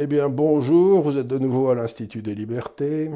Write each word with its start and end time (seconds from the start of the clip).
Eh 0.00 0.06
bien, 0.06 0.28
bonjour, 0.28 1.02
vous 1.02 1.18
êtes 1.18 1.26
de 1.26 1.38
nouveau 1.38 1.70
à 1.70 1.74
l'Institut 1.74 2.22
des 2.22 2.36
libertés. 2.36 3.10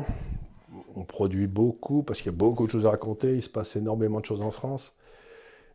On 0.97 1.05
produit 1.05 1.47
beaucoup 1.47 2.03
parce 2.03 2.19
qu'il 2.21 2.33
y 2.33 2.35
a 2.35 2.37
beaucoup 2.37 2.67
de 2.67 2.73
choses 2.73 2.87
à 2.87 2.91
raconter, 2.91 3.37
il 3.37 3.43
se 3.43 3.49
passe 3.49 3.77
énormément 3.77 4.19
de 4.19 4.25
choses 4.25 4.41
en 4.41 4.51
France. 4.51 4.97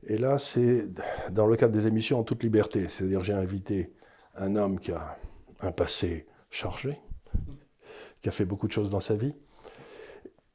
Et 0.06 0.18
là, 0.18 0.38
c'est 0.38 0.90
dans 1.32 1.46
le 1.48 1.56
cadre 1.56 1.72
des 1.72 1.88
émissions 1.88 2.20
en 2.20 2.24
toute 2.24 2.44
liberté. 2.44 2.90
C'est-à-dire, 2.90 3.24
j'ai 3.24 3.32
invité 3.32 3.94
un 4.36 4.58
homme 4.58 4.82
qui 4.82 4.92
a 4.92 5.18
un 5.62 5.72
passé 5.72 6.28
chargé, 6.50 6.90
qui 8.20 8.28
a 8.28 8.34
fait 8.34 8.44
beaucoup 8.44 8.68
de 8.68 8.74
choses 8.74 8.90
dans 8.90 9.00
sa 9.00 9.16
vie, 9.16 9.34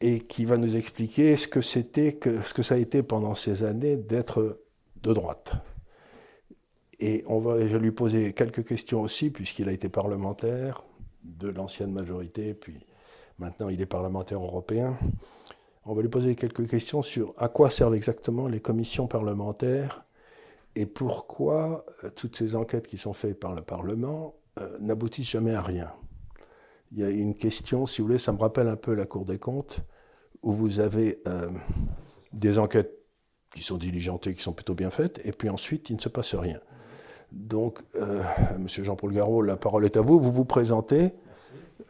et 0.03 0.20
qui 0.20 0.44
va 0.44 0.59
nous 0.59 0.77
expliquer 0.77 1.39
ce 1.39 1.48
que 1.48 1.62
c'était, 1.62 2.20
ce 2.44 2.53
que 2.53 2.62
ça 2.62 2.75
a 2.75 2.78
été 2.78 3.03
pendant 3.03 3.34
ces 3.34 3.62
années 3.62 3.97
d'être 3.97 4.61
de 5.03 5.14
droite. 5.14 5.55
Et 7.05 7.25
on 7.27 7.41
va, 7.41 7.58
lui 7.58 7.91
poser 7.91 8.33
quelques 8.33 8.64
questions 8.64 9.03
aussi, 9.03 9.31
puisqu'il 9.31 9.69
a 9.69 9.72
été 9.72 9.89
parlementaire 9.89 10.84
de 11.25 11.48
l'ancienne 11.48 11.91
majorité, 11.91 12.55
puis 12.55 12.86
maintenant 13.41 13.69
il 13.69 13.81
est 13.81 13.86
parlementaire 13.86 14.39
européen. 14.39 14.97
On 15.84 15.94
va 15.94 16.03
lui 16.03 16.09
poser 16.09 16.36
quelques 16.36 16.70
questions 16.70 17.03
sur 17.03 17.34
à 17.39 17.48
quoi 17.48 17.70
servent 17.70 17.97
exactement 17.97 18.47
les 18.47 18.61
commissions 18.61 19.09
parlementaires 19.09 20.05
et 20.77 20.86
pourquoi 20.86 21.84
euh, 22.05 22.11
toutes 22.11 22.36
ces 22.36 22.55
enquêtes 22.55 22.86
qui 22.86 22.98
sont 22.98 23.12
faites 23.12 23.41
par 23.41 23.56
le 23.56 23.62
Parlement 23.62 24.37
euh, 24.61 24.78
n'aboutissent 24.78 25.31
jamais 25.31 25.55
à 25.55 25.62
rien. 25.62 25.92
Il 26.92 27.00
y 27.00 27.03
a 27.03 27.11
une 27.11 27.34
question, 27.34 27.84
si 27.84 28.00
vous 28.00 28.06
voulez, 28.06 28.20
ça 28.20 28.33
me 28.33 28.39
rappelle 28.39 28.69
un 28.69 28.77
peu 28.77 28.94
la 28.94 29.06
Cour 29.06 29.25
des 29.25 29.41
comptes, 29.41 29.81
où 30.44 30.53
vous 30.53 30.78
avez 30.78 31.20
euh, 31.27 31.50
des 32.33 32.61
enquêtes 32.61 32.97
qui 33.50 33.64
sont 33.64 33.77
diligentées, 33.77 34.34
qui 34.34 34.42
sont 34.42 34.53
plutôt 34.53 34.75
bien 34.77 34.91
faites, 34.91 35.20
et 35.25 35.33
puis 35.33 35.48
ensuite 35.48 35.91
il 35.91 35.97
ne 35.97 36.00
se 36.00 36.09
passe 36.09 36.37
rien. 36.37 36.61
Donc, 37.33 37.80
euh, 37.97 38.22
Monsieur 38.58 38.84
Jean-Paul 38.84 39.12
Garot, 39.12 39.42
la 39.42 39.56
parole 39.56 39.84
est 39.84 39.97
à 39.97 40.02
vous. 40.02 40.20
Vous 40.20 40.33
vous 40.33 40.44
présentez. 40.44 41.12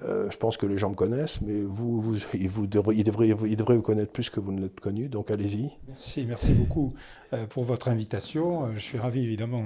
Euh, 0.04 0.30
je 0.30 0.36
pense 0.36 0.56
que 0.56 0.66
les 0.66 0.78
gens 0.78 0.90
me 0.90 0.94
connaissent, 0.94 1.40
mais 1.42 1.60
vous, 1.60 2.00
vous, 2.00 2.16
ils, 2.34 2.48
vous 2.48 2.66
devraient, 2.66 2.96
ils, 2.96 3.04
devraient, 3.04 3.28
ils, 3.28 3.56
devraient, 3.56 3.76
vous 3.76 3.82
connaître 3.82 4.10
plus 4.10 4.30
que 4.30 4.40
vous 4.40 4.52
ne 4.52 4.60
l'êtes 4.60 4.80
connu, 4.80 5.08
donc 5.08 5.30
allez-y. 5.30 5.70
Merci, 5.86 6.24
merci 6.26 6.52
beaucoup 6.54 6.92
euh, 7.32 7.46
pour 7.46 7.62
votre 7.64 7.88
invitation. 7.88 8.74
Je 8.74 8.80
suis 8.80 8.98
ravi 8.98 9.22
évidemment 9.22 9.64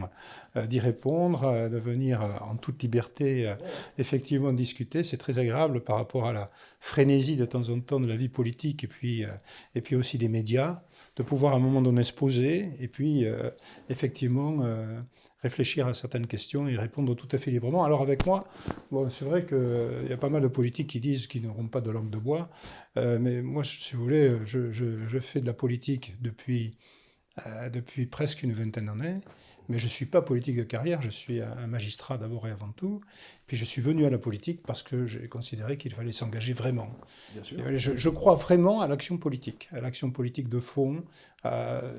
d'y 0.68 0.80
répondre, 0.80 1.68
de 1.68 1.78
venir 1.78 2.22
en 2.40 2.56
toute 2.56 2.82
liberté 2.82 3.54
effectivement 3.98 4.52
discuter. 4.52 5.04
C'est 5.04 5.16
très 5.16 5.38
agréable 5.38 5.82
par 5.82 5.96
rapport 5.96 6.26
à 6.26 6.32
la 6.32 6.48
frénésie 6.80 7.36
de 7.36 7.44
temps 7.44 7.68
en 7.68 7.80
temps 7.80 8.00
de 8.00 8.06
la 8.06 8.16
vie 8.16 8.28
politique 8.28 8.84
et 8.84 8.86
puis, 8.86 9.24
et 9.74 9.80
puis 9.80 9.96
aussi 9.96 10.18
des 10.18 10.28
médias, 10.28 10.82
de 11.16 11.22
pouvoir 11.22 11.54
à 11.54 11.56
un 11.56 11.60
moment 11.60 11.82
donné 11.82 12.03
se 12.03 12.12
poser 12.12 12.70
et 12.81 12.88
puis 12.88 13.26
effectivement 13.91 14.64
réfléchir 15.42 15.86
à 15.86 15.94
certaines 15.94 16.26
questions 16.26 16.69
et 16.69 16.76
répondre 16.76 17.14
tout 17.14 17.28
à 17.32 17.38
fait 17.38 17.50
librement. 17.50 17.84
Alors 17.84 18.02
avec 18.02 18.26
moi, 18.26 18.48
c'est 19.08 19.25
vrai 19.25 19.44
qu'il 19.47 20.08
y 20.08 20.12
a 20.12 20.16
pas 20.16 20.31
mal 20.31 20.42
de 20.42 20.48
politiques 20.48 20.88
qui 20.88 21.00
disent 21.00 21.26
qu'ils 21.26 21.42
n'auront 21.42 21.69
pas 21.69 21.81
de 21.81 21.91
langue 21.91 22.10
de 22.10 22.19
bois, 22.19 22.50
euh, 22.97 23.19
mais 23.20 23.42
moi, 23.42 23.62
si 23.64 23.94
vous 23.94 24.02
voulez, 24.02 24.36
je, 24.44 24.72
je, 24.72 25.19
fais 25.20 25.41
de 25.41 25.47
la 25.47 25.52
politique 25.52 26.16
depuis, 26.20 26.72
euh, 27.47 27.69
depuis 27.70 28.06
presque 28.06 28.42
une 28.42 28.52
vingtaine 28.52 28.86
d'années, 28.86 29.20
mais 29.69 29.78
je 29.78 29.84
ne 29.84 29.91
suis 29.91 30.06
pas 30.06 30.22
politique 30.22 30.56
de 30.56 30.62
carrière, 30.62 31.03
je 31.03 31.10
suis 31.10 31.41
un 31.41 31.66
magistrat 31.66 32.19
d'abord 32.19 32.47
et 32.47 32.50
avant 32.50 32.72
tout, 32.72 33.00
puis 33.47 33.56
je 33.56 33.65
suis 33.65 33.82
venu 33.82 34.04
à 34.04 34.10
la 34.10 34.19
politique 34.19 34.62
parce 34.66 34.82
que 34.82 35.06
j'ai 35.06 35.28
considéré 35.28 35.77
qu'il 35.77 35.93
fallait 35.93 36.12
s'engager 36.12 36.53
vraiment. 36.53 36.91
Je, 37.43 37.97
je, 37.97 38.09
crois 38.09 38.34
vraiment 38.34 38.81
à 38.81 38.88
l'action 38.88 39.19
politique, 39.19 39.69
à 39.72 39.81
l'action 39.81 40.10
politique 40.10 40.49
de 40.49 40.60
fond, 40.60 41.05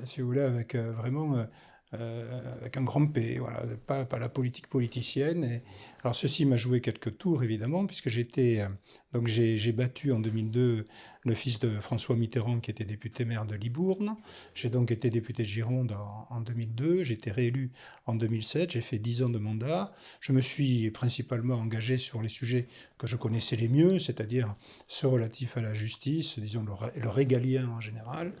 si 0.04 0.20
vous 0.20 0.26
voulez, 0.26 0.40
avec 0.40 0.74
euh, 0.74 0.92
vraiment 0.92 1.46
euh, 1.94 2.42
avec 2.60 2.76
un 2.76 2.82
grand 2.82 3.06
P, 3.06 3.38
voilà, 3.38 3.62
pas, 3.86 4.04
pas 4.04 4.18
la 4.18 4.28
politique 4.28 4.66
politicienne. 4.66 5.44
Et, 5.44 5.62
alors 6.02 6.14
ceci 6.14 6.44
m'a 6.44 6.58
joué 6.58 6.82
quelques 6.82 7.16
tours 7.16 7.42
évidemment, 7.42 7.86
puisque 7.86 8.10
j'étais 8.10 8.60
euh, 8.60 8.68
donc 9.14 9.26
j'ai 9.26 9.72
battu 9.72 10.12
en 10.12 10.20
2002 10.20 10.86
le 11.24 11.34
fils 11.34 11.58
de 11.58 11.78
François 11.80 12.16
Mitterrand 12.16 12.60
qui 12.60 12.70
était 12.70 12.84
député 12.84 13.24
maire 13.24 13.46
de 13.46 13.54
Libourne. 13.54 14.16
J'ai 14.54 14.70
donc 14.70 14.90
été 14.90 15.10
député 15.10 15.42
de 15.42 15.48
Gironde 15.48 15.92
en, 15.92 16.26
en 16.30 16.40
2002. 16.40 17.02
J'ai 17.02 17.14
été 17.14 17.30
réélu 17.30 17.70
en 18.06 18.14
2007. 18.14 18.72
J'ai 18.72 18.80
fait 18.80 18.98
10 18.98 19.24
ans 19.24 19.28
de 19.28 19.38
mandat. 19.38 19.92
Je 20.20 20.32
me 20.32 20.40
suis 20.40 20.90
principalement 20.90 21.56
engagé 21.56 21.98
sur 21.98 22.22
les 22.22 22.28
sujets 22.28 22.66
que 22.98 23.06
je 23.06 23.16
connaissais 23.16 23.56
les 23.56 23.68
mieux, 23.68 23.98
c'est-à-dire 23.98 24.54
ceux 24.86 25.08
relatifs 25.08 25.56
à 25.56 25.60
la 25.60 25.74
justice, 25.74 26.38
disons 26.38 26.64
le, 26.64 27.00
le 27.00 27.08
régalien 27.08 27.68
en 27.68 27.80
général. 27.80 28.32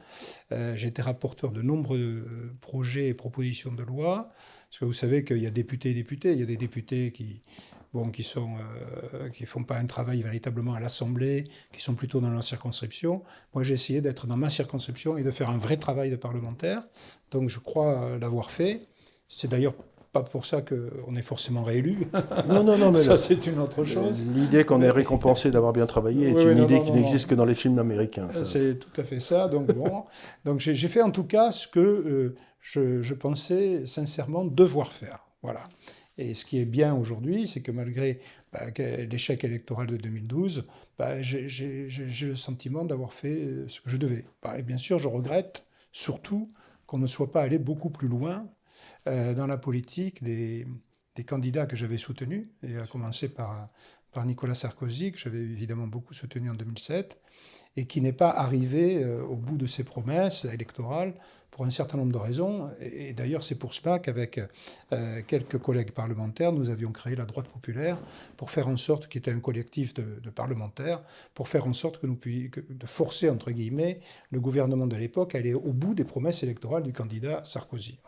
Euh, 0.52 0.74
j'ai 0.76 0.88
été 0.88 1.02
rapporteur 1.02 1.52
de 1.52 1.62
nombreux 1.62 1.98
euh, 1.98 2.56
projets 2.60 3.08
et 3.08 3.14
propositions 3.14 3.72
de 3.72 3.82
loi. 3.82 4.30
Parce 4.68 4.80
que 4.80 4.84
vous 4.84 4.92
savez 4.92 5.24
qu'il 5.24 5.38
y 5.38 5.46
a 5.46 5.50
députés 5.50 5.90
et 5.90 5.94
députés. 5.94 6.32
Il 6.32 6.38
y 6.38 6.42
a 6.42 6.46
des 6.46 6.56
députés 6.56 7.12
qui 7.12 7.42
bon, 7.92 8.10
qui 8.10 8.22
ne 8.36 8.40
euh, 8.40 9.28
qui 9.30 9.46
font 9.46 9.64
pas 9.64 9.76
un 9.76 9.86
travail 9.86 10.22
véritablement 10.22 10.74
à 10.74 10.80
l'Assemblée, 10.80 11.48
qui 11.72 11.80
sont 11.80 11.94
plutôt 11.94 12.20
dans 12.20 12.30
leur 12.30 12.44
circonscription. 12.44 13.22
Moi, 13.54 13.62
j'ai 13.62 13.74
essayé 13.74 14.00
d'être 14.00 14.26
dans 14.26 14.36
ma 14.36 14.48
circonscription 14.48 15.16
et 15.16 15.22
de 15.22 15.30
faire 15.30 15.50
un 15.50 15.58
vrai 15.58 15.76
travail 15.76 16.10
de 16.10 16.16
parlementaire. 16.16 16.82
Donc, 17.30 17.48
je 17.48 17.58
crois 17.58 18.18
l'avoir 18.18 18.50
fait. 18.50 18.82
C'est 19.28 19.48
d'ailleurs 19.48 19.74
pas 20.12 20.22
pour 20.22 20.44
ça 20.46 20.62
qu'on 20.62 21.16
est 21.16 21.22
forcément 21.22 21.62
réélu. 21.62 22.06
Non, 22.48 22.64
non, 22.64 22.78
non, 22.78 22.90
mais 22.92 23.02
ça 23.02 23.16
c'est 23.16 23.46
une 23.46 23.58
autre 23.58 23.84
chose. 23.84 24.22
L'idée 24.34 24.64
qu'on 24.64 24.80
est 24.80 24.90
récompensé 24.90 25.50
d'avoir 25.50 25.72
bien 25.72 25.86
travaillé 25.86 26.30
est 26.30 26.34
oui, 26.34 26.42
une 26.44 26.58
non, 26.58 26.64
idée 26.64 26.78
non, 26.78 26.84
qui 26.84 26.92
n'existe 26.92 27.28
que 27.28 27.34
dans 27.34 27.44
les 27.44 27.54
films 27.54 27.78
américains. 27.78 28.28
C'est 28.42 28.78
tout 28.78 29.00
à 29.00 29.04
fait 29.04 29.20
ça. 29.20 29.48
Donc 29.48 29.72
bon, 29.74 30.04
donc 30.44 30.60
j'ai 30.60 30.88
fait 30.88 31.02
en 31.02 31.10
tout 31.10 31.24
cas 31.24 31.50
ce 31.50 31.68
que 31.68 31.80
euh, 31.80 32.36
je, 32.60 33.02
je, 33.02 33.14
pensais 33.14 33.84
sincèrement 33.86 34.44
devoir 34.44 34.92
faire. 34.92 35.26
Voilà. 35.42 35.60
Et 36.18 36.34
ce 36.34 36.44
qui 36.44 36.58
est 36.58 36.64
bien 36.64 36.94
aujourd'hui, 36.94 37.46
c'est 37.46 37.62
que 37.62 37.70
malgré 37.70 38.20
bah, 38.52 38.66
l'échec 38.76 39.44
électoral 39.44 39.86
de 39.86 39.96
2012, 39.96 40.64
bah, 40.98 41.22
j'ai 41.22 41.88
le 41.88 42.34
sentiment 42.34 42.84
d'avoir 42.84 43.12
fait 43.12 43.36
euh, 43.36 43.68
ce 43.68 43.80
que 43.80 43.88
je 43.88 43.96
devais. 43.96 44.24
Bah, 44.42 44.58
et 44.58 44.62
bien 44.62 44.76
sûr, 44.76 44.98
je 44.98 45.08
regrette 45.08 45.64
surtout 45.92 46.48
qu'on 46.86 46.98
ne 46.98 47.06
soit 47.06 47.30
pas 47.30 47.42
allé 47.42 47.58
beaucoup 47.58 47.90
plus 47.90 48.08
loin 48.08 48.48
euh, 49.06 49.32
dans 49.32 49.46
la 49.46 49.58
politique 49.58 50.22
des, 50.22 50.66
des 51.14 51.24
candidats 51.24 51.66
que 51.66 51.76
j'avais 51.76 51.98
soutenus, 51.98 52.48
et 52.62 52.76
à 52.76 52.86
commencer 52.86 53.28
par, 53.28 53.68
par 54.12 54.24
Nicolas 54.24 54.54
Sarkozy, 54.54 55.12
que 55.12 55.18
j'avais 55.18 55.40
évidemment 55.40 55.86
beaucoup 55.86 56.14
soutenu 56.14 56.50
en 56.50 56.54
2007, 56.54 57.18
et 57.76 57.86
qui 57.86 58.00
n'est 58.00 58.12
pas 58.12 58.30
arrivé 58.30 59.02
euh, 59.02 59.22
au 59.22 59.36
bout 59.36 59.56
de 59.56 59.66
ses 59.66 59.84
promesses 59.84 60.44
électorales 60.44 61.14
pour 61.50 61.64
un 61.64 61.70
certain 61.70 61.98
nombre 61.98 62.12
de 62.12 62.18
raisons. 62.18 62.70
Et, 62.80 63.12
d'ailleurs, 63.12 63.42
c'est 63.42 63.54
pour 63.54 63.74
cela 63.74 63.98
qu'avec 63.98 64.40
euh, 64.92 65.22
quelques 65.26 65.58
collègues 65.58 65.92
parlementaires, 65.92 66.52
nous 66.52 66.70
avions 66.70 66.90
créé 66.90 67.14
la 67.14 67.24
droite 67.24 67.48
populaire 67.48 67.98
pour 68.36 68.50
faire 68.50 68.68
en 68.68 68.76
sorte, 68.76 69.08
qui 69.08 69.18
était 69.18 69.30
un 69.30 69.40
collectif 69.40 69.94
de, 69.94 70.20
de 70.20 70.30
parlementaires, 70.30 71.02
pour 71.34 71.48
faire 71.48 71.66
en 71.66 71.72
sorte 71.72 72.00
que 72.00 72.06
nous 72.06 72.16
puissions, 72.16 72.62
de 72.68 72.86
forcer, 72.86 73.30
entre 73.30 73.50
guillemets, 73.50 74.00
le 74.30 74.40
gouvernement 74.40 74.86
de 74.86 74.96
l'époque 74.96 75.34
à 75.34 75.38
aller 75.38 75.54
au 75.54 75.72
bout 75.72 75.94
des 75.94 76.04
promesses 76.04 76.42
électorales 76.42 76.82
du 76.82 76.92
candidat 76.92 77.42
Sarkozy. 77.44 77.98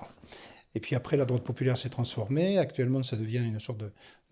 Et 0.75 0.81
puis 0.81 0.95
après, 0.95 1.17
la 1.17 1.25
droite 1.25 1.43
populaire 1.43 1.77
s'est 1.77 1.89
transformée. 1.89 2.59
Actuellement, 2.59 3.03
ça 3.03 3.17
devient 3.17 3.39
une 3.45 3.59
sorte 3.59 3.83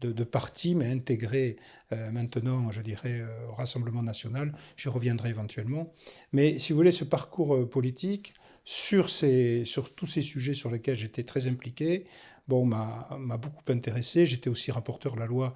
de, 0.01 0.25
parti, 0.25 0.75
mais 0.75 0.91
intégré 0.91 1.57
euh, 1.93 2.11
maintenant, 2.13 2.71
je 2.71 2.83
dirais, 2.83 3.21
euh, 3.21 3.49
au 3.49 3.55
Rassemblement 3.55 4.03
national. 4.03 4.53
J'y 4.77 4.89
reviendrai 4.89 5.31
éventuellement. 5.31 5.93
Mais 6.33 6.59
si 6.59 6.73
vous 6.73 6.79
voulez, 6.79 6.93
ce 6.93 7.05
parcours 7.05 7.57
euh, 7.57 7.69
politique, 7.69 8.35
sur, 8.65 9.07
tous 9.07 10.07
ces 10.07 10.21
sujets 10.21 10.53
sur 10.53 10.71
lesquels 10.71 10.95
j'étais 10.95 11.23
très 11.23 11.47
impliqué, 11.47 12.05
bon, 12.49 12.67
m'a 12.67 13.39
beaucoup 13.41 13.65
intéressé. 13.73 14.27
J'étais 14.27 14.51
aussi 14.51 14.71
rapporteur 14.71 15.15
de 15.15 15.21
la 15.21 15.25
loi 15.25 15.55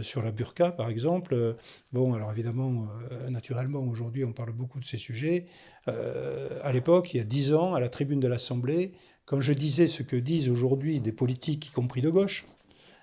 sur 0.00 0.22
la 0.22 0.30
burqa, 0.30 0.70
par 0.70 0.88
exemple. 0.88 1.56
Bon, 1.92 2.14
alors 2.14 2.30
évidemment, 2.30 2.86
naturellement, 3.28 3.80
aujourd'hui, 3.80 4.24
on 4.24 4.32
parle 4.32 4.52
beaucoup 4.52 4.78
de 4.78 4.84
ces 4.84 4.96
sujets. 4.96 5.46
À 5.88 6.70
l'époque, 6.72 7.14
il 7.14 7.16
y 7.16 7.20
a 7.20 7.24
dix 7.24 7.52
ans, 7.52 7.74
à 7.74 7.80
la 7.80 7.88
tribune 7.88 8.20
de 8.20 8.28
l'Assemblée, 8.28 8.92
quand 9.26 9.40
je 9.40 9.52
disais 9.52 9.86
ce 9.88 10.02
que 10.02 10.16
disent 10.16 10.48
aujourd'hui 10.48 11.00
des 11.00 11.12
politiques, 11.12 11.68
y 11.68 11.70
compris 11.72 12.00
de 12.00 12.10
gauche, 12.10 12.46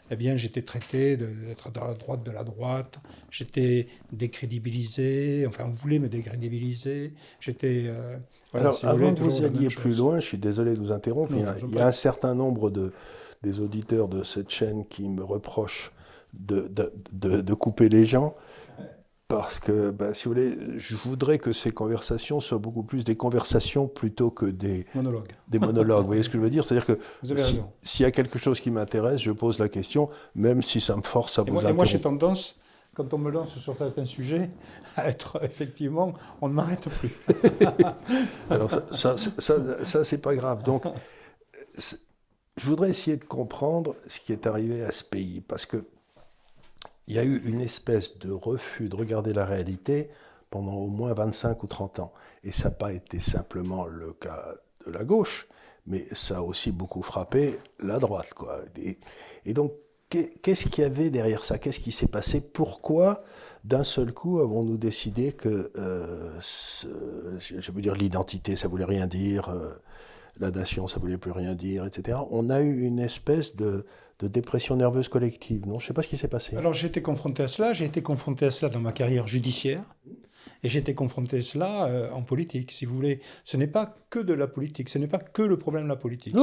eh 0.09 0.15
bien, 0.15 0.35
j'étais 0.35 0.61
traité 0.61 1.17
d'être 1.17 1.71
dans 1.71 1.85
la 1.85 1.93
droite 1.93 2.23
de 2.23 2.31
la 2.31 2.43
droite, 2.43 2.99
j'étais 3.29 3.87
décrédibilisé, 4.11 5.45
enfin, 5.47 5.65
on 5.67 5.69
voulait 5.69 5.99
me 5.99 6.09
décrédibiliser, 6.09 7.13
j'étais... 7.39 7.85
Euh, 7.87 8.17
voilà, 8.51 8.67
Alors, 8.67 8.73
si 8.77 8.85
avant 8.85 9.13
que 9.13 9.21
vous 9.21 9.43
alliez 9.43 9.67
plus 9.67 9.97
loin, 9.97 10.19
je 10.19 10.25
suis 10.25 10.37
désolé 10.37 10.73
de 10.75 10.79
vous 10.79 10.91
interrompre, 10.91 11.31
non, 11.31 11.39
il, 11.39 11.43
y 11.43 11.47
a, 11.47 11.55
il 11.67 11.75
y 11.75 11.79
a 11.79 11.87
un 11.87 11.93
certain 11.93 12.35
nombre 12.35 12.69
de, 12.69 12.91
des 13.43 13.59
auditeurs 13.59 14.07
de 14.07 14.23
cette 14.23 14.49
chaîne 14.49 14.85
qui 14.85 15.07
me 15.07 15.23
reprochent 15.23 15.91
de, 16.33 16.67
de, 16.67 16.93
de, 17.11 17.41
de 17.41 17.53
couper 17.53 17.89
les 17.89 18.05
gens 18.05 18.35
parce 19.27 19.59
que, 19.59 19.91
ben, 19.91 20.13
si 20.13 20.25
vous 20.25 20.31
voulez, 20.31 20.57
je 20.77 20.95
voudrais 20.95 21.39
que 21.39 21.53
ces 21.53 21.71
conversations 21.71 22.39
soient 22.39 22.57
beaucoup 22.57 22.83
plus 22.83 23.03
des 23.03 23.15
conversations 23.15 23.87
plutôt 23.87 24.29
que 24.29 24.45
des 24.45 24.85
monologues. 24.93 25.31
Des 25.47 25.59
monologues, 25.59 26.01
vous 26.01 26.07
voyez 26.07 26.23
ce 26.23 26.29
que 26.29 26.37
je 26.37 26.43
veux 26.43 26.49
dire? 26.49 26.65
C'est-à-dire 26.65 26.85
que 26.85 26.99
s'il 27.23 27.63
si 27.81 28.03
y 28.03 28.05
a 28.05 28.11
quelque 28.11 28.37
chose 28.37 28.59
qui 28.59 28.69
m'intéresse, 28.69 29.21
je 29.21 29.31
pose 29.31 29.59
la 29.59 29.69
question, 29.69 30.09
même 30.35 30.61
si 30.61 30.81
ça 30.81 30.95
me 30.95 31.01
force 31.01 31.39
à 31.39 31.43
et 31.43 31.45
vous 31.45 31.53
moi. 31.53 31.69
Et 31.69 31.73
moi, 31.73 31.85
j'ai 31.85 32.01
tendance, 32.01 32.59
quand 32.93 33.13
on 33.13 33.17
me 33.17 33.31
lance 33.31 33.57
sur 33.57 33.75
certains 33.75 34.05
sujets, 34.05 34.51
à 34.97 35.09
être 35.09 35.39
effectivement, 35.43 36.13
on 36.41 36.49
ne 36.49 36.53
m'arrête 36.53 36.89
plus. 36.89 37.15
Alors 38.49 38.69
ça, 38.91 39.17
ça, 39.17 39.31
ça, 39.39 39.85
ça 39.85 40.03
c'est 40.03 40.21
pas 40.21 40.35
grave. 40.35 40.63
Donc, 40.63 40.85
je 41.77 42.65
voudrais 42.65 42.89
essayer 42.89 43.17
de 43.17 43.25
comprendre 43.25 43.95
ce 44.05 44.19
qui 44.19 44.31
est 44.31 44.45
arrivé 44.45 44.83
à 44.83 44.91
ce 44.91 45.03
pays, 45.03 45.41
parce 45.41 45.65
que 45.65 45.85
il 47.07 47.15
y 47.15 47.19
a 47.19 47.23
eu 47.23 47.41
une 47.45 47.61
espèce 47.61 48.17
de 48.19 48.31
refus 48.31 48.89
de 48.89 48.95
regarder 48.95 49.33
la 49.33 49.45
réalité 49.45 50.09
pendant 50.49 50.75
au 50.75 50.87
moins 50.87 51.13
25 51.13 51.63
ou 51.63 51.67
30 51.67 51.99
ans. 51.99 52.13
Et 52.43 52.51
ça 52.51 52.69
n'a 52.69 52.75
pas 52.75 52.93
été 52.93 53.19
simplement 53.19 53.85
le 53.85 54.13
cas 54.13 54.53
de 54.85 54.91
la 54.91 55.03
gauche, 55.03 55.47
mais 55.87 56.05
ça 56.13 56.37
a 56.37 56.41
aussi 56.41 56.71
beaucoup 56.71 57.01
frappé 57.01 57.59
la 57.79 57.99
droite. 57.99 58.33
Quoi. 58.33 58.59
Et, 59.45 59.53
donc, 59.53 59.73
qu'est-ce 60.09 60.67
qu'il 60.69 60.83
y 60.83 60.85
avait 60.85 61.09
derrière 61.09 61.43
ça? 61.43 61.57
Qu'est-ce 61.57 61.79
qui 61.79 61.91
s'est 61.91 62.07
passé? 62.07 62.39
Pourquoi, 62.39 63.23
d'un 63.63 63.83
seul 63.83 64.13
coup, 64.13 64.39
avons-nous 64.39 64.77
décidé 64.77 65.33
que, 65.33 65.71
euh, 65.75 66.39
je 66.39 67.71
veux 67.71 67.81
dire, 67.81 67.95
l'identité, 67.95 68.55
ça 68.55 68.67
voulait 68.67 68.85
rien 68.85 69.07
dire, 69.07 69.49
euh, 69.49 69.73
la 70.39 70.51
nation, 70.51 70.87
ça 70.87 70.99
voulait 70.99 71.17
plus 71.17 71.31
rien 71.31 71.55
dire, 71.55 71.85
etc. 71.85 72.19
On 72.31 72.49
a 72.49 72.61
eu 72.61 72.81
une 72.81 72.99
espèce 72.99 73.55
de, 73.55 73.85
de 74.23 74.27
dépression 74.29 74.75
nerveuse 74.75 75.09
collective. 75.09 75.67
Non, 75.67 75.79
je 75.79 75.85
ne 75.85 75.87
sais 75.89 75.93
pas 75.93 76.01
ce 76.01 76.07
qui 76.07 76.17
s'est 76.17 76.29
passé. 76.29 76.55
Alors 76.55 76.73
j'ai 76.73 76.87
été 76.87 77.01
confronté 77.01 77.43
à 77.43 77.47
cela. 77.47 77.73
J'ai 77.73 77.85
été 77.85 78.01
confronté 78.01 78.45
à 78.45 78.51
cela 78.51 78.71
dans 78.71 78.79
ma 78.79 78.93
carrière 78.93 79.27
judiciaire. 79.27 79.83
Et 80.63 80.69
j'ai 80.69 80.79
été 80.79 80.93
confronté 80.93 81.37
à 81.37 81.41
cela 81.41 81.85
euh, 81.85 82.09
en 82.11 82.21
politique, 82.21 82.71
si 82.71 82.85
vous 82.85 82.95
voulez. 82.95 83.19
Ce 83.43 83.57
n'est 83.57 83.67
pas 83.67 83.97
que 84.09 84.19
de 84.19 84.33
la 84.33 84.47
politique, 84.47 84.89
ce 84.89 84.97
n'est 84.97 85.07
pas 85.07 85.19
que 85.19 85.41
le 85.41 85.57
problème 85.57 85.83
de 85.83 85.89
la 85.89 85.95
politique. 85.95 86.35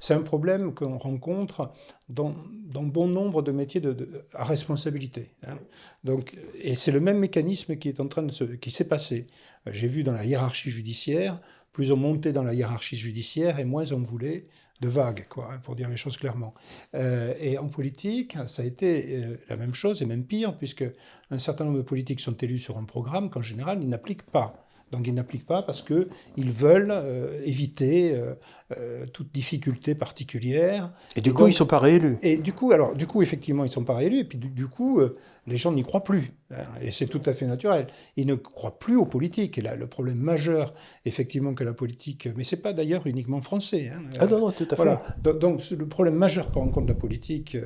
C'est 0.00 0.14
un, 0.14 0.22
problème 0.22 0.74
qu'on 0.74 0.98
rencontre 0.98 1.70
dans, 2.08 2.34
dans, 2.64 2.82
bon 2.82 3.08
nombre 3.08 3.42
de 3.42 3.52
métiers 3.52 3.80
de, 3.80 4.26
à 4.34 4.44
responsabilité. 4.44 5.34
Hein. 5.46 5.58
Donc, 6.04 6.36
et 6.60 6.74
c'est 6.74 6.92
le 6.92 7.00
même 7.00 7.18
mécanisme 7.18 7.76
qui 7.76 7.88
est 7.88 8.00
en 8.00 8.08
train 8.08 8.22
de 8.22 8.32
se, 8.32 8.44
qui 8.44 8.70
s'est 8.70 8.88
passé. 8.88 9.26
J'ai 9.70 9.88
vu 9.88 10.02
dans 10.02 10.14
la 10.14 10.24
hiérarchie 10.24 10.70
judiciaire, 10.70 11.40
plus 11.72 11.92
on 11.92 11.96
montait 11.96 12.32
dans 12.32 12.42
la 12.42 12.54
hiérarchie 12.54 12.96
judiciaire 12.96 13.58
et 13.58 13.64
moins 13.64 13.90
on 13.92 14.00
voulait 14.00 14.46
de 14.82 14.88
vagues, 14.88 15.26
quoi, 15.28 15.48
hein, 15.50 15.58
pour 15.62 15.76
dire 15.76 15.88
les 15.88 15.96
choses 15.96 16.18
clairement. 16.18 16.52
Euh, 16.94 17.32
et 17.40 17.56
en 17.56 17.68
politique, 17.68 18.36
ça 18.46 18.62
a 18.62 18.66
été 18.66 19.16
euh, 19.16 19.36
la 19.48 19.56
même 19.56 19.72
chose 19.72 20.02
et 20.02 20.06
même 20.06 20.24
pire, 20.24 20.58
puisque 20.58 20.84
un 21.30 21.38
certain 21.38 21.64
nombre 21.64 21.78
de 21.78 21.82
politiques 21.82 22.20
sont 22.20 22.36
élus 22.36 22.58
sur 22.58 22.76
un 22.76 22.84
programme 22.84 23.30
qu'en 23.30 23.42
général 23.42 23.78
ils 23.80 23.88
n'appliquent 23.88 24.30
pas. 24.30 24.66
Donc 24.92 25.06
ils 25.06 25.14
n'appliquent 25.14 25.46
pas 25.46 25.62
parce 25.62 25.82
qu'ils 25.82 26.50
veulent 26.50 26.92
euh, 26.92 27.40
éviter 27.44 28.14
euh, 28.14 28.34
euh, 28.76 29.06
toute 29.06 29.32
difficulté 29.32 29.94
particulière. 29.94 30.92
Et 31.16 31.22
du 31.22 31.32
coup, 31.32 31.46
ils 31.46 31.50
ne 31.50 31.56
sont 31.56 31.66
pas 31.66 31.78
réélus. 31.78 32.18
Et 32.20 32.36
du 32.36 32.52
coup, 32.52 32.72
alors, 32.72 32.94
du 32.94 33.06
coup, 33.06 33.22
effectivement, 33.22 33.64
ils 33.64 33.68
ne 33.68 33.72
sont 33.72 33.84
pas 33.84 33.96
réélus. 33.96 34.18
Et 34.18 34.24
puis 34.24 34.38
du, 34.38 34.68
coup, 34.68 35.00
les 35.46 35.56
gens 35.56 35.72
n'y 35.72 35.82
croient 35.82 36.04
plus. 36.04 36.34
Hein, 36.50 36.56
et 36.82 36.90
c'est 36.90 37.06
tout 37.06 37.22
à 37.24 37.32
fait 37.32 37.46
naturel. 37.46 37.86
Ils 38.16 38.26
ne 38.26 38.34
croient 38.34 38.78
plus 38.78 38.96
aux 38.96 39.06
politiques. 39.06 39.56
Et 39.56 39.62
là, 39.62 39.76
le 39.76 39.86
problème 39.86 40.18
majeur, 40.18 40.74
effectivement, 41.06 41.54
que 41.54 41.64
la 41.64 41.72
politique. 41.72 42.28
Mais 42.36 42.44
ce 42.44 42.54
n'est 42.54 42.62
pas 42.62 42.74
d'ailleurs 42.74 43.06
uniquement 43.06 43.40
français. 43.40 43.90
Hein, 43.94 44.02
ah 44.20 44.26
non, 44.26 44.40
non, 44.40 44.50
tout 44.50 44.64
à 44.70 44.76
fait. 44.76 44.76
Voilà. 44.76 45.02
Donc, 45.24 45.62
le 45.70 45.88
problème 45.88 46.16
majeur 46.16 46.50
qu'on 46.52 46.60
rencontre 46.60 46.88
la 46.88 46.94
politique 46.94 47.56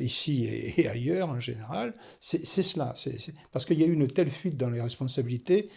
ici 0.00 0.48
et, 0.76 0.88
ailleurs 0.88 1.28
en 1.28 1.38
général, 1.38 1.94
c'est 2.20 2.44
cela. 2.44 2.94
parce 3.52 3.64
qu'il 3.64 3.78
y 3.78 3.84
a 3.84 3.86
eu 3.86 3.92
une 3.92 4.08
telle 4.08 4.30
fuite 4.30 4.56
dans 4.56 4.70
les 4.70 4.80
responsabilités 4.80 5.68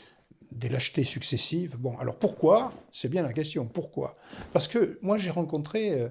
des 0.51 0.69
lâchetés 0.69 1.03
successives. 1.03 1.77
Bon, 1.77 1.97
alors 1.97 2.17
pourquoi? 2.17 2.73
C'est 2.91 3.09
bien 3.09 3.23
la 3.23 3.33
question. 3.33 3.65
Pourquoi? 3.65 4.15
Parce 4.53 4.67
que 4.67 4.99
moi, 5.01 5.17
j'ai 5.17 5.31
rencontré 5.31 5.91
euh, 5.91 6.09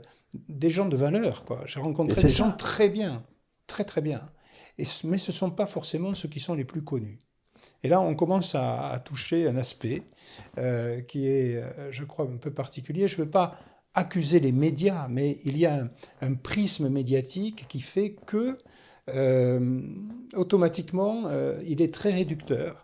des 0.49 0.71
gens 0.71 0.87
de 0.87 0.97
valeur, 0.97 1.45
quoi. 1.45 1.63
J'ai 1.67 1.81
rencontré 1.81 2.23
des 2.23 2.29
gens 2.29 2.53
très 2.53 2.89
bien, 2.89 3.25
très 3.67 3.85
très 3.85 4.01
bien. 4.01 4.29
Et, 4.79 4.85
mais 5.05 5.19
ce 5.19 5.31
ne 5.31 5.35
sont 5.35 5.51
pas 5.51 5.67
forcément 5.67 6.15
ceux 6.15 6.29
qui 6.29 6.41
sont 6.41 6.55
les 6.55 6.65
plus 6.65 6.83
connus. 6.83 7.19
Et 7.83 7.89
là, 7.89 8.01
on 8.01 8.15
commence 8.15 8.55
à, 8.55 9.01
toucher 9.05 9.47
un 9.47 9.57
aspect 9.57 10.03
euh, 10.59 11.01
qui 11.03 11.29
est, 11.29 11.57
euh, 11.57 11.91
je 11.91 12.05
crois, 12.05 12.27
un 12.27 12.37
peu 12.37 12.51
particulier. 12.53 13.09
Je 13.09 13.21
ne 13.21 13.25
veux 13.25 13.31
pas 13.31 13.57
accuser 13.95 14.41
les 14.41 14.53
médias, 14.53 15.07
mais 15.09 15.39
il 15.45 15.57
y 15.57 15.67
a 15.67 15.75
un, 15.75 15.91
un 16.21 16.35
prisme 16.35 16.89
médiatique 16.89 17.67
qui 17.69 17.81
fait 17.81 18.17
que, 18.27 18.59
automatiquement, 20.35 21.29
il 21.67 21.83
est 21.83 21.93
très 21.93 22.11
réducteur 22.11 22.84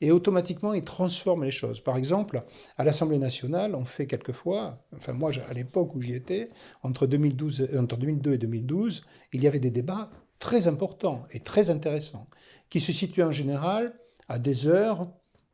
et 0.00 0.10
automatiquement, 0.12 0.72
il 0.72 0.84
transforme 0.84 1.44
les 1.44 1.50
choses. 1.50 1.80
Par 1.80 1.96
exemple, 1.96 2.42
à 2.78 2.84
l'Assemblée 2.84 3.18
nationale, 3.18 3.74
on 3.74 3.84
fait 3.84 4.06
quelquefois, 4.06 4.82
enfin 4.96 5.12
moi, 5.12 5.30
à 5.48 5.52
l'époque 5.52 5.94
où 5.94 6.00
j'y 6.00 6.14
étais, 6.14 6.48
entre, 6.82 7.06
2012, 7.06 7.68
entre 7.78 7.96
2002 7.96 8.34
et 8.34 8.38
2012, 8.38 9.04
il 9.32 9.42
y 9.42 9.46
avait 9.46 9.60
des 9.60 9.70
débats 9.70 10.10
très 10.38 10.68
importants 10.68 11.26
et 11.32 11.40
très 11.40 11.70
intéressants, 11.70 12.26
qui 12.70 12.80
se 12.80 12.92
situaient 12.92 13.24
en 13.24 13.32
général 13.32 13.94
à 14.28 14.38
des 14.38 14.66
heures 14.66 15.08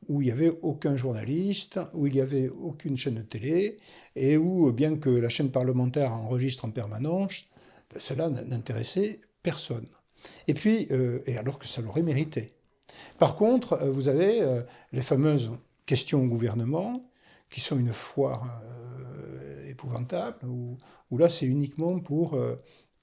où 0.09 0.23
il 0.23 0.27
n'y 0.27 0.31
avait 0.31 0.57
aucun 0.63 0.97
journaliste, 0.97 1.81
où 1.93 2.07
il 2.07 2.13
n'y 2.13 2.21
avait 2.21 2.49
aucune 2.49 2.97
chaîne 2.97 3.17
de 3.17 3.23
télé, 3.23 3.77
et 4.15 4.37
où, 4.37 4.71
bien 4.71 4.97
que 4.97 5.11
la 5.11 5.29
chaîne 5.29 5.51
parlementaire 5.51 6.13
enregistre 6.13 6.65
en 6.65 6.71
permanence, 6.71 7.47
cela 7.99 8.29
n'intéressait 8.29 9.21
personne. 9.43 9.89
Et 10.47 10.55
puis, 10.55 10.87
euh, 10.91 11.21
et 11.27 11.37
alors 11.37 11.59
que 11.59 11.67
ça 11.67 11.83
l'aurait 11.83 12.03
mérité. 12.03 12.53
Par 13.19 13.37
contre, 13.37 13.75
euh, 13.75 13.91
vous 13.91 14.09
avez 14.09 14.41
euh, 14.41 14.63
les 14.93 15.03
fameuses 15.03 15.51
questions 15.87 16.23
au 16.23 16.27
gouvernement, 16.27 17.03
qui 17.51 17.61
sont 17.61 17.79
une 17.79 17.93
foire 17.93 18.61
euh, 18.65 19.69
épouvantable, 19.69 20.47
où, 20.47 20.77
là, 21.17 21.29
c'est 21.29 21.47
uniquement 21.47 22.01
pour, 22.01 22.37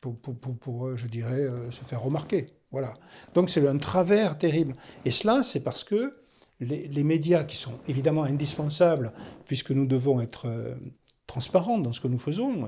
pour, 0.01 0.97
je 0.97 1.07
dirais, 1.07 1.47
se 1.69 1.83
faire 1.85 2.01
remarquer. 2.01 2.47
Voilà. 2.71 2.93
Donc, 3.35 3.49
c'est 3.49 3.65
un 3.65 3.77
travers 3.77 4.37
terrible. 4.37 4.75
Et 5.05 5.11
cela, 5.11 5.43
c'est 5.43 5.61
parce 5.61 5.85
que 5.85 6.17
les, 6.59 7.03
médias, 7.05 7.45
qui 7.45 7.55
sont 7.55 7.79
évidemment 7.87 8.23
indispensables, 8.23 9.13
puisque 9.45 9.71
nous 9.71 9.85
devons 9.85 10.19
être 10.19 10.75
transparents 11.25 11.77
dans 11.77 11.93
ce 11.93 12.01
que 12.01 12.09
nous 12.09 12.17
faisons. 12.17 12.67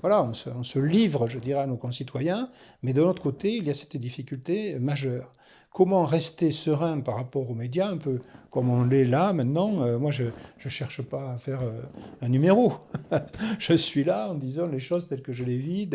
voilà, 0.00 0.22
on 0.24 0.62
se, 0.62 0.78
livre, 0.78 1.26
je 1.26 1.38
dirais, 1.38 1.60
à 1.60 1.66
nos 1.66 1.76
concitoyens, 1.76 2.50
mais 2.82 2.94
de 2.94 3.02
l'autre 3.02 3.22
côté, 3.22 3.54
il 3.54 3.64
y 3.64 3.70
a 3.70 3.74
cette 3.74 3.98
difficulté 3.98 4.78
majeure. 4.78 5.34
Comment 5.78 6.06
rester 6.06 6.50
serein 6.50 6.98
par 6.98 7.14
rapport 7.14 7.48
aux 7.48 7.54
médias, 7.54 7.88
un 7.88 7.98
peu 7.98 8.18
comme 8.50 8.68
on 8.68 8.82
l'est 8.82 9.04
là 9.04 9.32
maintenant 9.32 9.80
euh, 9.80 9.96
Moi, 9.96 10.10
je 10.10 10.24
ne 10.24 10.68
cherche 10.68 11.02
pas 11.02 11.34
à 11.34 11.38
faire 11.38 11.62
euh, 11.62 11.82
un 12.20 12.28
numéro. 12.28 12.72
je 13.60 13.74
suis 13.74 14.02
là 14.02 14.28
en 14.28 14.34
disant 14.34 14.66
les 14.66 14.80
choses 14.80 15.06
telles 15.06 15.22
que 15.22 15.32
je 15.32 15.44
les 15.44 15.56
vis, 15.56 15.88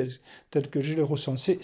telles 0.51 0.69
que 0.69 0.79
je 0.79 0.95
les 0.95 1.01
ressens. 1.01 1.49
il 1.49 1.57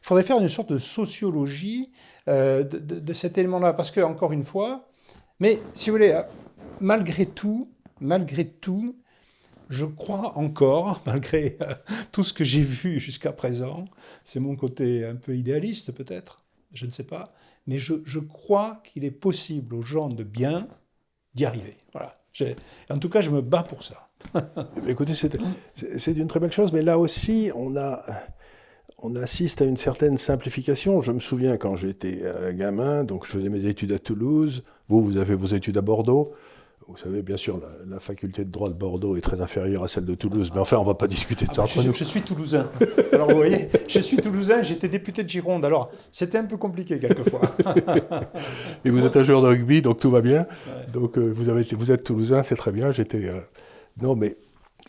faudrait 0.00 0.24
faire 0.24 0.40
une 0.40 0.48
sorte 0.48 0.72
de 0.72 0.78
sociologie 0.78 1.92
euh, 2.26 2.64
de, 2.64 2.78
de, 2.78 3.12
cet 3.12 3.38
élément-là, 3.38 3.74
parce 3.74 3.92
que, 3.92 4.00
encore 4.00 4.32
une 4.32 4.42
fois, 4.42 4.88
mais 5.38 5.60
si 5.74 5.90
vous 5.90 5.98
voulez, 5.98 6.20
malgré 6.80 7.26
tout, 7.26 7.70
malgré 8.00 8.44
tout, 8.44 8.96
je 9.68 9.86
crois 9.86 10.36
encore, 10.36 11.00
malgré 11.06 11.58
tout 12.10 12.24
ce 12.24 12.32
que 12.32 12.42
j'ai 12.42 12.62
vu 12.62 12.98
jusqu'à 12.98 13.30
présent, 13.30 13.84
c'est 14.24 14.40
mon 14.40 14.56
côté 14.56 15.04
un 15.04 15.14
peu 15.14 15.36
idéaliste 15.36 15.92
peut-être, 15.92 16.38
je 16.72 16.86
ne 16.86 16.90
sais 16.90 17.04
pas, 17.04 17.32
mais 17.66 17.78
je, 17.78 18.18
crois 18.18 18.82
qu'il 18.84 19.04
est 19.04 19.10
possible 19.10 19.74
aux 19.74 19.82
gens 19.82 20.08
de 20.08 20.24
bien 20.24 20.68
d'y 21.34 21.44
arriver. 21.44 21.76
En 22.90 22.98
tout 22.98 23.08
cas, 23.08 23.20
je 23.20 23.30
me 23.30 23.40
bats 23.42 23.62
pour 23.62 23.82
ça. 23.82 24.08
Écoutez, 24.86 25.12
c'est 25.14 26.12
une 26.12 26.28
très 26.28 26.40
belle 26.40 26.52
chose, 26.52 26.72
mais 26.72 26.82
là 26.82 26.98
aussi, 26.98 27.50
on, 27.54 27.76
a, 27.76 28.02
on 28.98 29.14
assiste 29.16 29.60
à 29.62 29.64
une 29.64 29.76
certaine 29.76 30.16
simplification. 30.16 31.02
Je 31.02 31.12
me 31.12 31.20
souviens 31.20 31.56
quand 31.56 31.76
j'étais 31.76 32.20
euh, 32.22 32.52
gamin, 32.52 33.04
donc 33.04 33.26
je 33.26 33.32
faisais 33.32 33.48
mes 33.48 33.66
études 33.66 33.92
à 33.92 33.98
Toulouse, 33.98 34.62
vous, 34.88 35.04
vous 35.04 35.18
avez 35.18 35.34
vos 35.34 35.48
études 35.48 35.76
à 35.76 35.82
Bordeaux. 35.82 36.32
Vous 36.88 36.96
savez, 36.96 37.22
bien 37.22 37.36
sûr, 37.36 37.60
la, 37.86 38.00
faculté 38.00 38.44
de 38.44 38.50
droit 38.50 38.68
de 38.68 38.74
Bordeaux 38.74 39.16
est 39.16 39.20
très 39.20 39.40
inférieure 39.40 39.84
à 39.84 39.88
celle 39.88 40.04
de 40.04 40.14
Toulouse, 40.14 40.50
mais 40.54 40.60
enfin, 40.60 40.78
on 40.78 40.82
ne 40.82 40.86
va 40.86 40.94
pas 40.94 41.06
discuter 41.06 41.46
de 41.46 41.50
ah 41.52 41.66
ça 41.66 41.76
bah, 41.76 41.82
je, 41.86 41.92
Je 41.92 42.04
suis 42.04 42.22
toulousain. 42.22 42.68
Alors, 43.12 43.30
vous 43.30 43.36
voyez, 43.36 43.68
je 43.88 44.00
suis 44.00 44.16
toulousain, 44.16 44.62
j'étais 44.62 44.88
député 44.88 45.22
de 45.22 45.28
Gironde. 45.28 45.64
Alors, 45.64 45.90
c'était 46.10 46.38
un 46.38 46.44
peu 46.44 46.56
compliqué 46.56 46.98
quelquefois. 46.98 47.40
Et 48.84 48.90
vous 48.90 49.04
êtes 49.04 49.16
un 49.16 49.22
joueur 49.22 49.42
de 49.42 49.48
rugby, 49.48 49.80
donc 49.80 50.00
tout 50.00 50.10
va 50.10 50.20
bien. 50.20 50.46
Donc, 50.92 51.18
euh, 51.18 51.30
vous, 51.30 51.48
avez 51.48 51.66
vous 51.72 51.92
êtes 51.92 52.04
toulousain, 52.04 52.42
c'est 52.42 52.56
très 52.56 52.72
bien. 52.72 52.90
J'étais. 52.90 53.28
Euh, 53.28 53.40
non, 54.00 54.16
mais 54.16 54.36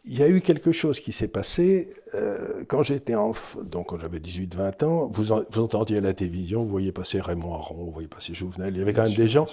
il 0.06 0.18
y 0.18 0.24
a 0.24 0.28
eu 0.28 0.42
quelque 0.42 0.72
chose 0.72 1.00
qui 1.00 1.12
s'est 1.12 1.28
passé 1.28 1.90
euh, 2.16 2.64
quand 2.68 2.84
j'étais 2.84 3.16
enfant, 3.16 3.62
donc 3.64 3.88
quand 3.88 4.00
j'avais 4.00 4.20
18-20 4.20 4.86
ans, 4.86 5.10
vous, 5.14 5.24
vous 5.26 5.62
entendiez 5.62 5.98
à 5.98 6.02
la 6.02 6.14
télévision, 6.14 6.64
vous 6.64 6.70
voyez 6.70 6.92
passer 6.92 7.22
Raymond 7.22 7.54
Aron, 7.54 7.86
vous 7.86 7.92
voyez 7.92 8.08
passer 8.08 8.34
Jouvenel, 8.34 8.74
il 8.76 8.80
y 8.80 8.82
avait 8.82 8.94
quand 8.94 9.04
même 9.04 9.14
des 9.14 9.28
gens 9.28 9.46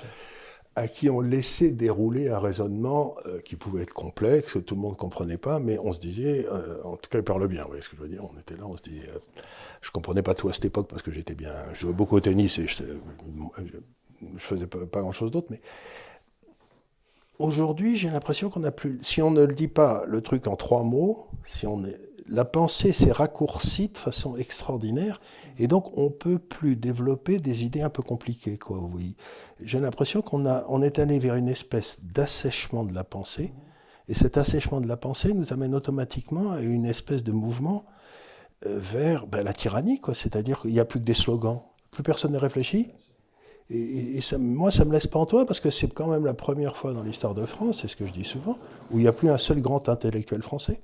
à 0.81 0.89
qui 0.89 1.11
on 1.11 1.21
laissait 1.21 1.71
dérouler 1.71 2.29
un 2.31 2.39
raisonnement 2.39 3.15
euh, 3.27 3.41
qui 3.41 3.57
pouvait 3.57 3.83
être 3.83 3.93
complexe, 3.93 4.57
tout 4.67 4.75
le 4.75 4.81
monde 4.81 4.93
ne 4.93 4.97
comprenait 4.97 5.37
pas, 5.37 5.61
mais 5.61 5.79
on 5.79 5.93
se 5.93 6.01
disait, 6.01 6.47
euh, 6.51 6.83
en 6.85 6.97
tout 6.97 7.11
cas, 7.11 7.19
il 7.19 7.25
parle 7.25 7.47
bien, 7.49 7.63
vous 7.63 7.69
voyez 7.69 7.83
ce 7.83 7.91
que 7.91 7.97
je 7.97 8.03
veux 8.03 8.09
dire 8.09 8.25
On 8.25 8.39
était 8.39 8.57
là, 8.57 8.65
on 8.67 8.77
se 8.77 8.83
disait, 8.83 9.09
euh, 9.09 9.19
je 9.83 9.89
ne 9.89 9.93
comprenais 9.93 10.23
pas 10.23 10.35
tout 10.35 10.49
à 10.49 10.55
cette 10.55 10.65
époque 10.65 10.89
parce 10.89 11.03
que 11.03 11.13
j'étais 11.13 11.35
bien, 11.35 11.53
je 11.75 11.81
jouais 11.81 11.93
beaucoup 11.93 12.17
au 12.17 12.21
tennis 12.21 12.59
et 12.59 12.67
je 12.67 12.83
ne 12.83 14.39
faisais 14.39 14.67
pas, 14.67 14.79
pas 14.87 15.03
grand-chose 15.03 15.31
d'autre, 15.31 15.49
mais 15.51 15.61
aujourd'hui, 17.39 17.97
j'ai 17.97 18.09
l'impression 18.09 18.49
qu'on 18.49 18.61
n'a 18.61 18.73
plus, 18.73 18.99
si 19.03 19.21
on 19.21 19.31
ne 19.31 19.45
le 19.45 19.55
dit 19.55 19.69
pas, 19.69 20.05
le 20.07 20.23
truc 20.23 20.47
en 20.47 20.57
trois 20.57 20.83
mots, 20.83 21.29
si 21.45 21.67
on 21.67 21.85
est, 21.85 21.99
la 22.31 22.45
pensée 22.45 22.93
s'est 22.93 23.13
raccourcie 23.13 23.89
de 23.89 23.99
façon 23.99 24.37
extraordinaire 24.37 25.21
et 25.59 25.67
donc 25.67 25.97
on 25.99 26.11
peut 26.11 26.39
plus 26.39 26.77
développer 26.77 27.39
des 27.39 27.65
idées 27.65 27.83
un 27.83 27.91
peu 27.91 28.03
compliquées. 28.03 28.57
Quoi, 28.57 28.79
oui. 28.79 29.17
J'ai 29.63 29.81
l'impression 29.81 30.23
qu'on 30.23 30.47
a, 30.47 30.65
on 30.69 30.81
est 30.81 30.99
allé 30.99 31.19
vers 31.19 31.35
une 31.35 31.49
espèce 31.49 31.99
d'assèchement 32.03 32.85
de 32.85 32.95
la 32.95 33.05
pensée 33.05 33.53
et 34.09 34.15
cet 34.15 34.37
assèchement 34.37 34.81
de 34.81 34.89
la 34.89 34.97
pensée 34.97 35.35
nous 35.35 35.53
amène 35.53 35.75
automatiquement 35.75 36.53
à 36.53 36.61
une 36.61 36.87
espèce 36.87 37.23
de 37.23 37.33
mouvement 37.33 37.85
vers 38.65 39.27
ben, 39.27 39.43
la 39.43 39.53
tyrannie. 39.53 40.01
C'est-à-dire 40.15 40.61
qu'il 40.61 40.73
n'y 40.73 40.81
a 40.81 40.85
plus 40.85 41.01
que 41.01 41.05
des 41.05 41.15
slogans. 41.15 41.61
Plus 41.91 42.03
personne 42.03 42.33
ne 42.33 42.39
réfléchit. 42.39 42.91
Et, 43.73 44.21
ça, 44.21 44.37
moi, 44.37 44.73
ça 44.73 44.85
me 44.85 44.93
laisse 44.93 45.07
pas 45.07 45.21
en 45.21 45.27
toi 45.27 45.47
parce 45.47 45.61
que 45.61 45.71
c'est 45.71 45.87
quand 45.95 46.09
même 46.09 46.25
la 46.25 46.35
première 46.35 46.77
fois 46.77 46.93
dans 46.93 47.05
l'histoire 47.05 47.37
de 47.37 47.47
France, 47.47 47.83
c'est 47.83 47.89
ce 47.89 47.95
que 47.95 48.05
je 48.05 48.13
dis 48.13 48.25
souvent, 48.25 48.59
où 48.91 48.99
il 48.99 49.03
n'y 49.03 49.09
a 49.09 49.13
plus 49.13 49.31
un 49.31 49.39
seul 49.39 49.61
grand 49.61 49.89
intellectuel 49.89 50.43
français. 50.43 50.81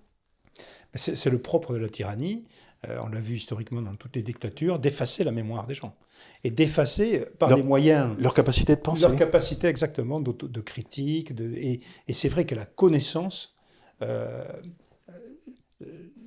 C'est 0.97 1.31
le 1.31 1.39
propre 1.39 1.75
de 1.75 1.79
la 1.79 1.89
tyrannie, 1.89 2.45
euh, 2.89 2.99
on 3.03 3.09
l'a 3.09 3.21
vu 3.21 3.35
historiquement 3.35 3.83
dans 3.83 3.95
toutes 3.95 4.17
les 4.17 4.23
dictatures, 4.23 4.79
d'effacer 4.79 5.25
la 5.25 5.33
mémoire 5.33 5.67
des 5.67 5.75
gens. 5.75 5.95
Et 6.45 6.51
d'effacer 6.51 7.27
par 7.39 7.55
des 7.55 7.63
moyens. 7.63 8.17
Leur 8.19 8.35
capacité 8.35 8.77
de 8.77 8.81
penser. 8.81 9.03
Leur 9.03 9.17
capacité 9.17 9.67
exactement 9.67 10.21
de, 10.21 10.61
critique. 10.61 11.35
De, 11.35 11.53
et, 11.55 11.81
c'est 12.13 12.29
vrai 12.29 12.45
que 12.45 12.55
la 12.55 12.67
connaissance. 12.67 13.57
Euh, 14.03 14.45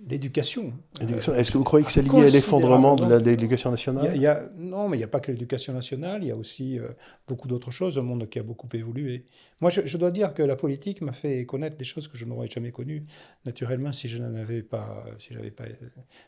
l'éducation. 0.10 0.74
Est-ce 1.00 1.52
que 1.52 1.58
vous 1.58 1.64
croyez 1.64 1.86
que 1.86 1.92
c'est 1.92 2.02
lié 2.02 2.22
à 2.22 2.30
l'effondrement 2.30 2.96
de 2.96 3.16
l'éducation 3.18 3.72
nationale 3.72 4.12
il 4.16 4.22
y 4.22 4.28
a, 4.28 4.50
Non, 4.58 4.90
mais 4.90 4.98
il 4.98 5.00
n'y 5.00 5.04
a 5.04 5.08
pas 5.08 5.20
que 5.20 5.32
l'éducation 5.32 5.74
nationale, 5.74 6.24
il 6.24 6.28
y 6.28 6.32
a 6.32 6.36
aussi 6.36 6.80
euh, 6.80 6.90
beaucoup 7.28 7.48
d'autres 7.48 7.72
choses, 7.72 7.98
un 7.98 8.02
monde 8.02 8.28
qui 8.28 8.40
a 8.40 8.44
beaucoup 8.44 8.68
évolué. 8.74 9.26
Moi, 9.62 9.70
je, 9.70 9.98
dois 9.98 10.12
dire 10.12 10.34
que 10.34 10.42
la 10.42 10.56
politique 10.56 11.02
m'a 11.02 11.14
fait 11.14 11.46
connaître 11.46 11.78
des 11.78 11.84
choses 11.84 12.08
que 12.08 12.18
je 12.18 12.26
n'aurais 12.26 12.48
jamais 12.48 12.72
connues, 12.72 13.04
naturellement, 13.46 13.94
si 13.94 14.08
je 14.08 14.22
n'avais 14.22 14.64
pas, 14.64 15.06
si 15.18 15.34
j'avais 15.34 15.52
pas 15.52 15.66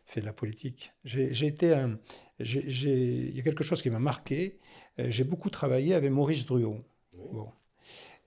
fait 0.06 0.22
de 0.22 0.26
la 0.26 0.34
politique. 0.34 0.94
J'ai 1.04 1.46
été 1.46 1.74
un... 1.74 1.98
il 2.40 3.36
y 3.36 3.40
a 3.40 3.44
quelque 3.44 3.64
chose 3.64 3.82
qui 3.82 3.90
m'a 3.90 4.00
marqué. 4.00 4.60
Euh, 5.00 5.08
j'ai 5.10 5.24
beaucoup 5.24 5.50
travaillé 5.50 5.96
avec 5.96 6.12
Maurice 6.12 6.46
Druon. 6.46 6.84
Bon. 7.14 7.48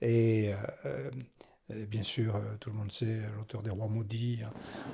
Et 0.01 0.51
euh, 0.85 1.09
bien 1.69 2.03
sûr, 2.03 2.35
euh, 2.35 2.55
tout 2.59 2.69
le 2.69 2.75
monde 2.75 2.91
sait, 2.91 3.21
l'auteur 3.37 3.63
des 3.63 3.69
Rois 3.69 3.87
maudits, 3.87 4.41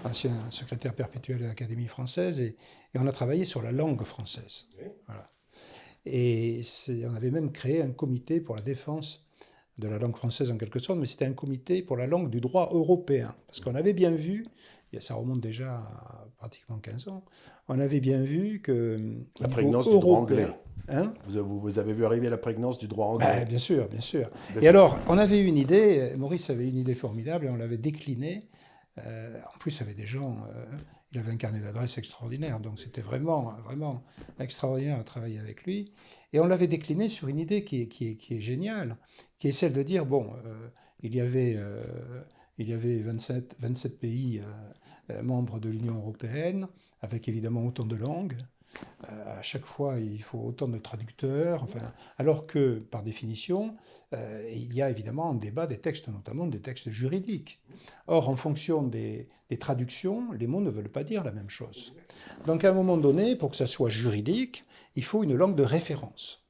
ancien 0.03 0.49
secrétaire 0.49 0.95
perpétuel 0.95 1.39
de 1.39 1.45
l'Académie 1.45 1.87
française, 1.87 2.39
et, 2.39 2.55
on 2.95 3.07
a 3.07 3.11
travaillé 3.11 3.45
sur 3.45 3.61
la 3.61 3.71
langue 3.71 4.03
française. 4.03 4.67
Voilà. 5.07 5.31
Et 6.05 6.61
on 7.05 7.13
avait 7.13 7.31
même 7.31 7.51
créé 7.51 7.81
un 7.81 7.91
comité 7.91 8.41
pour 8.41 8.55
la 8.55 8.61
défense 8.61 9.27
de 9.81 9.87
la 9.87 9.97
langue 9.97 10.15
française 10.15 10.51
en 10.51 10.57
quelque 10.57 10.79
sorte, 10.79 10.99
mais 10.99 11.07
c'était 11.07 11.25
un 11.25 11.33
comité 11.33 11.81
pour 11.81 11.97
la 11.97 12.07
langue 12.07 12.29
du 12.29 12.39
droit 12.39 12.69
européen. 12.71 13.35
Parce 13.47 13.59
qu'on 13.59 13.75
avait 13.75 13.93
bien 13.93 14.11
vu, 14.11 14.45
et 14.93 15.01
ça 15.01 15.15
remonte 15.15 15.41
déjà 15.41 15.73
à 15.73 16.27
pratiquement 16.37 16.77
15 16.77 17.07
ans, 17.09 17.25
on 17.67 17.79
avait 17.79 17.99
bien 17.99 18.21
vu 18.21 18.61
que... 18.61 19.15
La 19.39 19.47
prégnance 19.47 19.89
du 19.89 19.99
droit 19.99 20.19
anglais. 20.19 20.47
Hein 20.87 21.13
vous, 21.27 21.59
vous, 21.59 21.79
avez 21.79 21.93
vu 21.93 22.05
arriver 22.05 22.29
la 22.29 22.37
prégnance 22.37 22.77
du 22.77 22.87
droit 22.87 23.07
anglais. 23.07 23.27
Ben, 23.27 23.47
bien 23.47 23.57
sûr, 23.57 23.87
bien 23.87 24.01
sûr. 24.01 24.29
et 24.61 24.67
alors, 24.67 24.97
on 25.07 25.17
avait 25.17 25.39
une 25.39 25.57
idée, 25.57 26.13
Maurice 26.17 26.49
avait 26.49 26.67
une 26.67 26.77
idée 26.77 26.95
formidable, 26.95 27.45
et 27.45 27.49
on 27.49 27.55
l'avait 27.55 27.77
déclinée. 27.77 28.49
Euh, 28.97 29.37
en 29.53 29.57
plus, 29.57 29.77
il 29.77 29.79
y 29.81 29.83
avait 29.83 29.93
des 29.93 30.07
gens, 30.07 30.37
euh, 30.53 30.65
il 31.11 31.19
avait 31.19 31.31
un 31.31 31.37
carnet 31.37 31.59
d'adresses 31.59 31.97
extraordinaire, 31.97 32.59
donc 32.59 32.79
c'était 32.79 33.01
vraiment, 33.01 33.53
vraiment 33.63 34.03
extraordinaire 34.39 34.99
à 34.99 35.03
travailler 35.03 35.39
avec 35.39 35.63
lui. 35.63 35.91
Et 36.33 36.39
on 36.39 36.47
l'avait 36.47 36.67
décliné 36.67 37.09
sur 37.09 37.27
une 37.27 37.39
idée 37.39 37.63
qui 37.63 37.81
est, 37.81 37.87
qui, 37.87 38.09
est, 38.09 38.15
qui 38.15 38.35
est, 38.35 38.41
géniale, 38.41 38.97
qui 39.37 39.47
est 39.47 39.51
celle 39.51 39.73
de 39.73 39.83
dire, 39.83 40.05
bon, 40.05 40.33
euh, 40.45 40.69
il 41.01 41.15
y 41.15 41.21
avait, 41.21 41.57
il 42.57 42.69
y 42.69 42.73
avait 42.73 42.99
27, 42.99 43.55
27 43.59 43.99
pays 43.99 44.41
membres 45.23 45.59
de 45.59 45.67
l'Union 45.67 45.95
européenne, 45.95 46.67
avec 47.01 47.27
évidemment 47.27 47.65
autant 47.65 47.85
de 47.85 47.95
langues. 47.95 48.37
Euh, 49.09 49.39
à 49.39 49.41
chaque 49.41 49.65
fois, 49.65 49.95
il 49.99 50.21
faut 50.21 50.39
autant 50.39 50.67
de 50.67 50.77
traducteurs, 50.77 51.63
enfin, 51.63 51.79
alors 52.17 52.45
que, 52.45 52.79
par 52.79 53.03
définition, 53.03 53.75
euh, 54.13 54.49
il 54.53 54.73
y 54.73 54.81
a 54.81 54.89
évidemment 54.89 55.31
un 55.31 55.35
débat 55.35 55.67
des 55.67 55.77
textes, 55.77 56.07
notamment 56.07 56.45
des 56.45 56.59
textes 56.59 56.89
juridiques. 56.89 57.59
Or, 58.07 58.29
en 58.29 58.35
fonction 58.35 58.83
des, 58.83 59.27
traductions, 59.59 60.31
les 60.33 60.47
mots 60.47 60.61
ne 60.61 60.69
veulent 60.69 60.89
pas 60.89 61.03
dire 61.03 61.23
la 61.23 61.31
même 61.31 61.49
chose. 61.49 61.93
Donc, 62.45 62.63
à 62.63 62.69
un 62.69 62.73
moment 62.73 62.97
donné, 62.97 63.35
pour 63.35 63.51
que 63.51 63.57
ça 63.57 63.65
soit 63.65 63.89
juridique, 63.89 64.65
il 64.95 65.03
faut 65.03 65.23
une 65.23 65.35
langue 65.35 65.55
de 65.55 65.63
référence. 65.63 66.45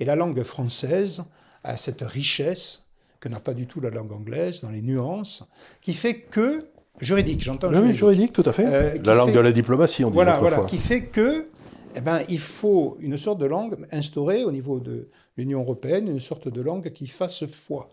Et 0.00 0.04
la 0.04 0.16
langue 0.16 0.42
française 0.42 1.22
a 1.62 1.76
cette 1.76 2.02
richesse 2.02 2.86
que 3.20 3.28
n'a 3.28 3.40
pas 3.40 3.52
du 3.52 3.66
tout 3.66 3.80
la 3.80 3.90
langue 3.90 4.12
anglaise 4.12 4.62
dans 4.62 4.70
les 4.70 4.80
nuances, 4.80 5.44
qui 5.82 5.92
fait 5.92 6.20
que 6.22 6.66
juridique, 7.00 7.40
j'entends 7.40 7.72
juridique. 7.72 7.96
juridique, 7.96 8.32
tout 8.32 8.42
à 8.46 8.52
fait. 8.52 8.66
Euh, 8.66 8.98
la 9.04 9.14
langue 9.14 9.32
de 9.32 9.40
la 9.40 9.52
diplomatie, 9.52 10.04
on 10.04 10.08
dit 10.08 10.14
voilà, 10.14 10.38
voilà, 10.38 10.64
qui 10.64 10.78
fait 10.78 11.02
que 11.02 11.46
eh 11.94 12.00
ben, 12.00 12.20
il 12.28 12.38
faut 12.38 12.96
une 13.00 13.16
sorte 13.16 13.40
de 13.40 13.46
langue 13.46 13.86
instaurée 13.90 14.44
au 14.44 14.52
niveau 14.52 14.80
de 14.80 15.08
l'Union 15.36 15.60
européenne, 15.60 16.08
une 16.08 16.20
sorte 16.20 16.48
de 16.48 16.60
langue 16.60 16.90
qui 16.92 17.06
fasse 17.06 17.46
foi, 17.46 17.88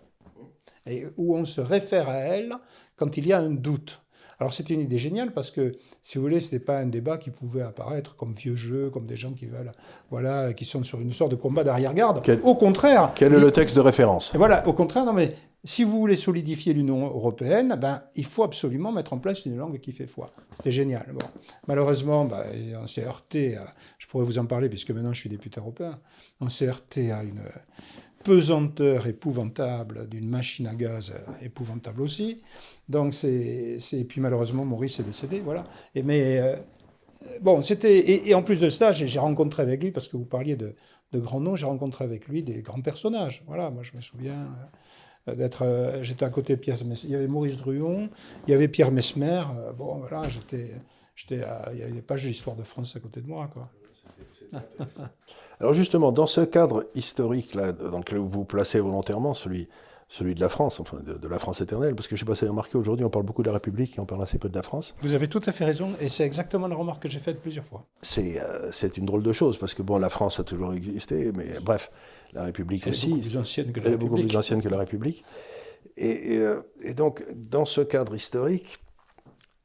et 0.86 1.06
où 1.18 1.36
on 1.36 1.46
se 1.46 1.62
réfère 1.62 2.08
à 2.10 2.18
elle 2.18 2.54
quand 2.96 3.18
il 3.18 3.28
y 3.28 3.34
a 3.34 3.40
un 3.40 3.50
doute. 3.50 4.02
Alors 4.40 4.54
c'est 4.54 4.70
une 4.70 4.82
idée 4.82 4.98
géniale 4.98 5.34
parce 5.34 5.52
que, 5.52 5.76
si 6.02 6.18
vous 6.18 6.24
voulez, 6.24 6.40
ce 6.40 6.48
n'était 6.48 6.64
pas 6.64 6.80
un 6.80 6.86
débat 6.86 7.18
qui 7.18 7.32
pouvait 7.32 7.62
apparaître 7.62 8.16
comme 8.16 8.34
vieux 8.34 8.56
jeu, 8.56 8.90
comme 8.90 9.06
des 9.06 9.16
gens 9.16 9.34
qui 9.34 9.46
veulent, 9.46 9.72
voilà, 10.12 10.54
qui 10.54 10.66
sont 10.66 10.84
sur 10.84 11.00
une 11.02 11.14
sorte 11.14 11.32
de 11.32 11.36
combat 11.36 11.64
d'arrière-garde. 11.64 12.22
Au 12.44 12.56
contraire. 12.56 13.12
Quel 13.16 13.34
est 13.34 13.40
le 13.40 13.52
texte 13.52 13.76
de 13.76 13.82
référence? 13.82 14.36
Voilà, 14.36 14.68
au 14.68 14.74
contraire, 14.74 15.06
non 15.06 15.14
mais 15.14 15.34
si 15.64 15.84
vous 15.84 16.00
voulez 16.00 16.16
solidifier 16.16 16.74
l'Union 16.74 17.08
européenne, 17.08 17.78
ben, 17.82 18.04
il 18.16 18.26
faut 18.26 18.44
absolument 18.44 18.92
mettre 18.92 19.12
en 19.14 19.18
place 19.18 19.46
une 19.46 19.58
langue 19.58 19.80
qui 19.80 19.92
fait 19.92 20.08
foi. 20.08 20.32
C'est 20.64 20.72
génial. 20.72 21.08
Bon. 21.12 21.26
Malheureusement, 21.68 22.26
ben, 22.26 22.46
on 22.82 22.88
s'est 22.88 23.04
heurté, 23.04 23.58
à, 23.58 23.66
je 23.98 24.08
pourrais 24.08 24.24
vous 24.24 24.38
en 24.38 24.46
parler 24.46 24.70
puisque 24.70 24.92
maintenant 24.92 25.14
je 25.14 25.20
suis 25.20 25.30
député 25.30 25.60
européen, 25.60 26.00
on 26.40 26.48
s'est 26.48 26.68
heurté 26.68 27.12
à 27.12 27.24
une 27.24 27.42
pesanteur 28.24 29.08
épouvantable 29.08 30.08
d'une 30.10 30.28
machine 30.28 30.68
à 30.68 30.76
gaz 30.76 31.14
épouvantable 31.42 32.02
aussi. 32.02 32.42
Donc 32.90 33.14
c'est, 33.14 33.78
et 33.94 34.04
puis 34.04 34.22
malheureusement 34.22 34.66
Maurice 34.66 35.00
est 35.00 35.04
décédé, 35.04 35.40
voilà. 35.40 35.66
Et 35.96 36.04
mais 36.04 36.40
euh, 36.40 36.56
bon, 37.42 37.62
c'était 37.62 38.28
et, 38.28 38.34
en 38.36 38.44
plus 38.44 38.62
de 38.62 38.70
cela, 38.70 38.92
j'ai, 38.92 39.20
rencontré 39.20 39.64
avec 39.64 39.84
lui 39.84 39.92
parce 39.92 40.08
que 40.08 40.18
vous 40.18 40.26
parliez 40.26 40.56
de, 40.56 40.76
de 41.12 41.20
grands 41.20 41.40
noms, 41.40 41.56
j'ai 41.56 41.66
rencontré 41.66 42.04
avec 42.04 42.28
lui 42.28 42.44
des 42.44 42.62
grands 42.62 42.82
personnages. 42.82 43.44
Voilà, 43.48 43.72
moi 43.72 43.84
je 43.84 43.96
me 43.96 44.02
souviens 44.02 44.50
euh, 45.28 45.36
d'être, 45.36 45.64
euh, 45.64 46.04
j'étais 46.04 46.26
à 46.26 46.30
côté 46.30 46.56
de 46.56 46.62
Pierre, 46.62 46.78
il 47.04 47.10
y 47.10 47.16
avait 47.16 47.28
Maurice 47.28 47.58
Druon, 47.58 48.10
il 48.48 48.52
y 48.52 48.54
avait 48.54 48.68
Pierre 48.68 48.92
Mesmer. 48.92 49.44
bon 49.78 49.98
voilà, 49.98 50.28
j'étais, 50.30 50.72
j'étais, 51.16 51.42
il 51.74 51.80
y 51.80 51.84
avait 51.84 52.02
pas 52.02 52.18
juste 52.18 52.34
l'histoire 52.34 52.56
de 52.56 52.64
France 52.64 52.96
à 52.96 53.00
côté 53.00 53.22
de 53.22 53.28
moi, 53.28 53.50
quoi. 53.54 53.70
Alors 55.60 55.74
justement, 55.74 56.12
dans 56.12 56.28
ce 56.28 56.42
cadre 56.42 56.86
historique 56.96 57.56
là, 57.56 57.72
dans 57.72 57.98
lequel 57.98 58.20
vous 58.20 58.28
vous 58.28 58.46
placez 58.46 58.80
volontairement, 58.80 59.34
celui, 59.34 59.68
celui 60.08 60.36
de 60.36 60.40
la 60.40 60.50
France, 60.50 60.80
enfin 60.80 61.00
de, 61.00 61.28
la 61.28 61.40
France 61.40 61.62
éternelle, 61.62 61.96
parce 61.96 62.08
que 62.08 62.16
je 62.16 62.24
ne 62.24 62.26
sais 62.26 62.30
pas 62.30 62.36
si 62.36 62.42
vous 62.42 62.46
avez 62.46 62.52
remarqué, 62.52 62.78
aujourd'hui 62.78 63.06
on 63.06 63.10
parle 63.10 63.26
beaucoup 63.26 63.42
de 63.42 63.48
la 63.48 63.54
République 63.54 63.98
et 63.98 64.00
on 64.00 64.06
parle 64.06 64.22
assez 64.22 64.38
peu 64.38 64.50
de 64.50 64.56
la 64.56 64.62
France. 64.62 64.96
Vous 65.02 65.16
avez 65.16 65.28
tout 65.28 65.42
à 65.46 65.52
fait 65.52 65.66
raison, 65.66 65.94
et 66.00 66.10
c'est 66.10 66.24
exactement 66.24 66.68
la 66.68 66.76
remarque 66.76 67.04
que 67.04 67.10
j'ai 67.10 67.20
faite 67.20 67.42
plusieurs 67.42 67.66
fois. 67.66 67.86
C'est 68.02 68.40
euh, 68.40 68.70
une 68.98 69.06
drôle 69.06 69.24
de 69.24 69.34
chose, 69.34 69.58
parce 69.58 69.74
que 69.74 69.82
bon, 69.82 69.98
la 69.98 70.10
France 70.10 70.40
a 70.40 70.44
toujours 70.44 70.74
existé, 70.74 71.32
mais 71.34 71.60
bref, 71.62 71.92
la 72.34 72.44
République 72.44 72.84
elle 72.86 72.94
aussi. 72.94 73.08
Est 73.08 73.10
beaucoup 73.10 73.22
plus 73.22 73.38
ancienne 73.38 73.72
que 73.72 73.80
la 73.80 73.84
République. 73.84 73.88
Elle 73.88 73.94
est 73.94 73.98
beaucoup 73.98 74.28
plus 74.28 74.38
ancienne 74.38 74.62
que 74.62 74.70
la 74.70 74.78
République. 74.78 75.24
Et, 75.98 76.38
euh, 76.38 76.62
et, 76.82 76.94
donc, 76.94 77.26
dans 77.34 77.66
ce 77.66 77.82
cadre 77.82 78.16
historique, 78.16 78.78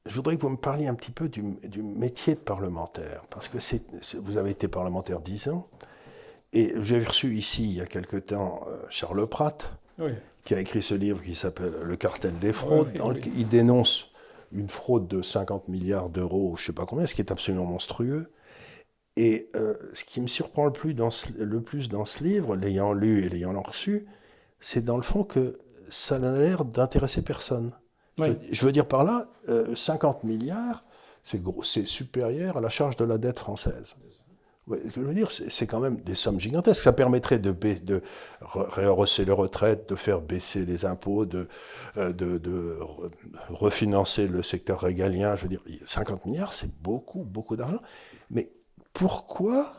je 0.06 0.16
voudrais 0.16 0.36
que 0.36 0.42
vous 0.42 0.48
me 0.48 0.56
parliez 0.56 0.86
un 0.86 0.94
petit 0.94 1.12
peu 1.12 1.28
du, 1.28 1.42
métier 1.82 2.34
de 2.34 2.40
parlementaire, 2.40 3.24
parce 3.30 3.48
que 3.48 3.58
vous 4.18 4.36
avez 4.36 4.50
été 4.50 4.68
parlementaire 4.68 5.20
dix 5.20 5.48
ans, 5.48 5.68
et 6.52 6.74
j'ai 6.80 7.00
reçu 7.00 7.34
ici, 7.34 7.64
il 7.64 7.76
y 7.76 7.80
a 7.80 7.86
quelque 7.86 8.16
temps, 8.16 8.66
euh, 8.68 8.76
Charles 8.90 9.26
Pratt, 9.26 9.72
qui 10.44 10.54
a 10.54 10.60
écrit 10.60 10.82
ce 10.82 10.94
livre 10.94 11.22
qui 11.22 11.34
s'appelle 11.34 11.72
Le 11.82 11.96
cartel 11.96 12.38
des 12.38 12.52
fraudes, 12.52 12.92
dans 12.94 13.10
lequel 13.10 13.32
il 13.36 13.46
dénonce 13.46 14.10
une 14.52 14.68
fraude 14.68 15.08
de 15.08 15.22
50 15.22 15.68
milliards 15.68 16.10
d'euros, 16.10 16.56
je 16.56 16.62
ne 16.62 16.66
sais 16.66 16.72
pas 16.72 16.84
combien, 16.84 17.06
ce 17.06 17.14
qui 17.14 17.22
est 17.22 17.30
absolument 17.30 17.64
monstrueux. 17.64 18.30
Et 19.16 19.50
euh, 19.56 19.74
ce 19.92 20.04
qui 20.04 20.20
me 20.20 20.26
surprend 20.26 20.64
le 20.64 20.72
plus 20.72 20.94
dans 20.94 21.10
ce, 21.10 21.26
le 21.38 21.60
plus 21.60 21.88
dans 21.88 22.04
ce 22.04 22.22
livre, 22.24 22.56
l'ayant 22.56 22.92
lu 22.92 23.24
et 23.24 23.28
l'ayant 23.28 23.60
reçu, 23.62 24.06
c'est 24.60 24.84
dans 24.84 24.96
le 24.96 25.02
fond 25.02 25.22
que 25.22 25.58
ça 25.90 26.18
n'a 26.18 26.38
l'air 26.38 26.64
d'intéresser 26.64 27.22
personne. 27.22 27.72
Je, 28.18 28.64
veux 28.64 28.72
dire 28.72 28.86
par 28.86 29.04
là, 29.04 29.26
50 29.74 30.18
euh, 30.24 30.26
milliards, 30.26 30.84
c'est 31.22 31.86
supérieur 31.86 32.56
à 32.56 32.60
la 32.60 32.68
charge 32.68 32.96
de 32.96 33.04
la 33.04 33.16
dette 33.18 33.38
française. 33.38 33.96
je 34.68 35.00
veux 35.00 35.14
dire, 35.14 35.30
c'est 35.30 35.66
quand 35.66 35.80
même 35.80 36.00
des 36.00 36.14
sommes 36.14 36.38
gigantesques. 36.38 36.82
Ça 36.82 36.92
permettrait 36.92 37.38
de, 37.38 37.52
de 37.52 38.02
rehausser 38.40 39.24
les 39.24 39.32
retraites, 39.32 39.88
de 39.88 39.96
faire 39.96 40.20
baisser 40.20 40.64
les 40.64 40.84
impôts, 40.84 41.24
de, 41.24 41.48
euh, 41.96 42.76
refinancer 43.48 44.26
le 44.26 44.42
secteur 44.42 44.80
régalien. 44.80 45.36
Je 45.36 45.42
veux 45.42 45.48
dire, 45.48 45.62
50 45.86 46.26
milliards, 46.26 46.52
c'est 46.52 46.70
beaucoup, 46.82 47.24
beaucoup 47.24 47.56
d'argent. 47.56 47.80
Mais 48.30 48.50
pourquoi, 48.92 49.72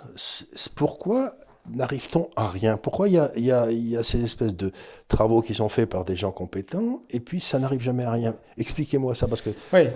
pourquoi 0.76 1.36
n'arrive-t-on 1.70 2.30
à 2.36 2.50
rien? 2.50 2.78
Pourquoi 2.78 3.08
il 3.08 3.16
y, 3.38 3.52
a, 3.52 4.04
ces 4.04 4.24
espèces 4.24 4.56
de 4.56 4.72
travaux 5.08 5.42
qui 5.42 5.54
sont 5.54 5.70
faits 5.70 5.90
par 5.90 6.06
des 6.06 6.16
gens 6.16 6.32
compétents 6.32 7.04
et 7.10 7.20
puis 7.20 7.40
ça 7.40 7.60
n'arrive 7.60 7.82
jamais 7.82 8.04
à 8.04 8.12
rien? 8.12 8.36
Expliquez-moi 8.58 9.16
ça, 9.16 9.28
parce 9.28 9.42
que 9.42 9.52
oui. 9.72 9.88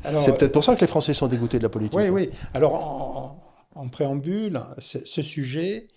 c'est 0.00 0.36
peut-être 0.36 0.52
pour 0.52 0.64
ça 0.64 0.74
que 0.74 0.80
les 0.80 0.86
Français 0.86 1.14
sont 1.14 1.26
dégoûtés 1.26 1.58
de 1.58 1.64
la 1.64 1.68
politique. 1.68 1.98
Oui, 1.98 2.08
oui. 2.08 2.30
Alors, 2.54 3.36
en, 3.74 3.88
préambule, 3.88 4.60
ce 4.78 5.22
sujet 5.22 5.88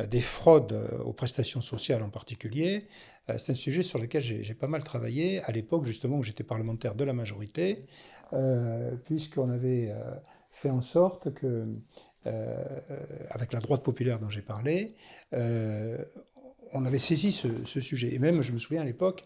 euh, 0.00 0.06
des 0.06 0.20
fraudes 0.20 0.72
euh, 0.72 1.02
aux 1.04 1.12
prestations 1.12 1.60
sociales 1.60 2.02
en 2.02 2.10
particulier, 2.10 2.84
euh, 3.30 3.34
c'est 3.38 3.52
un 3.52 3.56
sujet 3.56 3.82
sur 3.82 3.98
lequel 3.98 4.22
j'ai 4.22 4.54
pas 4.54 4.66
mal 4.66 4.84
travaillé 4.84 5.42
à 5.44 5.52
l'époque 5.52 5.84
justement 5.84 6.18
où 6.18 6.22
j'étais 6.22 6.44
parlementaire 6.44 6.94
de 6.94 7.04
la 7.04 7.12
majorité, 7.12 7.84
puisqu'on 9.04 9.48
avait 9.48 9.94
fait 10.50 10.68
en 10.68 10.82
sorte 10.82 11.32
que, 11.32 11.66
avec 13.30 13.52
la 13.52 13.60
droite 13.60 13.82
populaire 13.82 14.18
dont 14.18 14.28
j'ai 14.28 14.42
parlé, 14.42 14.94
on 15.32 16.84
avait 16.84 16.98
saisi 16.98 17.32
ce, 17.32 17.80
sujet. 17.80 18.14
Et 18.14 18.18
même, 18.18 18.42
je 18.42 18.52
me 18.52 18.58
souviens 18.58 18.82
à 18.82 18.84
l'époque, 18.84 19.24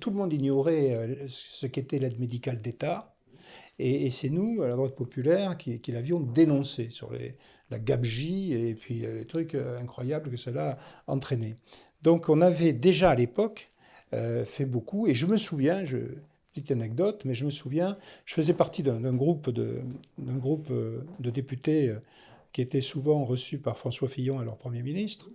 tout 0.00 0.10
le 0.10 0.16
monde 0.16 0.32
ignorait 0.32 1.26
ce 1.28 1.66
qu'était 1.66 1.98
l'aide 1.98 2.18
médicale 2.18 2.60
d'État. 2.60 3.14
Et, 3.78 4.10
c'est 4.10 4.28
nous, 4.28 4.62
la 4.62 4.70
droite 4.70 4.96
populaire, 4.96 5.56
qui, 5.56 5.80
l'avions 5.88 6.20
dénoncé 6.20 6.90
sur 6.90 7.12
la 7.70 7.78
gabegie 7.78 8.52
et 8.52 8.74
puis 8.74 9.00
les 9.00 9.26
trucs 9.26 9.54
incroyables 9.54 10.30
que 10.30 10.36
cela 10.36 10.78
a 11.06 11.12
entraîné. 11.12 11.56
Donc 12.02 12.28
on 12.28 12.40
avait 12.40 12.72
déjà 12.72 13.10
à 13.10 13.14
l'époque 13.14 13.70
euh, 14.14 14.44
fait 14.44 14.64
beaucoup, 14.64 15.06
et 15.06 15.14
je 15.14 15.26
me 15.26 15.36
souviens, 15.36 15.84
je, 15.84 15.98
petite 16.60 16.72
anecdote, 16.72 17.22
mais 17.24 17.34
je 17.34 17.44
me 17.44 17.50
souviens, 17.50 17.96
je 18.24 18.34
faisais 18.34 18.54
partie 18.54 18.82
d'un 18.82 19.14
groupe, 19.14 19.50
de, 19.50 19.80
groupe 20.18 20.68
euh, 20.70 21.04
de 21.20 21.30
députés 21.30 21.88
euh, 21.88 22.00
qui 22.52 22.62
était 22.62 22.80
souvent 22.80 23.24
reçus 23.24 23.58
par 23.58 23.78
François 23.78 24.08
Fillon, 24.08 24.38
alors 24.38 24.56
Premier 24.56 24.82
ministre. 24.82 25.28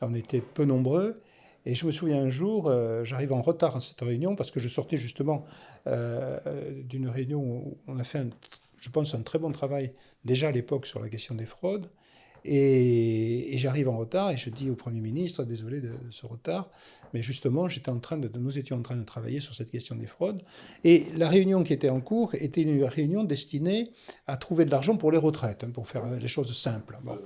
On 0.00 0.14
était 0.14 0.40
peu 0.40 0.64
nombreux. 0.64 1.20
Et 1.66 1.74
je 1.74 1.86
me 1.86 1.90
souviens 1.90 2.22
un 2.22 2.30
jour, 2.30 2.72
j'arrive 3.02 3.32
en 3.32 3.42
retard 3.42 3.76
à 3.76 3.80
cette 3.80 4.00
réunion 4.00 4.36
parce 4.36 4.50
que 4.50 4.60
je 4.60 4.68
sortais 4.68 4.96
justement 4.96 5.44
d'une 5.86 7.08
réunion 7.08 7.42
où 7.42 7.78
on 7.88 7.98
a 7.98 8.04
fait, 8.04 8.24
je 8.80 8.88
pense, 8.90 9.14
un 9.14 9.22
très 9.22 9.38
bon 9.38 9.50
travail 9.50 9.92
déjà 10.24 10.48
à 10.48 10.50
l'époque 10.50 10.86
sur 10.86 11.00
la 11.00 11.08
question 11.08 11.34
des 11.34 11.46
fraudes. 11.46 11.90
Et, 12.44 13.56
j'arrive 13.58 13.88
en 13.88 13.96
retard 13.96 14.30
et 14.30 14.36
je 14.36 14.50
dis 14.50 14.70
au 14.70 14.74
Premier 14.74 15.00
ministre, 15.00 15.44
désolé 15.44 15.80
de, 15.80 15.90
ce 16.10 16.26
retard, 16.26 16.68
mais 17.12 17.22
justement, 17.22 17.68
j'étais 17.68 17.90
en 17.90 17.98
train 17.98 18.18
de, 18.18 18.30
nous 18.38 18.58
étions 18.58 18.76
en 18.76 18.82
train 18.82 18.96
de 18.96 19.04
travailler 19.04 19.40
sur 19.40 19.54
cette 19.54 19.70
question 19.70 19.96
des 19.96 20.06
fraudes. 20.06 20.42
Et 20.84 21.06
la 21.16 21.28
réunion 21.28 21.62
qui 21.64 21.72
était 21.72 21.88
en 21.88 22.00
cours 22.00 22.34
était 22.34 22.62
une 22.62 22.84
réunion 22.84 23.24
destinée 23.24 23.90
à 24.26 24.36
trouver 24.36 24.64
de 24.64 24.70
l'argent 24.70 24.96
pour 24.96 25.10
les 25.10 25.18
retraites, 25.18 25.64
hein, 25.64 25.70
pour 25.70 25.88
faire 25.88 26.06
les 26.06 26.28
choses 26.28 26.56
simples. 26.56 26.98
Bon. 27.02 27.18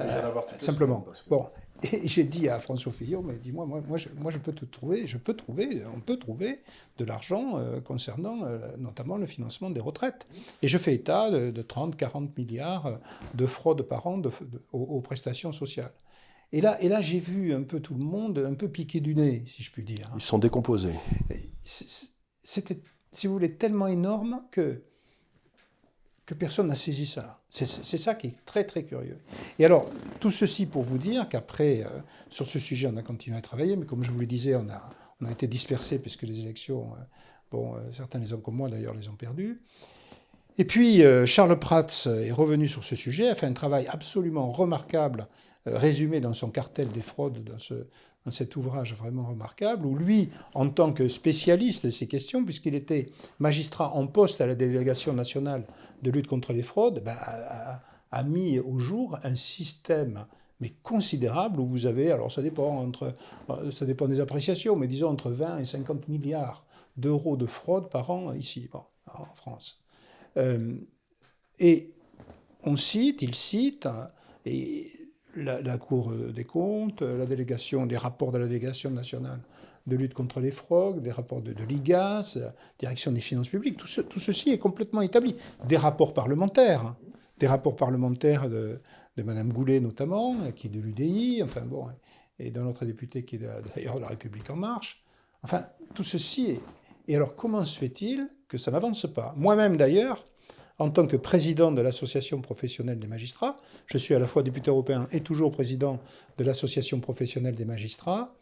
Euh, 0.00 0.30
simplement. 0.58 1.04
Bon. 1.28 1.46
Et 1.92 2.08
j'ai 2.08 2.24
dit 2.24 2.48
à 2.48 2.58
François 2.58 2.92
Fillon, 2.92 3.22
mais 3.22 3.34
dis-moi, 3.34 3.66
moi, 3.66 3.82
moi, 3.86 3.96
je, 3.96 4.08
moi, 4.18 4.30
je 4.30 4.38
peux 4.38 4.52
te 4.52 4.64
trouver, 4.64 5.06
je 5.06 5.18
peux 5.18 5.34
trouver, 5.34 5.82
on 5.94 6.00
peut 6.00 6.18
trouver 6.18 6.60
de 6.98 7.04
l'argent 7.04 7.58
euh, 7.58 7.80
concernant 7.80 8.44
euh, 8.44 8.58
notamment 8.78 9.16
le 9.16 9.26
financement 9.26 9.70
des 9.70 9.80
retraites. 9.80 10.26
Et 10.62 10.68
je 10.68 10.78
fais 10.78 10.94
état 10.94 11.30
de, 11.30 11.62
30, 11.62 11.96
40 11.96 12.36
milliards 12.36 12.98
de 13.34 13.46
fraude 13.46 13.82
par 13.82 14.06
an 14.06 14.20
aux, 14.72 15.00
prestations 15.00 15.52
sociales. 15.52 15.92
Et 16.52 16.60
là, 16.60 16.80
et 16.82 16.88
là 16.88 17.00
j'ai 17.00 17.20
vu 17.20 17.54
un 17.54 17.62
peu 17.62 17.80
tout 17.80 17.94
le 17.94 18.04
monde 18.04 18.38
un 18.38 18.54
peu 18.54 18.68
piqué 18.68 19.00
du 19.00 19.14
nez, 19.14 19.44
si 19.46 19.62
je 19.62 19.70
puis 19.70 19.84
dire. 19.84 20.10
Ils 20.16 20.22
sont 20.22 20.38
décomposés. 20.38 20.94
C'était, 22.42 22.80
si 23.12 23.26
vous 23.26 23.34
voulez, 23.34 23.54
tellement 23.54 23.86
énorme 23.86 24.42
que 24.50 24.82
que 26.30 26.34
personne 26.34 26.68
n'a 26.68 26.76
saisi 26.76 27.06
ça. 27.06 27.40
C'est 27.48 27.66
ça 27.66 28.14
qui 28.14 28.28
est 28.28 28.44
très 28.46 28.62
très 28.62 28.84
curieux. 28.84 29.18
Et 29.58 29.64
alors, 29.64 29.90
tout 30.20 30.30
ceci 30.30 30.64
pour 30.64 30.84
vous 30.84 30.96
dire 30.96 31.28
qu'après, 31.28 31.82
euh, 31.82 31.88
sur 32.30 32.46
ce 32.46 32.60
sujet, 32.60 32.86
on 32.86 32.96
a 32.96 33.02
continué 33.02 33.36
à 33.36 33.40
travailler, 33.40 33.74
mais 33.74 33.84
comme 33.84 34.04
je 34.04 34.12
vous 34.12 34.20
le 34.20 34.26
disais, 34.26 34.54
on 34.54 34.68
a, 34.68 34.90
on 35.20 35.26
a 35.26 35.32
été 35.32 35.48
dispersés 35.48 35.98
puisque 35.98 36.22
les 36.22 36.38
élections, 36.38 36.92
euh, 36.92 37.02
bon, 37.50 37.74
euh, 37.74 37.80
certains 37.90 38.20
les 38.20 38.32
ont 38.32 38.38
comme 38.38 38.54
moi 38.54 38.68
d'ailleurs, 38.68 38.94
les 38.94 39.08
ont 39.08 39.16
perdues. 39.16 39.60
Et 40.56 40.64
puis, 40.64 41.02
Charles 41.24 41.58
Prats 41.58 42.06
est 42.06 42.32
revenu 42.32 42.68
sur 42.68 42.84
ce 42.84 42.94
sujet, 42.94 43.30
a 43.30 43.34
fait 43.34 43.46
un 43.46 43.52
travail 43.52 43.86
absolument 43.88 44.52
remarquable, 44.52 45.26
résumé 45.66 46.20
dans 46.20 46.32
son 46.32 46.50
cartel 46.50 46.88
des 46.88 47.02
fraudes, 47.02 47.44
dans 47.44 47.58
ce, 47.58 47.86
dans 48.24 48.30
cet 48.30 48.56
ouvrage 48.56 48.94
vraiment 48.94 49.26
remarquable, 49.26 49.86
où 49.86 49.96
lui, 49.96 50.28
en 50.54 50.68
tant 50.68 50.92
que 50.92 51.08
spécialiste 51.08 51.86
de 51.86 51.90
ces 51.90 52.06
questions, 52.06 52.44
puisqu'il 52.44 52.74
était 52.74 53.06
magistrat 53.38 53.94
en 53.94 54.06
poste 54.06 54.40
à 54.40 54.46
la 54.46 54.54
délégation 54.54 55.12
nationale 55.12 55.66
de 56.02 56.10
lutte 56.10 56.26
contre 56.26 56.52
les 56.52 56.62
fraudes, 56.62 57.02
ben, 57.04 57.16
a, 58.10 58.22
mis 58.24 58.58
au 58.58 58.78
jour 58.78 59.18
un 59.22 59.36
système 59.36 60.26
mais 60.60 60.74
considérable 60.82 61.58
où 61.58 61.66
vous 61.66 61.86
avez, 61.86 62.12
alors 62.12 62.30
ça 62.30 62.42
dépend, 62.42 62.68
entre, 62.80 63.14
ça 63.70 63.86
dépend 63.86 64.06
des 64.08 64.20
appréciations, 64.20 64.76
mais 64.76 64.88
disons 64.88 65.08
entre 65.08 65.30
20 65.30 65.60
et 65.60 65.64
50 65.64 66.08
milliards 66.08 66.66
d'euros 66.98 67.38
de 67.38 67.46
fraude 67.46 67.88
par 67.88 68.10
an 68.10 68.34
ici, 68.34 68.68
en 69.06 69.24
France. 69.34 69.80
Euh, 70.36 70.74
et 71.58 71.94
on 72.62 72.76
cite, 72.76 73.22
il 73.22 73.34
cite, 73.34 73.88
et 74.44 74.99
la, 75.36 75.78
Cour 75.78 76.12
des 76.12 76.44
comptes, 76.44 77.02
la 77.02 77.26
délégation, 77.26 77.86
des 77.86 77.96
rapports 77.96 78.32
de 78.32 78.38
la 78.38 78.46
délégation 78.46 78.90
nationale 78.90 79.40
de 79.86 79.96
lutte 79.96 80.14
contre 80.14 80.40
les 80.40 80.50
fraudes, 80.50 81.02
des 81.02 81.10
rapports 81.10 81.40
de, 81.40 81.52
l'IGAS, 81.68 82.38
direction 82.78 83.12
des 83.12 83.20
finances 83.20 83.48
publiques, 83.48 83.76
tout, 83.76 83.86
ceci 83.86 84.50
est 84.50 84.58
complètement 84.58 85.02
établi. 85.02 85.36
Des 85.66 85.76
rapports 85.76 86.12
parlementaires, 86.12 86.84
hein. 86.84 86.96
des 87.38 87.46
rapports 87.46 87.76
parlementaires 87.76 88.48
de, 88.48 88.80
de 89.16 89.22
Mme 89.22 89.52
Goulet 89.52 89.80
notamment, 89.80 90.36
qui 90.54 90.66
est 90.66 90.70
de 90.70 90.80
l'UDI, 90.80 91.42
enfin 91.42 91.62
bon, 91.62 91.86
et 92.38 92.50
d'un 92.50 92.66
autre 92.66 92.84
député 92.84 93.24
qui 93.24 93.36
est 93.36 93.42
d'ailleurs 93.74 93.96
de 93.96 94.00
la 94.00 94.08
République 94.08 94.48
en 94.50 94.56
marche. 94.56 95.04
Enfin, 95.42 95.64
tout 95.94 96.02
ceci 96.02 96.50
est... 96.50 96.60
Et 97.08 97.16
alors 97.16 97.34
comment 97.34 97.64
se 97.64 97.78
fait-il 97.78 98.28
que 98.48 98.58
ça 98.58 98.70
n'avance 98.70 99.06
pas? 99.12 99.34
Moi-même 99.36 99.76
d'ailleurs, 99.76 100.24
en 100.80 100.90
tant 100.90 101.06
que 101.06 101.16
président 101.16 101.70
de 101.70 101.82
l'Association 101.82 102.40
professionnelle 102.40 102.98
des 102.98 103.06
magistrats. 103.06 103.56
Je 103.86 103.98
suis 103.98 104.14
à 104.14 104.18
la 104.18 104.26
fois 104.26 104.42
député 104.42 104.70
européen 104.70 105.08
et 105.12 105.20
toujours 105.20 105.50
président 105.50 106.00
de 106.38 106.44
l'Association 106.44 107.00
professionnelle 107.00 107.54
des 107.54 107.66
magistrats. 107.66 108.34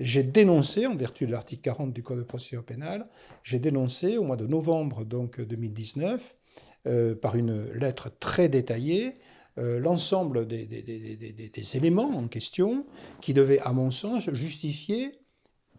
J'ai 0.00 0.24
dénoncé, 0.24 0.88
en 0.88 0.96
vertu 0.96 1.24
de 1.24 1.30
l'article 1.30 1.62
40 1.62 1.92
du 1.92 2.02
Code 2.02 2.18
de 2.18 2.24
procédure 2.24 2.64
pénale, 2.64 3.06
j'ai 3.44 3.60
dénoncé 3.60 4.18
au 4.18 4.24
mois 4.24 4.36
de 4.36 4.46
novembre 4.46 5.04
donc 5.04 5.40
2019, 5.40 6.36
euh, 6.86 7.14
par 7.14 7.36
une 7.36 7.70
lettre 7.72 8.10
très 8.18 8.48
détaillée, 8.48 9.14
euh, 9.58 9.78
l'ensemble 9.78 10.48
des, 10.48 10.66
éléments 11.76 12.10
en 12.10 12.26
question 12.26 12.86
qui 13.20 13.34
devaient, 13.34 13.60
à 13.60 13.72
mon 13.72 13.92
sens, 13.92 14.28
justifier 14.32 15.12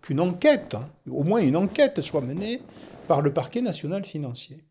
qu'une 0.02 0.22
enquête, 0.22 0.76
hein, 0.76 0.90
au 1.10 1.26
moins 1.26 1.42
une 1.42 1.58
enquête, 1.58 2.00
soit 2.00 2.22
menée 2.22 2.62
par 3.10 3.22
le 3.22 3.34
parquet 3.34 3.62
national 3.62 4.06
financier. 4.06 4.64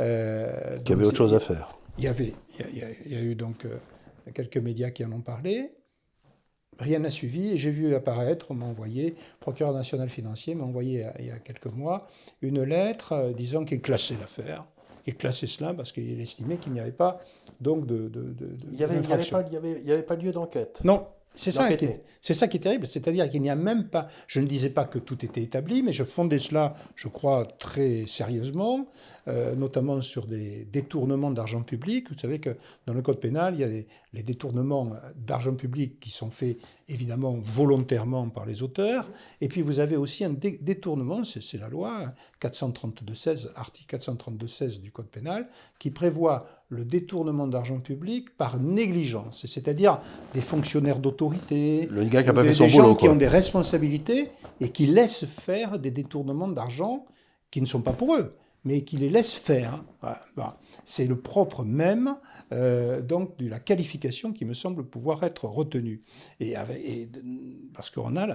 Euh, 0.00 0.76
il 0.84 0.90
y 0.90 0.92
avait 0.92 1.04
autre 1.04 1.16
chose 1.16 1.34
à 1.34 1.40
faire. 1.40 1.74
Il 1.96 2.04
y 2.04 2.08
avait, 2.08 2.32
il 2.70 3.10
y 3.10 3.16
a, 3.16 3.20
eu 3.20 3.34
donc 3.34 3.64
euh, 3.64 3.76
quelques 4.32 4.58
médias 4.58 4.90
qui 4.90 5.04
en 5.04 5.12
ont 5.12 5.20
parlé. 5.20 5.72
Rien 6.78 7.00
n'a 7.00 7.10
suivi 7.10 7.50
et 7.50 7.56
j'ai 7.56 7.72
vu 7.72 7.94
apparaître, 7.96 8.46
on 8.50 8.54
m'a 8.54 8.66
envoyé, 8.66 9.10
le 9.10 9.16
procureur 9.40 9.72
national 9.72 10.08
financier 10.08 10.54
m'a 10.54 10.62
envoyé 10.62 11.06
il 11.18 11.26
y 11.26 11.30
a 11.32 11.38
quelques 11.38 11.66
mois 11.66 12.06
une 12.40 12.62
lettre 12.62 13.12
euh, 13.12 13.32
disant 13.32 13.64
qu'il 13.64 13.80
classait 13.80 14.16
l'affaire. 14.20 14.64
Il 15.06 15.16
classait 15.16 15.46
cela 15.46 15.74
parce 15.74 15.90
qu'il 15.90 16.20
estimait 16.20 16.58
qu'il 16.58 16.72
n'y 16.72 16.80
avait 16.80 16.92
pas 16.92 17.18
donc 17.60 17.86
de. 17.86 18.08
de, 18.08 18.34
il 18.70 18.76
n'y 18.76 18.84
avait, 18.84 18.98
avait, 18.98 19.90
avait, 19.90 20.02
pas 20.02 20.16
lieu 20.16 20.32
d'enquête. 20.32 20.78
Non, 20.84 21.06
c'est 21.38 21.52
ça, 21.52 21.72
qui 21.72 21.84
est, 21.84 22.02
c'est 22.20 22.34
ça 22.34 22.48
qui 22.48 22.56
est 22.56 22.60
terrible, 22.60 22.86
c'est-à-dire 22.86 23.30
qu'il 23.30 23.40
n'y 23.42 23.50
a 23.50 23.54
même 23.54 23.88
pas, 23.88 24.08
je 24.26 24.40
ne 24.40 24.46
disais 24.46 24.70
pas 24.70 24.84
que 24.84 24.98
tout 24.98 25.24
était 25.24 25.40
établi, 25.40 25.84
mais 25.84 25.92
je 25.92 26.02
fondais 26.02 26.40
cela, 26.40 26.74
je 26.96 27.06
crois, 27.06 27.46
très 27.46 28.06
sérieusement, 28.06 28.88
euh, 29.28 29.54
notamment 29.54 30.00
sur 30.00 30.26
des 30.26 30.64
détournements 30.64 31.30
d'argent 31.30 31.62
public. 31.62 32.10
Vous 32.10 32.18
savez 32.18 32.40
que 32.40 32.56
dans 32.86 32.92
le 32.92 33.02
code 33.02 33.20
pénal, 33.20 33.54
il 33.54 33.60
y 33.60 33.64
a 33.64 33.84
les 34.12 34.22
détournements 34.24 34.94
d'argent 35.14 35.54
public 35.54 36.00
qui 36.00 36.10
sont 36.10 36.30
faits 36.30 36.58
évidemment 36.88 37.36
volontairement 37.38 38.28
par 38.30 38.44
les 38.44 38.64
auteurs, 38.64 39.08
et 39.40 39.46
puis 39.46 39.62
vous 39.62 39.78
avez 39.78 39.96
aussi 39.96 40.24
un 40.24 40.30
détournement, 40.30 41.22
c'est 41.22 41.58
la 41.58 41.68
loi 41.68 42.14
432-16, 42.42 43.50
article 43.54 43.96
432-16 43.96 44.80
du 44.80 44.90
code 44.90 45.08
pénal, 45.08 45.48
qui 45.78 45.90
prévoit 45.90 46.57
le 46.68 46.84
détournement 46.84 47.46
d'argent 47.46 47.80
public 47.80 48.36
par 48.36 48.58
négligence, 48.58 49.46
c'est-à-dire 49.46 50.00
des 50.34 50.42
fonctionnaires 50.42 50.98
d'autorité, 50.98 51.88
des, 51.90 52.68
gens 52.68 52.94
qui 52.94 53.08
ont 53.08 53.16
des 53.16 53.28
responsabilités 53.28 54.30
et 54.60 54.68
qui 54.70 54.86
laissent 54.86 55.24
faire 55.24 55.78
des 55.78 55.90
détournements 55.90 56.48
d'argent 56.48 57.06
qui 57.50 57.62
ne 57.62 57.66
sont 57.66 57.80
pas 57.80 57.94
pour 57.94 58.14
eux, 58.14 58.34
mais 58.64 58.82
qui 58.82 58.98
les 58.98 59.08
laissent 59.08 59.34
faire. 59.34 59.82
C'est 60.84 61.06
le 61.06 61.18
propre 61.18 61.64
même 61.64 62.16
euh, 62.52 63.00
donc 63.00 63.38
de 63.38 63.48
la 63.48 63.60
qualification 63.60 64.32
qui 64.32 64.44
me 64.44 64.52
semble 64.52 64.84
pouvoir 64.84 65.22
être 65.22 65.46
retenue, 65.46 66.02
et, 66.38 66.54
parce 67.72 67.88
qu'on 67.88 68.16
a 68.16 68.26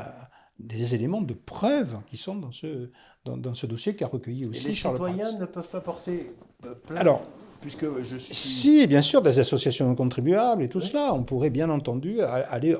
des 0.59 0.95
éléments 0.95 1.21
de 1.21 1.33
preuve 1.33 1.97
qui 2.07 2.17
sont 2.17 2.35
dans 2.35 2.51
ce, 2.51 2.89
dans, 3.25 3.53
ce 3.53 3.65
dossier 3.65 3.95
qui 3.95 4.03
a 4.03 4.07
recueilli 4.07 4.45
aussi 4.45 4.65
et 4.65 4.69
les 4.69 4.75
citoyens 4.75 5.33
ne 5.33 5.45
peuvent 5.45 5.69
pas 5.69 5.81
porter 5.81 6.31
euh, 6.65 6.75
plainte 6.75 6.99
Alors, 6.99 7.23
puisque 7.63 7.85
je 8.03 8.17
suis... 8.17 8.33
Si, 8.33 8.87
bien 8.87 9.01
sûr, 9.01 9.21
des 9.21 9.39
associations 9.39 9.89
de 9.89 9.95
contribuables 9.95 10.61
et 10.63 10.69
tout 10.69 10.81
cela, 10.81 11.13
on 11.13 11.23
pourrait 11.23 11.49
bien 11.49 11.69
entendu 11.69 12.19
aller 12.21 12.75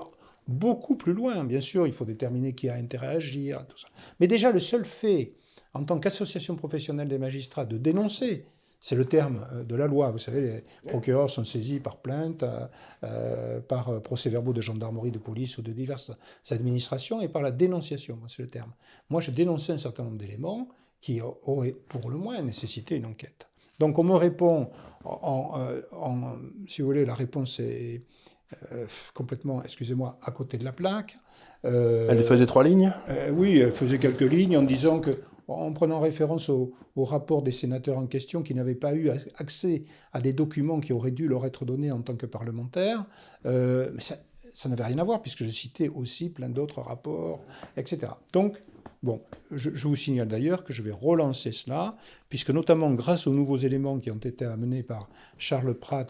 beaucoup 0.48 0.96
plus 0.96 1.14
loin. 1.14 1.44
Bien 1.46 1.62
sûr, 1.62 1.88
il 1.88 1.94
faut 1.94 2.06
déterminer 2.06 2.54
qui 2.54 2.68
a 2.70 2.76
intérêt 2.76 3.08
à 3.08 3.12
agir, 3.12 3.66
tout 3.68 3.78
ça. 3.78 3.88
Mais 4.20 4.28
déjà, 4.28 4.52
le 4.52 4.60
seul 4.60 4.84
fait, 4.84 5.34
en 5.74 5.86
tant 5.86 6.00
qu'association 6.00 6.56
professionnelle 6.56 7.08
des 7.08 7.18
magistrats, 7.18 7.66
de 7.66 7.78
dénoncer, 7.78 8.46
c'est 8.82 8.96
le 8.96 9.06
terme 9.06 9.48
euh, 9.54 9.64
de 9.64 9.76
la 9.76 9.88
loi. 9.88 10.12
Vous 10.12 10.18
savez, 10.18 10.42
les 10.42 10.64
procureurs 10.86 11.30
sont 11.30 11.46
saisis 11.46 11.80
par 11.80 11.98
plainte, 11.98 12.44
euh, 12.44 12.68
euh, 13.06 13.62
par 13.62 14.02
procès-verbaux 14.02 14.52
de 14.52 14.60
gendarmerie, 14.60 15.12
de 15.12 15.20
police 15.20 15.58
ou 15.58 15.62
de 15.62 15.72
diverses 15.72 16.12
administrations, 16.52 17.22
et 17.22 17.30
par 17.30 17.42
la 17.42 17.52
dénonciation, 17.52 18.20
c'est 18.28 18.42
le 18.42 18.50
terme. 18.50 18.74
Moi, 19.10 19.22
je 19.22 19.32
dénonçais 19.32 19.72
un 19.72 19.78
certain 19.78 20.04
nombre 20.04 20.18
d'éléments 20.18 20.68
qui 21.00 21.22
auraient, 21.22 21.76
pour 21.88 22.10
le 22.10 22.18
moins, 22.18 22.42
nécessité 22.42 22.98
une 22.98 23.06
enquête. 23.06 23.48
Donc 23.80 24.00
on 24.00 24.04
me 24.04 24.14
répond, 24.14 24.70
en, 25.04 25.54
si 26.68 26.82
vous 26.82 26.88
voulez, 26.88 27.06
la 27.06 27.16
réponse 27.16 27.60
est 27.60 28.04
complètement, 29.14 29.64
excusez-moi, 29.64 30.20
à 30.22 30.32
côté 30.32 30.58
de 30.58 30.64
la 30.64 30.72
plaque. 30.72 31.18
elle 31.64 32.24
faisait 32.24 32.46
trois 32.46 32.64
lignes? 32.64 32.94
Oui, 33.32 33.60
elle 33.60 33.72
faisait 33.72 33.98
quelques 33.98 34.22
lignes 34.22 34.58
en 34.58 34.64
disant 34.64 35.00
que 35.00 35.20
en 35.48 35.72
prenant 35.74 36.00
référence 36.00 36.50
au, 36.50 36.74
rapport 36.96 37.42
des 37.42 37.52
sénateurs 37.52 37.98
en 37.98 38.08
question 38.08 38.44
qui 38.44 38.54
n'avaient 38.54 38.76
pas 38.76 38.94
eu 38.94 39.10
accès 39.38 39.84
à 40.14 40.22
des 40.22 40.34
documents 40.34 40.80
qui 40.80 40.94
auraient 40.94 41.12
dû 41.12 41.28
leur 41.28 41.46
être 41.46 41.66
donnés 41.66 41.92
en 41.92 42.02
tant 42.02 42.16
que 42.16 42.26
parlementaires. 42.26 43.06
Euh, 43.46 43.90
mais 43.94 44.02
ça, 44.02 44.16
ça 44.54 44.70
n'avait 44.70 44.86
rien 44.86 45.00
à 45.00 45.04
voir 45.04 45.22
puisque 45.22 45.44
je 45.44 45.50
citais 45.50 45.90
aussi 45.90 46.30
plein 46.30 46.50
d'autres 46.50 46.82
rapports, 46.82 47.44
etc. 47.78 48.14
Donc, 48.32 48.58
Bon, 49.04 49.22
je, 49.52 49.70
vous 49.86 49.98
signale 49.98 50.30
d'ailleurs 50.30 50.64
que 50.64 50.72
je 50.72 50.82
vais 50.82 50.94
relancer 50.94 51.52
cela, 51.52 51.98
puisque 52.30 52.52
notamment 52.52 52.90
grâce 52.94 53.28
aux 53.28 53.34
nouveaux 53.34 53.58
éléments 53.58 54.00
qui 54.00 54.10
ont 54.10 54.16
été 54.16 54.46
amenés 54.46 54.82
par 54.82 55.10
Charles 55.38 55.74
Prats 55.74 56.08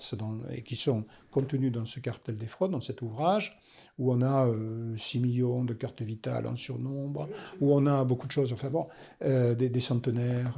et 0.51 0.61
qui 0.61 0.75
sont 0.75 1.03
contenus 1.31 1.71
dans 1.71 1.85
ce 1.85 1.99
cartel 1.99 2.37
des 2.37 2.45
fraudes, 2.45 2.69
dans 2.69 2.79
cet 2.79 3.01
ouvrage, 3.01 3.57
où 3.97 4.13
on 4.13 4.21
a 4.21 4.47
6 4.95 5.17
euh, 5.17 5.21
millions 5.21 5.63
de 5.63 5.73
cartes 5.73 6.03
vitales 6.03 6.45
en 6.45 6.55
surnombre, 6.55 7.27
où 7.59 7.73
on 7.73 7.87
a 7.87 8.03
beaucoup 8.03 8.27
de 8.27 8.31
choses, 8.31 8.53
enfin 8.53 8.69
bon, 8.69 8.87
euh, 9.23 9.55
des, 9.55 9.79
centenaires. 9.79 10.55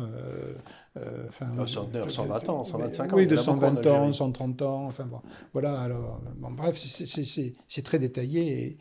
Euh, 0.98 1.28
enfin, 1.30 1.48
120 1.66 2.50
ans, 2.50 2.66
125 2.66 3.14
ans. 3.14 3.16
Oui, 3.16 3.28
de 3.28 3.38
120 3.38 3.88
ans, 3.88 4.12
130 4.12 4.62
ans, 4.62 4.86
enfin 4.88 5.06
bon. 5.06 5.22
Voilà, 5.54 5.80
alors, 5.80 6.22
bon, 6.36 6.52
bref, 6.52 6.78
c'est 6.78 7.82
très 7.82 8.00
détaillé 8.00 8.78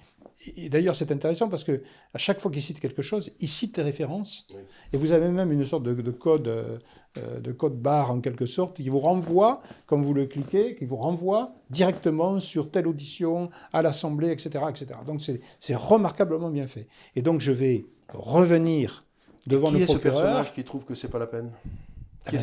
et, 0.57 0.69
d'ailleurs, 0.69 0.97
c'est 0.97 1.11
intéressant 1.13 1.49
parce 1.49 1.65
que 1.65 1.83
à 2.13 2.19
chaque 2.19 2.41
fois 2.41 2.51
qu'il 2.51 2.63
cite 2.63 2.81
quelque 2.81 3.03
chose, 3.03 3.33
il 3.41 3.49
cite 3.49 3.77
les 3.77 3.83
références. 3.83 4.47
Et 4.93 4.97
vous 4.97 5.13
avez 5.13 5.29
même 5.29 5.53
une 5.53 5.65
sorte 5.65 5.83
de, 5.85 6.11
code, 6.11 6.49
euh, 6.49 7.41
de 7.41 7.53
code 7.53 7.81
barre 7.81 8.11
en 8.11 8.21
quelque 8.21 8.47
sorte, 8.47 8.77
qui 8.77 8.89
vous 8.89 8.99
renvoie, 8.99 9.63
comme 9.87 10.03
vous 10.03 10.15
le 10.15 10.27
cliquez, 10.27 10.75
qui 10.75 10.85
vous 10.85 10.97
renvoie 10.97 11.55
directement 11.71 12.41
sur 12.41 12.71
telle 12.71 12.87
audition 12.87 13.51
à 13.73 13.83
l'Assemblée, 13.83 14.31
etc., 14.31 14.65
etc. 14.69 15.01
Donc 15.07 15.23
c'est 15.23 15.77
remarquablement 15.77 16.51
bien 16.51 16.67
fait. 16.67 16.87
Et 17.17 17.23
donc 17.23 17.41
je 17.41 17.53
vais 17.53 17.87
revenir 18.13 19.05
devant 19.47 19.69
qui 19.69 19.79
le 19.79 19.83
est 19.83 19.87
procureur. 19.87 20.17
ce 20.17 20.23
personnage 20.23 20.55
qui 20.55 20.65
trouve 20.65 20.85
que 20.85 20.95
c'est 20.95 21.09
pas 21.09 21.19
la 21.19 21.27
peine? 21.27 21.51
Ah 22.27 22.31
ben, 22.33 22.41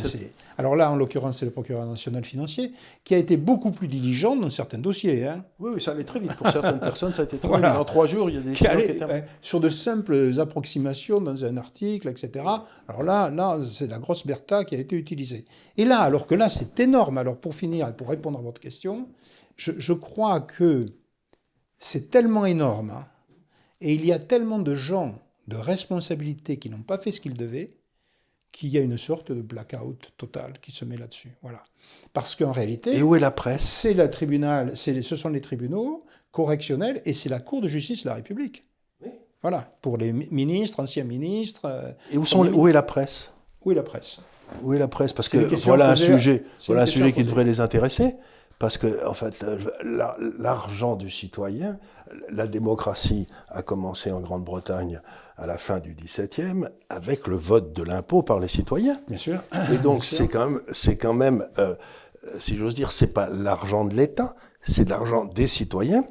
alors 0.58 0.76
là, 0.76 0.92
en 0.92 0.96
l'occurrence, 0.96 1.40
c'est 1.40 1.46
le 1.46 1.52
procureur 1.52 1.86
national 1.86 2.24
financier 2.24 2.72
qui 3.04 3.16
a 3.16 3.18
été 3.18 3.36
beaucoup 3.36 3.72
plus 3.72 3.88
diligent 3.88 4.36
dans 4.36 4.50
certains 4.50 4.78
dossiers. 4.78 5.26
Hein. 5.26 5.44
Oui, 5.60 5.72
oui, 5.76 5.82
ça 5.82 5.92
allait 5.92 6.04
très 6.04 6.20
vite. 6.20 6.36
Pour 6.36 6.50
certaines 6.50 6.80
personnes, 6.92 7.14
ça 7.14 7.24
a 7.24 7.26
été 7.26 7.38
très 7.38 7.48
vite. 7.48 7.66
En 7.66 7.84
trois 7.84 8.06
jours, 8.06 8.30
il 8.30 8.36
y 8.36 8.40
a 8.40 8.42
des 8.42 8.54
qui, 8.54 8.66
étaient... 8.66 9.24
Sur 9.42 9.60
de 9.60 9.70
simples 9.70 10.40
approximations 10.40 11.20
dans 11.20 11.46
un 11.46 11.58
article, 11.58 12.10
etc. 12.10 12.46
Alors 12.88 13.04
là, 13.04 13.30
là 13.30 13.60
c'est 13.62 13.90
la 13.90 13.98
grosse 13.98 14.26
Bertha 14.26 14.66
qui 14.66 14.76
a 14.76 14.78
été 14.78 14.96
utilisée. 14.96 15.46
Et 15.78 15.86
là, 15.86 16.00
alors 16.02 16.28
que 16.28 16.36
là, 16.36 16.48
c'est 16.48 16.80
énorme. 16.80 17.18
Alors 17.18 17.38
pour 17.38 17.56
finir 17.56 17.88
et 17.88 17.94
pour 17.94 18.10
répondre 18.10 18.38
à 18.38 18.42
votre 18.42 18.62
question, 18.62 19.08
je, 19.58 19.94
crois 19.94 20.42
que 20.42 20.86
c'est 21.78 22.10
tellement 22.10 22.46
énorme 22.46 22.92
hein, 22.92 23.06
et 23.80 23.94
il 23.94 24.06
y 24.06 24.12
a 24.12 24.20
tellement 24.20 24.60
de 24.60 24.74
gens 24.74 25.20
de 25.48 25.56
responsabilité 25.56 26.58
qui 26.58 26.70
n'ont 26.70 26.84
pas 26.84 26.98
fait 26.98 27.12
ce 27.12 27.22
qu'ils 27.22 27.36
devaient 27.36 27.81
qu'il 28.52 28.70
y 28.70 28.78
a 28.78 28.82
une 28.82 28.98
sorte 28.98 29.32
de 29.32 29.42
blackout 29.42 30.12
total 30.18 30.54
qui 30.62 30.72
se 30.72 30.86
met 30.86 30.98
là-dessus. 30.98 31.36
Voilà. 31.42 31.64
Parce 32.14 32.36
qu'en 32.36 32.52
réalité. 32.52 32.98
Et 32.98 33.02
où 33.02 33.16
est 33.16 33.20
la 33.20 33.32
presse 33.32 33.64
C'est 33.64 33.94
le 33.94 34.10
tribunal, 34.10 34.76
ce 34.76 35.16
sont 35.16 35.30
les 35.30 35.42
tribunaux 35.42 36.06
correctionnels 36.32 37.02
et 37.06 37.14
c'est 37.14 37.30
la 37.30 37.40
Cour 37.40 37.62
de 37.62 37.68
justice 37.68 38.04
de 38.04 38.10
la 38.10 38.16
République. 38.16 38.64
Voilà. 39.42 39.74
Pour 39.82 39.98
les 39.98 40.12
ministres, 40.14 40.80
anciens 40.80 41.04
ministres. 41.04 41.66
Euh, 41.66 41.92
et 42.12 42.18
où, 42.18 42.26
sont, 42.26 42.46
où 42.48 42.68
est 42.68 42.74
la 42.74 42.84
presse 42.84 43.34
Où 43.66 43.72
est 43.72 43.76
la 43.76 43.84
presse? 43.84 44.20
Où 44.62 44.74
est 44.74 44.80
la 44.80 44.88
presse? 44.88 45.14
Parce 45.14 45.30
que 45.30 45.38
voilà 45.56 45.90
un 45.90 45.96
sujet, 45.96 46.44
voilà 46.68 46.84
un 46.84 46.86
sujet 46.86 47.12
qui 47.12 47.24
devrait 47.24 47.44
les 47.44 47.60
intéresser. 47.60 48.16
Parce 48.60 48.78
que, 48.78 49.08
en 49.08 49.16
fait, 49.16 49.44
l'argent 50.38 50.96
du 50.96 51.10
citoyen, 51.10 51.80
la 52.30 52.46
démocratie 52.46 53.26
a 53.50 53.64
commencé 53.64 54.12
en 54.12 54.20
Grande-Bretagne 54.20 55.02
à 55.38 55.48
la 55.48 55.58
fin 55.58 55.80
du 55.80 55.94
XVIIe 55.94 56.66
avec 56.90 57.28
le 57.28 57.36
vote 57.36 57.74
de 57.74 57.84
l'impôt 57.84 58.22
par 58.22 58.40
les 58.40 58.48
citoyens. 58.48 59.00
Bien 59.08 59.18
sûr. 59.18 59.42
Et 59.72 59.78
donc 59.78 60.04
c'est 60.04 60.28
quand 60.28 60.50
même, 60.50 60.62
c'est 60.72 60.98
quand 60.98 61.14
même, 61.14 61.48
euh, 61.58 61.76
si 62.40 62.58
j'ose 62.58 62.76
dire, 62.76 62.92
c'est 62.92 63.14
pas 63.14 63.30
l'argent 63.30 63.86
de 63.86 63.96
l'État, 63.96 64.36
c'est 64.62 64.88
l'argent 64.88 65.26
des 65.26 65.48
citoyens. 65.48 66.06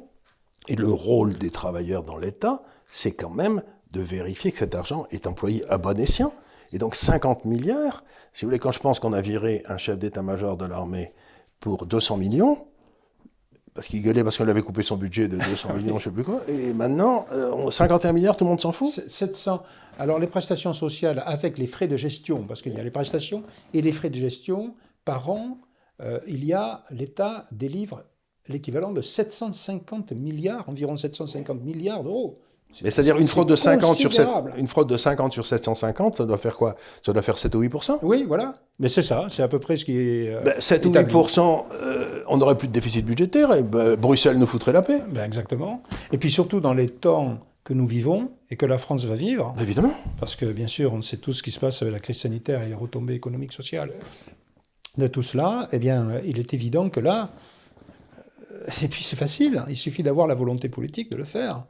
Et 0.67 0.75
le 0.75 0.89
rôle 0.89 1.33
des 1.33 1.49
travailleurs 1.49 2.03
dans 2.03 2.17
l'État, 2.17 2.61
c'est 2.87 3.13
quand 3.13 3.31
même 3.31 3.63
de 3.91 4.01
vérifier 4.01 4.51
que 4.51 4.57
cet 4.57 4.75
argent 4.75 5.05
est 5.11 5.27
employé 5.27 5.67
à 5.69 5.77
bon 5.77 5.99
escient. 5.99 6.33
Et 6.71 6.77
donc 6.77 6.95
50 6.95 7.45
milliards, 7.45 8.03
si 8.33 8.45
vous 8.45 8.49
voulez, 8.49 8.59
quand 8.59 8.71
je 8.71 8.79
pense 8.79 8.99
qu'on 8.99 9.13
a 9.13 9.21
viré 9.21 9.63
un 9.67 9.77
chef 9.77 9.97
d'état-major 9.97 10.55
de 10.55 10.65
l'armée 10.65 11.13
pour 11.59 11.85
200 11.85 12.17
millions, 12.17 12.67
parce 13.73 13.87
qu'il 13.87 14.01
gueulait 14.01 14.23
parce 14.23 14.37
qu'on 14.37 14.47
avait 14.47 14.61
coupé 14.61 14.83
son 14.83 14.97
budget 14.97 15.27
de 15.27 15.37
200 15.37 15.73
millions, 15.75 15.99
je 15.99 16.09
ne 16.09 16.13
sais 16.13 16.21
plus 16.21 16.23
quoi. 16.23 16.41
Et 16.47 16.73
maintenant, 16.73 17.25
51 17.69 18.09
euh, 18.09 18.13
milliards, 18.13 18.35
tout 18.35 18.43
le 18.43 18.49
monde 18.49 18.59
s'en 18.59 18.71
fout 18.71 18.89
700. 19.07 19.63
Alors 19.97 20.19
les 20.19 20.27
prestations 20.27 20.73
sociales 20.73 21.23
avec 21.25 21.57
les 21.57 21.67
frais 21.67 21.87
de 21.87 21.95
gestion, 21.95 22.43
parce 22.43 22.61
qu'il 22.61 22.73
y 22.73 22.79
a 22.79 22.83
les 22.83 22.91
prestations 22.91 23.43
et 23.73 23.81
les 23.81 23.91
frais 23.91 24.09
de 24.09 24.15
gestion, 24.15 24.75
par 25.05 25.29
an, 25.29 25.59
euh, 26.01 26.19
il 26.27 26.43
y 26.45 26.53
a, 26.53 26.83
l'État 26.91 27.47
délivre 27.51 28.03
l'équivalent 28.47 28.91
de 28.91 29.01
750 29.01 30.11
milliards, 30.13 30.67
environ 30.67 30.97
750 30.97 31.61
milliards 31.63 32.03
d'euros. 32.03 32.41
C'est-à-dire 32.71 33.17
une 33.17 33.27
fraude 33.27 33.49
de 33.49 33.55
50 33.55 33.95
sur 33.95 34.11
une 34.57 34.67
fraude 34.67 34.87
de 34.87 34.97
50 34.97 35.33
sur 35.33 35.45
750, 35.45 36.15
ça 36.15 36.25
doit 36.25 36.37
faire 36.37 36.55
quoi? 36.55 36.75
Ça 37.05 37.13
doit 37.13 37.21
faire 37.21 37.37
7 37.37 37.53
ou 37.55 37.63
8% 37.63 37.99
Oui, 38.03 38.25
voilà. 38.27 38.55
Mais 38.79 38.87
c'est 38.87 39.01
ça, 39.01 39.25
c'est 39.29 39.43
à 39.43 39.47
peu 39.47 39.59
près 39.59 39.77
ce 39.77 39.85
qui 39.85 39.97
est. 39.97 40.33
7 40.59 40.85
euh, 40.85 40.89
ben, 40.89 41.05
ou 41.05 41.23
8% 41.23 41.63
euh, 41.71 42.23
on 42.27 42.37
n'aurait 42.37 42.57
plus 42.57 42.67
de 42.67 42.73
déficit 42.73 43.05
budgétaire 43.05 43.53
et 43.53 43.63
ben, 43.63 43.95
Bruxelles 43.95 44.37
nous 44.37 44.47
foutrait 44.47 44.73
la 44.73 44.81
paix. 44.81 45.01
Ben, 45.09 45.23
exactement. 45.23 45.83
Et 46.11 46.17
puis 46.17 46.31
surtout 46.31 46.61
dans 46.61 46.73
les 46.73 46.87
temps 46.87 47.39
que 47.63 47.73
nous 47.73 47.85
vivons 47.85 48.31
et 48.49 48.55
que 48.55 48.65
la 48.65 48.77
France 48.77 49.05
va 49.05 49.15
vivre. 49.15 49.53
Évidemment. 49.59 49.93
Parce 50.19 50.35
que 50.35 50.45
bien 50.45 50.67
sûr, 50.67 50.93
on 50.93 51.01
sait 51.01 51.17
tout 51.17 51.33
ce 51.33 51.43
qui 51.43 51.51
se 51.51 51.59
passe 51.59 51.81
avec 51.81 51.93
la 51.93 51.99
crise 51.99 52.19
sanitaire 52.19 52.63
et 52.63 52.67
les 52.67 52.75
retombées 52.75 53.13
économiques, 53.13 53.53
sociales 53.53 53.91
de 54.97 55.07
tout 55.07 55.21
cela. 55.21 55.67
Eh 55.71 55.79
bien, 55.79 56.19
il 56.25 56.39
est 56.39 56.53
évident 56.53 56.89
que 56.89 56.99
là, 56.99 57.29
euh, 58.53 58.65
et 58.83 58.87
puis 58.87 59.03
c'est 59.03 59.15
facile, 59.15 59.63
il 59.69 59.77
suffit 59.77 60.03
d'avoir 60.03 60.27
la 60.27 60.35
volonté 60.35 60.69
politique 60.69 61.11
de 61.11 61.17
le 61.17 61.25
faire. 61.25 61.63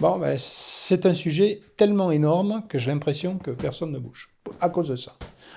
Bon, 0.00 0.18
ben, 0.18 0.34
c'est 0.38 1.04
un 1.04 1.14
sujet 1.14 1.60
tellement 1.76 2.10
énorme 2.10 2.62
que 2.68 2.78
j'ai 2.78 2.90
l'impression 2.90 3.36
que 3.36 3.50
personne 3.50 3.92
ne 3.92 3.98
bouge 3.98 4.30
à 4.60 4.68
cause 4.68 4.88
de 4.88 4.96
ça. 4.96 5.12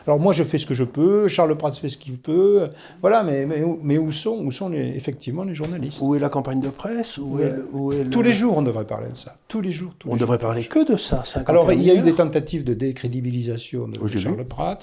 Alors 0.05 0.19
moi, 0.19 0.33
je 0.33 0.43
fais 0.43 0.57
ce 0.57 0.65
que 0.65 0.73
je 0.73 0.83
peux, 0.83 1.27
Charles 1.27 1.55
Prats 1.57 1.71
fait 1.71 1.87
ce 1.87 1.97
qu'il 1.97 2.17
peut, 2.17 2.67
voilà, 2.99 3.23
mais, 3.23 3.47
mais, 3.81 3.97
où 3.97 4.11
sont, 4.11 4.43
où 4.43 4.51
sont 4.51 4.73
effectivement 4.73 5.43
les 5.43 5.53
journalistes? 5.53 5.99
Où 6.01 6.15
est 6.15 6.19
la 6.19 6.29
campagne 6.29 6.59
de 6.59 6.69
presse? 6.69 7.17
Où 7.17 7.39
est, 7.39 7.53
où 7.71 7.93
est 7.93 8.05
Tous 8.05 8.21
les 8.21 8.33
jours, 8.33 8.57
on 8.57 8.61
devrait 8.61 8.85
parler 8.85 9.09
de 9.09 9.17
ça. 9.17 9.37
Tous 9.47 9.61
les 9.61 9.71
jours. 9.71 9.93
on 10.05 10.15
devrait 10.15 10.39
parler 10.39 10.63
que 10.63 10.85
de 10.85 10.97
ça. 10.97 11.23
Alors, 11.45 11.71
il 11.71 11.81
y 11.81 11.91
a 11.91 11.95
eu 11.95 12.01
des 12.01 12.13
tentatives 12.13 12.63
de 12.63 12.73
décrédibilisation 12.73 13.87
de, 13.87 14.17
Charles 14.17 14.45
Prats, 14.45 14.79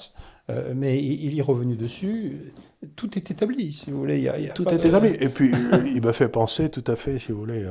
euh, 0.49 0.73
mais 0.75 0.97
il, 0.97 1.33
y 1.33 1.39
est 1.39 1.43
revenu 1.43 1.75
dessus. 1.75 2.53
Tout 2.95 3.15
est 3.17 3.29
établi, 3.29 3.71
si 3.73 3.91
vous 3.91 3.99
voulez. 3.99 4.27
tout 4.55 4.67
est 4.69 4.83
établi. 4.83 5.11
Et 5.19 5.29
puis, 5.29 5.51
il 5.93 6.01
m'a 6.01 6.13
fait 6.13 6.29
penser, 6.29 6.69
tout 6.69 6.83
à 6.87 6.95
fait, 6.95 7.19
si 7.19 7.31
vous 7.31 7.39
voulez, 7.39 7.67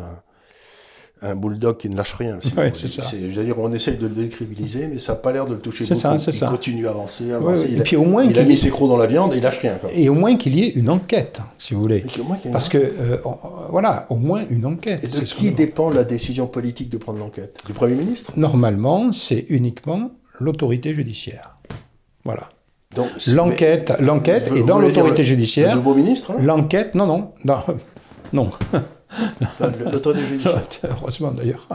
un 1.22 1.34
bulldog 1.34 1.76
qui 1.76 1.88
ne 1.90 1.96
lâche 1.96 2.14
rien. 2.14 2.38
c'est 2.72 2.88
ça. 2.88 3.02
dire, 3.16 3.58
on 3.58 3.72
essaye 3.72 3.96
de 3.96 4.06
le 4.06 4.14
décribiliser, 4.14 4.88
mais 4.88 4.98
ça 4.98 5.12
n'a 5.12 5.18
pas 5.18 5.32
l'air 5.32 5.44
de 5.46 5.54
le 5.54 5.60
toucher 5.60 5.84
beaucoup. 5.84 5.94
Ça, 5.94 6.18
c'est 6.18 6.30
il 6.30 6.38
ça. 6.38 6.46
continue 6.46 6.86
à 6.86 6.90
avancer, 6.90 7.32
avancer. 7.32 7.68
il, 7.70 7.78
et 7.78 7.82
puis 7.82 7.96
au 7.96 8.04
moins 8.04 8.24
il 8.24 8.38
a 8.38 8.42
mis 8.44 8.56
ses 8.56 8.70
crocs 8.70 8.88
dans 8.88 8.96
la 8.96 9.06
viande 9.06 9.34
et 9.34 9.36
il 9.36 9.42
lâche 9.42 9.58
rien. 9.58 9.74
Et 9.94 10.08
au 10.08 10.14
moins 10.14 10.36
qu'il 10.36 10.58
y 10.58 10.64
ait 10.64 10.70
une 10.70 10.88
enquête, 10.88 11.40
si 11.58 11.74
vous 11.74 11.80
voulez. 11.80 12.04
Parce 12.52 12.68
que, 12.68 12.78
euh, 12.78 13.18
voilà, 13.70 14.06
au 14.08 14.16
moins 14.16 14.42
une 14.50 14.66
enquête. 14.66 15.04
Et 15.04 15.08
de 15.08 15.24
qui 15.24 15.52
dépend 15.52 15.90
la 15.90 16.04
décision 16.04 16.46
politique 16.46 16.88
de 16.90 16.98
prendre 16.98 17.18
l'enquête? 17.18 17.58
Du 17.66 17.72
Premier 17.72 17.94
ministre? 17.94 18.32
Normalement, 18.36 19.12
c'est 19.12 19.46
uniquement 19.48 20.12
l'autorité 20.38 20.94
judiciaire. 20.94 21.56
Voilà. 22.24 22.48
L'enquête, 23.28 23.92
l'enquête 24.00 24.50
est 24.56 24.62
dans 24.62 24.78
l'autorité 24.78 25.22
judiciaire. 25.22 25.70
Le 25.70 25.76
nouveau 25.76 25.94
ministre 25.94 26.32
hein? 26.32 26.42
L'enquête, 26.42 26.94
non, 26.94 27.06
non, 27.06 27.32
non, 27.44 27.60
non. 28.32 28.50
L'autorité 29.92 30.26
judiciaire. 30.26 30.62
Heureusement 30.84 31.32
d'ailleurs. 31.32 31.68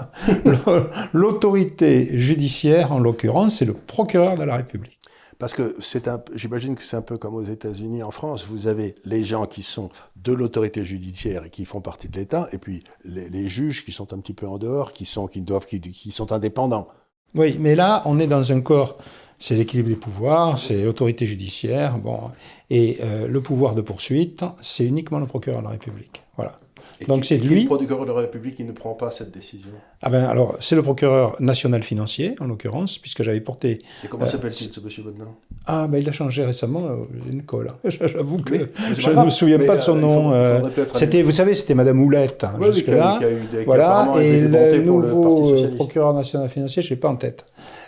L'autorité 1.13 2.17
judiciaire, 2.17 2.91
en 2.91 2.99
l'occurrence, 2.99 3.55
c'est 3.55 3.65
le 3.65 3.73
procureur 3.73 4.37
de 4.37 4.43
la 4.43 4.57
République. 4.57 4.99
Parce 5.37 5.53
que 5.53 5.75
c'est 5.79 6.07
un, 6.07 6.21
j'imagine 6.33 6.75
que 6.75 6.83
c'est 6.83 6.95
un 6.95 7.01
peu 7.01 7.17
comme 7.17 7.35
aux 7.35 7.43
États-Unis, 7.43 8.03
en 8.03 8.11
France, 8.11 8.45
vous 8.45 8.67
avez 8.67 8.95
les 9.03 9.23
gens 9.23 9.45
qui 9.45 9.63
sont 9.63 9.89
de 10.15 10.31
l'autorité 10.31 10.85
judiciaire 10.85 11.43
et 11.43 11.49
qui 11.49 11.65
font 11.65 11.81
partie 11.81 12.07
de 12.07 12.17
l'État, 12.17 12.47
et 12.53 12.57
puis 12.57 12.83
les, 13.03 13.47
juges 13.47 13.83
qui 13.83 13.91
sont 13.91 14.13
un 14.13 14.19
petit 14.19 14.33
peu 14.33 14.47
en 14.47 14.57
dehors, 14.57 14.93
qui 14.93 15.03
sont, 15.03 15.27
qui 15.27 15.41
doivent, 15.41 15.65
qui, 15.65 16.11
sont 16.11 16.31
indépendants. 16.31 16.87
Oui, 17.33 17.57
mais 17.59 17.75
là, 17.75 18.01
on 18.05 18.17
est 18.19 18.27
dans 18.27 18.53
un 18.53 18.61
corps, 18.61 18.97
c'est 19.37 19.55
l'équilibre 19.55 19.89
des 19.89 19.97
pouvoirs, 19.97 20.57
c'est 20.57 20.83
l'autorité 20.83 21.25
judiciaire, 21.25 21.97
bon, 21.97 22.31
et 22.69 22.99
euh, 23.03 23.27
le 23.27 23.41
pouvoir 23.41 23.75
de 23.75 23.81
poursuite, 23.81 24.45
c'est 24.61 24.85
uniquement 24.85 25.19
le 25.19 25.25
procureur 25.25 25.59
de 25.59 25.65
la 25.65 25.71
République. 25.71 26.23
Voilà. 26.37 26.59
Et 27.01 27.05
Donc 27.05 27.25
c'est 27.25 27.37
lui. 27.37 27.61
le 27.61 27.65
procureur 27.67 28.05
de 28.05 28.11
la 28.11 28.19
République 28.21 28.55
qui 28.55 28.63
ne 28.63 28.71
prend 28.71 28.93
pas 28.93 29.11
cette 29.11 29.31
décision. 29.31 29.71
Ah 30.01 30.09
ben 30.09 30.23
alors, 30.25 30.55
c'est 30.59 30.75
le 30.75 30.81
procureur 30.81 31.35
national 31.41 31.83
financier, 31.83 32.35
en 32.39 32.45
l'occurrence, 32.45 32.97
puisque 32.97 33.21
j'avais 33.23 33.41
porté. 33.41 33.81
Et 34.03 34.07
comment 34.07 34.23
Euh, 34.23 34.27
s'appelle-t-il, 34.27 34.71
ce 34.71 34.79
monsieur 34.79 35.03
maintenant? 35.03 35.35
Ah, 35.65 35.87
ben 35.87 35.97
il 35.97 36.07
a 36.07 36.11
changé 36.11 36.45
récemment, 36.45 36.85
euh, 36.85 36.95
j'ai 37.25 37.31
une 37.33 37.43
colle. 37.43 37.73
J'avoue 37.85 38.37
que 38.39 38.53
Oui, 38.53 38.59
je 38.97 39.09
ne 39.09 39.23
me 39.25 39.29
souviens 39.29 39.57
Mais, 39.57 39.65
pas 39.65 39.75
de 39.75 39.81
son 39.81 39.95
euh, 39.95 39.99
il 39.99 40.01
nom. 40.01 40.33
euh, 40.33 40.61
C'était, 40.93 41.21
vous 41.21 41.31
savez, 41.31 41.53
c'était 41.53 41.75
Madame 41.75 42.01
Houlette, 42.01 42.43
hein, 42.43 42.53
Oui, 42.61 42.67
oui, 42.73 42.83
qui 42.83 42.91
a- 42.91 43.15
qui 43.19 43.25
a 43.25 43.31
eu 43.31 43.35
des- 43.51 43.63
Voilà, 43.65 44.13
et 44.21 44.39
le 44.41 44.47
le 44.47 44.83
nouveau 44.83 45.25
euh, 45.25 45.49
Socialiste. 45.49 45.75
procureur 45.77 46.13
national 46.13 46.49
financier, 46.49 46.81
je 46.81 46.87
ne 46.87 46.95
l'ai 46.95 46.99
pas 46.99 47.09
en 47.09 47.15
tête. 47.17 47.45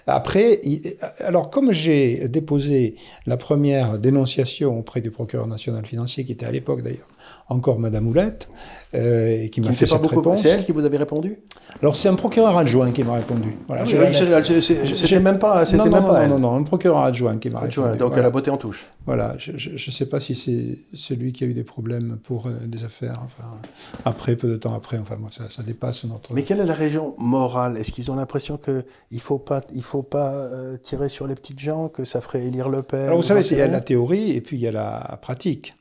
Après, 0.09 0.59
il- 0.63 0.95
alors 1.19 1.49
comme 1.49 1.71
j'ai 1.71 2.27
déposé 2.29 2.95
la 3.25 3.35
première 3.37 3.99
dénonciation 3.99 4.77
auprès 4.79 5.01
du 5.01 5.11
procureur 5.11 5.47
national 5.47 5.85
financier, 5.85 6.23
qui 6.25 6.31
était 6.31 6.45
à 6.45 6.51
l'époque 6.51 6.81
d'ailleurs 6.81 7.07
encore 7.49 7.79
Madame 7.79 8.07
Houlette, 8.07 8.49
euh, 8.93 9.43
et 9.43 9.49
qui 9.49 9.61
m'a 9.61 9.71
fait 9.73 9.85
cette 9.85 10.01
beaucoup. 10.01 10.15
réponse. 10.17 10.41
C'est 10.41 10.49
elle 10.49 10.63
qui 10.65 10.71
vous 10.71 10.83
avait 10.85 10.97
répondu? 10.97 11.39
Alors 11.81 11.95
c'est 11.95 12.09
un 12.09 12.15
procureur 12.15 12.57
adjoint 12.57 12.91
qui 12.91 13.03
m'a 13.03 13.13
répondu. 13.13 13.55
Voilà, 13.67 13.85
je 13.85 13.95
Oui, 13.97 14.05
oui, 14.09 14.95
C'était 14.95 15.19
même 15.19 15.37
pas, 15.39 15.65
c'était 15.65 15.77
non, 15.77 15.85
non, 15.85 15.91
même 15.91 16.01
non, 16.03 16.07
pas 16.07 16.13
non, 16.19 16.21
elle. 16.23 16.29
non, 16.29 16.39
non, 16.39 16.55
un 16.55 16.63
procureur 16.63 16.99
adjoint 16.99 17.37
qui 17.37 17.49
m'a 17.49 17.59
Ah, 17.59 17.65
répondu. 17.65 17.97
donc 17.97 18.07
voilà. 18.09 18.17
elle 18.19 18.25
a 18.25 18.29
botté 18.29 18.49
en 18.49 18.57
touche. 18.57 18.85
Voilà, 19.05 19.33
je 19.37 19.51
ne 19.71 19.77
sais 19.91 20.05
pas 20.07 20.19
si 20.19 20.35
c'est 20.35 20.79
celui 20.93 21.31
qui 21.33 21.43
a 21.43 21.47
eu 21.47 21.53
des 21.53 21.63
problèmes 21.63 22.17
pour 22.23 22.47
euh, 22.47 22.51
des 22.65 22.83
affaires. 22.83 23.21
Enfin, 23.23 23.43
après, 24.05 24.35
peu 24.35 24.47
de 24.49 24.55
temps 24.57 24.73
après, 24.73 24.97
enfin, 24.97 25.15
moi, 25.17 25.29
ça, 25.31 25.43
ça 25.49 25.63
dépasse 25.63 26.03
notre. 26.05 26.33
Mais 26.33 26.43
quelle 26.43 26.59
est 26.59 26.65
la 26.65 26.73
région 26.73 27.13
morale? 27.17 27.77
Est-ce 27.77 27.91
qu'ils 27.91 28.11
ont 28.11 28.15
l'impression 28.15 28.57
qu'il 28.57 28.83
ne 29.11 29.19
faut 29.19 29.37
pas, 29.39 29.61
il 29.73 29.83
faut 29.83 30.03
pas 30.03 30.33
euh, 30.33 30.77
tirer 30.77 31.09
sur 31.09 31.27
les 31.27 31.35
petites 31.35 31.59
gens, 31.59 31.87
que 31.89 32.03
ça 32.05 32.19
ferait 32.21 32.43
élire 32.45 32.69
Le 32.69 32.81
Pen 32.81 33.01
Alors 33.01 33.13
vous 33.17 33.19
ou 33.19 33.27
savez, 33.27 33.41
il 33.51 33.57
y 33.57 33.61
a 33.61 33.67
la 33.67 33.81
théorie 33.81 34.31
et 34.31 34.41
puis 34.41 34.57
il 34.57 34.61
y 34.61 34.67
a 34.67 34.71
la 34.71 35.19
pratique. 35.21 35.75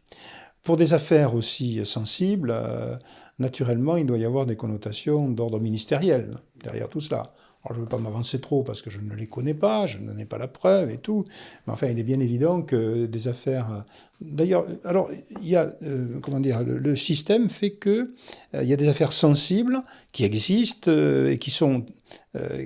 Pour 0.67 0.77
des 0.77 0.95
affaires 0.95 1.37
aussi 1.37 1.87
sensibles, 1.87 2.51
euh, 2.53 2.97
naturellement, 3.39 3.97
il 3.97 4.05
doit 4.05 4.19
y 4.19 4.25
avoir 4.25 4.47
des 4.47 4.57
connotations 4.57 5.29
d'ordre 5.29 5.61
ministériel 5.61 6.39
derrière 6.61 6.89
tout 6.89 6.99
cela. 6.99 7.33
Alors, 7.63 7.75
je 7.75 7.79
ne 7.79 7.85
veux 7.85 7.89
pas 7.89 7.99
m'avancer 7.99 8.41
trop 8.41 8.65
parce 8.65 8.83
que 8.83 8.91
je 8.91 8.99
ne 8.99 9.15
les 9.15 9.29
connais 9.29 9.55
pas, 9.55 9.87
je 9.87 9.99
n'en 9.99 10.17
ai 10.19 10.25
pas 10.25 10.39
la 10.39 10.49
preuve 10.49 10.91
et 10.91 10.97
tout. 10.97 11.23
Mais 11.67 11.73
enfin, 11.73 11.87
il 11.87 12.01
est 12.01 12.03
bien 12.03 12.19
évident 12.19 12.63
que 12.63 13.07
des 13.07 13.29
affaires. 13.29 13.71
euh, 13.71 13.81
D'ailleurs, 14.21 14.67
alors, 14.83 15.09
il 15.41 15.49
y 15.49 15.55
a, 15.55 15.73
euh, 15.85 16.19
comment 16.21 16.41
dire, 16.41 16.65
le, 16.65 16.97
système 16.97 17.49
fait 17.49 17.71
que 17.71 18.13
il 18.53 18.67
y 18.67 18.73
a 18.73 18.77
des 18.77 18.89
affaires 18.89 19.13
sensibles 19.13 19.85
qui 20.11 20.25
existent 20.25 20.91
et 20.91 21.39
qui 21.39 21.53
sont, 21.53 21.87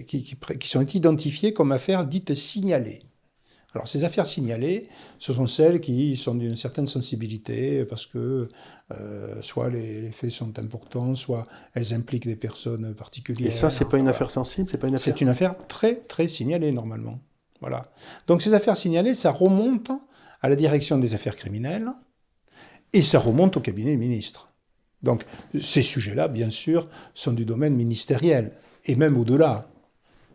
qui, 0.07 0.23
qui 0.23 0.37
qui 0.59 0.69
sont 0.69 0.87
identifiées 0.87 1.53
comme 1.53 1.71
affaires 1.71 2.07
dites 2.07 2.33
signalées. 2.33 3.03
Alors 3.75 3.87
ces 3.87 4.03
affaires 4.03 4.27
signalées, 4.27 4.83
ce 5.19 5.33
sont 5.33 5.47
celles 5.47 5.81
qui 5.81 6.17
sont 6.17 6.35
d'une 6.35 6.57
certaine 6.57 6.87
sensibilité 6.87 7.85
parce 7.85 8.07
que 8.07 8.49
euh, 8.93 9.43
soit 9.43 9.71
les, 9.71 10.01
les 10.03 10.13
faits 10.13 10.31
sont 10.31 10.59
importants, 10.59 11.15
soit 11.15 11.47
elles 11.75 11.95
impliquent 11.95 12.27
des 12.27 12.37
personnes 12.37 12.95
particulières. 12.95 13.47
Et 13.47 13.53
ça, 13.53 13.71
c'est 13.71 13.85
pas 13.85 13.97
une 13.97 14.05
voilà. 14.05 14.17
affaire 14.17 14.31
sensible, 14.31 14.69
c'est 14.71 14.79
pas 14.79 14.89
une 14.89 14.97
affaire. 14.97 15.15
C'est 15.15 15.21
une 15.21 15.29
affaire 15.29 15.55
très 15.69 15.97
très 15.97 16.27
signalée 16.27 16.73
normalement. 16.73 17.21
Voilà. 17.61 17.85
Donc 18.27 18.43
ces 18.43 18.55
affaires 18.55 18.77
signalées, 18.77 19.15
ça 19.15 19.31
remonte 19.31 19.91
à 20.43 20.49
la 20.49 20.57
direction 20.57 20.99
des 20.99 21.15
affaires 21.15 21.37
criminelles 21.37 21.91
et 22.93 23.03
ça 23.03 23.19
remonte 23.19 23.57
au 23.57 23.61
cabinet 23.61 23.93
du 23.93 23.99
ministre. 23.99 24.53
Donc 25.03 25.25
ces 25.61 25.83
sujets-là, 25.83 26.29
bien 26.29 26.51
sûr, 26.51 26.89
sont 27.15 27.33
du 27.33 27.45
domaine 27.45 27.75
ministériel 27.75 28.53
et 28.85 28.97
même 28.97 29.17
au-delà, 29.17 29.71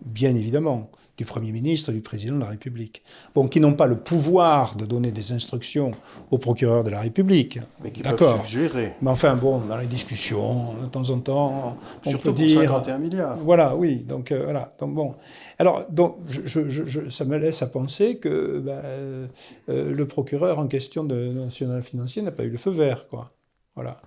bien 0.05 0.35
évidemment, 0.35 0.89
du 1.17 1.25
Premier 1.25 1.51
ministre 1.51 1.91
du 1.91 2.01
Président 2.01 2.35
de 2.35 2.41
la 2.41 2.47
République. 2.49 3.01
Bon, 3.33 3.47
qui 3.47 3.59
n'ont 3.59 3.73
pas 3.73 3.87
le 3.87 3.97
pouvoir 3.97 4.75
de 4.75 4.85
donner 4.85 5.11
des 5.11 5.31
instructions 5.31 5.91
au 6.31 6.37
procureur 6.37 6.83
de 6.83 6.89
la 6.89 6.99
République. 7.01 7.59
Mais 7.83 7.91
qui 7.91 8.03
peuvent 8.03 8.41
suggérer. 8.43 8.93
Mais 9.01 9.11
enfin, 9.11 9.35
bon, 9.35 9.59
dans 9.59 9.77
les 9.77 9.85
discussions, 9.87 10.73
de 10.81 10.87
temps 10.87 11.09
en 11.09 11.19
temps, 11.19 11.77
on 12.05 12.09
Surtout 12.09 12.23
peut 12.29 12.35
pour 12.35 12.45
dire... 12.45 12.61
51 12.61 12.97
milliards. 12.97 13.37
Voilà, 13.37 13.75
oui. 13.75 13.97
Donc 13.97 14.31
euh, 14.31 14.43
voilà. 14.43 14.73
Donc 14.79 14.93
bon. 14.93 15.15
Alors 15.57 15.85
donc 15.89 16.17
je, 16.27 16.41
je- 16.45 16.67
je- 16.69 16.85
je- 16.85 17.09
ça 17.09 17.23
me 17.25 17.37
laisse 17.37 17.61
à 17.61 17.67
penser 17.67 18.17
que 18.17 18.59
ben, 18.59 18.71
euh, 18.83 19.27
euh, 19.69 19.91
le 19.93 20.05
procureur 20.07 20.59
en 20.59 20.67
question 20.67 21.03
de 21.05 21.15
national 21.33 21.81
financier 21.81 22.21
n'a 22.21 22.31
pas 22.31 22.43
eu 22.43 22.49
le 22.49 22.57
feu 22.57 22.71
vert, 22.71 23.07
quoi. 23.07 23.31
Voilà. 23.75 24.01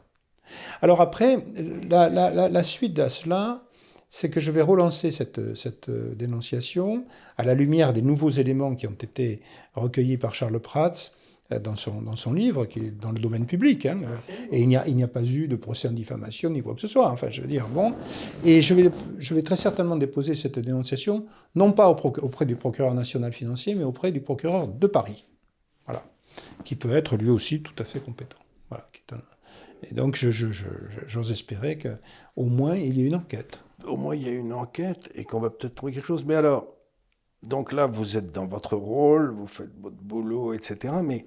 Alors 0.82 1.00
après, 1.00 1.44
la, 1.90 2.08
la- 2.08 2.30
la- 2.30 2.48
la 2.48 2.62
suite 2.62 2.98
à 2.98 3.08
cela, 3.08 3.62
c'est 4.10 4.30
que 4.30 4.40
je 4.40 4.50
vais 4.50 4.62
relancer 4.62 5.10
cette, 5.10 5.38
euh, 5.38 6.14
dénonciation 6.14 7.04
à 7.36 7.44
la 7.44 7.54
lumière 7.54 7.92
des 7.92 8.02
nouveaux 8.02 8.30
éléments 8.30 8.74
qui 8.74 8.86
ont 8.86 8.92
été 8.92 9.40
recueillis 9.74 10.16
par 10.16 10.34
Charles 10.34 10.58
Prats 10.60 11.12
euh, 11.52 11.58
dans 11.58 11.76
son, 11.76 12.32
livre, 12.32 12.64
qui 12.64 12.80
est 12.80 12.90
dans 12.90 13.12
le 13.12 13.20
domaine 13.20 13.44
public. 13.44 13.84
hein, 13.84 14.00
euh, 14.02 14.16
et 14.50 14.62
il 14.62 14.68
n'y 14.68 14.76
a, 14.76 15.08
pas 15.08 15.22
eu 15.22 15.46
de 15.46 15.56
procès 15.56 15.88
en 15.88 15.92
diffamation 15.92 16.48
ni 16.50 16.62
quoi 16.62 16.74
que 16.74 16.80
ce 16.80 16.88
soit. 16.88 17.10
Enfin, 17.10 17.28
je 17.28 17.42
veux 17.42 17.48
dire, 17.48 17.68
bon. 17.68 17.94
Et 18.44 18.62
je 18.62 18.74
vais, 18.74 19.42
très 19.42 19.56
certainement 19.56 19.96
déposer 19.96 20.34
cette 20.34 20.58
dénonciation, 20.58 21.26
non 21.54 21.72
pas 21.72 21.88
auprès 21.88 22.46
du 22.46 22.56
procureur 22.56 22.94
national 22.94 23.32
financier, 23.32 23.74
mais 23.74 23.84
auprès 23.84 24.10
du 24.10 24.20
procureur 24.20 24.68
de 24.68 24.86
Paris. 24.86 25.26
Voilà. 25.84 26.02
Qui 26.64 26.76
peut 26.76 26.94
être 26.94 27.16
lui 27.16 27.28
aussi 27.28 27.62
tout 27.62 27.74
à 27.78 27.84
fait 27.84 28.00
compétent. 28.00 28.38
Voilà. 28.70 28.88
Et 29.90 29.94
donc, 29.94 30.16
j'ose 30.16 31.30
espérer 31.30 31.78
qu'au 31.78 32.44
moins 32.44 32.76
il 32.76 32.98
y 32.98 33.02
ait 33.02 33.06
une 33.06 33.14
enquête. 33.14 33.62
Au 33.86 33.96
moins, 33.96 34.16
il 34.16 34.26
y 34.26 34.28
a 34.28 34.32
une 34.32 34.52
enquête 34.52 35.10
et 35.14 35.24
qu'on 35.24 35.40
va 35.40 35.50
peut-être 35.50 35.74
trouver 35.74 35.92
quelque 35.92 36.06
chose. 36.06 36.24
Mais 36.24 36.34
alors, 36.34 36.66
donc 37.42 37.72
là, 37.72 37.86
vous 37.86 38.16
êtes 38.16 38.32
dans 38.32 38.46
votre 38.46 38.76
rôle, 38.76 39.30
vous 39.30 39.46
faites 39.46 39.70
votre 39.80 39.96
boulot, 39.96 40.52
etc. 40.52 40.94
Mais 41.02 41.26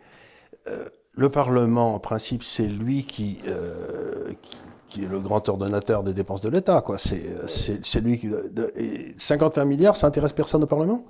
euh, 0.68 0.88
le 1.14 1.30
Parlement, 1.30 1.96
en 1.96 2.00
principe, 2.00 2.44
c'est 2.44 2.68
lui 2.68 3.06
qui, 3.06 3.40
euh, 3.48 4.34
qui, 4.42 4.58
qui 4.92 5.06
est 5.06 5.08
le 5.08 5.20
grand 5.20 5.48
ordonnateur 5.48 6.04
des 6.04 6.14
dépenses 6.14 6.42
de 6.42 6.50
l'État. 6.50 6.82
quoi. 6.82 6.98
C'est 7.00 8.02
lui 8.02 8.18
qui... 8.18 8.30
et 8.76 9.14
51 9.18 9.66
milliards, 9.66 9.96
ça 9.96 10.08
intéresse 10.08 10.34
personne 10.34 10.64
au 10.64 10.68
Parlement? 10.68 11.06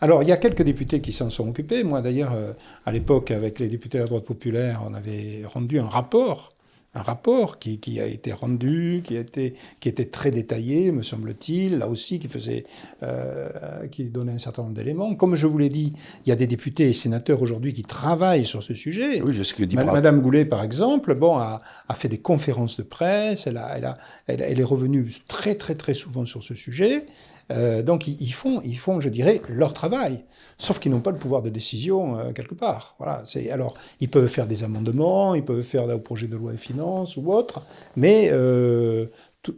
Alors, 0.00 0.22
il 0.22 0.28
y 0.28 0.32
a 0.32 0.36
quelques 0.36 0.62
députés 0.62 1.00
qui 1.00 1.12
s'en 1.12 1.30
sont 1.30 1.48
occupés. 1.48 1.82
Moi, 1.82 2.00
d'ailleurs, 2.00 2.32
euh, 2.34 2.52
à 2.86 2.92
l'époque, 2.92 3.32
avec 3.32 3.58
les 3.58 3.68
députés 3.68 3.98
de 3.98 4.04
la 4.04 4.08
droite 4.08 4.24
populaire, 4.24 4.82
on 4.88 4.94
avait 4.94 5.42
rendu 5.46 5.80
un 5.80 5.88
rapport, 5.88 6.53
un 6.94 7.02
rapport 7.02 7.58
qui, 7.58 7.78
qui 7.78 8.00
a 8.00 8.06
été 8.06 8.32
rendu, 8.32 9.02
qui, 9.04 9.16
a 9.16 9.20
été, 9.20 9.54
qui 9.80 9.88
était 9.88 10.04
très 10.06 10.30
détaillé, 10.30 10.92
me 10.92 11.02
semble-t-il, 11.02 11.78
là 11.78 11.88
aussi, 11.88 12.18
qui 12.18 12.28
faisait, 12.28 12.64
euh, 13.02 13.86
qui 13.90 14.04
donnait 14.04 14.32
un 14.32 14.38
certain 14.38 14.62
nombre 14.62 14.74
d'éléments. 14.74 15.14
Comme 15.14 15.34
je 15.34 15.46
vous 15.46 15.58
l'ai 15.58 15.70
dit, 15.70 15.92
il 16.24 16.28
y 16.28 16.32
a 16.32 16.36
des 16.36 16.46
députés 16.46 16.88
et 16.88 16.92
sénateurs 16.92 17.42
aujourd'hui 17.42 17.72
qui 17.72 17.82
travaillent 17.82 18.44
sur 18.46 18.62
ce 18.62 18.74
sujet. 18.74 19.20
Oui, 19.22 19.34
c'est 19.36 19.44
ce 19.44 19.54
que 19.54 19.64
dit 19.64 19.76
Pratt. 19.76 19.92
Madame 19.92 20.20
Goulet, 20.20 20.44
par 20.44 20.62
exemple, 20.62 21.14
bon, 21.14 21.36
a, 21.36 21.60
a 21.88 21.94
fait 21.94 22.08
des 22.08 22.18
conférences 22.18 22.76
de 22.76 22.82
presse, 22.82 23.46
elle, 23.46 23.56
a, 23.56 23.76
elle, 23.76 23.84
a- 23.86 23.98
elle, 24.26 24.40
elle 24.42 24.60
est 24.60 24.64
revenue 24.64 25.10
très 25.28 25.56
très 25.56 25.74
très 25.74 25.94
souvent 25.94 26.24
sur 26.24 26.42
ce 26.42 26.54
sujet. 26.54 27.06
Euh, 27.52 27.82
donc 27.82 28.06
ils, 28.06 28.32
font, 28.32 28.60
ils 28.64 28.78
font, 28.78 29.00
je 29.00 29.08
dirais, 29.08 29.40
leur 29.48 29.74
travail, 29.74 30.24
sauf 30.58 30.78
qu'ils 30.78 30.90
n'ont 30.92 31.00
pas 31.00 31.10
le 31.10 31.18
pouvoir 31.18 31.42
de 31.42 31.50
décision 31.50 32.18
euh, 32.18 32.32
quelque 32.32 32.54
part. 32.54 32.96
Voilà. 32.98 33.22
Alors 33.50 33.74
ils 34.00 34.08
peuvent 34.08 34.28
faire 34.28 34.46
des 34.46 34.64
amendements, 34.64 35.34
ils 35.34 35.44
peuvent 35.44 35.62
faire 35.62 35.84
au 35.84 35.98
projet 35.98 36.26
de 36.26 36.36
loi 36.36 36.52
de 36.52 36.56
finances 36.56 37.16
ou 37.16 37.32
autre, 37.32 37.62
mais 37.96 38.30
euh, 38.32 39.06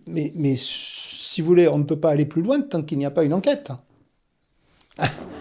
mais, 0.07 0.33
mais 0.35 0.55
si 0.57 1.41
vous 1.41 1.47
voulez, 1.47 1.69
on 1.69 1.79
ne 1.79 1.85
peut 1.85 2.01
pas 2.01 2.11
aller 2.11 2.27
plus 2.27 2.43
loin 2.43 2.61
tant 2.61 2.83
qu'il 2.83 2.99
n'y 2.99 3.07
a 3.07 3.11
pas 3.11 3.25
une 3.25 3.35
enquête. 3.35 3.71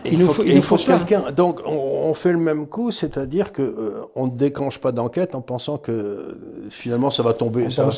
Il 0.07 0.21
faut- 0.21 0.43
il 0.43 0.61
faut 0.61 0.77
cela. 0.77 0.99
quelqu'un. 0.99 1.31
Donc, 1.31 1.61
on, 1.65 1.71
on 1.71 2.13
fait 2.13 2.31
le 2.31 2.37
même 2.37 2.67
coup, 2.67 2.91
c'est-à-dire 2.91 3.51
que 3.51 3.63
euh, 3.63 4.01
on 4.15 4.27
ne 4.27 4.35
déclenche 4.35 4.77
pas 4.77 4.91
d'enquête 4.91 5.33
en 5.33 5.41
pensant 5.41 5.77
que 5.77 6.37
finalement 6.69 7.09
ça 7.09 7.23
va 7.23 7.33
tomber, 7.33 7.65
En 7.65 7.69
ça 7.71 7.83
va 7.85 7.89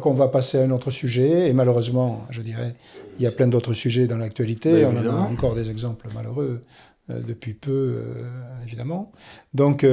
qu'on 0.00 0.12
va 0.14 0.26
passer 0.28 0.58
à 0.58 0.62
un 0.64 0.70
autre 0.72 0.90
sujet, 0.90 1.48
et 1.48 1.52
malheureusement, 1.52 2.22
je 2.30 2.40
dirais, 2.40 2.74
il 3.18 3.22
y 3.24 3.28
a 3.28 3.30
plein 3.30 3.46
d'autres 3.46 3.74
sujets 3.74 4.08
dans 4.08 4.16
l'actualité, 4.18 4.84
on 4.86 4.90
en 4.96 4.96
a 4.96 5.20
encore 5.30 5.54
des 5.54 5.70
exemples 5.70 6.08
malheureux 6.14 6.62
euh, 7.10 7.20
depuis 7.24 7.54
peu, 7.54 7.70
euh, 7.70 8.24
évidemment. 8.66 9.12
Donc, 9.54 9.86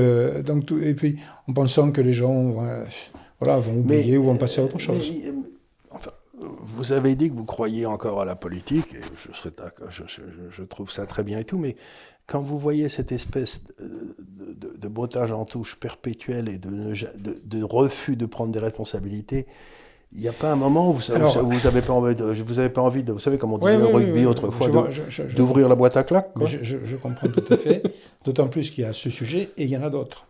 donc 0.44 0.66
tout- 0.66 0.80
et 0.82 0.96
puis, 0.96 1.18
en 1.48 1.54
pensant 1.54 1.92
que 1.92 2.02
les 2.02 2.14
gens 2.14 2.56
voilà, 3.40 3.60
vont 3.60 3.74
oublier 3.78 4.18
ou 4.18 4.24
vont 4.24 4.38
passer 4.38 4.62
à 4.62 4.64
autre 4.64 4.80
chose. 4.80 5.12
mais, 5.24 5.32
vous 6.76 6.92
avez 6.92 7.16
dit 7.16 7.30
que 7.30 7.36
vous 7.36 7.46
croyez 7.46 7.86
encore 7.86 8.22
à 8.22 8.26
la 8.26 8.36
politique, 8.36 8.94
et 8.96 9.02
je, 9.18 9.36
serais 9.36 9.52
d'accord, 9.56 9.88
je, 9.92 10.04
je- 10.08 10.22
je 10.52 10.64
trouve 10.64 10.92
ça 10.92 11.06
très 11.06 11.24
bien 11.24 11.40
et 11.40 11.44
tout, 11.46 11.58
mais 11.58 11.76
quand 12.28 12.42
vous 12.42 12.58
voyez 12.58 12.88
cette 12.90 13.12
espèce 13.12 13.64
de, 13.80 14.16
de, 14.54 14.78
de 14.78 14.88
bottage 14.88 15.32
en 15.32 15.46
touche 15.46 15.76
perpétuel 15.80 16.48
et 16.50 16.58
de, 16.58 17.64
refus 17.64 18.16
de 18.16 18.26
prendre 18.26 18.52
des 18.52 18.60
responsabilités, 18.60 19.46
il 20.16 20.22
n'y 20.22 20.28
a 20.28 20.32
pas 20.34 20.52
un 20.52 20.56
moment 20.56 20.92
où 20.92 20.94
vous 20.94 21.12
n'avez 21.12 21.82
pas 21.82 21.94
envie 21.94 22.42
vous 22.42 22.60
avez 22.60 22.70
pas 22.70 22.82
envie 22.84 23.04
de, 23.04 23.12
vous 23.12 23.20
savez 23.20 23.38
comme 23.40 23.52
on 23.54 23.58
disait 23.58 23.76
oui, 23.78 23.92
rugby 23.94 24.20
oui. 24.20 24.26
autrefois, 24.26 24.68
d'ouvrir 25.36 25.68
la 25.68 25.76
boîte 25.76 25.98
à 25.98 26.04
claques. 26.04 26.34
quoi. 26.34 26.46
Je 26.46 26.96
comprends 26.98 27.28
tout 27.28 27.44
à 27.54 27.58
fait, 27.58 27.82
d'autant 28.24 28.48
plus 28.48 28.70
qu'il 28.70 28.84
y 28.84 28.88
a 28.88 28.94
ce 28.94 29.10
sujet 29.10 29.50
et 29.58 29.64
il 29.64 29.70
y 29.70 29.76
en 29.78 29.84
a 29.84 29.90
d'autres. 29.90 30.28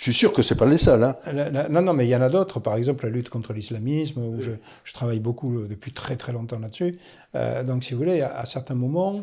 Je 0.00 0.04
suis 0.04 0.14
sûr 0.14 0.32
que 0.32 0.40
c'est 0.40 0.54
pas 0.54 0.64
les 0.64 0.78
seuls. 0.78 1.02
Hein. 1.04 1.14
La- 1.30 1.50
la- 1.50 1.68
non, 1.68 1.82
non, 1.82 1.92
mais 1.92 2.06
il 2.06 2.08
y 2.08 2.16
en 2.16 2.22
a 2.22 2.30
d'autres. 2.30 2.58
Par 2.58 2.76
exemple, 2.76 3.04
la 3.04 3.10
lutte 3.10 3.28
contre 3.28 3.52
l'islamisme, 3.52 4.18
où 4.22 4.40
je, 4.40 4.52
je 4.82 4.92
travaille 4.94 5.20
beaucoup 5.20 5.58
euh, 5.58 5.66
depuis 5.68 5.92
très 5.92 6.16
très 6.16 6.32
longtemps 6.32 6.58
là-dessus. 6.58 6.98
Euh, 7.34 7.62
donc, 7.64 7.84
si 7.84 7.92
vous 7.92 7.98
voulez, 8.00 8.22
à, 8.22 8.34
à 8.38 8.46
certains 8.46 8.74
moments, 8.74 9.20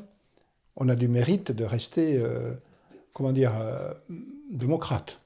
on 0.76 0.88
a 0.88 0.94
du 0.96 1.08
mérite 1.08 1.52
de 1.52 1.64
rester, 1.66 2.20
euh, 2.22 2.52
comment 3.12 3.32
dire, 3.32 3.54
euh, 3.60 3.92
démocrate. 4.52 5.20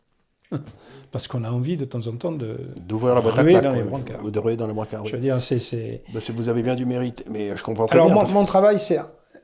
Parce 1.11 1.27
qu'on 1.27 1.43
a 1.43 1.49
envie 1.51 1.75
de 1.75 1.83
temps 1.83 2.07
en 2.07 2.13
temps 2.13 2.31
de 2.31 2.55
d'ouvrir 2.87 3.13
la 3.15 3.19
boîte 3.19 3.37
à 3.37 3.61
dans 3.61 3.73
les 3.73 3.83
brancards. 3.83 4.23
De 4.31 4.39
ruer 4.39 4.55
dans 4.55 4.67
les 4.67 4.73
brancards. 4.73 5.05
Je 5.05 5.11
oui. 5.11 5.17
veux 5.17 5.21
dire, 5.23 5.41
c'est- 5.41 5.59
c'est... 5.59 6.01
C'est- 6.21 6.31
vous 6.31 6.47
avez 6.47 6.63
bien 6.63 6.75
du 6.75 6.85
mérite, 6.85 7.25
mais 7.29 7.53
je 7.57 7.61
comprends 7.61 7.87
très 7.87 7.95
Alors 7.95 8.05
bien. 8.05 8.15
mon, 8.15 8.21
parce 8.21 8.31
que- 8.31 8.37
mon 8.37 8.45
travail, 8.45 8.79
c'est 8.79 8.99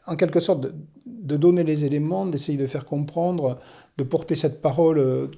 en 0.06 0.16
quelque 0.16 0.40
sorte 0.40 0.62
de, 0.62 0.74
de 1.06 1.36
donner 1.36 1.66
les 1.66 1.84
éléments, 1.84 2.26
d'essayer 2.26 2.58
de 2.58 2.66
faire 2.66 2.86
comprendre, 2.86 3.60
de 3.98 4.04
porter 4.06 4.36
cette 4.36 4.62
parole 4.62 5.32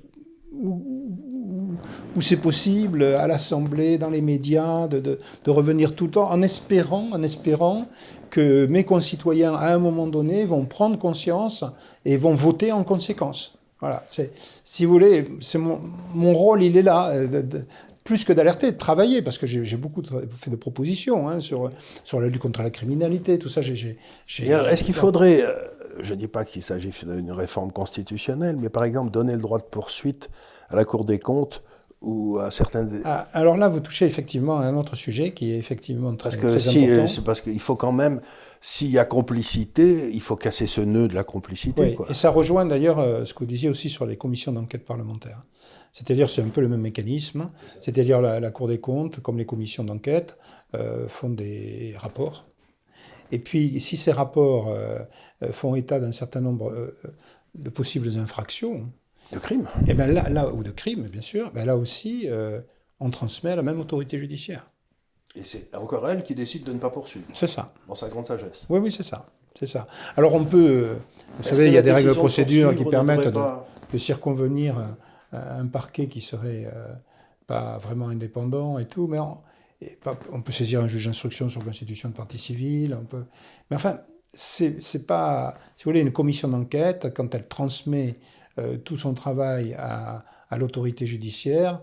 où, 0.53 2.21
c'est 2.21 2.37
possible, 2.41 3.03
à 3.03 3.27
l'Assemblée, 3.27 3.97
dans 3.97 4.09
les 4.09 4.21
médias, 4.21 4.87
de, 4.87 4.99
de- 4.99 5.19
de 5.45 5.51
revenir 5.51 5.95
tout 5.95 6.05
le 6.05 6.11
temps, 6.11 6.29
en 6.29 6.41
espérant, 6.41 7.07
en 7.11 7.23
espérant 7.23 7.85
que 8.29 8.65
mes 8.67 8.83
concitoyens, 8.83 9.53
à 9.55 9.73
un 9.73 9.79
moment 9.79 10.07
donné, 10.07 10.45
vont 10.45 10.65
prendre 10.65 10.97
conscience 10.97 11.63
et 12.05 12.17
vont 12.17 12.33
voter 12.33 12.71
en 12.71 12.83
conséquence. 12.83 13.55
Voilà. 13.79 14.03
Si 14.63 14.85
vous 14.85 14.91
voulez, 14.91 15.25
c'est 15.39 15.57
mon, 15.57 15.79
mon 16.13 16.33
rôle, 16.33 16.63
il 16.63 16.75
est 16.77 16.81
là. 16.83 17.09
euh, 17.11 17.41
de- 17.41 17.61
plus 18.05 18.23
que 18.25 18.33
d'alerter, 18.33 18.71
de 18.71 18.77
travailler, 18.77 19.21
parce 19.21 19.37
que 19.37 19.45
j'ai 19.45 19.77
beaucoup 19.77 20.01
fait 20.31 20.49
de 20.49 20.55
propositions 20.55 21.29
hein, 21.29 21.39
sur, 21.39 21.69
sur 22.03 22.19
la 22.19 22.27
lutte 22.27 22.41
contre 22.41 22.63
la 22.63 22.71
criminalité, 22.71 23.37
tout 23.37 23.49
ça. 23.49 23.61
Est-ce 24.71 24.83
qu'il 24.83 24.95
faudrait, 24.95 25.43
euh, 25.43 25.53
je 26.01 26.13
ne 26.13 26.19
dis 26.19 26.27
pas 26.27 26.45
qu'il 26.45 26.63
s'agit 26.63 26.91
d'une 27.05 27.31
réforme 27.31 27.71
constitutionnelle, 27.71 28.57
mais 28.57 28.69
par 28.69 28.83
exemple 28.83 29.11
donner 29.11 29.33
le 29.33 29.39
droit 29.39 29.59
de 29.59 29.63
poursuite 29.63 30.29
à 30.69 30.75
la 30.75 30.85
Cour 30.85 31.05
des 31.05 31.19
comptes 31.19 31.63
ou 32.01 32.37
à 32.39 32.49
certaines... 32.49 33.01
Ah, 33.03 33.27
alors 33.33 33.57
là, 33.57 33.67
vous 33.67 33.81
touchez 33.81 34.05
effectivement 34.05 34.57
à 34.59 34.63
un 34.63 34.75
autre 34.75 34.95
sujet 34.95 35.33
qui 35.33 35.51
est 35.51 35.57
effectivement 35.57 36.15
très, 36.15 36.29
Parce 36.29 36.37
que 36.37 36.47
très 36.47 36.59
si, 36.59 36.85
important. 36.85 37.07
c'est 37.07 37.23
parce 37.23 37.41
qu'il 37.41 37.59
faut 37.59 37.75
quand 37.75 37.91
même, 37.91 38.21
s'il 38.61 38.89
y 38.89 38.97
a 38.97 39.05
complicité, 39.05 40.09
il 40.13 40.21
faut 40.21 40.37
casser 40.37 40.65
ce 40.65 40.81
nœud 40.81 41.07
de 41.07 41.15
la 41.15 41.23
complicité. 41.25 41.81
Oui, 41.81 41.95
quoi. 41.95 42.07
et 42.09 42.13
ça 42.13 42.29
rejoint 42.29 42.65
d'ailleurs 42.65 42.99
euh, 42.99 43.25
ce 43.25 43.33
que 43.33 43.39
vous 43.39 43.45
disiez 43.45 43.69
aussi 43.69 43.89
sur 43.89 44.05
les 44.05 44.15
commissions 44.15 44.53
d'enquête 44.53 44.85
parlementaire. 44.85 45.43
C'est-à-dire, 45.91 46.29
c'est 46.29 46.41
un 46.41 46.49
peu 46.49 46.61
le 46.61 46.69
même 46.69 46.81
mécanisme. 46.81 47.49
C'est-à-dire, 47.81 48.21
la, 48.21 48.39
la 48.39 48.51
Cour 48.51 48.67
des 48.67 48.79
comptes, 48.79 49.19
comme 49.19 49.37
les 49.37 49.45
commissions 49.45 49.83
d'enquête, 49.83 50.37
euh, 50.75 51.07
font 51.07 51.29
des 51.29 51.95
rapports. 51.97 52.45
Et 53.31 53.39
puis, 53.39 53.79
si 53.79 53.97
ces 53.97 54.11
rapports 54.11 54.69
euh, 54.69 54.99
euh, 55.43 55.51
font 55.51 55.75
état 55.75 55.99
d'un 55.99 56.11
certain 56.11 56.41
nombre 56.41 56.71
euh, 56.71 56.97
de 57.55 57.69
possibles 57.69 58.17
infractions, 58.17 58.91
De 59.31 59.39
crime. 59.39 59.65
et 59.87 59.93
ben 59.93 60.11
là, 60.11 60.29
là, 60.29 60.49
ou 60.49 60.63
de 60.63 60.71
crimes, 60.71 61.07
bien 61.07 61.21
sûr, 61.21 61.51
ben 61.51 61.65
là 61.65 61.77
aussi, 61.77 62.23
euh, 62.25 62.59
on 62.99 63.09
transmet 63.09 63.51
à 63.51 63.55
la 63.55 63.63
même 63.63 63.79
autorité 63.79 64.17
judiciaire. 64.17 64.69
Et 65.35 65.43
c'est 65.43 65.73
encore 65.75 66.09
elle 66.09 66.23
qui 66.23 66.33
décide 66.33 66.63
de 66.63 66.73
ne 66.73 66.79
pas 66.79 66.89
poursuivre, 66.89 67.25
C'est 67.33 67.47
ça. 67.47 67.71
dans 67.87 67.95
sa 67.95 68.09
grande 68.09 68.25
sagesse. 68.25 68.65
Oui, 68.69 68.79
oui, 68.79 68.91
c'est 68.91 69.03
ça. 69.03 69.25
C'est 69.57 69.67
ça. 69.67 69.87
Alors, 70.15 70.33
on 70.35 70.45
peut. 70.45 70.95
Vous 71.37 71.43
savez, 71.43 71.67
il 71.67 71.73
y 71.73 71.77
a 71.77 71.81
des 71.81 71.91
règles 71.91 72.09
de 72.09 72.13
procédure 72.13 72.75
qui 72.75 72.85
permettent 72.85 73.27
de, 73.27 73.97
circonvenir 73.97 74.75
un 75.31 75.65
parquet 75.67 76.07
qui 76.07 76.21
serait 76.21 76.69
euh, 76.73 76.93
pas 77.47 77.77
vraiment 77.77 78.09
indépendant 78.09 78.79
et 78.79 78.85
tout, 78.85 79.07
mais 79.07 79.19
on, 79.19 79.37
et 79.81 79.97
on 80.31 80.41
peut 80.41 80.51
saisir 80.51 80.81
un 80.81 80.87
juge 80.87 81.05
d'instruction 81.05 81.49
sur 81.49 81.63
constitution 81.63 82.09
de 82.09 82.13
partie 82.13 82.37
civile, 82.37 82.97
on 82.99 83.05
peut, 83.05 83.23
mais 83.69 83.75
enfin, 83.77 84.01
c'est 84.33 85.07
pas, 85.07 85.55
si 85.77 85.83
vous 85.85 85.91
voulez, 85.91 86.01
une 86.01 86.11
commission 86.11 86.47
d'enquête, 86.47 87.13
quand 87.15 87.33
elle 87.33 87.47
transmet 87.47 88.19
euh, 88.59 88.77
tout 88.77 88.97
son 88.97 89.13
travail 89.13 89.73
à, 89.75 90.23
à 90.49 90.57
l'autorité 90.57 91.05
judiciaire, 91.05 91.81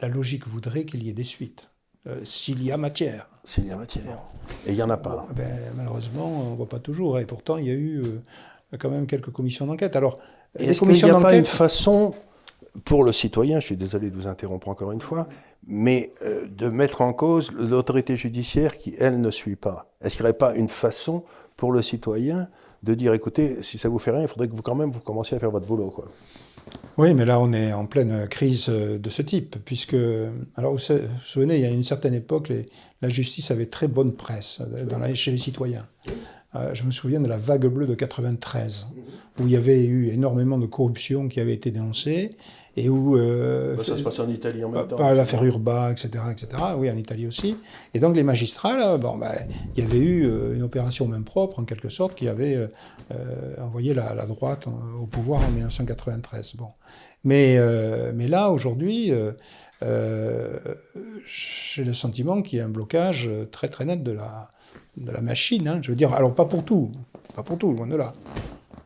la 0.00 0.08
logique 0.08 0.46
voudrait 0.46 0.84
qu'il 0.84 1.02
y 1.04 1.08
ait 1.08 1.14
des 1.14 1.22
suites, 1.24 1.70
euh, 2.06 2.20
s'il 2.24 2.62
y 2.64 2.72
a 2.72 2.76
matière. 2.76 3.28
S'il 3.44 3.66
y 3.66 3.70
a 3.70 3.76
matière. 3.76 4.18
Et 4.66 4.70
il 4.70 4.74
n'y 4.76 4.82
en 4.82 4.90
a 4.90 4.96
pas. 4.96 5.26
Ben, 5.34 5.72
malheureusement, 5.76 6.26
on 6.48 6.50
ne 6.50 6.56
voit 6.56 6.68
pas 6.68 6.78
toujours. 6.78 7.18
Et 7.18 7.26
pourtant, 7.26 7.56
il 7.58 7.66
y 7.66 7.70
a 7.70 7.74
eu 7.74 8.02
euh, 8.02 8.76
quand 8.78 8.90
même 8.90 9.06
quelques 9.06 9.30
commissions 9.30 9.66
d'enquête. 9.66 9.96
Alors, 9.96 10.18
Et 10.58 10.66
les 10.66 10.74
commissions 10.74 11.08
n'y 11.08 11.12
a 11.12 11.16
pas 11.16 11.34
une 11.34 11.44
d'enquête. 11.44 11.46
façon, 11.46 12.14
pour 12.84 13.04
le 13.04 13.12
citoyen, 13.12 13.60
je 13.60 13.66
suis 13.66 13.76
désolé 13.76 14.10
de 14.10 14.16
vous 14.16 14.26
interrompre 14.26 14.68
encore 14.68 14.90
une 14.90 15.00
fois, 15.00 15.28
mais 15.66 16.12
euh, 16.22 16.46
de 16.48 16.68
mettre 16.68 17.00
en 17.00 17.12
cause 17.12 17.52
l'autorité 17.52 18.16
judiciaire 18.16 18.76
qui, 18.76 18.94
elle, 18.98 19.20
ne 19.20 19.30
suit 19.30 19.56
pas 19.56 19.92
Est-ce 20.00 20.16
qu'il 20.16 20.24
n'y 20.24 20.30
aurait 20.30 20.38
pas 20.38 20.54
une 20.54 20.68
façon 20.68 21.24
pour 21.56 21.72
le 21.72 21.82
citoyen 21.82 22.48
de 22.82 22.94
dire, 22.94 23.14
écoutez, 23.14 23.62
si 23.62 23.78
ça 23.78 23.88
vous 23.88 23.98
fait 23.98 24.10
rien, 24.10 24.22
il 24.22 24.28
faudrait 24.28 24.48
que 24.48 24.54
vous, 24.54 24.62
quand 24.62 24.74
même, 24.74 24.90
vous 24.90 25.00
commenciez 25.00 25.36
à 25.36 25.40
faire 25.40 25.50
votre 25.50 25.66
boulot. 25.66 25.90
Quoi. 25.90 26.08
Oui, 26.98 27.14
mais 27.14 27.24
là, 27.24 27.40
on 27.40 27.52
est 27.52 27.72
en 27.72 27.86
pleine 27.86 28.28
crise 28.28 28.66
euh, 28.68 28.98
de 28.98 29.08
ce 29.08 29.22
type, 29.22 29.56
puisque, 29.64 29.96
alors 30.56 30.74
vous 30.74 30.82
vous 30.88 31.20
souvenez, 31.22 31.56
il 31.56 31.62
y 31.62 31.66
a 31.66 31.70
une 31.70 31.82
certaine 31.82 32.14
époque, 32.14 32.52
la 33.00 33.08
justice 33.08 33.50
avait 33.50 33.66
très 33.66 33.88
bonne 33.88 34.12
presse 34.12 34.60
euh, 34.74 35.14
chez 35.14 35.30
les 35.30 35.38
citoyens. 35.38 35.86
Je 36.72 36.84
me 36.84 36.92
souviens 36.92 37.20
de 37.20 37.28
la 37.28 37.36
vague 37.36 37.66
bleue 37.66 37.88
de 37.88 37.96
93, 37.96 38.86
où 39.40 39.42
il 39.42 39.50
y 39.50 39.56
avait 39.56 39.82
eu 39.82 40.10
énormément 40.10 40.56
de 40.56 40.66
corruption 40.66 41.26
qui 41.26 41.40
avait 41.40 41.52
été 41.52 41.72
dénoncée, 41.72 42.30
et 42.76 42.88
où... 42.88 43.16
euh, 43.16 43.76
Bah, 43.76 43.84
ça 43.84 43.96
se 43.96 44.02
passe 44.02 44.18
en 44.18 44.28
Italie 44.28 44.64
en 44.64 44.68
même 44.68 44.86
temps. 44.88 44.96
Par 44.96 45.14
l'affaire 45.14 45.44
Urba, 45.44 45.90
etc., 45.92 46.08
etc. 46.30 46.48
Oui, 46.76 46.90
en 46.90 46.96
Italie 46.96 47.26
aussi. 47.26 47.56
Et 47.94 48.00
donc 48.00 48.16
les 48.16 48.22
magistrats, 48.24 48.76
là, 48.76 48.96
bon, 48.98 49.16
ben, 49.16 49.32
il 49.76 49.82
y 49.84 49.86
avait 49.86 49.98
eu 49.98 50.26
euh, 50.26 50.54
une 50.54 50.62
opération 50.62 51.06
même 51.06 51.24
propre, 51.24 51.58
en 51.60 51.64
quelque 51.64 51.88
sorte, 51.88 52.14
qui 52.14 52.28
avait 52.28 52.54
euh, 52.56 52.66
euh, 53.12 53.54
envoyé 53.62 53.94
la, 53.94 54.14
la 54.14 54.26
droite 54.26 54.66
au 55.00 55.06
pouvoir 55.06 55.42
en 55.44 55.50
1993. 55.50 56.56
Bon. 56.56 56.68
Mais, 57.24 57.56
euh, 57.58 58.12
mais 58.14 58.28
là, 58.28 58.50
aujourd'hui, 58.50 59.12
j'ai 61.26 61.84
le 61.84 61.92
sentiment 61.92 62.42
qu'il 62.42 62.58
y 62.58 62.62
a 62.62 62.64
un 62.64 62.68
blocage 62.68 63.30
très 63.50 63.68
très 63.68 63.84
net 63.84 64.02
de 64.02 64.12
la, 64.12 64.50
de 64.96 65.10
la 65.10 65.20
machine. 65.20 65.66
hein. 65.68 65.78
Je 65.82 65.90
veux 65.90 65.96
dire, 65.96 66.12
alors 66.14 66.34
pas 66.34 66.44
pour 66.44 66.64
tout, 66.64 66.92
pas 67.34 67.42
pour 67.42 67.58
tout, 67.58 67.72
loin 67.72 67.86
de 67.86 67.96
là. 67.96 68.12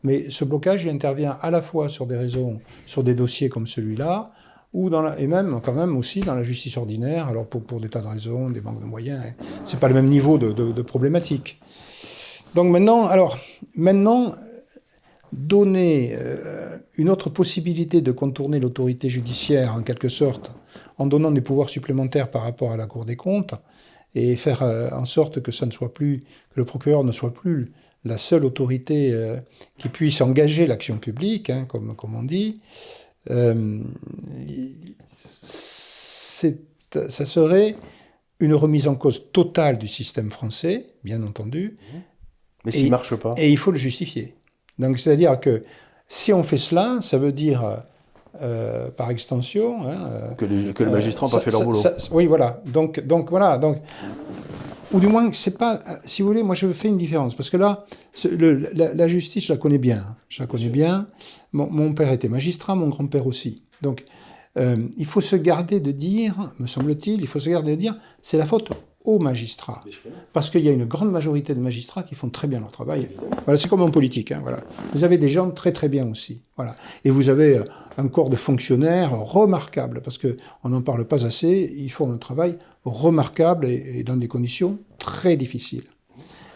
Mais 0.03 0.27
ce 0.31 0.45
blocage, 0.45 0.87
intervient 0.87 1.39
à 1.43 1.51
la 1.51 1.61
fois 1.61 1.89
sur 1.89 2.07
des 2.07 2.17
raisons, 2.17 2.61
sur 2.87 3.03
des 3.03 3.15
dossiers 3.15 3.49
comme 3.49 3.67
celui-là, 3.67 4.33
ou 4.75 4.91
et 5.19 5.27
même 5.27 5.61
quand 5.63 5.73
même 5.73 5.97
aussi 5.97 6.21
dans 6.21 6.35
la 6.35 6.43
justice 6.43 6.77
ordinaire, 6.77 7.29
alors 7.29 7.47
pour, 7.47 7.63
pour 7.63 7.81
des 7.81 7.89
tas 7.89 8.01
de 8.01 8.07
raisons, 8.07 8.51
des 8.51 8.61
manques 8.61 8.81
de 8.81 8.87
moyens, 8.87 9.25
hein. 9.25 9.45
c'est 9.65 9.81
pas 9.81 9.89
le 9.89 9.95
même 9.95 10.09
niveau 10.09 10.39
de 10.39 10.83
problématique. 10.83 11.61
Donc 12.55 12.71
maintenant, 12.71 13.07
alors 13.07 13.39
maintenant, 13.77 14.35
donner 15.33 16.15
euh, 16.15 16.79
une 16.97 17.11
autre 17.11 17.29
possibilité 17.31 18.01
de 18.01 18.13
contourner 18.13 18.61
l'autorité 18.61 19.09
judiciaire 19.09 19.75
en 19.75 19.83
quelque 19.83 20.09
sorte, 20.09 20.53
en 20.97 21.07
donnant 21.07 21.31
des 21.31 21.41
pouvoirs 21.41 21.69
supplémentaires 21.69 22.31
par 22.31 22.43
rapport 22.43 22.73
à 22.73 22.77
la 22.77 22.87
Cour 22.87 23.05
des 23.05 23.17
comptes, 23.17 23.55
et 24.19 24.37
faire 24.37 24.63
euh, 24.63 24.91
en 24.91 25.05
sorte 25.05 25.43
que 25.43 25.53
ça 25.53 25.67
ne 25.67 25.71
soit 25.71 25.95
plus, 25.95 26.21
que 26.51 26.57
le 26.57 26.65
procureur 26.65 27.05
ne 27.05 27.13
soit 27.13 27.33
plus 27.33 27.73
la 28.05 28.19
seule 28.19 28.45
autorité 28.45 29.11
euh, 29.13 29.37
qui 29.77 29.89
puisse 29.89 30.21
engager 30.21 30.67
l'action 30.67 30.99
publique, 30.99 31.51
hein, 31.51 31.67
comme, 31.69 31.95
comme 31.97 32.15
on 32.15 32.23
dit, 32.23 32.61
euh, 33.31 33.83
ça 35.43 37.25
serait 37.25 37.77
une 38.41 38.55
remise 38.55 38.87
en 38.87 38.95
cause 38.95 39.33
totale 39.33 39.79
du 39.79 39.89
système 39.89 40.31
français, 40.31 40.87
bien 41.03 41.23
entendu, 41.23 41.77
Mais 42.65 42.73
s'il 42.73 42.85
ne 42.85 42.91
marche 42.91 43.17
pas. 43.17 43.35
et 43.37 43.51
il 43.51 43.59
faut 43.59 43.73
le 43.73 43.79
justifier. 43.79 44.35
Donc, 44.79 44.99
c'est-à-dire 44.99 45.41
que 45.41 45.65
si 46.07 46.33
on 46.33 46.45
fait 46.45 46.57
cela, 46.57 47.01
ça 47.03 47.19
veut 47.19 47.33
dire, 47.33 47.83
euh, 48.41 48.91
par 48.91 49.11
extension, 49.11 49.87
hein, 49.89 50.11
euh, 50.13 50.35
Que, 50.35 50.45
les- 50.45 50.73
que 50.75 50.83
le 50.85 50.91
euh, 50.91 50.93
magistrat 50.93 51.27
n'a 51.27 51.33
pas 51.33 51.41
fait 51.41 51.51
leur 51.51 51.63
boulot. 51.65 51.75
ça- 51.79 51.95
oui, 52.13 52.27
voilà. 52.27 52.63
Donc, 52.67 53.01
donc 53.01 53.31
voilà. 53.31 53.59
Donc, 53.59 53.77
ou 54.93 55.01
du 55.01 55.07
moins, 55.07 55.29
c'est 55.33 55.59
pas. 55.59 55.81
Si 56.05 56.23
vous 56.23 56.29
voulez, 56.29 56.43
moi, 56.43 56.55
je 56.55 56.67
fais 56.69 56.89
une 56.89 56.97
différence 56.97 57.35
parce 57.35 57.51
que 57.51 57.57
là, 57.59 57.85
le- 58.31 58.69
la, 58.75 58.95
la 58.95 59.09
justice, 59.09 59.47
je 59.47 59.53
la 59.53 59.59
connais 59.59 59.79
bien. 59.79 60.17
Je 60.29 60.43
la 60.43 60.47
connais 60.47 60.69
bien. 60.71 61.09
Mon, 61.53 61.69
mon 61.71 61.93
père 61.93 62.11
était 62.13 62.29
magistrat, 62.29 62.75
mon 62.75 62.89
grand-père 62.89 63.27
aussi. 63.27 63.65
Donc, 63.83 64.05
il 64.97 65.07
faut 65.07 65.21
se 65.21 65.37
garder 65.37 65.79
de 65.79 65.93
dire, 65.93 66.53
me 66.59 66.67
semble-t-il, 66.67 67.21
il 67.21 67.29
faut 67.29 67.39
se 67.39 67.49
garder 67.49 67.77
de 67.77 67.81
dire, 67.81 67.97
c'est 68.23 68.39
la 68.39 68.45
faute 68.47 68.71
aux 69.09 69.19
magistrats. 69.19 69.83
Parce 70.35 70.51
qu'il 70.51 70.63
y 70.63 70.69
a 70.69 70.73
une 70.73 70.85
grande 70.85 71.11
majorité 71.11 71.55
de 71.55 71.61
magistrats 71.61 72.03
qui 72.03 72.15
font 72.15 72.29
très 72.29 72.47
bien 72.47 72.61
leur 72.61 72.71
travail. 72.71 73.09
Voilà, 73.47 73.57
c'est 73.57 73.69
comme 73.69 73.81
en 73.81 73.91
politique. 73.91 74.33
hein, 74.33 74.41
voilà. 74.43 74.61
Vous 74.93 75.03
avez 75.03 75.17
des 75.17 75.29
gens 75.29 75.51
très 75.51 75.73
très 75.73 75.89
bien 75.89 76.07
aussi. 76.11 76.43
Voilà. 76.57 76.77
Et 77.07 77.11
vous 77.11 77.31
avez 77.31 77.57
euh, 77.57 77.65
un 77.97 78.07
corps 78.09 78.29
de 78.29 78.37
fonctionnaires 78.37 79.19
remarquable, 79.19 80.03
parce 80.03 80.19
qu'on 80.19 80.69
n'en 80.69 80.83
parle 80.83 81.07
pas 81.07 81.25
assez. 81.25 81.75
Ils 81.75 81.91
font 81.91 82.13
un 82.13 82.19
travail 82.19 82.59
remarquable 82.85 83.67
et, 83.67 84.01
et 84.01 84.03
dans 84.05 84.19
des 84.19 84.29
conditions 84.29 84.79
très 84.99 85.39
difficiles. 85.39 85.89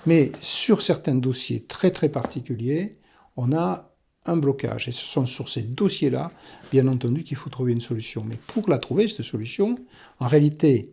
Mais 0.04 0.30
sur 0.42 0.82
certains 0.82 1.14
dossiers 1.14 1.64
très 1.64 1.90
très 1.90 2.10
particuliers, 2.10 2.98
on 3.38 3.54
a 3.54 3.94
un 4.26 4.36
blocage. 4.36 4.88
Et 4.88 4.92
ce 4.92 5.06
sont 5.06 5.24
sur 5.24 5.48
ces 5.48 5.62
dossiers-là, 5.62 6.30
bien 6.70 6.86
entendu, 6.86 7.22
qu'il 7.22 7.38
faut 7.38 7.48
trouver 7.48 7.72
une 7.72 7.80
solution. 7.80 8.24
Mais 8.28 8.36
pour 8.46 8.68
la 8.68 8.76
trouver, 8.76 9.08
cette 9.08 9.24
solution, 9.24 9.78
en 10.20 10.26
réalité, 10.26 10.90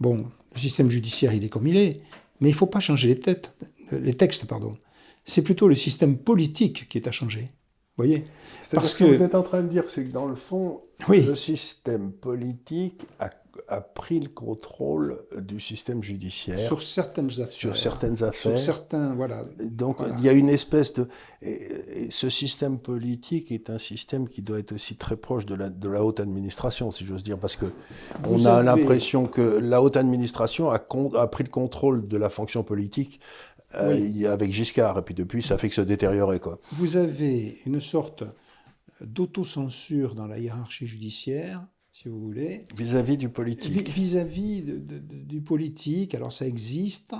bon, 0.00 0.24
le 0.54 0.60
système 0.60 0.90
judiciaire, 0.90 1.32
il 1.34 1.44
est 1.44 1.48
comme 1.48 1.66
il 1.66 1.76
est, 1.76 2.00
mais 2.40 2.48
il 2.48 2.52
ne 2.52 2.56
faut 2.56 2.66
pas 2.66 2.80
changer 2.80 3.08
les, 3.08 3.20
têtes, 3.20 3.52
les 3.92 4.14
textes. 4.14 4.46
pardon. 4.46 4.76
C'est 5.24 5.42
plutôt 5.42 5.68
le 5.68 5.74
système 5.74 6.16
politique 6.18 6.88
qui 6.88 6.98
est 6.98 7.08
à 7.08 7.10
changer. 7.10 7.50
Vous 7.96 8.04
voyez 8.04 8.24
parce 8.72 8.90
ce 8.92 8.96
que 8.96 9.04
que- 9.04 9.14
vous 9.16 9.22
êtes 9.22 9.34
en 9.34 9.42
train 9.42 9.62
de 9.62 9.68
dire, 9.68 9.84
c'est 9.88 10.04
que 10.04 10.12
dans 10.12 10.26
le 10.26 10.34
fond, 10.34 10.80
Oui. 11.08 11.22
le 11.22 11.36
système 11.36 12.12
politique 12.12 13.06
a 13.20 13.30
a 13.68 13.80
pris 13.80 14.20
le 14.20 14.28
contrôle 14.28 15.22
du 15.36 15.60
système 15.60 16.02
judiciaire. 16.02 16.58
Sur 16.58 16.82
certaines 16.82 17.30
affaires. 17.30 17.50
Sur 17.50 17.76
certaines 17.76 18.22
affaires. 18.22 18.58
Sur 18.58 18.58
certains, 18.58 19.14
voilà. 19.14 19.42
Donc 19.62 19.98
il 20.18 20.24
y 20.24 20.28
a 20.28 20.32
une 20.32 20.48
espèce 20.48 20.92
de... 20.94 21.08
Et, 21.42 22.08
ce 22.10 22.30
système 22.30 22.78
politique 22.78 23.52
est 23.52 23.70
un 23.70 23.78
système 23.78 24.28
qui 24.28 24.42
doit 24.42 24.58
être 24.58 24.72
aussi 24.72 24.96
très 24.96 25.16
proche 25.16 25.46
de 25.46 25.54
la, 25.54 25.70
de 25.70 25.88
la 25.88 26.04
haute 26.04 26.20
administration, 26.20 26.90
si 26.90 27.04
j'ose 27.04 27.22
dire, 27.22 27.38
parce 27.38 27.56
que 27.56 27.66
on 28.28 28.44
a 28.46 28.62
l'impression 28.62 29.26
que 29.26 29.40
la 29.40 29.82
haute 29.82 29.96
administration 29.96 30.70
a, 30.70 30.76
a, 30.76 31.26
pris 31.26 31.44
le 31.44 31.50
contrôle 31.50 32.06
de 32.08 32.16
la 32.16 32.30
fonction 32.30 32.62
politique 32.62 33.20
euh, 33.74 34.32
avec 34.32 34.52
Giscard, 34.52 34.98
et 34.98 35.02
puis 35.02 35.14
depuis, 35.14 35.42
ça 35.42 35.58
fait 35.58 35.68
que 35.68 35.74
se 35.74 35.80
détériorer. 35.80 36.38
Quoi. 36.38 36.60
Vous 36.72 36.96
avez 36.96 37.58
une 37.66 37.80
sorte 37.80 38.24
d'autocensure 39.00 40.14
dans 40.14 40.26
la 40.26 40.38
hiérarchie 40.38 40.86
judiciaire 40.86 41.66
si 41.94 42.08
vous 42.08 42.18
voulez. 42.18 42.60
Vis-à-vis 42.76 43.16
du 43.16 43.28
politique. 43.28 43.88
Vis-à-vis 43.88 44.62
du 44.62 45.40
politique, 45.40 46.12
alors 46.16 46.32
ça 46.32 46.44
existe. 46.44 47.14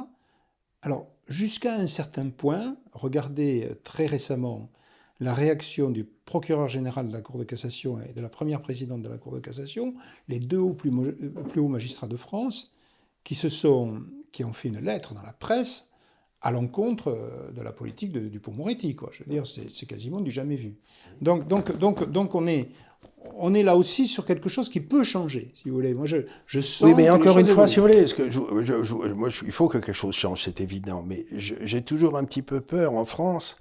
Alors, 0.83 1.07
jusqu'à 1.29 1.77
un 1.77 1.87
certain 1.87 2.29
point, 2.29 2.77
regardez 2.93 3.69
euh, 3.71 3.81
très 3.85 4.07
récemment 4.07 4.73
la 5.21 5.33
réaction 5.33 5.91
du 5.91 6.03
procureur 6.03 6.67
général 6.67 7.07
de 7.07 7.13
la 7.13 7.21
Cour 7.21 7.39
de 7.39 7.45
cassation 7.45 8.01
et 8.01 8.13
de 8.13 8.21
la 8.21 8.29
première 8.29 8.63
présidente 8.63 9.01
de 9.01 9.09
la 9.09 9.17
Cour 9.17 9.33
de 9.33 9.39
cassation, 9.39 9.95
les 10.27 10.41
deux 10.41 10.59
hauts 10.59 10.75
plus, 10.75 10.91
euh, 10.91 11.31
plus 11.49 11.61
hauts 11.61 11.69
magistrats 11.69 12.09
de 12.09 12.17
France, 12.17 12.75
qui, 13.23 13.37
se 13.37 13.49
sont, 13.49 14.03
qui 14.33 14.43
ont 14.43 14.53
fait 14.53 14.69
une 14.69 14.81
lettre 14.81 15.15
dans 15.15 15.23
la 15.23 15.33
presse 15.33 15.93
à 16.43 16.51
l'encontre 16.51 17.09
euh, 17.09 17.53
de 17.53 17.63
la 17.63 17.71
politique 17.71 18.11
de, 18.11 18.29
du 18.29 18.41
Pont-Moretti. 18.41 18.97
Je 19.13 19.23
veux 19.23 19.31
dire, 19.31 19.47
c'est 19.47 19.87
quasiment 19.87 20.21
du 20.21 20.33
jamais 20.33 20.57
vu. 20.57 20.75
Donc, 21.23 21.47
donc, 21.47 21.79
donc, 21.79 22.11
donc 22.11 22.35
on, 22.35 22.49
est, 22.49 22.71
on 23.37 23.55
est 23.55 23.63
là 23.63 23.77
aussi 23.77 24.07
sur 24.07 24.27
quelque 24.27 24.49
chose 24.49 24.69
qui 24.69 24.81
peut 24.81 25.05
changer, 25.05 25.51
si 25.55 25.69
vous 25.69 25.77
voulez. 25.77 25.95
Moi, 25.95 26.07
je, 26.07 26.19
je 26.47 26.61
sens. 26.61 26.83
Oui, 26.83 26.95
mais 26.95 27.11
encore 27.11 27.39
une 27.39 27.47
fois, 27.47 27.67
si 27.67 27.77
vous 27.77 27.87
voulez, 27.87 28.05
que 28.05 29.13
moi, 29.15 29.29
il 29.45 29.53
faut 29.53 29.69
que 29.69 29.79
quelque 29.79 29.95
chose 29.95 30.15
change, 30.15 30.43
c'est 30.45 30.61
évident. 30.61 31.05
Mais 31.07 31.25
j'ai 31.33 31.83
toujours 31.83 32.17
un 32.17 32.25
petit 32.25 32.43
peu 32.43 32.61
peur. 32.61 32.95
En 32.95 33.05
France, 33.05 33.57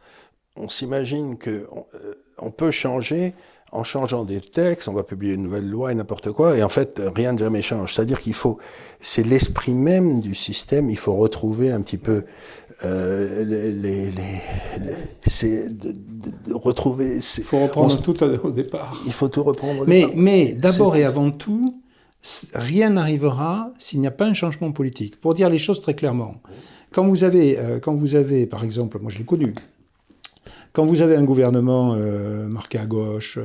on 0.56 0.70
s'imagine 0.70 1.38
que 1.38 1.50
euh, 1.50 2.14
on, 2.38 2.52
peut 2.52 2.72
changer 2.72 3.34
en 3.72 3.84
changeant 3.84 4.24
des 4.24 4.40
textes, 4.40 4.88
on 4.88 4.94
va 4.94 5.04
publier 5.04 5.34
une 5.34 5.44
nouvelle 5.44 5.68
loi 5.68 5.92
et 5.92 5.96
n'importe 5.96 6.32
quoi, 6.32 6.56
et 6.56 6.62
en 6.62 6.70
fait, 6.70 7.02
rien 7.16 7.34
de 7.34 7.40
jamais 7.40 7.64
change. 7.64 7.96
C'est-à-dire 7.96 8.20
qu'il 8.20 8.36
faut, 8.36 8.60
c'est 9.00 9.26
l'esprit 9.26 9.74
même 9.74 10.22
du 10.22 10.36
système, 10.36 10.92
il 10.92 10.98
faut 10.98 11.16
retrouver 11.16 11.72
un 11.72 11.82
petit 11.82 11.98
peu 11.98 12.26
euh, 12.86 13.44
les, 13.44 13.72
les, 13.72 14.12
les, 14.12 14.96
c'est 15.28 15.70
de, 15.70 15.96
retrouver. 16.54 17.18
Il 17.18 17.44
faut 17.44 17.62
reprendre 17.62 18.02
tout 18.02 18.24
au 18.24 18.52
départ. 18.52 19.02
Il 19.06 19.12
faut 19.12 19.28
tout 19.28 19.44
reprendre. 19.44 19.82
Au 19.82 19.86
mais, 19.86 20.08
mais 20.16 20.54
d'abord 20.54 20.96
et 20.96 21.06
avant 21.06 21.32
tout, 21.32 21.82
rien 22.54 22.92
n'arrivera 22.92 23.72
s'il 23.78 24.00
n'y 24.00 24.08
a 24.08 24.12
pas 24.12 24.26
un 24.26 24.34
changement 24.34 24.72
politique. 24.72 25.20
Pour 25.20 25.34
dire 25.34 25.50
les 25.50 25.60
choses 25.60 25.82
très 25.82 25.94
clairement, 25.94 26.42
quand 26.92 27.04
vous 27.04 27.24
avez, 27.24 27.60
euh, 27.60 27.80
quand 27.80 27.94
vous 27.94 28.16
avez, 28.16 28.46
par 28.46 28.64
exemple, 28.64 29.00
moi 29.00 29.12
je 29.12 29.18
l'ai 29.20 29.26
connu. 29.26 29.56
Quand 30.72 30.86
vous 30.86 31.04
avez 31.04 31.16
un 31.16 31.24
gouvernement 31.24 31.94
euh, 31.94 32.48
marqué 32.48 32.80
à 32.80 32.86
gauche, 32.86 33.38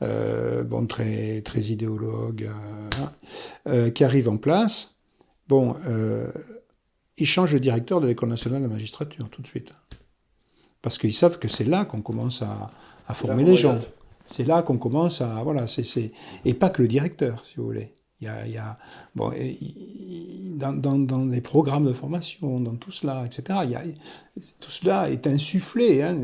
bon 0.00 0.86
très 0.86 1.42
très 1.42 1.60
idéologue, 1.60 2.50
hein, 3.66 3.90
qui 3.90 4.02
arrive 4.02 4.28
en 4.30 4.38
place, 4.38 4.94
bon 5.48 5.74
ils 7.18 7.26
changent 7.26 7.54
le 7.54 7.60
directeur 7.60 8.00
de 8.00 8.06
l'École 8.06 8.28
nationale 8.28 8.62
de 8.62 8.66
la 8.66 8.72
magistrature 8.72 9.28
tout 9.28 9.42
de 9.42 9.46
suite. 9.46 9.72
Parce 10.82 10.98
qu'ils 10.98 11.12
savent 11.12 11.38
que 11.38 11.48
c'est 11.48 11.64
là 11.64 11.84
qu'on 11.84 12.02
commence 12.02 12.42
à, 12.42 12.70
former 13.14 13.44
les 13.44 13.56
gens. 13.56 13.76
C'est 14.26 14.44
là 14.44 14.62
qu'on 14.62 14.78
commence 14.78 15.20
à. 15.20 15.42
Voilà, 15.42 15.66
c'est. 15.66 16.12
Et 16.44 16.54
pas 16.54 16.70
que 16.70 16.82
le 16.82 16.88
directeur, 16.88 17.44
si 17.44 17.56
vous 17.56 17.64
voulez. 17.64 17.94
Il 18.20 18.52
y 18.52 18.56
a, 18.56 18.78
bon, 19.14 19.32
dans, 20.54 20.72
dans, 20.72 20.98
dans, 20.98 21.26
les 21.26 21.42
programmes 21.42 21.84
de 21.84 21.92
formation, 21.92 22.58
dans 22.58 22.74
tout 22.76 22.90
cela, 22.90 23.24
etc. 23.26 23.60
Il 23.64 23.70
y 23.70 23.74
a, 23.74 23.82
tout 24.58 24.70
cela 24.70 25.10
est 25.10 25.28
insufflé, 25.28 26.02
hein, 26.02 26.18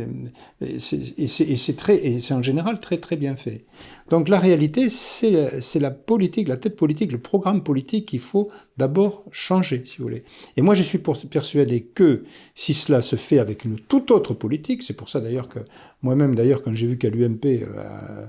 et 0.60 0.78
c'est 0.80 2.34
en 2.34 2.42
général 2.42 2.80
très 2.80 2.98
très 2.98 3.16
bien 3.16 3.36
fait. 3.36 3.64
Donc 4.10 4.28
la 4.28 4.40
réalité, 4.40 4.88
c'est 4.88 5.78
la 5.78 5.90
politique, 5.92 6.48
la 6.48 6.56
tête 6.56 6.74
politique, 6.74 7.12
le 7.12 7.18
programme 7.18 7.62
politique 7.62 8.06
qu'il 8.06 8.18
faut 8.18 8.50
d'abord 8.78 9.24
changer, 9.30 9.82
si 9.84 9.98
vous 9.98 10.04
voulez. 10.04 10.24
Et 10.56 10.62
moi, 10.62 10.74
je 10.74 10.82
suis 10.82 10.98
persuadé 10.98 11.82
que 11.82 12.24
si 12.56 12.74
cela 12.74 13.00
se 13.00 13.14
fait 13.14 13.38
avec 13.38 13.64
une 13.64 13.78
toute 13.78 14.10
autre 14.10 14.34
politique, 14.34 14.82
c'est 14.82 14.94
pour 14.94 15.08
ça 15.08 15.20
d'ailleurs 15.20 15.48
que 15.48 15.60
moi-même, 16.02 16.34
d'ailleurs, 16.34 16.62
quand 16.62 16.74
j'ai 16.74 16.88
vu 16.88 16.98
qu'à 16.98 17.10
l'UMP, 17.10 17.44
euh, 17.44 18.26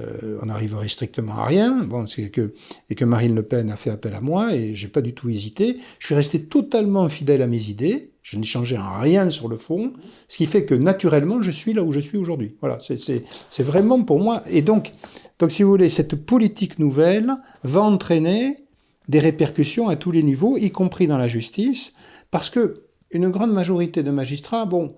euh, 0.00 0.38
on 0.42 0.46
n'arriverait 0.46 0.88
strictement 0.88 1.34
à 1.34 1.44
rien, 1.44 1.84
bon, 1.84 2.04
que 2.32 2.52
et 2.88 2.94
que 2.96 3.04
Marine 3.04 3.36
Le 3.36 3.44
Pen 3.44 3.70
a 3.70 3.76
fait 3.76 3.90
appel 3.90 4.14
à 4.14 4.20
moi 4.20 4.56
et 4.56 4.74
j'ai 4.74 4.88
pas 4.88 5.02
du 5.02 5.14
tout 5.14 5.28
hésité. 5.28 5.76
Je 6.00 6.06
suis 6.06 6.14
resté 6.16 6.42
totalement 6.42 7.08
fidèle 7.08 7.42
à 7.42 7.46
mes 7.46 7.68
idées. 7.68 8.10
Je 8.22 8.36
n'ai 8.36 8.44
changé 8.44 8.76
rien 8.78 9.30
sur 9.30 9.48
le 9.48 9.56
fond, 9.56 9.92
ce 10.28 10.36
qui 10.36 10.46
fait 10.46 10.64
que 10.64 10.74
naturellement, 10.74 11.40
je 11.40 11.50
suis 11.50 11.72
là 11.72 11.82
où 11.82 11.90
je 11.90 12.00
suis 12.00 12.18
aujourd'hui. 12.18 12.56
Voilà, 12.60 12.78
c'est 12.80 13.62
vraiment 13.62 14.02
pour 14.02 14.20
moi. 14.20 14.42
Et 14.50 14.62
donc, 14.62 14.92
donc, 15.38 15.50
si 15.50 15.62
vous 15.62 15.70
voulez, 15.70 15.88
cette 15.88 16.16
politique 16.16 16.78
nouvelle 16.78 17.32
va 17.64 17.80
entraîner 17.80 18.66
des 19.08 19.18
répercussions 19.18 19.88
à 19.88 19.96
tous 19.96 20.12
les 20.12 20.22
niveaux, 20.22 20.56
y 20.58 20.70
compris 20.70 21.06
dans 21.06 21.18
la 21.18 21.28
justice, 21.28 21.94
parce 22.30 22.50
que 22.50 22.84
une 23.10 23.30
grande 23.30 23.52
majorité 23.52 24.02
de 24.02 24.10
magistrats, 24.10 24.66
bon, 24.66 24.94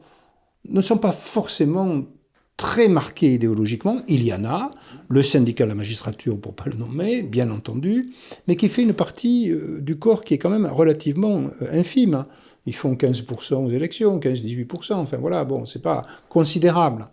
ne 0.69 0.81
sont 0.81 0.99
pas 0.99 1.13
forcément 1.13 2.03
très 2.57 2.89
marqués 2.89 3.35
idéologiquement. 3.35 3.97
Il 4.09 4.25
y 4.25 4.33
en 4.33 4.45
a, 4.45 4.71
le 5.09 5.23
syndicat 5.23 5.65
de 5.65 5.71
la 5.71 5.75
magistrature, 5.75 6.39
pour 6.39 6.55
pas 6.55 6.67
le 6.67 6.75
nommer, 6.75 7.23
bien 7.23 7.51
entendu, 7.51 8.11
mais 8.47 8.57
qui 8.57 8.69
fait 8.69 8.83
une 8.83 8.93
partie 8.93 9.51
euh, 9.51 9.81
du 9.81 9.99
corps 9.99 10.25
qui 10.25 10.35
est 10.35 10.39
quand 10.39 10.51
même 10.51 10.67
relativement 10.67 11.45
euh, 11.63 11.81
infime. 11.81 12.27
Ils 12.67 12.75
font 12.75 12.95
15% 12.95 13.55
aux 13.55 13.71
élections, 13.71 14.19
15-18%, 14.19 14.95
enfin 14.95 15.17
voilà, 15.17 15.45
bon, 15.45 15.65
c'est 15.65 15.83
pas 15.83 16.05
considérable. 16.29 17.09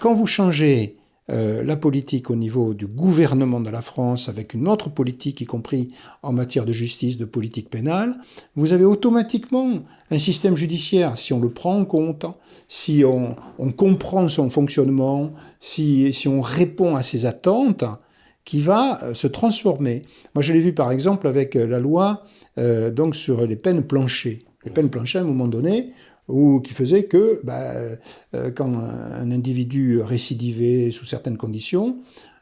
Quand 0.00 0.12
vous 0.12 0.26
changez 0.26 0.96
euh, 1.30 1.62
la 1.62 1.76
politique 1.76 2.30
au 2.30 2.36
niveau 2.36 2.72
du 2.72 2.86
gouvernement 2.86 3.60
de 3.60 3.68
la 3.68 3.82
France 3.82 4.30
avec 4.30 4.54
une 4.54 4.66
autre 4.66 4.88
politique, 4.88 5.42
y 5.42 5.44
compris 5.44 5.90
en 6.22 6.32
matière 6.32 6.64
de 6.64 6.72
justice, 6.72 7.18
de 7.18 7.26
politique 7.26 7.68
pénale, 7.68 8.18
vous 8.56 8.72
avez 8.72 8.86
automatiquement 8.86 9.80
un 10.10 10.18
système 10.18 10.56
judiciaire, 10.56 11.18
si 11.18 11.34
on 11.34 11.40
le 11.40 11.50
prend 11.50 11.76
en 11.76 11.84
compte, 11.84 12.24
si 12.66 13.04
on, 13.04 13.36
comprend 13.72 14.26
son 14.26 14.48
fonctionnement, 14.48 15.32
si, 15.60 16.14
si 16.14 16.28
on 16.28 16.40
répond 16.40 16.96
à 16.96 17.02
ses 17.02 17.26
attentes, 17.26 17.84
qui 18.46 18.60
va 18.60 19.02
euh, 19.02 19.12
se 19.12 19.26
transformer. 19.26 20.04
Moi, 20.34 20.40
je 20.40 20.54
l'ai 20.54 20.60
vu 20.60 20.72
par 20.72 20.90
exemple 20.90 21.28
avec 21.28 21.56
euh, 21.56 21.66
la 21.66 21.78
loi 21.78 22.22
donc 22.92 23.14
sur 23.14 23.46
les 23.46 23.54
peines 23.54 23.84
planchées 23.84 24.40
les 24.64 24.70
peines 24.70 24.90
planchées 24.90 25.18
à 25.18 25.22
un 25.22 25.24
moment 25.24 25.48
donné, 25.48 25.92
ou 26.28 26.60
qui 26.60 26.74
faisait 26.74 27.04
que 27.04 27.40
bah, 27.42 27.72
euh, 28.34 28.50
quand 28.54 28.72
un 28.74 29.30
individu 29.30 30.00
récidivait 30.00 30.90
sous 30.90 31.04
certaines 31.04 31.38
conditions, 31.38 31.98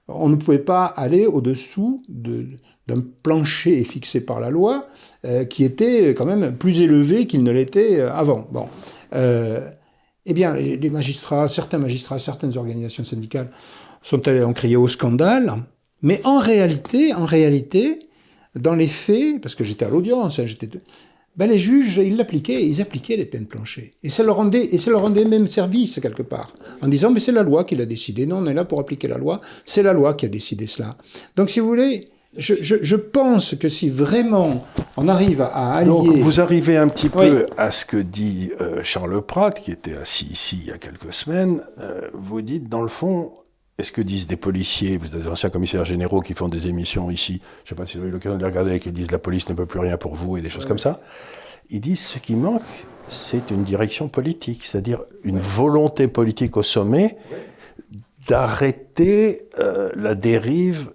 on 0.08 0.28
ne 0.28 0.36
pouvait 0.36 0.58
pas 0.58 0.84
aller 0.84 1.26
au-dessous 1.26 2.02
d'un 2.08 3.02
plancher 3.22 3.82
fixé 3.84 4.20
par 4.20 4.40
la 4.40 4.50
loi 4.50 4.86
euh, 5.24 5.44
qui 5.44 5.64
était 5.64 6.10
quand 6.10 6.26
même 6.26 6.56
plus 6.56 6.82
élevé 6.82 7.26
qu'il 7.26 7.42
ne 7.42 7.50
l'était 7.50 8.00
euh, 8.00 8.12
avant. 8.12 8.48
Bon. 8.52 8.66
eh 9.12 10.32
bien, 10.32 10.54
les 10.54 10.90
magistrats, 10.90 11.48
certains 11.48 11.78
magistrats, 11.78 12.18
certaines 12.18 12.56
organisations 12.58 13.04
syndicales 13.04 13.50
sont 14.02 14.26
allés 14.28 14.42
en 14.42 14.52
crier 14.52 14.76
au 14.76 14.88
scandale, 14.88 15.54
mais 16.02 16.20
en 16.24 16.38
réalité, 16.38 17.12
dans 18.54 18.74
les 18.74 18.88
faits, 18.88 19.40
parce 19.40 19.54
que 19.54 19.64
j'étais 19.64 19.84
à 19.84 19.88
l'audience, 19.88 20.38
hein, 20.38 20.46
j'étais 20.46 20.68
ben 21.36 21.50
les 21.50 21.58
juges, 21.58 21.98
ils 21.98 22.16
l'appliquaient, 22.16 22.66
ils 22.66 22.80
appliquaient 22.80 23.16
les 23.16 23.26
peines 23.26 23.46
planchées. 23.46 23.90
Et 24.02 24.08
ça 24.08 24.22
leur 24.22 24.36
rendait, 24.36 24.68
et 24.72 24.78
ça 24.78 24.90
leur 24.90 25.02
rendait 25.02 25.24
même 25.24 25.46
service, 25.46 26.00
quelque 26.00 26.22
part, 26.22 26.54
en 26.80 26.88
disant, 26.88 27.10
mais 27.10 27.20
c'est 27.20 27.32
la 27.32 27.42
loi 27.42 27.64
qui 27.64 27.76
l'a 27.76 27.86
décidé. 27.86 28.26
Non, 28.26 28.38
on 28.38 28.46
est 28.46 28.54
là 28.54 28.64
pour 28.64 28.80
appliquer 28.80 29.08
la 29.08 29.18
loi, 29.18 29.40
c'est 29.64 29.82
la 29.82 29.92
loi 29.92 30.14
qui 30.14 30.26
a 30.26 30.28
décidé 30.28 30.66
cela. 30.66 30.96
Donc, 31.36 31.50
si 31.50 31.60
vous 31.60 31.66
voulez, 31.66 32.08
je, 32.38 32.54
je, 32.60 32.76
je 32.82 32.96
pense 32.96 33.54
que 33.54 33.68
si 33.68 33.88
vraiment 33.88 34.66
on 34.96 35.08
arrive 35.08 35.42
à 35.42 35.74
allier... 35.74 35.90
Donc, 35.90 36.18
vous 36.18 36.40
arrivez 36.40 36.76
un 36.76 36.88
petit 36.88 37.08
peu 37.08 37.46
à 37.56 37.70
ce 37.70 37.84
que 37.86 37.96
dit 37.96 38.50
euh, 38.60 38.80
Charles 38.82 39.22
Pratt, 39.22 39.58
qui 39.58 39.70
était 39.70 39.96
assis 39.96 40.26
ici 40.30 40.58
il 40.62 40.68
y 40.68 40.72
a 40.72 40.78
quelques 40.78 41.12
semaines. 41.12 41.62
Euh, 41.78 42.08
vous 42.12 42.42
dites, 42.42 42.68
dans 42.68 42.82
le 42.82 42.88
fond, 42.88 43.32
est-ce 43.78 43.92
que 43.92 44.00
disent 44.00 44.26
des 44.26 44.36
policiers, 44.36 44.96
vous 44.96 45.06
êtes 45.06 45.22
des 45.22 45.28
anciens 45.28 45.50
commissaires 45.50 45.84
généraux 45.84 46.20
qui 46.20 46.34
font 46.34 46.48
des 46.48 46.68
émissions 46.68 47.10
ici, 47.10 47.40
je 47.64 47.66
ne 47.66 47.68
sais 47.68 47.74
pas 47.74 47.86
si 47.86 47.96
vous 47.96 48.02
avez 48.02 48.10
eu 48.10 48.12
l'occasion 48.12 48.36
de 48.36 48.42
les 48.42 48.48
regarder, 48.48 48.80
qui 48.80 48.90
disent 48.90 49.10
la 49.10 49.18
police 49.18 49.48
ne 49.48 49.54
peut 49.54 49.66
plus 49.66 49.80
rien 49.80 49.98
pour 49.98 50.14
vous 50.14 50.36
et 50.36 50.40
des 50.40 50.48
choses 50.48 50.64
comme 50.64 50.78
ça. 50.78 51.00
Ils 51.68 51.80
disent 51.80 52.06
ce 52.06 52.18
qui 52.18 52.36
manque, 52.36 52.62
c'est 53.08 53.50
une 53.50 53.64
direction 53.64 54.08
politique, 54.08 54.64
c'est-à-dire 54.64 55.00
une 55.24 55.38
volonté 55.38 56.08
politique 56.08 56.56
au 56.56 56.62
sommet 56.62 57.18
d'arrêter 58.28 59.48
euh, 59.58 59.90
la 59.94 60.14
dérive 60.14 60.92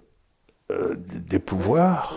euh, 0.70 0.96
des 0.98 1.38
pouvoirs 1.38 2.16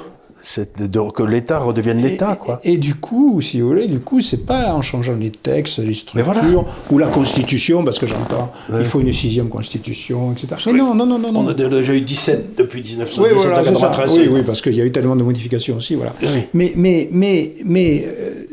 que 1.13 1.23
l'État 1.23 1.59
redevienne 1.59 1.97
l'État. 1.97 2.37
Et, 2.63 2.73
et, 2.73 2.77
du 2.77 2.95
coup, 2.95 3.41
si 3.41 3.61
vous 3.61 3.67
voulez, 3.69 3.87
du 3.87 3.99
coup, 3.99 4.21
c'est 4.21 4.45
pas 4.45 4.73
en 4.73 4.81
changeant 4.81 5.15
les 5.15 5.31
textes, 5.31 5.79
les 5.79 5.93
structures, 5.93 6.65
ou 6.91 6.97
la 6.97 7.07
Constitution, 7.07 7.83
parce 7.83 7.99
que 7.99 8.05
j'entends, 8.05 8.51
il 8.77 8.85
faut 8.85 8.99
une 8.99 9.13
sixième 9.13 9.49
Constitution, 9.49 10.31
etc. 10.31 10.55
Mais 10.67 10.73
non, 10.73 10.93
non, 10.93 11.05
non, 11.05 11.19
non. 11.19 11.31
On 11.35 11.47
a 11.47 11.53
déjà 11.53 11.93
eu 11.93 12.01
17 12.01 12.55
depuis 12.57 12.81
1993. 12.81 14.11
Oui, 14.11 14.23
oui, 14.23 14.29
oui, 14.31 14.43
parce 14.45 14.61
qu'il 14.61 14.75
y 14.75 14.81
a 14.81 14.85
eu 14.85 14.91
tellement 14.91 15.15
de 15.15 15.23
modifications 15.23 15.77
aussi, 15.77 15.95
voilà. 15.95 16.13
Mais, 16.53 16.73
mais, 16.75 17.07
mais, 17.11 17.51
mais 17.65 18.05
euh, 18.05 18.43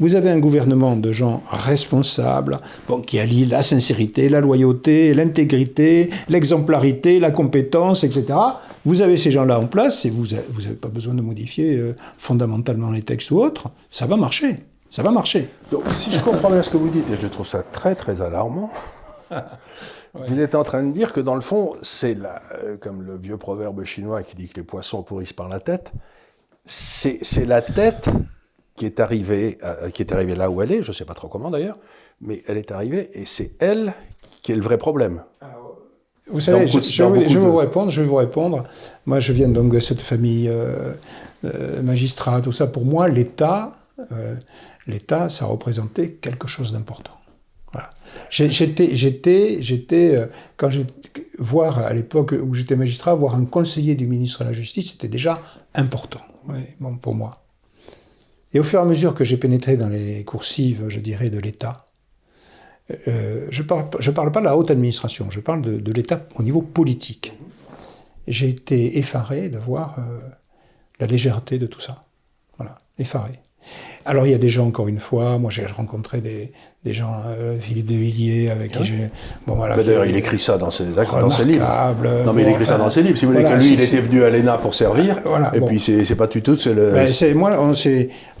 vous 0.00 0.14
avez 0.14 0.30
un 0.30 0.38
gouvernement 0.38 0.96
de 0.96 1.12
gens 1.12 1.42
responsables, 1.50 2.58
bon, 2.88 3.02
qui 3.02 3.18
allient 3.20 3.44
la 3.44 3.62
sincérité, 3.62 4.30
la 4.30 4.40
loyauté, 4.40 5.12
l'intégrité, 5.12 6.08
l'exemplarité, 6.28 7.20
la 7.20 7.30
compétence, 7.30 8.02
etc. 8.02 8.38
Vous 8.86 9.02
avez 9.02 9.18
ces 9.18 9.30
gens-là 9.30 9.60
en 9.60 9.66
place 9.66 10.06
et 10.06 10.10
vous 10.10 10.28
n'avez 10.28 10.74
pas 10.74 10.88
besoin 10.88 11.14
de 11.14 11.20
modifier 11.20 11.76
euh, 11.76 11.94
fondamentalement 12.16 12.90
les 12.90 13.02
textes 13.02 13.30
ou 13.30 13.38
autres. 13.38 13.68
Ça 13.90 14.06
va 14.06 14.16
marcher. 14.16 14.64
Ça 14.88 15.02
va 15.02 15.12
marcher. 15.12 15.48
Donc, 15.70 15.84
si 15.94 16.10
je 16.10 16.18
comprends 16.18 16.50
bien 16.50 16.62
ce 16.62 16.70
que 16.70 16.78
vous 16.78 16.88
dites, 16.88 17.08
et 17.12 17.16
je 17.20 17.26
trouve 17.26 17.46
ça 17.46 17.62
très 17.62 17.94
très 17.94 18.22
alarmant, 18.22 18.72
vous 20.14 20.40
êtes 20.40 20.54
en 20.54 20.64
train 20.64 20.82
de 20.82 20.92
dire 20.92 21.12
que 21.12 21.20
dans 21.20 21.34
le 21.34 21.42
fond, 21.42 21.74
c'est 21.82 22.16
euh, 22.16 22.76
comme 22.80 23.02
le 23.02 23.16
vieux 23.18 23.36
proverbe 23.36 23.84
chinois 23.84 24.22
qui 24.22 24.34
dit 24.34 24.48
que 24.48 24.56
les 24.56 24.64
poissons 24.64 25.02
pourrissent 25.02 25.34
par 25.34 25.48
la 25.48 25.60
tête, 25.60 25.92
c'est 26.64 27.46
la 27.46 27.60
tête 27.60 28.08
qui 28.80 28.86
est 28.86 28.98
arrivée, 28.98 29.58
euh, 29.62 29.90
qui 29.90 30.00
est 30.00 30.10
arrivée 30.10 30.34
là 30.34 30.48
où 30.48 30.62
elle 30.62 30.72
est, 30.72 30.82
je 30.82 30.90
ne 30.90 30.96
sais 30.96 31.04
pas 31.04 31.12
trop 31.12 31.28
comment 31.28 31.50
d'ailleurs, 31.50 31.76
mais 32.22 32.42
elle 32.46 32.56
est 32.56 32.70
arrivée 32.70 33.10
et 33.12 33.26
c'est 33.26 33.50
elle 33.58 33.92
qui 34.40 34.52
est 34.52 34.54
le 34.54 34.62
vrai 34.62 34.78
problème. 34.78 35.22
Vous 36.26 36.40
savez, 36.40 36.66
je, 36.66 37.02
vais 37.02 37.28
vous 37.40 37.56
répondre, 37.56 37.90
je 37.90 38.00
vais 38.00 38.06
vous 38.06 38.14
répondre. 38.14 38.64
Moi, 39.04 39.20
je 39.20 39.34
viens 39.34 39.48
donc 39.48 39.70
de 39.74 39.80
cette 39.80 40.00
famille 40.00 40.48
euh, 40.48 40.94
euh 41.44 41.82
magistrat, 41.82 42.40
tout 42.40 42.52
ça. 42.52 42.68
Pour 42.68 42.86
moi, 42.86 43.06
l'État, 43.06 43.72
euh, 44.12 44.36
l'État, 44.86 45.28
ça 45.28 45.44
représentait 45.44 46.12
quelque 46.12 46.48
chose 46.48 46.72
d'important. 46.72 47.18
Voilà. 47.72 47.90
J'étais, 48.30 48.96
j'étais, 48.96 49.58
j'étais, 49.60 50.26
quand 50.56 50.70
j'ai 50.70 50.86
voir 51.38 51.80
à 51.80 51.92
l'époque 51.92 52.32
où 52.32 52.54
j'étais 52.54 52.76
magistrat, 52.76 53.12
voir 53.14 53.34
un 53.34 53.44
conseiller 53.44 53.94
du 53.94 54.06
ministre 54.06 54.42
de 54.42 54.48
la 54.48 54.54
Justice, 54.54 54.92
c'était 54.92 55.08
déjà 55.08 55.38
important. 55.74 56.22
bon, 56.80 56.96
pour 56.96 57.14
moi. 57.14 57.42
Et 58.52 58.60
au 58.60 58.62
fur 58.62 58.80
et 58.80 58.82
à 58.82 58.84
mesure 58.84 59.14
que 59.14 59.24
j'ai 59.24 59.36
pénétré 59.36 59.76
dans 59.76 59.88
les 59.88 60.24
coursives, 60.24 60.88
je 60.88 61.00
dirais, 61.00 61.30
de 61.30 61.38
l'État, 61.38 61.86
euh, 63.08 63.46
je 63.50 63.62
ne 63.62 63.66
parle, 63.66 64.32
pas 64.32 64.40
de 64.40 64.44
la 64.44 64.56
haute 64.56 64.70
administration, 64.70 65.30
je 65.30 65.40
parle 65.40 65.62
de, 65.62 65.92
l'État 65.92 66.26
au 66.36 66.42
niveau 66.42 66.62
politique. 66.62 67.32
J'ai 68.26 68.48
été 68.48 68.98
effaré 68.98 69.48
de 69.48 69.58
voir 69.58 69.96
euh, 69.98 70.18
la 70.98 71.06
légèreté 71.06 71.58
de 71.58 71.66
tout 71.66 71.80
ça. 71.80 72.04
Voilà, 72.58 72.78
effaré. 72.98 73.40
Alors 74.04 74.26
il 74.26 74.30
y 74.30 74.34
a 74.34 74.38
des 74.38 74.48
gens, 74.48 74.66
encore 74.66 74.88
une 74.88 74.98
fois, 74.98 75.38
moi 75.38 75.50
j'ai 75.50 75.66
rencontré 75.66 76.20
des, 76.20 76.52
des 76.82 76.94
gens, 76.94 77.12
euh, 77.26 77.58
Philippe 77.58 77.86
de 77.86 77.94
Villiers, 77.94 78.48
avec 78.48 78.70
qui 78.70 78.78
ah 78.80 78.82
j'ai. 78.82 79.10
Bon, 79.46 79.54
voilà, 79.54 79.76
D'ailleurs, 79.76 80.06
il 80.06 80.16
écrit 80.16 80.38
ça 80.38 80.56
dans 80.56 80.70
ses, 80.70 80.86
dans 80.86 81.28
ses 81.28 81.44
livres. 81.44 81.68
Non, 82.24 82.32
mais 82.32 82.42
il 82.42 82.48
écrit 82.48 82.64
ça 82.64 82.78
dans 82.78 82.88
ses 82.88 83.02
livres. 83.02 83.18
Si 83.18 83.26
vous 83.26 83.32
voulez, 83.32 83.44
que 83.44 83.52
lui, 83.52 83.74
il 83.74 83.80
était 83.82 84.00
venu 84.00 84.24
à 84.24 84.30
l'ENA 84.30 84.56
pour 84.56 84.72
servir. 84.72 85.20
Voilà, 85.26 85.50
et 85.54 85.60
puis, 85.60 85.78
c'est 85.78 86.14
pas 86.14 86.26
du 86.26 86.40
tout. 86.40 86.56
C'est 86.56 86.72
le. 86.72 86.92
Ben, 86.92 87.34
moi, 87.34 87.58
on 87.60 87.72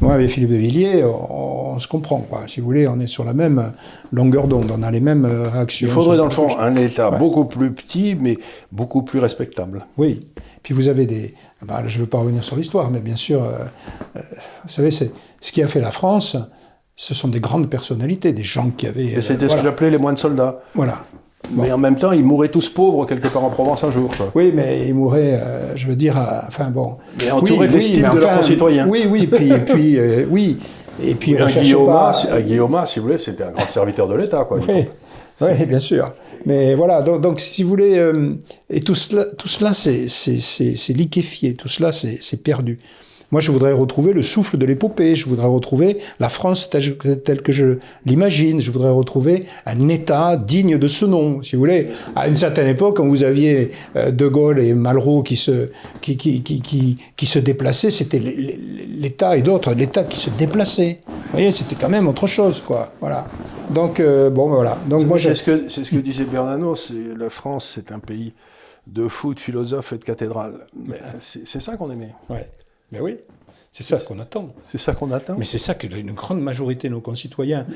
moi, 0.00 0.14
avec 0.14 0.30
Philippe 0.30 0.50
de 0.50 0.56
Villiers, 0.56 1.04
on, 1.04 1.78
se 1.78 1.86
comprend. 1.86 2.20
Quoi. 2.20 2.44
Si 2.46 2.60
vous 2.60 2.66
voulez, 2.66 2.88
on 2.88 2.98
est 2.98 3.06
sur 3.06 3.24
la 3.24 3.34
même 3.34 3.72
longueur 4.10 4.48
d'onde. 4.48 4.72
On 4.76 4.82
a 4.82 4.90
les 4.90 5.00
mêmes 5.00 5.24
euh, 5.24 5.48
réactions. 5.48 5.86
Il 5.86 5.92
faudrait, 5.92 6.16
dans 6.16 6.24
le 6.24 6.30
fond, 6.30 6.48
un 6.58 6.76
État 6.76 7.10
beaucoup 7.10 7.44
plus 7.44 7.72
petit, 7.72 8.16
mais 8.18 8.38
beaucoup 8.72 9.02
plus 9.02 9.18
respectable. 9.18 9.86
Oui. 9.96 10.26
Puis 10.62 10.74
vous 10.74 10.88
avez 10.88 11.06
des. 11.06 11.34
Ben, 11.62 11.82
je 11.86 11.96
ne 11.98 12.02
veux 12.02 12.08
pas 12.08 12.18
revenir 12.18 12.42
sur 12.42 12.56
l'histoire, 12.56 12.90
mais 12.90 13.00
bien 13.00 13.16
sûr, 13.16 13.44
euh, 13.44 13.64
vous 14.64 14.70
savez, 14.70 14.90
c'est 14.90 15.10
ce 15.40 15.52
qui 15.52 15.62
a 15.62 15.68
fait 15.68 15.80
la 15.80 15.90
France 15.90 16.36
ce 17.00 17.14
sont 17.14 17.28
des 17.28 17.40
grandes 17.40 17.70
personnalités, 17.70 18.34
des 18.34 18.42
gens 18.42 18.70
qui 18.76 18.86
avaient. 18.86 19.06
Et 19.06 19.22
c'était 19.22 19.48
ce 19.48 19.56
que 19.56 19.62
j'appelais 19.62 19.88
les 19.88 19.96
moines 19.96 20.18
soldats. 20.18 20.60
Voilà. 20.74 21.06
Mais 21.52 21.72
en 21.72 21.78
même 21.78 21.96
temps, 21.96 22.12
ils 22.12 22.22
mouraient 22.22 22.50
tous 22.50 22.68
pauvres 22.68 23.06
quelque 23.06 23.28
part 23.28 23.42
en 23.42 23.48
Provence 23.48 23.82
un 23.84 23.90
jour. 23.90 24.10
Oui, 24.34 24.52
mais 24.54 24.86
ils 24.86 24.94
mouraient, 24.94 25.40
euh, 25.42 25.74
je 25.76 25.86
veux 25.86 25.96
dire, 25.96 26.18
enfin 26.46 26.68
bon. 26.68 26.98
Mais 27.18 27.30
entourés 27.30 27.68
de 27.68 27.72
l'estime 27.72 28.06
de 28.14 28.20
leurs 28.20 28.36
concitoyens. 28.36 28.86
Oui, 28.86 29.06
oui, 29.08 29.26
puis, 29.26 29.50
et 29.50 29.60
puis 29.60 29.96
euh, 29.96 30.26
oui. 30.28 30.58
Et 31.02 31.14
puis, 31.14 31.38
un 31.38 31.46
Guillaume, 31.46 32.12
Guillaume, 32.44 32.82
si 32.84 32.98
vous 32.98 33.06
voulez, 33.06 33.16
c'était 33.16 33.44
un 33.44 33.52
grand 33.52 33.66
serviteur 33.66 34.06
de 34.06 34.16
l'État, 34.16 34.44
quoi. 34.44 34.58
Oui. 34.58 34.84
oui, 35.40 35.64
bien 35.64 35.78
sûr. 35.78 36.12
Mais 36.44 36.74
voilà, 36.74 37.00
donc, 37.00 37.40
si 37.40 37.62
vous 37.62 37.70
voulez, 37.70 37.98
euh, 37.98 38.34
et 38.68 38.82
tout 38.82 38.94
cela, 38.94 39.24
tout 39.24 39.48
cela 39.48 39.72
c'est 39.72 40.92
liquéfié, 40.92 41.54
tout 41.54 41.68
cela 41.68 41.92
c'est 41.92 42.42
perdu. 42.42 42.78
Moi, 43.30 43.40
je 43.40 43.50
voudrais 43.52 43.72
retrouver 43.72 44.12
le 44.12 44.22
souffle 44.22 44.58
de 44.58 44.66
l'épopée, 44.66 45.14
je 45.14 45.28
voudrais 45.28 45.46
retrouver 45.46 45.98
la 46.18 46.28
France 46.28 46.68
telle, 46.68 47.42
que 47.42 47.52
je 47.52 47.76
l'imagine, 48.04 48.60
je 48.60 48.70
voudrais 48.70 48.90
retrouver 48.90 49.44
un 49.66 49.88
État 49.88 50.36
digne 50.36 50.78
de 50.78 50.86
ce 50.88 51.04
nom, 51.04 51.42
si 51.42 51.54
vous 51.54 51.60
voulez. 51.60 51.88
À 52.16 52.26
une 52.26 52.36
certaine 52.36 52.66
époque, 52.66 52.96
quand 52.96 53.06
vous 53.06 53.22
aviez 53.22 53.70
euh, 53.96 54.10
De 54.10 54.26
Gaulle 54.26 54.58
et 54.58 54.74
Malraux 54.74 55.22
qui 55.22 55.36
se, 55.36 55.68
qui, 56.00 56.16
qui, 56.16 56.42
qui, 56.42 56.98
qui, 57.16 57.26
se 57.26 57.38
déplaçaient, 57.38 57.90
c'était 57.90 58.18
l'État 58.18 59.36
et 59.36 59.42
d'autres, 59.42 59.74
l'État 59.74 60.04
qui 60.04 60.18
se 60.18 60.30
déplaçait. 60.30 60.98
Vous 61.06 61.32
voyez, 61.32 61.52
c'était 61.52 61.76
quand 61.76 61.88
même 61.88 62.08
autre 62.08 62.26
chose, 62.26 62.60
quoi. 62.60 62.92
Voilà. 63.00 63.26
Donc, 63.70 64.00
euh, 64.00 64.30
bon, 64.30 64.48
voilà. 64.48 64.76
Donc, 64.88 65.06
moi, 65.06 65.18
c'est 65.18 65.36
ce, 65.36 65.44
que, 65.44 65.68
c'est 65.68 65.84
ce 65.84 65.92
que 65.92 65.96
disait 65.96 66.24
Bernanos, 66.24 66.92
la 67.16 67.30
France, 67.30 67.72
c'est 67.76 67.92
un 67.92 68.00
pays 68.00 68.32
de 68.88 69.06
fous, 69.06 69.34
de 69.34 69.38
philosophes 69.38 69.92
et 69.92 69.98
de 69.98 70.04
cathédrales. 70.04 70.66
Mais 70.74 70.98
c'est 71.20 71.62
ça 71.62 71.76
qu'on 71.76 71.90
aimait. 71.90 72.14
Ouais. 72.28 72.48
Mais 72.92 73.00
oui, 73.00 73.18
c'est 73.72 73.82
ça 73.82 73.98
qu'on 73.98 74.18
attend. 74.18 74.52
C'est 74.64 74.78
ça 74.78 74.94
qu'on 74.94 75.12
attend. 75.12 75.36
Mais 75.38 75.44
c'est 75.44 75.58
ça 75.58 75.74
que 75.74 75.86
une 75.86 76.12
grande 76.12 76.40
majorité 76.40 76.88
de 76.88 76.94
nos 76.94 77.00
concitoyens 77.00 77.66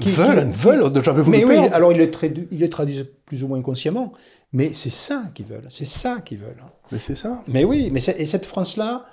qui, 0.00 0.10
veulent, 0.10 0.50
veulent 0.50 0.92
déjà 0.92 1.12
Mais 1.12 1.44
oui, 1.44 1.56
alors 1.72 1.92
ils 1.92 1.98
le, 1.98 2.68
traduisent 2.68 3.06
plus 3.24 3.44
ou 3.44 3.48
moins 3.48 3.62
consciemment, 3.62 4.12
mais 4.52 4.72
c'est 4.74 4.90
ça 4.90 5.24
qu'ils 5.34 5.46
veulent. 5.46 5.66
C'est 5.70 5.86
ça 5.86 6.20
qu'ils 6.24 6.38
veulent. 6.38 6.62
Mais 6.92 6.98
c'est 6.98 7.16
ça. 7.16 7.42
Mais 7.48 7.64
oui, 7.64 7.90
mais 7.92 8.00
et 8.00 8.26
cette 8.26 8.46
France-là. 8.46 9.06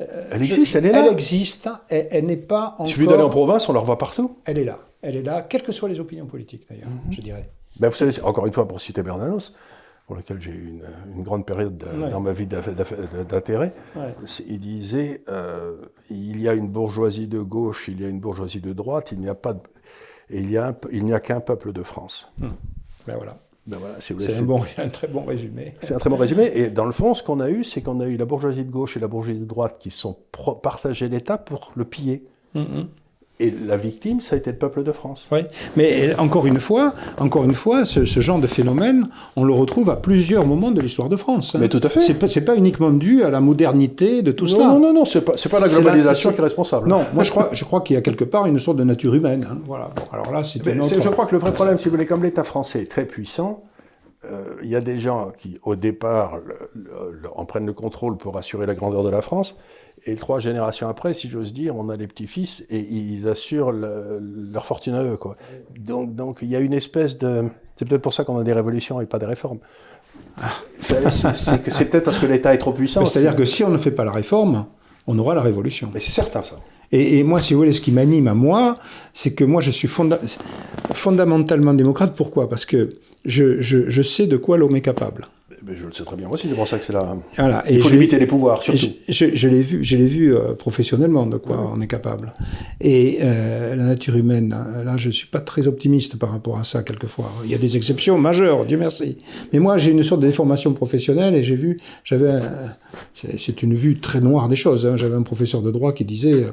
Euh, 0.00 0.28
elle 0.30 0.42
existe, 0.42 0.76
elle 0.76 0.86
est 0.86 0.92
là. 0.92 1.04
Elle 1.04 1.12
existe, 1.12 1.68
elle, 1.90 2.08
elle 2.10 2.24
n'est 2.24 2.38
pas 2.38 2.74
encore. 2.78 2.86
Il 2.86 2.90
suffit 2.90 3.06
d'aller 3.06 3.22
en 3.22 3.28
province, 3.28 3.68
on 3.68 3.74
la 3.74 3.80
revoit 3.80 3.98
partout. 3.98 4.38
Elle 4.46 4.58
est 4.58 4.64
là, 4.64 4.78
elle 5.02 5.16
est 5.16 5.22
là, 5.22 5.42
quelles 5.42 5.62
que 5.62 5.72
soient 5.72 5.90
les 5.90 6.00
opinions 6.00 6.24
politiques 6.24 6.66
d'ailleurs, 6.70 6.88
mhm. 6.88 7.12
je 7.12 7.20
dirais. 7.20 7.50
Ben, 7.78 7.88
vous 7.88 7.94
savez, 7.94 8.18
encore 8.22 8.46
une 8.46 8.52
fois, 8.52 8.66
pour 8.66 8.80
citer 8.80 9.02
Bernanos, 9.02 9.52
pour 10.10 10.16
lequel 10.16 10.40
j'ai 10.40 10.50
eu 10.50 10.80
une, 11.14 11.22
grande 11.22 11.46
période 11.46 11.78
dans 11.78 12.18
ma 12.18 12.32
vie 12.32 12.48
d'intérêt, 12.48 13.72
il 14.48 14.58
disait 14.58 15.22
euh, 15.28 15.76
il 16.10 16.42
y 16.42 16.48
a 16.48 16.54
une 16.54 16.66
bourgeoisie 16.66 17.28
de 17.28 17.38
gauche, 17.38 17.86
il 17.86 18.00
y 18.00 18.04
a 18.04 18.08
une 18.08 18.18
bourgeoisie 18.18 18.60
de 18.60 18.72
droite, 18.72 19.12
il 19.12 19.20
n'y 19.20 19.28
a 19.28 19.36
pas 19.36 19.54
et 20.28 20.40
il, 20.40 20.50
y 20.50 20.58
a 20.58 20.76
il 20.90 21.04
n'y 21.04 21.12
a 21.12 21.20
qu'un 21.20 21.38
peuple 21.38 21.72
de 21.72 21.84
France. 21.84 22.28
Hmm. 22.38 22.48
Ben 23.06 23.14
voilà. 23.18 23.36
Ben 23.68 23.76
voilà 23.76 23.94
c'est 24.00 24.14
un, 24.36 24.42
bon, 24.42 24.64
un, 24.78 24.88
très 24.88 25.06
bon 25.06 25.24
résumé. 25.24 25.76
C'est 25.80 25.94
un 25.94 25.98
très 25.98 26.10
bon 26.10 26.16
résumé. 26.16 26.50
Et 26.56 26.70
dans 26.70 26.86
le 26.86 26.92
fond, 26.92 27.14
ce 27.14 27.22
qu'on 27.22 27.38
a 27.38 27.48
eu, 27.48 27.62
c'est 27.62 27.80
qu'on 27.80 28.00
a 28.00 28.06
eu 28.06 28.16
la 28.16 28.24
bourgeoisie 28.24 28.64
de 28.64 28.70
gauche 28.72 28.96
et 28.96 29.00
la 29.00 29.06
bourgeoisie 29.06 29.38
de 29.38 29.44
droite 29.44 29.76
qui 29.78 29.90
sont 29.90 30.18
partagés 30.60 31.08
l'État 31.08 31.38
pour 31.38 31.70
le 31.76 31.84
piller. 31.84 32.24
Hmm, 32.54 32.62
hmm. 32.62 32.88
Et 33.40 33.54
la 33.66 33.78
victime, 33.78 34.20
ça 34.20 34.36
a 34.36 34.38
été 34.38 34.50
le 34.50 34.58
peuple 34.58 34.82
de 34.82 34.92
France. 34.92 35.26
Oui, 35.32 35.40
mais 35.74 36.14
encore 36.16 36.46
une 36.46 36.58
fois, 36.58 36.92
encore 37.18 37.44
une 37.44 37.54
fois, 37.54 37.86
ce, 37.86 38.04
genre 38.04 38.38
de 38.38 38.46
phénomène, 38.46 39.08
on 39.34 39.44
le 39.44 39.54
retrouve 39.54 39.88
à 39.88 39.96
plusieurs 39.96 40.44
moments 40.44 40.70
de 40.70 40.80
l'histoire 40.82 41.08
de 41.08 41.16
France. 41.16 41.54
Hein. 41.54 41.58
Mais 41.60 41.68
tout 41.68 41.80
à 41.82 41.88
fait. 41.88 42.00
C'est 42.00 42.14
pas, 42.14 42.52
pas 42.52 42.56
uniquement 42.56 42.90
dû 42.90 43.22
à 43.24 43.30
la 43.30 43.40
modernité 43.40 44.20
de 44.20 44.30
tout 44.30 44.46
cela. 44.46 44.68
Non, 44.68 44.78
non, 44.78 44.92
non, 44.92 45.04
c'est 45.06 45.22
pas, 45.22 45.32
pas 45.32 45.58
la 45.58 45.68
globalisation 45.68 46.32
qui 46.32 46.38
est 46.38 46.44
responsable. 46.44 46.86
Non, 46.86 47.02
moi 47.14 47.24
je 47.24 47.30
crois, 47.30 47.48
je 47.52 47.64
crois 47.64 47.80
qu'il 47.80 47.94
y 47.94 47.98
a 47.98 48.02
quelque 48.02 48.24
part 48.24 48.44
une 48.44 48.58
sorte 48.58 48.76
de 48.76 48.84
nature 48.84 49.14
humaine. 49.14 49.46
Hein. 49.50 49.58
Voilà. 49.64 49.90
alors 50.12 50.30
là, 50.30 50.42
c'est 50.42 50.62
Je 50.62 51.08
crois 51.08 51.24
que 51.24 51.32
le 51.32 51.38
vrai 51.38 51.52
problème, 51.52 51.78
si 51.78 51.86
vous 51.86 51.92
voulez, 51.92 52.06
comme 52.06 52.22
l'État 52.22 52.44
français 52.44 52.82
est 52.82 52.90
très 52.90 53.06
puissant, 53.06 53.62
euh, 54.26 54.56
il 54.62 54.68
y 54.68 54.76
a 54.76 54.82
des 54.82 54.98
gens 54.98 55.30
qui, 55.36 55.58
au 55.62 55.76
départ, 55.76 56.38
en 57.34 57.44
prennent 57.46 57.64
le 57.64 57.72
contrôle 57.72 58.18
pour 58.18 58.36
assurer 58.36 58.66
la 58.66 58.74
grandeur 58.74 59.02
de 59.02 59.08
la 59.08 59.22
France, 59.22 59.56
et 60.06 60.16
trois 60.16 60.38
générations 60.38 60.88
après, 60.88 61.14
si 61.14 61.28
j'ose 61.28 61.52
dire, 61.52 61.76
on 61.76 61.88
a 61.88 61.96
les 61.96 62.06
petits-fils 62.06 62.64
et 62.70 62.80
ils 62.80 63.28
assurent 63.28 63.72
leur 63.72 64.66
fortune 64.66 64.94
à 64.94 65.04
eux. 65.04 65.16
Quoi. 65.16 65.36
Donc, 65.78 66.14
donc 66.14 66.38
il 66.42 66.48
y 66.48 66.56
a 66.56 66.60
une 66.60 66.72
espèce 66.72 67.18
de... 67.18 67.44
C'est 67.76 67.86
peut-être 67.86 68.02
pour 68.02 68.14
ça 68.14 68.24
qu'on 68.24 68.38
a 68.38 68.44
des 68.44 68.52
révolutions 68.52 69.00
et 69.00 69.06
pas 69.06 69.18
des 69.18 69.26
réformes. 69.26 69.58
Ah. 70.42 70.50
C'est 70.80 71.90
peut-être 71.90 72.04
parce 72.04 72.18
que 72.18 72.26
l'État 72.26 72.54
est 72.54 72.58
trop 72.58 72.72
puissant. 72.72 73.04
C'est-à-dire 73.04 73.36
que 73.36 73.44
si 73.44 73.64
on 73.64 73.70
ne 73.70 73.78
fait 73.78 73.90
pas 73.90 74.04
la 74.04 74.12
réforme, 74.12 74.66
on 75.06 75.18
aura 75.18 75.34
la 75.34 75.42
révolution. 75.42 75.90
Mais 75.92 76.00
c'est 76.00 76.12
certain 76.12 76.42
ça. 76.42 76.56
Et, 76.92 77.22
moi, 77.22 77.40
si 77.40 77.54
vous 77.54 77.60
voulez, 77.60 77.72
ce 77.72 77.80
qui 77.80 77.92
m'anime 77.92 78.26
à 78.26 78.34
moi, 78.34 78.78
c'est 79.12 79.32
que 79.32 79.44
moi, 79.44 79.60
je 79.60 79.70
suis 79.70 79.88
fondamentalement 80.92 81.72
démocrate. 81.72 82.16
Pourquoi? 82.16 82.48
Parce 82.48 82.66
que 82.66 82.90
je, 83.24 83.60
je, 83.60 83.88
je 83.88 84.02
sais 84.02 84.26
de 84.26 84.36
quoi 84.36 84.58
l'homme 84.58 84.74
est 84.74 84.80
capable. 84.80 85.26
Mais 85.66 85.76
je 85.76 85.84
le 85.84 85.92
sais 85.92 86.04
très 86.04 86.16
bien. 86.16 86.28
Aussi, 86.30 86.48
c'est 86.48 86.54
pour 86.54 86.66
ça 86.66 86.78
que 86.78 86.84
c'est 86.86 86.92
là. 86.94 87.16
Voilà. 87.36 87.62
Il 87.68 87.80
faut 87.82 87.90
limiter 87.90 88.18
les 88.18 88.26
pouvoirs, 88.26 88.62
surtout. 88.62 88.78
Je, 88.78 89.12
je- 89.12 89.34
je 89.34 89.48
l'ai 89.48 89.60
vu, 89.60 89.84
je 89.84 89.96
l'ai 89.96 90.06
vu 90.06 90.34
euh, 90.34 90.54
professionnellement 90.54 91.26
de 91.26 91.36
quoi 91.36 91.70
on 91.74 91.80
est 91.82 91.86
capable. 91.86 92.32
Et 92.80 93.18
euh, 93.20 93.76
la 93.76 93.84
nature 93.84 94.16
humaine, 94.16 94.56
euh, 94.56 94.84
là, 94.84 94.96
je 94.96 95.10
suis 95.10 95.26
pas 95.26 95.40
très 95.40 95.68
optimiste 95.68 96.16
par 96.18 96.30
rapport 96.30 96.58
à 96.58 96.64
ça 96.64 96.82
quelquefois. 96.82 97.30
Il 97.44 97.50
y 97.50 97.54
a 97.54 97.58
des 97.58 97.76
exceptions 97.76 98.16
majeures, 98.16 98.64
Dieu 98.64 98.78
merci. 98.78 99.18
Mais 99.52 99.58
moi, 99.58 99.76
j'ai 99.76 99.90
une 99.90 100.02
sorte 100.02 100.22
de 100.22 100.26
déformation 100.26 100.72
professionnelle 100.72 101.34
et 101.34 101.42
j'ai 101.42 101.56
vu, 101.56 101.78
j'avais, 102.04 102.30
un- 102.30 102.42
c'est 103.36 103.62
une 103.62 103.74
vue 103.74 103.98
très 104.00 104.20
noire 104.20 104.48
des 104.48 104.56
choses. 104.56 104.86
hein. 104.86 104.96
J'avais 104.96 105.16
un 105.16 105.22
professeur 105.22 105.60
de 105.60 105.70
droit 105.70 105.92
qui 105.92 106.06
disait, 106.06 106.46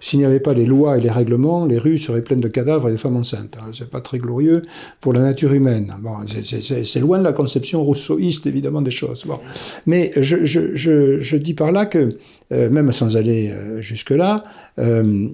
s'il 0.00 0.18
n'y 0.18 0.24
avait 0.24 0.40
pas 0.40 0.54
les 0.54 0.66
lois 0.66 0.98
et 0.98 1.00
les 1.00 1.10
règlements, 1.10 1.64
les 1.66 1.78
rues 1.78 1.98
seraient 1.98 2.22
pleines 2.22 2.40
de 2.40 2.48
cadavres 2.48 2.88
et 2.88 2.92
de 2.92 2.96
femmes 2.96 3.16
enceintes. 3.16 3.56
Alors, 3.58 3.74
C'est 3.74 3.88
pas 3.90 4.00
très 4.00 4.18
glorieux 4.18 4.62
pour 5.00 5.12
la 5.12 5.20
nature 5.20 5.52
humaine. 5.52 5.92
Bon, 6.02 6.16
c'est- 6.26 7.00
loin 7.00 7.18
de 7.18 7.24
la 7.24 7.32
conception 7.32 7.82
rousseauiste 7.84 8.46
évidemment 8.46 8.82
des 8.82 8.90
choses. 8.90 9.24
Bon. 9.26 9.38
Mais 9.86 10.10
je 10.16 11.36
dis 11.36 11.54
par 11.54 11.72
là 11.72 11.86
que, 11.86 12.08
euh, 12.52 12.70
même 12.70 12.92
sans 12.92 13.16
aller 13.16 13.50
euh, 13.50 13.80
jusque-là, 13.80 14.42
euh, 14.78 15.28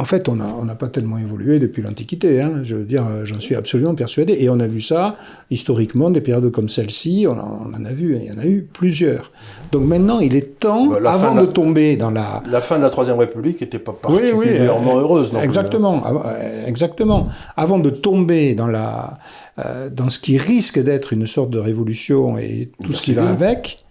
en 0.00 0.04
fait, 0.04 0.28
on 0.28 0.36
n'a 0.36 0.46
on 0.60 0.66
pas 0.76 0.88
tellement 0.88 1.18
évolué 1.18 1.58
depuis 1.58 1.82
l'Antiquité. 1.82 2.40
hein. 2.40 2.60
Je 2.62 2.76
veux 2.76 2.84
dire, 2.84 3.04
euh, 3.06 3.24
j'en 3.24 3.40
suis 3.40 3.54
absolument 3.56 3.94
persuadé. 3.94 4.36
Et 4.38 4.48
on 4.48 4.60
a 4.60 4.66
vu 4.68 4.80
ça 4.80 5.16
historiquement, 5.50 6.10
des 6.10 6.20
périodes 6.20 6.50
comme 6.52 6.68
celle-ci, 6.68 7.26
on, 7.28 7.32
en- 7.32 7.66
on 7.66 7.74
en 7.74 7.84
a 7.84 7.92
vu, 7.92 8.16
il 8.16 8.24
y 8.26 8.30
en 8.32 8.38
a 8.38 8.46
eu 8.46 8.66
plusieurs. 8.72 9.32
Donc 9.72 9.84
maintenant, 9.84 10.20
il 10.20 10.36
est 10.36 10.60
temps, 10.60 10.86
Bah, 10.86 11.00
la 11.00 11.10
avant 11.12 11.34
de 11.34 11.46
tomber 11.46 11.96
dans 11.96 12.10
la, 12.10 12.42
La 12.48 12.60
fin 12.60 12.76
de 12.78 12.82
la 12.82 12.90
Troisième 12.90 13.18
République 13.18 13.60
n'était 13.60 13.78
pas 13.80 13.92
oui, 14.08 14.16
oui, 14.34 14.46
particulièrement 14.46 14.98
euh, 14.98 15.00
heureuse. 15.00 15.26
Non 15.32 15.38
plus, 15.38 15.38
hein. 15.40 15.44
exactement, 15.44 16.02
euh, 16.26 16.66
exactement. 16.66 17.28
Avant 17.56 17.78
de 17.78 17.90
tomber 17.90 18.54
dans 18.54 18.66
la, 18.68 19.18
euh, 19.58 19.90
dans 19.90 20.08
ce 20.08 20.18
qui 20.20 20.38
risque 20.38 20.78
d'être 20.82 21.12
une 21.12 21.26
sorte 21.26 21.50
de 21.50 21.58
révolution 21.58 22.38
et 22.38 22.70
tout 22.84 22.92
ce 22.92 23.02
qui 23.02 23.12
va 23.12 23.28
avec, 23.28 23.84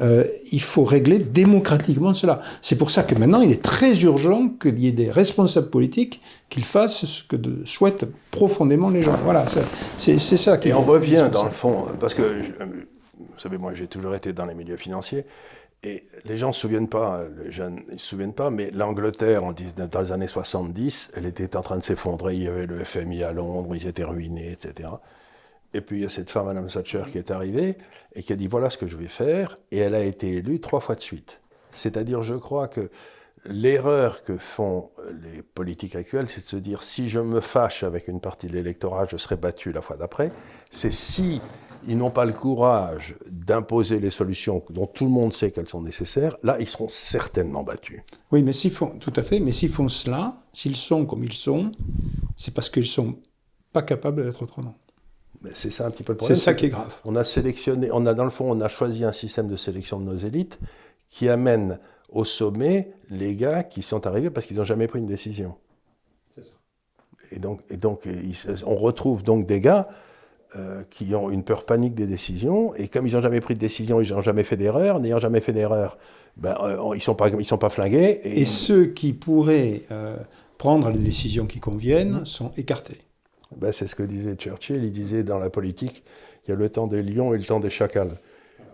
euh, 0.00 0.24
il 0.50 0.60
faut 0.60 0.84
régler 0.84 1.18
démocratiquement 1.18 2.14
cela. 2.14 2.40
C'est 2.60 2.76
pour 2.76 2.90
ça 2.90 3.02
que 3.04 3.14
maintenant, 3.14 3.40
il 3.42 3.50
est 3.52 3.62
très 3.62 4.00
urgent 4.02 4.48
qu'il 4.60 4.78
y 4.80 4.88
ait 4.88 4.92
des 4.92 5.10
responsables 5.10 5.70
politiques 5.70 6.20
qu'ils 6.48 6.64
fassent 6.64 7.04
ce 7.04 7.22
que 7.24 7.36
de- 7.36 7.64
souhaitent 7.64 8.06
profondément 8.30 8.90
les 8.90 9.02
gens. 9.02 9.16
Voilà, 9.24 9.44
c'est- 9.46 10.18
ça 10.18 10.58
qui 10.58 10.68
Et 10.70 10.74
on 10.74 10.82
revient 10.82 11.28
dans 11.32 11.44
le 11.44 11.50
fond, 11.50 11.86
parce 12.00 12.14
que, 12.14 12.42
je- 12.42 12.52
vous 12.64 13.38
savez, 13.38 13.56
moi 13.58 13.72
j'ai 13.74 13.86
toujours 13.86 14.14
été 14.14 14.32
dans 14.32 14.46
les 14.46 14.54
milieux 14.54 14.76
financiers, 14.76 15.24
et 15.84 16.04
les 16.24 16.36
gens 16.36 16.48
ne 16.48 16.52
se 16.52 16.60
souviennent 16.60 16.88
pas, 16.88 17.22
les 17.44 17.52
jeunes 17.52 17.80
ils 17.92 17.98
se 18.00 18.06
souviennent 18.08 18.32
pas, 18.32 18.50
mais 18.50 18.70
l'Angleterre, 18.72 19.44
en 19.44 19.52
19 19.52 19.90
dans 19.90 20.00
les 20.00 20.12
années 20.12 20.26
70, 20.26 21.10
elle 21.14 21.26
était 21.26 21.56
en 21.56 21.60
train 21.60 21.76
de 21.78 21.82
s'effondrer, 21.82 22.34
il 22.34 22.42
y 22.42 22.48
avait 22.48 22.66
le 22.66 22.82
FMI 22.84 23.22
à 23.22 23.32
Londres, 23.32 23.76
ils 23.76 23.86
étaient 23.86 24.02
ruinés, 24.04 24.50
etc. 24.52 24.88
Et 25.74 25.80
puis 25.80 25.98
il 25.98 26.02
y 26.02 26.06
a 26.06 26.08
cette 26.08 26.30
femme, 26.30 26.46
Madame 26.46 26.68
Thatcher, 26.68 27.02
qui 27.10 27.18
est 27.18 27.30
arrivée 27.30 27.76
et 28.14 28.22
qui 28.22 28.32
a 28.32 28.36
dit 28.36 28.46
voilà 28.46 28.70
ce 28.70 28.78
que 28.78 28.86
je 28.86 28.96
vais 28.96 29.08
faire, 29.08 29.58
et 29.70 29.78
elle 29.78 29.94
a 29.94 30.02
été 30.02 30.36
élue 30.36 30.60
trois 30.60 30.80
fois 30.80 30.94
de 30.94 31.00
suite. 31.00 31.40
C'est-à-dire, 31.72 32.22
je 32.22 32.34
crois 32.34 32.68
que 32.68 32.90
l'erreur 33.44 34.22
que 34.22 34.38
font 34.38 34.90
les 35.22 35.42
politiques 35.42 35.96
actuels, 35.96 36.28
c'est 36.28 36.42
de 36.42 36.46
se 36.46 36.56
dire 36.56 36.82
si 36.82 37.08
je 37.08 37.18
me 37.18 37.40
fâche 37.40 37.82
avec 37.82 38.08
une 38.08 38.20
partie 38.20 38.46
de 38.46 38.52
l'électorat, 38.52 39.06
je 39.06 39.16
serai 39.16 39.36
battu 39.36 39.72
la 39.72 39.82
fois 39.82 39.96
d'après. 39.96 40.30
C'est 40.70 40.92
si 40.92 41.42
ils 41.86 41.98
n'ont 41.98 42.10
pas 42.10 42.24
le 42.24 42.32
courage 42.32 43.16
d'imposer 43.28 44.00
les 44.00 44.10
solutions 44.10 44.62
dont 44.70 44.86
tout 44.86 45.04
le 45.04 45.10
monde 45.10 45.32
sait 45.32 45.50
qu'elles 45.50 45.68
sont 45.68 45.82
nécessaires, 45.82 46.36
là, 46.42 46.56
ils 46.58 46.66
seront 46.66 46.88
certainement 46.88 47.62
battus. 47.62 48.00
Oui, 48.32 48.42
mais 48.42 48.54
s'ils 48.54 48.70
font, 48.70 48.96
tout 48.98 49.12
à 49.16 49.22
fait, 49.22 49.40
mais 49.40 49.52
s'ils 49.52 49.68
font 49.68 49.88
cela, 49.88 50.36
s'ils 50.52 50.76
sont 50.76 51.04
comme 51.04 51.24
ils 51.24 51.34
sont, 51.34 51.72
c'est 52.36 52.54
parce 52.54 52.70
qu'ils 52.70 52.86
sont 52.86 53.16
pas 53.72 53.82
capables 53.82 54.24
d'être 54.24 54.42
autrement. 54.42 54.74
C'est 55.52 55.70
ça 55.70 55.86
un 55.86 55.90
petit 55.90 56.02
peu 56.02 56.12
le 56.12 56.18
C'est 56.18 56.26
problème. 56.26 56.36
ça 56.36 56.54
qui 56.54 56.66
est 56.66 56.70
grave. 56.70 56.94
On 57.04 57.16
a 57.16 57.24
sélectionné, 57.24 57.90
on 57.92 58.06
a 58.06 58.14
dans 58.14 58.24
le 58.24 58.30
fond, 58.30 58.50
on 58.50 58.60
a 58.60 58.68
choisi 58.68 59.04
un 59.04 59.12
système 59.12 59.48
de 59.48 59.56
sélection 59.56 60.00
de 60.00 60.04
nos 60.04 60.16
élites 60.16 60.58
qui 61.10 61.28
amène 61.28 61.78
au 62.10 62.24
sommet 62.24 62.92
les 63.10 63.36
gars 63.36 63.62
qui 63.62 63.82
sont 63.82 64.06
arrivés 64.06 64.30
parce 64.30 64.46
qu'ils 64.46 64.56
n'ont 64.56 64.64
jamais 64.64 64.86
pris 64.86 65.00
une 65.00 65.06
décision. 65.06 65.56
Et 67.32 67.38
donc, 67.38 67.60
et 67.70 67.76
donc 67.76 68.06
ils- 68.06 68.36
on 68.66 68.74
retrouve 68.74 69.22
donc 69.22 69.46
des 69.46 69.60
gars 69.60 69.88
euh, 70.56 70.84
qui 70.90 71.14
ont 71.16 71.30
une 71.30 71.42
peur 71.42 71.64
panique 71.66 71.94
des 71.94 72.06
décisions, 72.06 72.74
et 72.76 72.86
comme 72.86 73.06
ils 73.08 73.14
n'ont 73.14 73.20
jamais 73.20 73.40
pris 73.40 73.54
de 73.54 73.58
décision, 73.58 74.00
ils 74.00 74.12
n'ont 74.12 74.20
jamais 74.20 74.44
fait 74.44 74.56
d'erreur, 74.56 75.00
n'ayant 75.00 75.18
jamais 75.18 75.40
fait 75.40 75.52
d'erreur, 75.52 75.98
ben, 76.36 76.54
euh, 76.62 76.76
ils 76.92 76.96
ne 76.96 77.00
sont, 77.00 77.16
pas- 77.16 77.28
ils 77.28 77.44
sont 77.44 77.58
pas 77.58 77.70
flingués. 77.70 78.20
Et, 78.22 78.42
Et 78.42 78.44
ceux 78.44 78.86
qui 78.86 79.12
pourraient 79.14 79.82
euh, 79.90 80.16
prendre 80.56 80.90
les 80.90 80.98
décisions 81.00 81.46
qui 81.46 81.58
conviennent 81.58 82.24
sont 82.24 82.52
écartés. 82.56 83.00
Ben, 83.56 83.72
c'est 83.72 83.86
ce 83.86 83.94
que 83.94 84.02
disait 84.02 84.34
Churchill, 84.36 84.82
il 84.84 84.92
disait 84.92 85.22
dans 85.22 85.38
la 85.38 85.50
politique, 85.50 86.02
il 86.46 86.50
y 86.50 86.52
a 86.52 86.56
le 86.56 86.68
temps 86.68 86.86
des 86.86 87.02
lions 87.02 87.34
et 87.34 87.38
le 87.38 87.44
temps 87.44 87.60
des 87.60 87.70
chacals. 87.70 88.16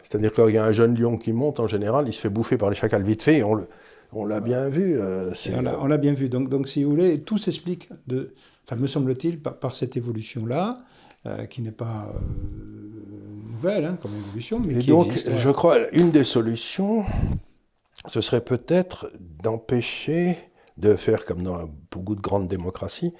C'est-à-dire 0.02 0.32
qu'il 0.32 0.50
y 0.54 0.58
a 0.58 0.64
un 0.64 0.72
jeune 0.72 0.98
lion 0.98 1.18
qui 1.18 1.32
monte, 1.32 1.60
en 1.60 1.66
général, 1.66 2.08
il 2.08 2.12
se 2.12 2.20
fait 2.20 2.30
bouffer 2.30 2.56
par 2.56 2.70
les 2.70 2.76
chacals 2.76 3.02
vite 3.02 3.22
fait, 3.22 3.38
et 3.38 3.42
on 3.44 3.54
le- 3.54 3.68
on 4.12 4.24
l'a 4.24 4.40
bien 4.40 4.68
vu. 4.68 4.98
euh, 4.98 5.32
on 5.54 5.60
l'a- 5.60 5.78
on 5.80 5.86
l'a 5.86 5.98
bien 5.98 6.14
vu. 6.14 6.28
Donc, 6.28 6.48
donc, 6.48 6.66
si 6.68 6.82
vous 6.84 6.90
voulez, 6.90 7.20
tout 7.20 7.38
s'explique, 7.38 7.88
de, 8.06 8.32
enfin, 8.66 8.76
me 8.80 8.86
semble-t-il, 8.86 9.38
par, 9.40 9.56
par 9.58 9.74
cette 9.74 9.96
évolution-là, 9.96 10.78
euh, 11.26 11.44
qui 11.44 11.60
n'est 11.62 11.70
pas 11.70 12.10
euh, 12.14 13.52
nouvelle 13.52 13.84
hein, 13.84 13.98
comme 14.00 14.12
évolution, 14.16 14.58
mais 14.58 14.74
Et 14.74 14.78
qui 14.78 14.88
donc, 14.88 15.06
existe. 15.06 15.36
je 15.36 15.50
crois, 15.50 15.90
une 15.92 16.10
des 16.10 16.24
solutions, 16.24 17.04
ce 18.08 18.20
serait 18.20 18.40
peut-être 18.40 19.10
d'empêcher 19.42 20.38
de 20.78 20.96
faire 20.96 21.24
comme 21.26 21.42
dans 21.42 21.68
beaucoup 21.90 22.14
de 22.14 22.20
grandes 22.22 22.48
démocraties, 22.48 23.12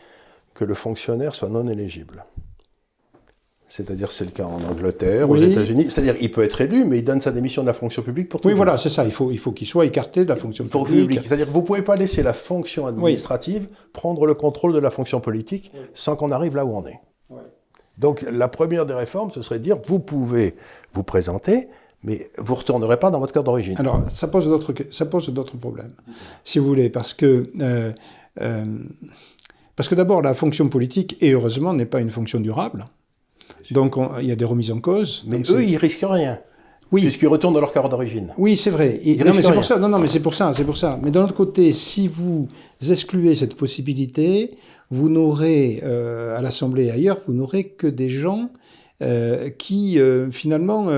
que 0.55 0.65
le 0.65 0.75
fonctionnaire 0.75 1.35
soit 1.35 1.49
non 1.49 1.67
éligible. 1.69 2.25
C'est-à-dire, 3.69 4.11
c'est 4.11 4.25
le 4.25 4.33
cas 4.33 4.47
en 4.47 4.65
Angleterre, 4.65 5.31
aux. 5.31 5.37
États-Unis. 5.37 5.85
C'est-à-dire, 5.91 6.17
il 6.21 6.33
peut 6.33 6.43
être 6.43 6.61
élu, 6.61 6.85
mais 6.85 6.99
il 6.99 7.05
donne 7.05 7.21
sa 7.21 7.31
démission 7.31 7.63
de 7.63 7.69
la 7.69 7.73
fonction 7.73 8.03
publique 8.03 8.29
pour 8.29 8.41
tout. 8.41 8.49
Oui, 8.49 8.55
voilà, 8.55 8.77
c'est 8.77 8.89
ça. 8.89 9.05
Il 9.05 9.13
faut, 9.13 9.31
il 9.31 9.39
faut 9.39 9.53
qu'il 9.53 9.69
soit 9.69 9.87
écarté 9.87 10.25
de 10.25 10.29
la 10.29 10.35
fonction 10.35 10.65
publique. 10.65 11.03
publique. 11.03 11.21
C'est-à-dire 11.23 11.47
vous 11.49 11.61
ne 11.61 11.67
pouvez 11.67 11.83
pas 11.83 11.95
laisser 11.95 12.25
la 12.25 12.33
fonction 12.33 12.89
administrative 12.89 13.69
prendre 13.93 14.27
le 14.27 14.35
contrôle 14.35 14.73
de 14.73 14.81
la 14.81 14.91
fonction 14.91 15.21
politique 15.21 15.71
sans 15.95 16.17
qu'on 16.17 16.33
arrive 16.33 16.57
là 16.57 16.65
où 16.65 16.77
on 16.77 16.85
est. 16.85 17.01
Donc 17.97 18.23
la 18.23 18.49
première 18.49 18.87
des 18.87 18.95
réformes, 18.95 19.31
ce 19.31 19.43
serait 19.43 19.59
de 19.59 19.65
dire 19.65 19.77
vous 19.85 20.01
pouvez 20.01 20.57
vous 20.93 21.05
présenter, 21.05 21.69
mais 22.03 22.31
vous 22.39 22.55
ne 22.55 22.59
retournerez 22.59 22.99
pas 22.99 23.11
dans 23.11 23.21
votre 23.21 23.33
cœur 23.33 23.45
d'origine. 23.45 23.77
Alors, 23.79 24.03
ça 24.11 24.27
pose 24.27 24.49
d'autres, 24.49 24.75
ça 24.91 25.07
pose 25.07 25.29
d'autres 25.29 25.57
problèmes, 25.57 25.93
si 26.45 26.59
vous 26.59 26.67
voulez, 26.67 26.89
parce 26.89 27.13
que, 27.13 27.51
euh, 27.61 27.93
euh, 28.41 28.65
parce 29.81 29.89
que 29.89 29.95
d'abord, 29.95 30.21
la 30.21 30.35
fonction 30.35 30.69
politique, 30.69 31.17
et 31.23 31.31
heureusement, 31.33 31.73
n'est 31.73 31.87
pas 31.87 32.03
une 32.03 32.11
fonction 32.11 32.39
durable. 32.39 32.85
Donc, 33.71 33.97
on- 33.97 34.19
il 34.21 34.27
y 34.27 34.31
a 34.31 34.37
des 34.37 34.45
remises 34.45 34.71
en 34.71 34.79
cause. 34.79 35.25
mais 35.27 35.41
eux, 35.49 35.65
ils 35.65 35.79
risquent 35.79 36.05
rien, 36.07 36.39
oui, 36.93 37.01
puisqu'ils 37.01 37.29
retournent 37.29 37.55
dans 37.55 37.61
leur 37.61 37.73
cœur 37.73 37.89
d'origine. 37.89 38.29
oui, 38.37 38.59
c'est 38.59 38.69
vrai. 38.69 39.01
Ils 39.03 39.25
non, 39.25 39.33
mais 39.35 39.41
c'est 39.41 39.55
pour 39.55 39.65
ça. 39.65 39.79
Non, 39.79 39.89
non, 39.89 39.99
mais 39.99 40.07
c'est 40.07 40.21
pour 40.21 40.35
ça, 40.35 40.53
c'est 40.53 40.65
pour 40.65 40.77
ça. 40.77 41.01
Mais 41.03 41.11
d'un 41.11 41.25
autre 41.25 41.33
côté, 41.33 41.73
si 41.73 42.09
vous 42.09 42.47
excluez 42.91 43.35
cette 43.35 43.55
possibilité, 43.55 44.51
vous 44.91 45.09
n'aurez 45.09 45.81
euh, 45.83 46.37
à 46.37 46.43
l'Assemblée 46.43 46.89
et 46.89 46.91
ailleurs, 46.91 47.17
vous 47.27 47.33
n'aurez 47.33 47.69
que 47.71 47.87
des 47.87 48.11
gens 48.11 48.51
euh, 49.03 49.49
qui 49.49 49.99
euh, 49.99 50.31
finalement 50.31 50.89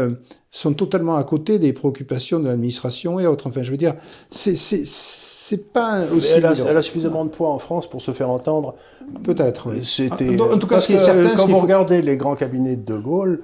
sont 0.55 0.75
totalement 0.75 1.17
à 1.17 1.25
côté 1.25 1.59
des 1.59 1.73
préoccupations 1.73 2.39
de 2.39 2.47
l'administration 2.47 3.19
et 3.19 3.27
autres. 3.27 3.47
Enfin, 3.49 3.63
je 3.63 3.71
veux 3.71 3.79
dire, 3.79 3.95
c'est 4.31 5.73
pas 5.73 6.03
aussi 6.15 6.35
Elle 6.37 6.45
a, 6.47 6.53
évident. 6.53 6.67
elle 6.69 6.77
a 6.77 6.83
suffisamment 6.83 7.25
de 7.25 7.31
poids 7.31 7.49
en 7.49 7.59
France 7.59 7.89
pour 7.89 8.03
se 8.03 8.13
faire 8.13 8.29
entendre. 8.29 8.75
peut-être. 9.25 9.71
oui. 9.71 9.83
C'était. 9.85 10.39
En, 10.41 10.53
en 10.53 10.59
tout 10.59 10.67
cas, 10.67 10.79
ce 10.79 10.87
qui 10.89 10.93
est 10.93 10.99
certain, 10.99 11.35
quand 11.35 11.47
vous 11.47 11.55
faut- 11.55 11.61
regardez 11.61 12.03
les 12.03 12.17
grands 12.19 12.35
cabinets 12.37 12.77
de 12.77 12.85
De 12.85 12.99
Gaulle, 12.99 13.43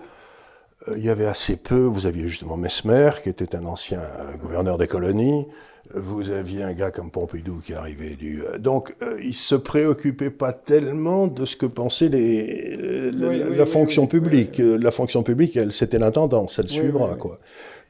euh, 0.88 0.94
il 0.98 1.04
y 1.04 1.08
avait 1.08 1.26
assez 1.26 1.56
peu. 1.56 1.80
Vous 1.80 2.04
aviez 2.06 2.28
justement 2.28 2.58
Mesmer, 2.58 3.10
qui 3.22 3.30
était 3.30 3.56
un 3.56 3.64
ancien 3.64 4.00
euh, 4.00 4.36
gouverneur 4.36 4.76
des 4.76 4.86
colonies. 4.86 5.46
Vous 5.94 6.30
aviez 6.30 6.62
un 6.62 6.74
gars 6.74 6.90
comme 6.90 7.10
Pompidou 7.10 7.60
qui 7.60 7.72
arrivait 7.72 8.14
du. 8.16 8.42
euh, 8.44 8.58
Donc, 8.58 8.94
euh, 9.02 9.18
il 9.22 9.34
se 9.34 9.54
préoccupait 9.54 10.30
pas 10.30 10.52
tellement 10.52 11.26
de 11.28 11.44
ce 11.46 11.56
que 11.56 11.64
pensaient 11.66 12.08
les, 12.10 12.76
euh, 12.78 13.10
la, 13.12 13.28
Oui, 13.28 13.38
la- 13.38 13.46
oui, 13.48 13.56
la 13.56 13.64
oui, 13.64 13.68
fonction 13.70 14.06
publique. 14.06 14.58
La 14.58 14.90
fonction 14.90 15.22
publique, 15.22 15.56
elle, 15.56 15.72
c'était 15.72 15.98
l'intendance, 15.98 16.58
elle 16.58 16.68
suivra, 16.68 17.14
quoi. 17.16 17.38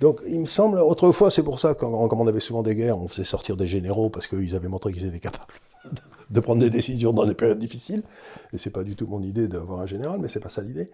Donc, 0.01 0.21
il 0.29 0.39
me 0.39 0.47
semble, 0.47 0.79
autrefois, 0.79 1.29
c'est 1.31 1.43
pour 1.43 1.59
ça, 1.59 1.75
quand, 1.75 2.07
comme 2.07 2.21
on 2.21 2.27
avait 2.29 2.39
souvent 2.39 2.63
des 2.63 2.77
guerres, 2.77 2.99
on 2.99 3.09
faisait 3.09 3.25
sortir 3.25 3.57
des 3.57 3.67
généraux 3.67 4.11
parce 4.11 4.29
qu'ils 4.29 4.55
avaient 4.55 4.69
montré 4.69 4.93
qu'ils 4.93 5.07
étaient 5.07 5.19
capables 5.19 5.53
de 6.31 6.39
prendre 6.41 6.61
des 6.61 6.71
décisions 6.71 7.13
dans 7.13 7.25
des 7.27 7.35
périodes 7.35 7.59
difficiles. 7.59 8.05
Et 8.53 8.59
c'est 8.59 8.71
pas 8.71 8.85
du 8.85 8.95
tout 8.95 9.09
mon 9.09 9.23
idée 9.23 9.49
d'avoir 9.49 9.81
un 9.81 9.87
général, 9.87 10.21
mais 10.21 10.29
c'est 10.29 10.39
pas 10.39 10.51
ça 10.51 10.63
l'idée. 10.63 10.91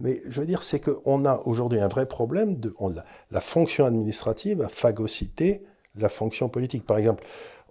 Mais 0.00 0.22
je 0.28 0.40
veux 0.40 0.46
dire, 0.46 0.64
c'est 0.64 0.80
qu'on 0.80 1.24
a 1.24 1.40
aujourd'hui 1.44 1.78
un 1.78 1.88
vrai 1.88 2.06
problème 2.06 2.56
de 2.58 2.74
on, 2.80 2.88
la, 2.88 3.04
la 3.30 3.40
fonction 3.40 3.84
administrative 3.86 4.60
a 4.62 4.68
phagocyté 4.68 5.62
la 6.02 6.08
fonction 6.08 6.48
politique. 6.48 6.84
Par 6.86 6.98
exemple, 6.98 7.24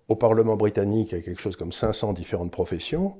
au 0.07 0.15
Parlement 0.15 0.55
britannique, 0.55 1.09
il 1.11 1.17
y 1.17 1.21
a 1.21 1.23
quelque 1.23 1.41
chose 1.41 1.55
comme 1.55 1.71
500 1.71 2.13
différentes 2.13 2.51
professions. 2.51 3.15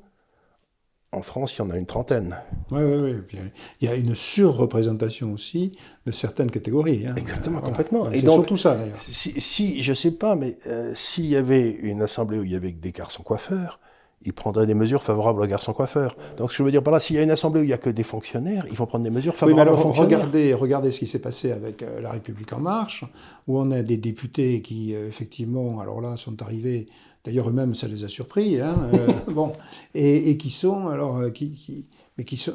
En 1.14 1.22
France, 1.22 1.55
il 1.55 1.60
y 1.60 1.62
en 1.62 1.70
a 1.72 1.78
une 1.78 1.86
trentaine. 1.86 2.38
Oui, 2.70 2.82
oui, 2.84 3.14
oui. 3.34 3.39
Il 3.82 3.88
y 3.88 3.91
a 3.91 3.95
une 3.95 4.14
surreprésentation 4.14 5.32
aussi 5.32 5.78
de 6.05 6.12
certaines 6.12 6.51
catégories. 6.51 7.08
hein. 7.08 7.16
Exactement, 7.16 7.60
Voilà. 7.60 7.68
complètement. 7.70 8.12
Et 8.12 8.20
C'est 8.20 8.26
donc- 8.26 8.36
surtout 8.36 8.58
ça, 8.58 8.76
d'ailleurs. 8.76 8.99
Si, 8.99 9.39
si 9.39 9.82
je 9.82 9.93
sais 9.93 10.12
pas, 10.12 10.36
mais 10.36 10.58
euh, 10.68 10.91
s'il 10.95 11.26
y 11.28 11.38
avait 11.38 11.70
une 11.72 12.01
assemblée 12.01 12.39
où 12.39 12.43
il 12.43 12.51
y 12.51 12.55
avait 12.55 12.74
que 12.74 12.82
des 12.82 12.91
garçons 12.91 13.24
coiffeurs, 13.24 13.80
ils 14.24 14.34
prendraient 14.34 14.65
des 14.65 14.74
mesures 14.74 15.03
favorables 15.03 15.41
aux 15.41 15.47
garçons 15.47 15.74
coiffeurs. 15.74 16.15
Donc 16.38 16.51
je 16.51 16.63
veux 16.63 16.72
dire 16.72 16.82
par 16.82 16.93
là, 16.93 16.99
s'il 16.99 17.15
y 17.15 17.20
a 17.20 17.24
une 17.24 17.32
assemblée 17.32 17.61
où 17.61 17.63
il 17.63 17.68
n'y 17.68 17.74
a 17.74 17.78
que 17.78 17.89
des 17.89 18.03
fonctionnaires, 18.03 18.65
ils 18.70 18.76
vont 18.76 18.86
prendre 18.86 19.03
des 19.03 19.11
mesures 19.11 19.36
favorables 19.36 19.72
aux 19.72 19.78
fonctionnaires. 19.78 20.20
Regardez, 20.20 20.53
regardez 20.53 20.91
ce 20.91 20.99
qui 20.99 21.07
s'est 21.07 21.20
passé 21.20 21.51
avec 21.51 21.84
euh, 21.84 22.01
La 22.01 22.11
République 22.11 22.51
en 22.53 22.59
marche, 22.59 23.05
où 23.47 23.59
on 23.59 23.72
a 23.72 23.84
des 23.84 23.97
députés 23.97 24.61
qui, 24.61 24.95
euh, 24.95 25.07
effectivement, 25.07 25.80
alors 25.80 26.01
là, 26.01 26.18
sont 26.18 26.41
arrivés, 26.41 26.88
d'ailleurs 27.24 27.49
eux-mêmes, 27.49 27.76
ça 27.76 27.88
les 27.88 28.03
a 28.03 28.07
surpris, 28.07 28.59
hein, 28.59 28.76
euh, 28.93 29.13
bon, 29.32 29.53
et, 29.93 30.36
qui 30.38 30.49
sont, 30.49 30.88
alors, 30.88 31.32
qui, 31.32 31.86
mais 32.18 32.24
qui 32.24 32.38
sont, 32.38 32.53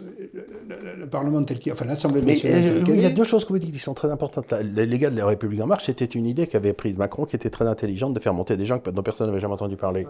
le, 0.69 1.07
Parlement 1.07 1.45
tel 1.45 1.61
qu'il, 1.61 1.73
enfin 1.73 1.85
l'Assemblée 1.85 2.23
nationale. 2.23 2.83
il 2.89 3.01
y 3.01 3.07
a 3.07 3.11
deux 3.11 3.25
choses 3.25 3.45
que 3.45 3.53
vous 3.53 3.61
dites 3.61 3.73
qui 3.73 3.79
sont 3.79 3.95
très 3.95 4.11
importantes. 4.11 4.53
Les 4.63 4.99
gars 4.99 5.11
de 5.11 5.17
la 5.17 5.27
République 5.27 5.61
en 5.61 5.67
marche, 5.67 5.87
c'était 5.87 6.07
une 6.07 6.27
idée 6.27 6.49
qu'avait 6.49 6.73
prise 6.73 6.97
Macron, 6.97 7.25
qui 7.25 7.37
était 7.37 7.51
très 7.51 7.69
intelligente 7.69 8.15
de 8.15 8.21
faire 8.21 8.35
monter 8.35 8.57
des 8.57 8.67
gens 8.67 8.81
dont 8.85 9.03
personne 9.03 9.29
n'avait 9.29 9.41
jamais 9.41 9.55
entendu 9.55 9.77
parler. 9.77 10.07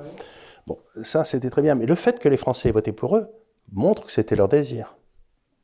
Bon, 0.66 0.78
ça, 1.02 1.24
c'était 1.24 1.50
très 1.50 1.62
bien. 1.62 1.74
Mais 1.74 1.86
le 1.86 1.94
fait 1.94 2.18
que 2.18 2.28
les 2.28 2.36
Français 2.36 2.68
aient 2.68 2.72
voté 2.72 2.92
pour 2.92 3.16
eux 3.16 3.28
montre 3.72 4.06
que 4.06 4.12
c'était 4.12 4.36
leur 4.36 4.48
désir. 4.48 4.96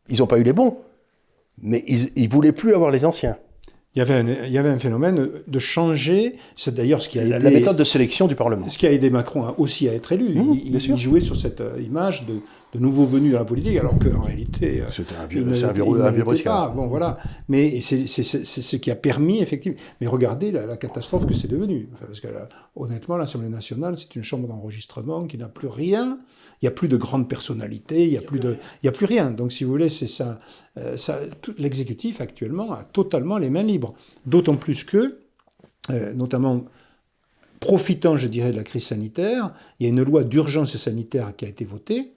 Ils 0.08 0.18
n'ont 0.18 0.26
pas 0.26 0.38
eu 0.38 0.42
les 0.42 0.52
bons, 0.52 0.78
mais 1.58 1.84
ils 1.86 2.24
ne 2.24 2.32
voulaient 2.32 2.52
plus 2.52 2.74
avoir 2.74 2.90
les 2.90 3.04
anciens. 3.04 3.38
Il 3.98 4.02
y, 4.02 4.02
avait 4.02 4.14
un, 4.14 4.44
il 4.46 4.52
y 4.52 4.58
avait 4.58 4.68
un 4.68 4.78
phénomène 4.78 5.28
de 5.44 5.58
changer, 5.58 6.36
c'est 6.54 6.72
d'ailleurs 6.72 7.02
ce 7.02 7.08
qui 7.08 7.18
a 7.18 7.24
aidé... 7.24 7.40
La 7.40 7.50
méthode 7.50 7.76
de 7.76 7.82
sélection 7.82 8.28
du 8.28 8.36
Parlement. 8.36 8.68
Ce 8.68 8.78
qui 8.78 8.86
a 8.86 8.92
aidé 8.92 9.10
Macron 9.10 9.52
aussi 9.58 9.88
à 9.88 9.92
être 9.92 10.12
élu. 10.12 10.38
Mmh, 10.38 10.60
il, 10.66 10.74
il, 10.76 10.96
jouait 10.96 11.18
sur 11.18 11.36
cette 11.36 11.60
euh, 11.60 11.82
image 11.84 12.24
de, 12.24 12.34
de 12.74 12.78
nouveaux 12.78 13.06
venus 13.06 13.34
à 13.34 13.40
la 13.40 13.44
politique, 13.44 13.76
alors 13.76 13.98
qu'en 13.98 14.22
réalité... 14.22 14.82
Euh, 14.82 14.90
C'était 14.90 15.16
un 15.16 15.26
vieux, 15.26 15.42
un 15.42 15.72
vieux, 15.72 15.84
un 16.00 16.10
vieux 16.12 16.24
Bon, 16.76 16.86
voilà. 16.86 17.16
Mais 17.48 17.80
c'est 17.80 18.06
ce 18.06 18.76
qui 18.76 18.92
a 18.92 18.94
permis, 18.94 19.40
effectivement... 19.40 19.76
Mais 20.00 20.06
regardez 20.06 20.52
la, 20.52 20.76
catastrophe 20.76 21.26
que 21.26 21.34
c'est 21.34 21.48
devenu. 21.48 21.88
parce 22.00 22.20
que, 22.20 22.28
honnêtement, 22.76 23.16
l'Assemblée 23.16 23.48
nationale, 23.48 23.96
c'est 23.96 24.14
une 24.14 24.22
chambre 24.22 24.46
d'enregistrement 24.46 25.26
qui 25.26 25.38
n'a 25.38 25.48
plus 25.48 25.66
rien. 25.66 26.18
Il 26.60 26.64
n'y 26.64 26.68
a 26.68 26.72
plus 26.72 26.88
de 26.88 26.96
grandes 26.96 27.28
personnalités, 27.28 28.04
il 28.04 28.10
n'y 28.10 28.18
a, 28.18 28.20
plus 28.20 28.40
de, 28.40 28.56
il 28.82 28.86
y 28.86 28.88
a 28.88 28.92
plus 28.92 29.06
rien. 29.06 29.30
Donc, 29.30 29.52
si 29.52 29.64
vous 29.64 29.70
voulez, 29.70 29.88
c'est 29.88 30.08
ça... 30.08 30.40
Euh, 30.76 30.96
ça 30.96 31.20
L'exécutif, 31.56 32.20
actuellement, 32.20 32.72
a 32.72 32.84
totalement 32.84 33.38
les 33.38 33.50
mains 33.50 33.62
libres. 33.62 33.94
D'autant 34.26 34.56
plus 34.56 34.84
que, 34.84 35.18
euh, 35.90 36.12
notamment 36.14 36.64
profitant, 37.60 38.16
je 38.16 38.28
dirais, 38.28 38.50
de 38.50 38.56
la 38.56 38.64
crise 38.64 38.86
sanitaire, 38.86 39.52
il 39.78 39.84
y 39.84 39.86
a 39.86 39.90
une 39.90 40.02
loi 40.02 40.24
d'urgence 40.24 40.76
sanitaire 40.76 41.34
qui 41.36 41.44
a 41.44 41.48
été 41.48 41.64
votée, 41.64 42.12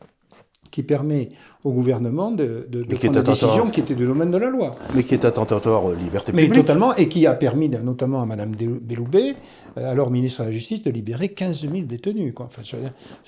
qui 0.72 0.84
permet 0.84 1.30
au 1.63 1.72
gouvernement 1.72 2.32
de, 2.32 2.65
de, 2.69 2.84
prendre 2.84 3.22
des 3.22 3.24
décisions 3.24 3.69
qui 3.69 3.82
étaient 3.82 3.93
du 3.93 4.07
domaine 4.07 4.32
de 4.32 4.38
la 4.38 4.49
loi. 4.49 4.72
Mais 4.95 5.03
qui 5.03 5.13
est 5.13 5.26
attentatoire 5.26 5.84
aux 5.86 5.93
libertés 5.93 6.32
publiques. 6.32 6.49
Mais 6.49 6.55
totalement, 6.55 6.95
et 6.95 7.07
qui 7.09 7.28
a 7.28 7.34
permis 7.34 7.69
notamment 7.69 8.22
à 8.22 8.26
Mme 8.26 8.55
Belloubet, 8.55 9.36
euh, 9.78 9.91
alors 9.91 10.09
ministre 10.09 10.41
de 10.41 10.47
la 10.47 10.51
Justice, 10.51 10.82
de 10.82 10.89
libérer 10.89 11.30
15 11.30 11.61
000 11.61 11.82
détenus, 11.82 12.34
quoi. 12.34 12.45
Enfin, 12.45 12.61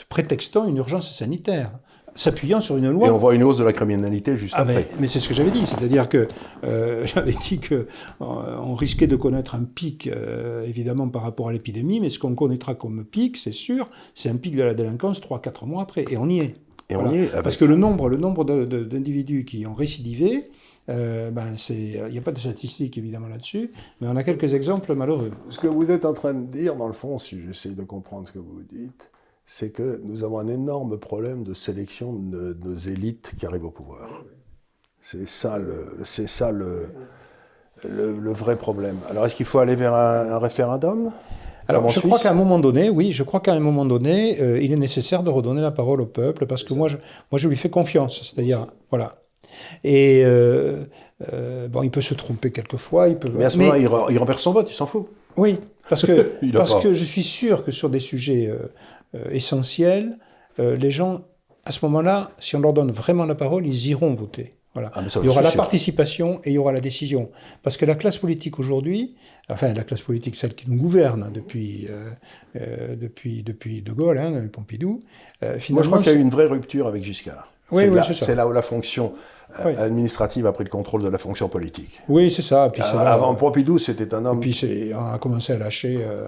prétextant 0.09 0.67
une 0.67 0.77
urgence 0.77 1.11
sanitaire 1.11 1.71
s'appuyant 2.15 2.61
sur 2.61 2.77
une 2.77 2.91
loi. 2.91 3.07
Et 3.07 3.11
on 3.11 3.17
voit 3.17 3.33
une 3.33 3.43
hausse 3.43 3.57
de 3.57 3.63
la 3.63 3.73
criminalité 3.73 4.37
juste 4.37 4.53
ah 4.55 4.61
après. 4.61 4.87
Mais, 4.99 5.07
c'est 5.07 5.19
ce 5.19 5.27
que 5.27 5.33
j'avais 5.33 5.49
dit, 5.49 5.65
c'est-à-dire 5.65 6.07
que 6.07 6.27
euh, 6.63 7.05
j'avais 7.07 7.33
dit 7.33 7.59
qu'on 7.59 7.75
euh, 8.21 8.57
on 8.63 8.75
risquait 8.75 9.07
de 9.07 9.15
connaître 9.15 9.55
un 9.55 9.63
pic, 9.63 10.09
évidemment, 10.65 11.09
par 11.09 11.23
rapport 11.23 11.49
à 11.49 11.51
l'épidémie, 11.51 11.99
mais 11.99 12.09
ce 12.09 12.19
qu'on 12.19 12.35
connaîtra 12.35 12.75
comme 12.75 13.03
pic, 13.03 13.35
c'est 13.35 13.51
sûr, 13.51 13.89
c'est 14.13 14.29
un 14.29 14.35
pic 14.37 14.55
de 14.55 14.63
la 14.63 14.73
délinquance 14.73 15.21
3-4 15.21 15.65
mois 15.65 15.81
après, 15.81 16.05
et 16.09 16.17
on 16.17 16.29
y 16.29 16.39
est. 16.39 16.55
Parce 17.43 17.57
que 17.57 17.65
le 17.65 17.75
nombre, 17.75 18.09
le 18.09 18.17
nombre 18.17 18.43
d'individus 18.43 19.45
qui 19.45 19.65
ont 19.65 19.73
récidivé, 19.73 20.45
euh, 20.89 21.31
ben 21.31 21.55
il 21.69 22.11
n'y 22.11 22.17
a 22.17 22.21
pas 22.21 22.31
de 22.31 22.39
statistiques 22.39 22.97
évidemment 22.97 23.27
là-dessus, 23.27 23.71
mais 24.01 24.07
on 24.07 24.15
a 24.15 24.23
quelques 24.23 24.53
exemples 24.53 24.93
malheureux. 24.95 25.31
Ce 25.49 25.59
que 25.59 25.67
vous 25.67 25.91
êtes 25.91 26.05
en 26.05 26.13
train 26.13 26.33
de 26.33 26.45
dire, 26.45 26.75
dans 26.75 26.87
le 26.87 26.93
fond, 26.93 27.17
si 27.17 27.39
j'essaie 27.41 27.69
de 27.69 27.83
comprendre 27.83 28.27
ce 28.27 28.33
que 28.33 28.39
vous 28.39 28.61
dites, 28.63 29.09
c'est 29.45 29.71
que 29.71 30.01
nous 30.03 30.23
avons 30.23 30.39
un 30.39 30.47
énorme 30.47 30.97
problème 30.97 31.43
de 31.43 31.53
sélection 31.53 32.13
de, 32.13 32.57
nos 32.63 32.75
élites 32.75 33.33
qui 33.37 33.45
arrivent 33.45 33.65
au 33.65 33.71
pouvoir. 33.71 34.23
C'est 35.01 35.27
ça 35.27 35.57
le, 35.57 35.97
c'est 36.03 36.29
ça 36.29 36.51
le, 36.51 36.87
le, 37.83 38.31
vrai 38.31 38.55
problème. 38.55 38.97
Alors 39.09 39.25
est-ce 39.25 39.35
qu'il 39.35 39.45
faut 39.45 39.59
aller 39.59 39.75
vers 39.75 39.93
un 39.93 40.37
référendum? 40.37 41.11
Alors, 41.67 41.89
je 41.89 41.99
crois 41.99 42.19
qu'à 42.19 42.31
un 42.31 42.35
moment 42.35 42.59
donné, 42.59 42.89
oui, 42.89 43.11
je 43.11 43.23
crois 43.23 43.39
qu'à 43.39 43.53
un 43.53 43.59
moment 43.59 43.85
donné, 43.85 44.39
euh, 44.41 44.61
il 44.61 44.71
est 44.71 44.77
nécessaire 44.77 45.23
de 45.23 45.29
redonner 45.29 45.61
la 45.61 45.71
parole 45.71 46.01
au 46.01 46.05
peuple 46.05 46.45
parce 46.45 46.63
que 46.63 46.73
moi, 46.73 46.87
je, 46.87 46.97
moi, 47.31 47.39
je 47.39 47.47
lui 47.47 47.55
fais 47.55 47.69
confiance. 47.69 48.21
C'est-à-dire, 48.21 48.65
voilà. 48.89 49.21
Et 49.83 50.23
euh, 50.25 50.85
euh, 51.31 51.67
bon, 51.67 51.83
il 51.83 51.91
peut 51.91 52.01
se 52.01 52.13
tromper 52.13 52.51
quelquefois. 52.51 53.09
Il 53.09 53.17
peut... 53.17 53.31
Mais 53.35 53.45
à 53.45 53.49
ce 53.49 53.57
moment-là, 53.57 53.77
il, 54.09 54.17
renverse 54.17 54.41
son 54.41 54.51
vote, 54.51 54.69
il 54.69 54.73
s'en 54.73 54.85
fout. 54.85 55.07
Oui, 55.37 55.57
parce 55.89 56.05
que, 56.05 56.33
parce 56.53 56.75
que 56.75 56.93
je 56.93 57.03
suis 57.03 57.23
sûr 57.23 57.63
que 57.63 57.71
sur 57.71 57.89
des 57.89 57.99
sujets 57.99 58.51
essentiels, 59.31 60.17
les 60.57 60.91
gens, 60.91 61.21
à 61.65 61.71
ce 61.71 61.83
moment-là, 61.85 62.31
si 62.39 62.55
on 62.55 62.59
leur 62.59 62.73
donne 62.73 62.91
vraiment 62.91 63.25
la 63.25 63.35
parole, 63.35 63.65
ils 63.65 63.87
iront 63.87 64.13
voter. 64.13 64.55
Voilà. 64.73 64.91
Ah, 64.95 65.01
il 65.21 65.25
y 65.25 65.29
aura 65.29 65.41
la 65.41 65.51
participation 65.51 66.41
et 66.43 66.49
il 66.49 66.53
y 66.53 66.57
aura 66.57 66.71
la 66.71 66.81
décision. 66.81 67.29
Parce 67.61 67.77
que 67.77 67.85
la 67.85 67.95
classe 67.95 68.17
politique 68.17 68.57
aujourd'hui, 68.59 69.15
enfin 69.49 69.71
la 69.73 69.83
classe 69.83 70.01
politique, 70.01 70.35
celle 70.35 70.55
qui 70.55 70.69
nous 70.69 70.77
gouverne 70.77 71.29
depuis, 71.31 71.87
euh, 71.89 72.09
euh, 72.55 72.95
depuis, 72.95 73.43
depuis 73.43 73.83
De 73.83 73.91
Gaulle, 73.91 74.17
hein, 74.17 74.47
Pompidou, 74.51 75.01
euh, 75.43 75.59
finalement... 75.59 75.75
Moi 75.75 75.83
je 75.83 75.87
crois 75.89 75.99
qu'il 75.99 76.13
y 76.13 76.15
a 76.15 76.19
eu 76.19 76.21
une 76.21 76.31
vraie 76.31 76.47
rupture 76.47 76.87
avec 76.87 77.03
Giscard. 77.03 77.51
Oui, 77.71 77.87
oui, 77.87 77.99
c'est 78.11 78.35
là 78.35 78.47
où 78.47 78.51
la 78.51 78.61
fonction 78.61 79.13
administrative 79.77 80.45
a 80.47 80.51
pris 80.51 80.63
le 80.63 80.69
contrôle 80.69 81.03
de 81.03 81.09
la 81.09 81.17
fonction 81.17 81.49
politique. 81.49 81.99
Oui, 82.09 82.29
c'est 82.29 82.41
ça. 82.41 82.69
Puis 82.71 82.81
euh, 82.81 82.97
avant 82.99 83.35
Pompidou, 83.35 83.77
c'était 83.77 84.13
un 84.13 84.25
homme. 84.25 84.37
Et 84.37 84.41
puis 84.41 84.91
on 84.95 85.13
a 85.13 85.17
commencé 85.17 85.53
à 85.53 85.57
lâcher. 85.57 85.99
Euh, 86.01 86.27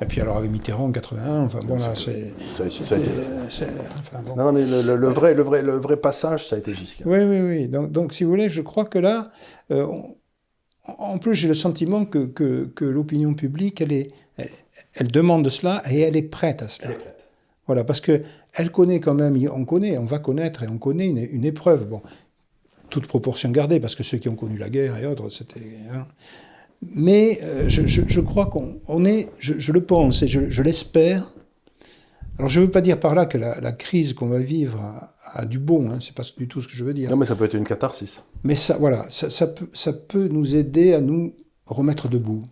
et 0.00 0.06
puis 0.06 0.20
alors 0.20 0.36
avec 0.36 0.50
Mitterrand 0.50 0.86
en 0.86 0.92
81, 0.92 1.42
enfin 1.42 1.60
bon 1.66 1.76
là, 1.76 1.94
c'est. 1.94 2.32
Ça, 2.50 2.64
a 2.64 2.98
été. 2.98 3.10
Non, 4.36 4.52
mais 4.52 4.62
le, 4.64 5.08
vrai, 5.08 5.34
le, 5.34 5.42
vrai, 5.42 5.62
le 5.62 5.76
vrai 5.76 5.96
passage, 5.96 6.48
ça 6.48 6.56
a 6.56 6.58
été 6.58 6.74
Giscard. 6.74 7.06
Oui, 7.06 7.18
oui, 7.22 7.40
oui. 7.40 7.68
Donc, 7.68 7.92
donc 7.92 8.12
si 8.12 8.24
vous 8.24 8.30
voulez, 8.30 8.48
je 8.48 8.62
crois 8.62 8.84
que 8.84 8.98
là, 8.98 9.28
euh, 9.70 9.86
en 10.86 11.18
plus, 11.18 11.34
j'ai 11.34 11.48
le 11.48 11.54
sentiment 11.54 12.04
que, 12.04 12.26
que, 12.26 12.70
que 12.74 12.84
l'opinion 12.84 13.34
publique, 13.34 13.80
elle, 13.80 13.92
est, 13.92 14.08
elle, 14.94 15.08
demande 15.08 15.48
cela 15.48 15.82
et 15.90 16.00
elle 16.00 16.16
est 16.16 16.22
prête 16.22 16.62
à 16.62 16.68
cela. 16.68 16.90
Voilà, 17.66 17.84
parce 17.84 18.00
que 18.00 18.22
elle 18.52 18.70
connaît 18.70 19.00
quand 19.00 19.14
même, 19.14 19.38
on 19.52 19.64
connaît, 19.64 19.96
on 19.96 20.04
va 20.04 20.18
connaître 20.18 20.62
et 20.62 20.68
on 20.68 20.76
connaît 20.76 21.06
une, 21.06 21.18
une 21.18 21.44
épreuve. 21.44 21.86
Bon, 21.86 22.02
toute 22.90 23.06
proportion 23.06 23.50
gardée, 23.50 23.80
parce 23.80 23.94
que 23.94 24.02
ceux 24.02 24.18
qui 24.18 24.28
ont 24.28 24.36
connu 24.36 24.56
la 24.56 24.70
guerre 24.70 24.96
et 24.96 25.06
autres, 25.06 25.28
c'était. 25.28 25.60
Hein. 25.92 26.06
Mais 26.94 27.40
euh, 27.42 27.68
je, 27.68 28.20
crois 28.20 28.46
qu'on 28.46 29.04
est, 29.04 29.28
je, 29.38 29.72
le 29.72 29.82
pense 29.82 30.22
et 30.22 30.26
je, 30.26 30.62
l'espère. 30.62 31.32
Alors 32.38 32.50
je 32.50 32.60
ne 32.60 32.66
veux 32.66 32.70
pas 32.70 32.80
dire 32.80 32.98
par 32.98 33.14
là 33.14 33.26
que 33.26 33.38
la, 33.38 33.72
crise 33.72 34.12
qu'on 34.12 34.26
va 34.26 34.38
vivre 34.38 35.10
a, 35.32 35.46
du 35.46 35.58
bon, 35.58 35.90
hein, 35.90 35.98
c'est 36.00 36.14
pas 36.14 36.24
du 36.36 36.46
tout 36.48 36.60
ce 36.60 36.68
que 36.68 36.74
je 36.74 36.84
veux 36.84 36.92
dire. 36.92 37.10
Non, 37.10 37.16
mais 37.16 37.26
ça 37.26 37.36
peut 37.36 37.44
être 37.44 37.54
une 37.54 37.64
catharsis. 37.64 38.22
Mais 38.42 38.54
ça, 38.54 38.76
voilà, 38.78 39.06
ça, 39.08 39.46
peut, 39.46 39.68
ça 39.72 39.92
peut 39.92 40.28
nous 40.28 40.56
aider 40.56 40.92
à 40.94 41.00
nous 41.00 41.34
remettre 41.66 42.08
debout. 42.08 42.42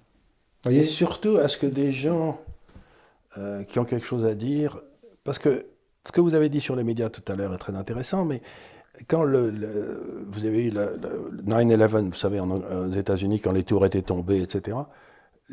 Voyez? 0.64 0.80
Et 0.80 0.84
surtout 0.84 1.36
à 1.36 1.48
ce 1.48 1.58
que 1.58 1.66
des 1.66 1.92
gens 1.92 2.40
euh, 3.36 3.64
qui 3.64 3.78
ont 3.78 3.84
quelque 3.84 4.06
chose 4.06 4.24
à 4.24 4.34
dire, 4.34 4.80
parce 5.24 5.38
que 5.38 5.66
ce 6.06 6.12
que 6.12 6.20
vous 6.20 6.34
avez 6.34 6.48
dit 6.48 6.60
sur 6.60 6.76
les 6.76 6.84
médias 6.84 7.10
tout 7.10 7.22
à 7.30 7.36
l'heure 7.36 7.52
est 7.52 7.58
très 7.58 7.74
intéressant, 7.74 8.24
mais 8.24 8.40
quand 9.08 9.22
le, 9.22 10.26
vous 10.30 10.44
avez 10.44 10.66
eu 10.66 10.70
le, 10.70 10.98
9-11, 11.46 12.08
vous 12.08 12.12
savez, 12.12 12.40
aux 12.40 12.92
États-Unis, 12.92 13.40
quand 13.40 13.52
les 13.52 13.64
tours 13.64 13.86
étaient 13.86 14.02
tombées, 14.02 14.42
etc., 14.42 14.76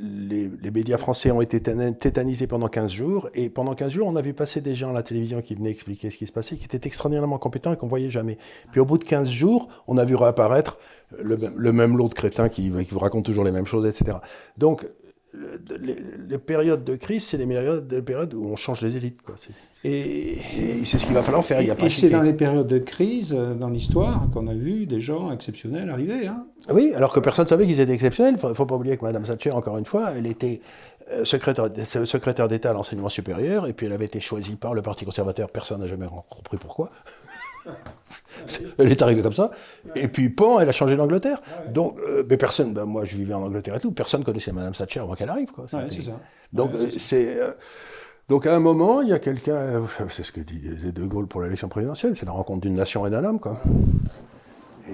les, 0.02 0.72
médias 0.72 0.98
français 0.98 1.32
ont 1.32 1.42
été 1.42 1.62
tétanisés 1.62 2.48
pendant 2.48 2.68
15 2.68 2.92
jours. 2.92 3.30
Et 3.34 3.50
pendant 3.50 3.74
15 3.74 3.92
jours, 3.92 4.08
on 4.08 4.16
a 4.16 4.22
vu 4.22 4.34
passer 4.34 4.62
des 4.62 4.76
gens 4.76 4.90
à 4.90 4.94
la 4.94 5.04
télévision 5.04 5.42
qui 5.42 5.56
venaient 5.56 5.72
expliquer 5.72 6.10
ce 6.10 6.18
qui 6.18 6.26
se 6.26 6.32
passait, 6.32 6.56
qui 6.56 6.66
étaient 6.66 6.86
extraordinairement 6.88 7.38
compétents 7.38 7.74
et 7.74 7.78
qu'on 7.78 7.88
voyait 7.88 8.10
jamais. 8.10 8.38
Puis 8.72 8.80
au 8.80 8.86
bout 8.86 8.98
de 8.98 9.04
15 9.04 9.30
jours, 9.30 9.68
on 9.88 9.98
a 9.98 10.06
vu 10.06 10.16
réapparaître 10.16 10.78
le, 11.18 11.72
même 11.72 11.98
lot 11.98 12.08
de 12.08 12.14
crétins 12.14 12.50
qui, 12.50 12.72
qui 12.72 12.94
vous 12.94 13.00
racontent 13.00 13.24
toujours 13.24 13.44
les 13.44 13.52
mêmes 13.52 13.66
choses, 13.66 13.86
etc. 13.86 14.20
Donc, 14.58 14.88
les, 15.34 16.38
périodes 16.38 16.84
de 16.84 16.96
crise, 16.96 17.26
c'est 17.26 17.38
les 17.38 17.46
périodes, 17.46 18.02
périodes 18.02 18.34
où 18.34 18.46
on 18.46 18.56
change 18.56 18.82
les 18.82 18.98
élites. 18.98 19.22
Quoi. 19.22 19.36
Et, 19.84 20.38
c'est 20.84 20.98
ce 20.98 21.06
qu'il 21.06 21.14
va 21.14 21.24
falloir 21.24 21.46
faire. 21.46 21.60
et, 21.60 21.90
c'est 21.90 22.10
dans 22.10 22.22
les 22.22 22.34
périodes 22.34 22.68
de 22.68 22.80
crise, 22.80 23.36
euh, 23.38 23.54
dans 23.54 23.70
l'histoire, 23.70 24.28
qu'on 24.34 24.48
a 24.48 24.54
vu 24.54 24.86
des 24.86 25.00
gens 25.00 25.32
exceptionnels 25.32 25.90
arriver. 25.90 26.28
Hein. 26.28 26.46
Oui, 26.72 26.94
alors 26.96 27.14
que 27.14 27.20
personne 27.20 27.44
ne 27.46 27.50
savait 27.50 27.66
qu'ils 27.66 27.80
étaient 27.80 27.94
exceptionnels. 27.94 28.38
Il 28.42 28.50
ne 28.50 28.54
faut 28.54 28.66
pas 28.66 28.76
oublier 28.76 28.98
que 28.98 29.06
Mme 29.06 29.24
Thatcher, 29.24 29.52
encore 29.52 29.78
une 29.78 29.86
fois, 29.86 30.12
elle 30.16 30.26
était 30.26 30.62
euh, 31.12 31.26
secrétaire, 31.26 31.70
secrétaire 32.06 32.48
d'État 32.48 32.72
à 32.72 32.74
l'enseignement 32.74 33.10
supérieur, 33.10 33.68
et 33.68 33.74
puis 33.74 33.86
elle 33.86 33.94
avait 33.94 34.06
été 34.06 34.20
choisie 34.20 34.56
par 34.56 34.74
le 34.74 34.82
Parti 34.82 35.06
conservateur. 35.06 35.50
Personne 35.50 35.82
n'a 35.82 35.88
jamais 35.88 36.08
compris 36.30 36.58
pourquoi. 36.58 36.92
elle 38.78 38.92
est 38.92 39.02
arrivée 39.02 39.22
comme 39.22 39.34
ça. 39.34 39.52
Et 39.96 40.08
puis, 40.08 40.30
Pan, 40.30 40.60
elle 40.60 40.70
a 40.70 40.72
changé 40.72 40.96
l'Angleterre. 40.96 41.42
Donc, 41.70 41.98
euh, 42.00 42.24
mais 42.30 42.38
personne, 42.38 42.74
ben, 42.74 42.86
moi 42.86 43.06
je 43.06 43.16
vivais 43.16 43.34
en 43.34 43.44
Angleterre 43.44 43.76
et 43.76 43.80
tout, 43.80 43.92
personne 43.92 44.24
connaissait 44.24 44.52
Madame 44.52 44.74
Thatcher 44.74 45.02
avant 45.02 45.16
qu'elle 45.16 45.30
arrive. 45.30 45.52
Quoi. 45.52 45.66
c'est 45.68 46.02
ça. 46.02 46.20
Donc, 46.54 46.74
euh, 46.74 46.90
c'est. 46.98 47.40
Euh, 47.40 47.52
donc 48.28 48.46
à 48.46 48.56
un 48.56 48.60
moment, 48.60 49.02
il 49.02 49.10
y 49.10 49.14
a 49.14 49.20
quelqu'un, 49.20 49.84
c'est 50.10 50.22
ce 50.22 50.32
que 50.32 50.42
disait 50.42 50.92
De 50.92 51.04
Gaulle 51.04 51.26
pour 51.26 51.42
l'élection 51.42 51.68
présidentielle, 51.68 52.16
c'est 52.16 52.28
la 52.28 52.32
rencontre 52.32 52.62
d'une 52.62 52.76
nation 52.76 53.06
et 53.08 53.10
d'un 53.10 53.24
homme, 53.24 53.40
quoi. 53.40 53.60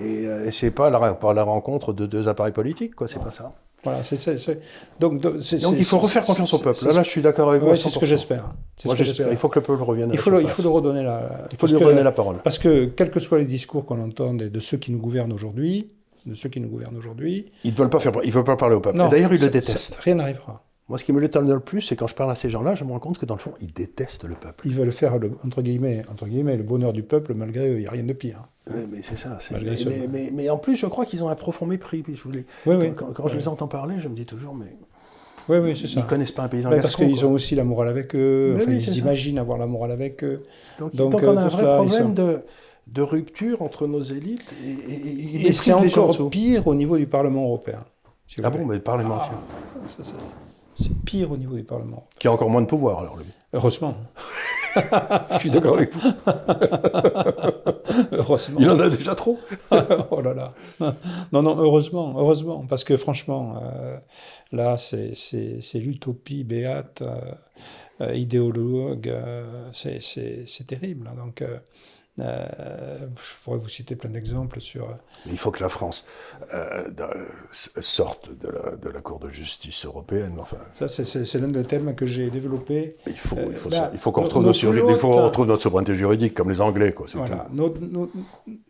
Et, 0.02 0.52
c'est 0.52 0.72
pas 0.72 0.90
la, 0.90 1.18
la 1.34 1.44
rencontre 1.44 1.92
de 1.92 2.06
deux 2.06 2.30
appareils 2.30 2.54
politiques, 2.54 2.96
quoi, 2.96 3.10
c'est 3.10 3.20
pas 3.20 3.32
ça. 3.32 3.52
Voilà, 3.86 4.02
Donc, 5.00 5.22
donc 5.22 5.76
il 5.78 5.86
faut 5.86 6.00
refaire 6.00 6.24
confiance 6.24 6.54
au 6.54 6.58
peuple. 6.58 6.86
Là, 6.86 6.94
là, 6.94 7.04
je 7.04 7.10
suis 7.10 7.22
d'accord 7.22 7.50
avec 7.50 7.62
vous. 7.62 7.76
c'est 7.76 7.90
ce 7.90 8.00
que 8.00 8.06
j'espère. 8.06 8.50
Moi, 8.86 8.96
j'espère. 8.96 9.32
Il 9.32 9.38
faut 9.38 9.48
que 9.48 9.60
le 9.60 9.66
peuple 9.66 9.84
revienne. 9.84 10.10
Il 10.12 10.18
faut, 10.18 10.38
il 10.40 10.48
faut 10.48 10.64
le 10.64 10.70
redonner 10.70 11.04
la. 11.04 11.48
Il 11.52 11.58
faut 11.58 11.68
lui 11.68 11.76
redonner 11.76 12.04
la 12.04 12.12
parole. 12.12 12.38
Parce 12.44 12.60
que 12.60 12.86
quels 12.86 13.12
que 13.12 13.20
soient 13.20 13.38
les 13.40 13.46
discours 13.46 13.86
qu'on 13.86 14.04
entend 14.04 14.34
de 14.34 14.60
ceux 14.60 14.78
qui 14.78 14.92
nous 14.92 15.00
gouvernent 15.00 15.34
aujourd'hui, 15.34 15.88
de 16.26 16.34
ceux 16.34 16.50
qui 16.50 16.60
nous 16.60 16.70
gouvernent 16.70 16.98
aujourd'hui, 16.98 17.46
ils 17.64 17.72
ne 17.72 17.76
veulent 17.76 17.90
pas 17.90 18.00
faire, 18.00 18.14
ils 18.24 18.32
veulent 18.32 18.44
pas 18.44 18.56
parler 18.58 18.76
au 18.76 18.80
peuple. 18.80 18.98
D'ailleurs, 18.98 19.34
ils 19.34 19.42
le 19.42 19.50
détestent. 19.50 19.96
rien 20.02 20.16
n'arrivera. 20.16 20.64
Moi, 20.88 21.00
ce 21.00 21.04
qui 21.04 21.14
me 21.14 21.20
l'étonne 21.20 21.52
le 21.52 21.60
plus, 21.60 21.82
c'est 21.82 21.96
quand 21.96 22.06
je 22.06 22.14
parle 22.14 22.30
à 22.30 22.36
ces 22.36 22.52
gens-là, 22.52 22.76
je 22.76 22.84
me 22.84 22.92
rends 22.92 23.00
compte 23.00 23.18
que 23.18 23.26
dans 23.26 23.34
le 23.34 23.40
fond, 23.40 23.54
ils 23.60 23.74
détestent 23.74 24.24
le 24.24 24.36
peuple. 24.36 24.68
Ils 24.68 24.76
veulent 24.76 24.92
faire, 24.92 25.18
le, 25.18 25.32
entre, 25.44 25.64
guillemets, 25.64 26.04
entre 26.12 26.28
guillemets, 26.28 26.58
le 26.58 26.64
bonheur 26.64 26.94
du 26.94 27.02
peuple, 27.02 27.34
malgré 27.34 27.70
eux. 27.70 27.78
Il 27.78 27.82
n'y 27.82 27.88
a 27.88 27.92
rien 27.92 28.04
de 28.04 28.14
pire. 28.14 28.44
Mais, 28.70 29.02
c'est 29.02 29.18
ça. 29.18 29.40
Mais, 30.12 30.30
mais, 30.32 30.50
en 30.50 30.58
plus, 30.58 30.76
je 30.76 30.86
crois 30.86 31.06
qu'ils 31.06 31.24
ont 31.24 31.30
un 31.30 31.36
profond 31.36 31.66
mépris. 31.66 32.04
Je 32.08 32.22
voulais... 32.22 32.46
quand, 32.96 33.28
je 33.28 33.36
les 33.36 33.48
entends 33.48 33.68
parler, 33.68 33.98
je 33.98 34.08
me 34.08 34.16
dis 34.16 34.26
toujours, 34.26 34.54
mais. 34.54 34.78
Oui, 35.50 35.58
oui, 35.58 35.76
c'est 35.76 35.88
ça. 35.88 36.00
Ils 36.00 36.06
connaissent 36.06 36.32
pas 36.32 36.44
un 36.44 36.48
paysan 36.48 36.70
gascon, 36.70 36.82
Parce 36.82 36.96
qu'ils 36.96 37.26
ont 37.26 37.32
aussi 37.32 37.56
la 37.56 37.64
morale 37.64 37.88
avec 37.88 38.16
eux. 38.16 38.56
Enfin, 38.56 38.72
ils 38.72 38.98
imaginent 38.98 39.40
avoir 39.40 39.58
la 39.58 39.68
morale 39.68 39.92
avec 39.92 40.24
eux. 40.24 40.44
Donc, 40.80 40.96
Donc 40.96 41.16
on 41.22 41.38
a 41.38 41.42
un 41.42 41.48
vrai 41.48 41.64
problème 41.64 42.14
de, 42.14 42.42
de, 42.88 43.02
rupture 43.02 43.62
entre 43.62 43.86
nos 43.86 44.02
élites 44.02 44.52
et, 44.64 44.92
et, 44.94 45.48
et 45.48 45.54
c'est 45.54 45.74
encore 45.74 46.30
pire 46.30 46.66
au 46.66 46.74
niveau 46.74 46.98
du 46.98 47.06
Parlement 47.06 47.44
européen. 47.44 47.86
ah 48.44 48.50
bon, 48.50 48.66
mais 48.66 48.76
le 48.76 48.82
Parlement. 48.82 49.22
Ah, 49.22 49.32
ça, 50.02 50.14
c'est 50.76 50.96
pire 51.04 51.32
au 51.32 51.38
niveau 51.38 51.56
du 51.56 51.64
Parlement. 51.64 52.06
Qui 52.20 52.28
a 52.28 52.32
encore 52.32 52.50
moins 52.50 52.62
de 52.62 52.68
pouvoir, 52.68 53.00
alors, 53.00 53.18
lui. 53.18 53.26
Heureusement. 53.54 53.96
Je 55.32 55.40
suis 55.40 55.50
d'accord 55.50 55.76
avec 55.76 55.94
vous. 55.94 56.12
heureusement. 58.12 58.60
Il 58.60 58.70
en 58.70 58.80
a 58.80 58.90
déjà 58.90 59.16
trop. 59.16 59.40
oh 60.12 60.22
là 60.22 60.34
là. 60.34 60.54
Non, 61.32 61.42
non, 61.42 61.58
heureusement, 61.58 62.16
heureusement. 62.18 62.66
Parce 62.68 62.84
que 62.84 62.98
franchement, 62.98 63.62
euh, 63.64 63.98
là, 64.52 64.76
c'est 64.78 65.14
l'utopie 65.76 66.44
béate, 66.44 67.02
euh, 67.02 67.16
euh, 68.02 68.14
idéologue. 68.14 69.14
c'est 69.72 70.68
terrible. 70.68 71.10
Hein. 71.10 71.16
Donc. 71.18 71.44
Euh, 72.22 72.48
je 73.18 73.44
pourrais 73.44 73.58
vous 73.58 73.68
citer 73.68 73.96
plein 73.98 74.10
d'exemples 74.10 74.62
sur. 74.62 74.98
Il 75.26 75.38
faut 75.38 75.52
que 75.52 75.62
la 75.62 75.68
France 75.68 76.06
euh, 76.54 76.90
sorte 77.52 78.32
de 78.38 78.48
la, 78.48 78.76
de 78.78 78.90
la, 78.90 79.02
Cour 79.02 79.20
de 79.20 79.30
justice 79.30 79.86
européenne. 79.86 80.36
Enfin. 80.40 80.58
Ça, 80.74 80.88
c'est 80.88 81.40
l'un 81.40 81.50
des 81.50 81.66
thèmes 81.66 81.94
que 81.94 82.06
j'ai 82.06 82.30
développé. 82.30 82.96
Il 83.06 83.18
faut, 83.18 83.36
il 83.50 83.56
faut, 83.58 83.70
bah, 83.70 83.92
faut 83.98 84.14
qu'on 84.14 84.22
retrouve, 84.22 84.46
retrouve, 84.46 85.48
notre 85.48 85.62
souveraineté 85.62 85.94
juridique, 85.94 86.34
comme 86.34 86.50
les 86.50 86.62
Anglais. 86.62 86.94
Quoi, 86.94 87.08
voilà. 87.16 87.48
Nos, 87.52 87.74
nos, 87.80 88.10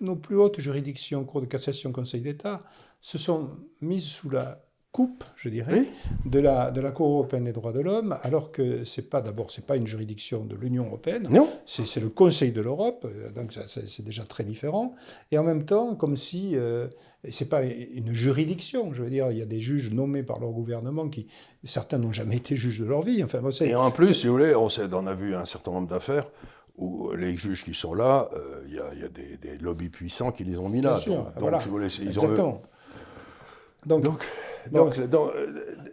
nos, 0.02 0.16
plus 0.16 0.38
hautes 0.38 0.60
juridictions, 0.60 1.24
Cour 1.24 1.42
de 1.42 1.46
cassation, 1.46 1.92
Conseil 1.92 2.22
d'État, 2.22 2.64
se 3.00 3.20
sont 3.20 3.52
mises 3.80 4.06
sous 4.06 4.32
la 4.32 4.66
coupe, 4.96 5.26
je 5.36 5.50
dirais, 5.50 5.84
de, 6.26 6.40
la, 6.40 6.72
de 6.72 6.80
la 6.80 6.92
Cour 6.92 7.10
européenne 7.10 7.44
des 7.44 7.52
droits 7.52 7.74
de 7.74 7.82
l'homme, 7.82 8.18
alors 8.24 8.54
que 8.54 8.86
c'est 8.86 9.10
pas 9.10 9.20
d'abord 9.20 9.52
c'est 9.52 9.66
pas 9.66 9.76
une 9.76 9.86
juridiction 9.86 10.46
de 10.46 10.56
l'Union 10.56 10.86
européenne, 10.86 11.28
non, 11.30 11.50
c'est 11.66 12.00
le 12.00 12.08
Conseil 12.08 12.54
de 12.54 12.62
l'Europe, 12.62 13.06
euh, 13.06 13.30
donc 13.32 13.54
c'est 13.68 14.06
déjà 14.06 14.24
très 14.24 14.46
différent. 14.46 14.96
Et 15.34 15.38
en 15.38 15.44
même 15.44 15.66
temps, 15.66 15.96
comme 15.96 16.16
si 16.16 16.56
euh, 16.56 16.88
c'est 17.30 17.50
pas 17.50 17.64
une 17.64 18.14
juridiction, 18.14 18.94
je 18.94 19.04
veux 19.04 19.10
dire, 19.10 19.32
il 19.32 19.38
y 19.38 19.42
a 19.42 19.46
des 19.46 19.60
juges 19.60 19.92
nommés 19.92 20.24
par 20.24 20.40
leur 20.40 20.52
gouvernement 20.52 21.10
qui 21.10 21.28
certains 21.66 21.98
n'ont 21.98 22.14
jamais 22.14 22.38
été 22.38 22.56
juges 22.56 22.80
de 22.80 22.86
leur 22.86 23.02
vie. 23.02 23.22
Enfin, 23.22 23.42
moi, 23.42 23.52
et 23.60 23.76
en 23.76 23.92
plus, 23.92 24.14
si 24.14 24.28
vous 24.28 24.34
voulez, 24.34 24.56
on, 24.56 24.68
on 24.68 25.08
a 25.08 25.14
vu 25.14 25.36
un 25.36 25.46
certain 25.46 25.74
nombre 25.74 25.90
d'affaires 25.90 26.30
où 26.78 27.12
les 27.12 27.36
juges 27.36 27.66
qui 27.66 27.74
sont 27.74 27.94
là, 27.94 28.30
euh, 28.34 28.64
il 28.68 28.76
y, 28.76 28.80
a, 28.80 29.10
des, 29.10 29.38
des, 29.42 29.58
lobbies 29.58 29.90
puissants 29.90 30.32
qui 30.32 30.46
les 30.46 30.58
ont 30.58 30.70
mis 30.70 30.82
là. 30.82 30.94
Bien 30.94 31.00
sûr, 31.02 31.32
voilà. 31.38 31.60
si 31.60 31.66
vous 31.66 31.72
voulez, 31.72 31.94
ils 32.00 32.08
Exactement. 32.08 32.48
Ont... 32.48 32.62
donc 33.86 34.24
donc, 34.72 35.00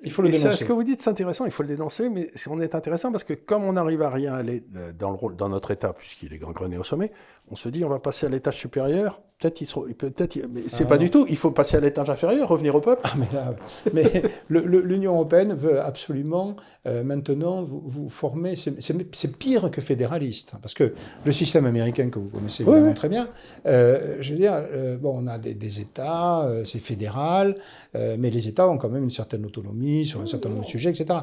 il 0.02 0.10
faut 0.10 0.22
le 0.22 0.30
dénoncer. 0.30 0.56
Ce 0.56 0.64
que 0.64 0.72
vous 0.72 0.82
dites, 0.82 1.02
c'est 1.02 1.10
intéressant, 1.10 1.44
il 1.44 1.50
faut 1.50 1.62
le 1.62 1.68
dénoncer, 1.68 2.08
mais 2.08 2.30
on 2.48 2.60
est 2.60 2.74
intéressant 2.74 3.12
parce 3.12 3.24
que 3.24 3.34
comme 3.34 3.64
on 3.64 3.74
n'arrive 3.74 4.02
à 4.02 4.10
rien 4.10 4.34
aller 4.34 4.64
dans, 4.98 5.10
le, 5.10 5.34
dans 5.34 5.48
notre 5.48 5.70
État, 5.70 5.92
puisqu'il 5.92 6.32
est 6.32 6.38
gangrené 6.38 6.78
au 6.78 6.84
sommet, 6.84 7.12
on 7.50 7.56
se 7.56 7.68
dit 7.68 7.84
on 7.84 7.88
va 7.88 7.98
passer 7.98 8.26
à 8.26 8.28
l'étage 8.28 8.58
supérieur 8.58 9.20
Peut-être 9.42 9.94
peut-être, 9.94 10.38
mais 10.52 10.62
c'est 10.68 10.86
pas 10.86 10.98
du 10.98 11.10
tout. 11.10 11.26
Il 11.28 11.36
faut 11.36 11.50
passer 11.50 11.76
à 11.76 11.80
l'étage 11.80 12.08
inférieur, 12.08 12.48
revenir 12.48 12.76
au 12.76 12.80
peuple. 12.80 13.02
Ah, 13.04 13.14
mais 13.18 13.26
là, 13.32 13.54
mais 13.92 14.22
l'Union 14.48 15.14
européenne 15.14 15.52
veut 15.52 15.80
absolument 15.80 16.54
euh, 16.86 17.02
maintenant 17.02 17.64
vous, 17.64 17.82
vous 17.84 18.08
former. 18.08 18.54
C'est 18.54 19.36
pire 19.36 19.70
que 19.72 19.80
fédéraliste, 19.80 20.52
parce 20.62 20.74
que 20.74 20.94
le 21.24 21.32
système 21.32 21.66
américain 21.66 22.08
que 22.08 22.20
vous 22.20 22.28
connaissez 22.28 22.64
très 22.94 23.08
bien, 23.08 23.28
euh, 23.66 24.16
je 24.20 24.32
veux 24.32 24.38
dire, 24.38 24.52
euh, 24.54 24.96
bon, 24.96 25.24
on 25.24 25.26
a 25.26 25.38
des, 25.38 25.80
États, 25.80 26.48
c'est 26.64 26.78
fédéral, 26.78 27.56
mais 27.94 28.30
les 28.30 28.46
États 28.46 28.68
ont 28.68 28.78
quand 28.78 28.90
même 28.90 29.04
une 29.04 29.10
certaine 29.10 29.44
autonomie 29.44 30.04
sur 30.04 30.20
un 30.20 30.26
certain 30.26 30.50
nombre 30.50 30.62
de 30.62 30.66
sujets, 30.66 30.90
etc. 30.90 31.20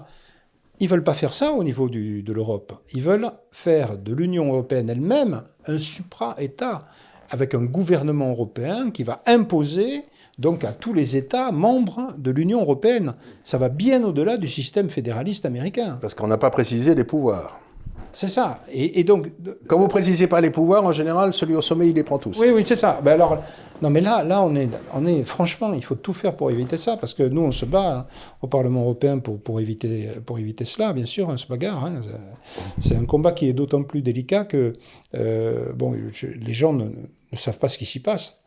Ils 0.82 0.90
veulent 0.90 1.04
pas 1.04 1.14
faire 1.14 1.34
ça 1.34 1.52
au 1.54 1.64
niveau 1.64 1.88
du, 1.90 2.24
de 2.24 2.34
l'Europe. 2.34 2.74
Ils 2.94 3.02
veulent 3.02 3.32
faire 3.52 3.98
de 3.98 4.14
l'Union 4.14 4.48
européenne 4.48 4.90
elle-même 4.90 5.44
un 5.68 5.78
supra-État 5.78 6.88
avec 7.30 7.54
un 7.54 7.64
gouvernement 7.64 8.30
européen 8.30 8.92
qui 8.92 9.04
va 9.04 9.22
imposer 9.26 10.04
donc 10.38 10.64
à 10.64 10.72
tous 10.72 10.94
les 10.94 11.18
États 11.18 11.52
membres 11.52 12.14
de 12.18 12.32
l'Union 12.32 12.62
européenne. 12.62 13.14
Ça 13.44 13.58
va 13.58 13.70
bien 13.70 14.04
au-delà 14.04 14.38
du 14.38 14.48
système 14.48 14.90
fédéraliste 14.90 15.46
américain. 15.46 15.98
Parce 16.02 16.14
qu'on 16.14 16.28
n'a 16.28 16.38
pas 16.38 16.50
précisé 16.50 16.96
les 16.96 17.04
pouvoirs. 17.04 17.60
C'est 18.12 18.28
ça. 18.28 18.64
Et, 18.72 19.04
donc, 19.04 19.30
quand 19.68 19.78
vous 19.78 19.88
précisez 19.88 20.26
pas 20.26 20.42
les 20.42 20.50
pouvoirs, 20.50 20.84
en 20.84 20.92
général, 20.92 21.32
celui 21.34 21.56
au 21.56 21.62
sommet, 21.62 21.90
il 21.90 21.96
les 21.96 22.04
prend 22.04 22.18
tous. 22.18 22.38
Oui, 22.40 22.48
oui, 22.54 22.64
c'est 22.66 22.76
ça. 22.76 23.00
Ben 23.04 23.12
alors, 23.12 23.38
non, 23.84 23.92
mais 23.92 24.02
là, 24.02 24.24
là, 24.24 24.42
on 24.42 24.56
est, 24.56 24.70
on 24.94 25.06
est, 25.06 25.22
franchement, 25.22 25.74
il 25.74 25.84
faut 25.84 25.96
tout 25.96 26.14
faire 26.14 26.36
pour 26.36 26.50
éviter 26.50 26.76
ça, 26.78 26.98
parce 26.98 27.14
que 27.14 27.22
nous, 27.22 27.42
on 27.42 27.52
se 27.52 27.66
bat 27.66 27.98
hein, 27.98 28.06
au 28.42 28.48
Parlement 28.48 28.82
européen 28.82 29.20
pour, 29.20 29.40
pour 29.40 29.60
éviter, 29.60 30.10
pour 30.26 30.40
éviter 30.40 30.66
cela, 30.66 30.92
bien 30.92 31.06
sûr, 31.06 31.30
on 31.30 31.38
se 31.38 31.46
bagarre. 31.46 31.86
Hein. 31.86 32.00
C'est 32.80 32.96
un 32.96 33.06
combat 33.06 33.32
qui 33.32 33.48
est 33.48 33.54
d'autant 33.54 33.84
plus 33.84 34.02
délicat 34.02 34.44
que, 34.44 34.74
euh, 35.14 35.72
bon, 35.74 35.94
les 35.94 36.54
gens 36.54 36.74
ne, 36.74 36.86
ne 37.32 37.38
savent 37.38 37.58
pas 37.58 37.70
ce 37.70 37.78
qui 37.78 37.86
s'y 37.86 38.00
passe. 38.00 38.40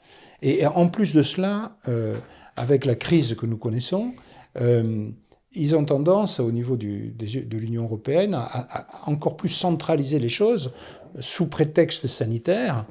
Et 0.42 0.66
en 0.66 0.88
plus 0.88 1.14
de 1.14 1.22
cela, 1.22 1.76
euh, 1.88 2.16
avec 2.56 2.84
la 2.84 2.96
crise 2.96 3.34
que 3.34 3.46
nous 3.46 3.56
connaissons, 3.56 4.12
euh, 4.60 5.08
ils 5.54 5.76
ont 5.76 5.84
tendance, 5.84 6.40
au 6.40 6.50
niveau 6.50 6.76
de 6.76 7.56
l'Union 7.56 7.84
européenne, 7.84 8.34
à, 8.34 8.86
encore 9.06 9.36
plus 9.36 9.50
centraliser 9.50 10.18
les 10.18 10.30
choses 10.30 10.72
sous 11.20 11.46
prétexte 11.46 12.06
sanitaire, 12.06 12.86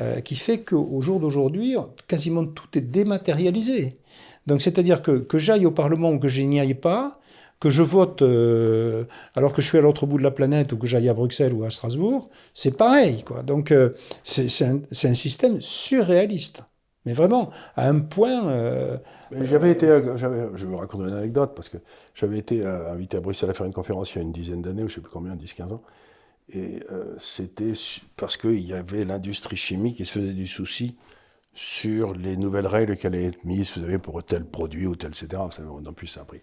euh, 0.00 0.20
qui 0.20 0.36
fait 0.36 0.58
qu'au 0.58 1.00
jour 1.00 1.18
d'aujourd'hui, 1.18 1.76
quasiment 2.06 2.44
tout 2.44 2.66
est 2.74 2.82
dématérialisé. 2.82 3.96
Donc, 4.46 4.60
c'est-à-dire 4.60 5.02
que, 5.02 5.12
que 5.12 5.38
j'aille 5.38 5.66
au 5.66 5.70
Parlement 5.70 6.10
ou 6.10 6.18
que 6.18 6.28
je 6.28 6.42
n'y 6.42 6.60
aille 6.60 6.74
pas, 6.74 7.20
que 7.60 7.70
je 7.70 7.82
vote 7.82 8.22
euh, 8.22 9.04
alors 9.34 9.52
que 9.52 9.62
je 9.62 9.68
suis 9.68 9.78
à 9.78 9.80
l'autre 9.80 10.06
bout 10.06 10.18
de 10.18 10.22
la 10.22 10.30
planète 10.30 10.72
ou 10.72 10.76
que 10.76 10.86
j'aille 10.86 11.08
à 11.08 11.14
Bruxelles 11.14 11.52
ou 11.54 11.64
à 11.64 11.70
Strasbourg, 11.70 12.28
c'est 12.52 12.76
pareil. 12.76 13.22
Quoi. 13.22 13.42
Donc 13.42 13.70
euh, 13.70 13.90
c'est 14.22 14.46
un, 14.64 14.80
un, 14.80 15.14
système 15.14 15.60
surréaliste. 15.60 16.62
Mais 17.06 17.12
vraiment, 17.12 17.50
à 17.76 17.88
un 17.88 18.00
point. 18.00 18.48
Euh, 18.48 18.96
j'avais 19.30 19.70
été, 19.70 19.86
je 19.86 20.26
vais 20.26 20.64
vous 20.64 20.76
raconter 20.78 21.04
une 21.08 21.14
anecdote, 21.14 21.52
parce 21.54 21.68
que 21.68 21.76
j'avais 22.14 22.38
été 22.38 22.64
invité 22.64 23.18
à 23.18 23.20
Bruxelles 23.20 23.50
à 23.50 23.54
faire 23.54 23.66
une 23.66 23.74
conférence 23.74 24.14
il 24.14 24.16
y 24.16 24.18
a 24.20 24.22
une 24.22 24.32
dizaine 24.32 24.62
d'années, 24.62 24.82
ou 24.82 24.88
je 24.88 24.92
ne 24.92 24.96
sais 24.96 25.00
plus 25.02 25.10
combien, 25.10 25.36
10-15 25.36 25.74
ans. 25.74 25.80
Et 26.54 26.82
c'était 27.18 27.74
parce 28.16 28.38
qu'il 28.38 28.60
y 28.60 28.72
avait 28.72 29.04
l'industrie 29.04 29.56
chimique 29.56 29.98
qui 29.98 30.06
se 30.06 30.12
faisait 30.12 30.32
du 30.32 30.46
souci 30.46 30.96
sur 31.54 32.14
les 32.14 32.36
nouvelles 32.36 32.66
règles 32.66 32.96
qui 32.96 33.06
allaient 33.06 33.26
être 33.26 33.44
mises, 33.44 33.76
vous 33.76 33.82
savez, 33.82 33.98
pour 33.98 34.22
tel 34.24 34.44
produit 34.44 34.86
ou 34.86 34.96
tel, 34.96 35.10
etc. 35.10 35.42
Vous 35.44 35.50
savez, 35.50 35.68
on 35.68 35.92
plus 35.92 36.06
ça 36.06 36.24
prix. 36.24 36.40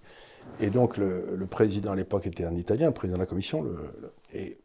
Et 0.59 0.69
donc 0.69 0.97
le, 0.97 1.45
président 1.49 1.91
à 1.91 1.95
l'époque 1.95 2.27
était 2.27 2.45
un 2.45 2.55
Italien, 2.55 2.87
le 2.87 2.93
président 2.93 3.17
de 3.17 3.23
la 3.23 3.27
commission. 3.27 3.65
et 4.33 4.59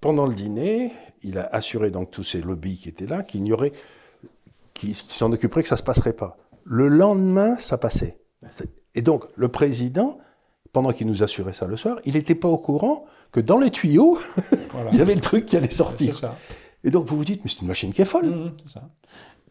pendant 0.00 0.26
le 0.26 0.34
dîner, 0.34 0.90
il 1.22 1.38
a 1.38 1.44
assuré 1.44 1.90
donc 1.90 2.10
tous 2.10 2.24
ces 2.24 2.42
lobbies 2.42 2.76
qui 2.76 2.88
étaient 2.88 3.06
là 3.06 3.22
qu'il 3.22 3.42
n'y 3.44 3.52
aurait, 3.52 3.72
qui, 4.74 4.94
s'en 4.94 5.30
occuperaient 5.32 5.62
que 5.62 5.68
ça 5.68 5.76
se 5.76 5.82
passerait 5.84 6.12
pas. 6.12 6.36
Le 6.64 6.88
lendemain, 6.88 7.56
ça 7.58 7.78
passait. 7.78 8.18
Et 8.94 9.02
donc 9.02 9.26
le 9.36 9.48
président, 9.48 10.18
pendant 10.72 10.92
qu'il 10.92 11.06
nous 11.06 11.22
assurait 11.22 11.52
ça 11.52 11.66
le 11.66 11.76
soir, 11.76 11.98
il 12.04 12.14
n'était 12.14 12.34
pas 12.34 12.48
au 12.48 12.58
courant 12.58 13.04
que 13.30 13.40
dans 13.40 13.58
les 13.58 13.70
tuyaux, 13.70 14.18
il 14.92 14.98
y 14.98 15.00
avait 15.00 15.14
le 15.14 15.20
truc 15.20 15.46
qui 15.46 15.56
allait 15.56 15.70
sortir. 15.70 16.14
Et 16.84 16.90
donc 16.90 17.06
vous 17.06 17.16
vous 17.16 17.24
dites, 17.24 17.42
mais 17.44 17.50
c'est 17.50 17.60
une 17.60 17.68
machine 17.68 17.92
qui 17.92 18.02
est 18.02 18.06
folle. 18.06 18.26
Mmh, 18.26 18.52
ça 18.64 18.90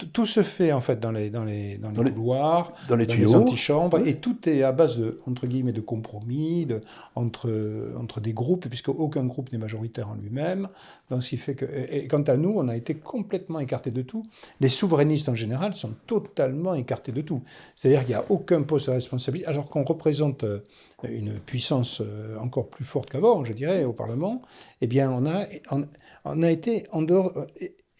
tout 0.05 0.25
se 0.25 0.43
fait 0.43 0.71
en 0.71 0.81
fait 0.81 0.99
dans 0.99 1.11
les, 1.11 1.29
dans 1.29 1.43
les, 1.43 1.77
dans 1.77 2.03
les 2.03 2.11
couloirs, 2.11 2.73
dans 2.89 2.95
les, 2.95 3.07
tuyaux, 3.07 3.35
antichambres, 3.35 3.99
et 4.05 4.15
tout 4.15 4.37
est 4.47 4.63
à 4.63 4.71
base 4.71 4.97
de, 4.97 5.19
entre 5.27 5.47
guillemets, 5.47 5.71
de 5.71 5.81
compromis, 5.81 6.65
de, 6.65 6.81
entre, 7.15 7.93
entre 7.99 8.21
des 8.21 8.33
groupes, 8.33 8.67
puisque 8.67 8.89
aucun 8.89 9.25
groupe 9.25 9.51
n'est 9.51 9.57
majoritaire 9.57 10.09
en 10.09 10.15
lui-même. 10.15 10.67
Donc, 11.09 11.23
ce 11.23 11.29
qui 11.29 11.37
fait 11.37 11.55
que, 11.55 11.65
et, 11.65 12.07
quant 12.07 12.23
à 12.23 12.37
nous, 12.37 12.53
on 12.55 12.67
a 12.67 12.75
été 12.75 12.95
complètement 12.95 13.59
écartés 13.59 13.91
de 13.91 14.01
tout. 14.01 14.25
Les 14.59 14.69
souverainistes 14.69 15.29
en 15.29 15.35
général 15.35 15.73
sont 15.73 15.91
totalement 16.07 16.73
écartés 16.73 17.11
de 17.11 17.21
tout. 17.21 17.41
C'est-à-dire 17.75 18.01
qu'il 18.01 18.15
n'y 18.15 18.21
a 18.21 18.25
aucun 18.29 18.61
poste 18.63 18.87
de 18.87 18.93
responsabilité, 18.93 19.47
alors 19.47 19.69
qu'on 19.69 19.83
représente 19.83 20.43
euh, 20.43 20.59
une 21.03 21.33
puissance 21.33 22.01
euh, 22.01 22.37
encore 22.39 22.67
plus 22.67 22.85
forte 22.85 23.09
qu'avant, 23.09 23.43
je 23.43 23.53
dirais, 23.53 23.83
au 23.83 23.93
Parlement. 23.93 24.41
Eh 24.81 24.87
bien, 24.87 25.11
on 25.11 25.25
a, 25.25 25.45
on, 25.71 25.85
on 26.25 26.43
a 26.43 26.51
été 26.51 26.83
en 26.91 27.01
dehors 27.01 27.33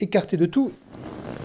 écarté 0.02 0.38
de 0.38 0.46
tout. 0.46 0.72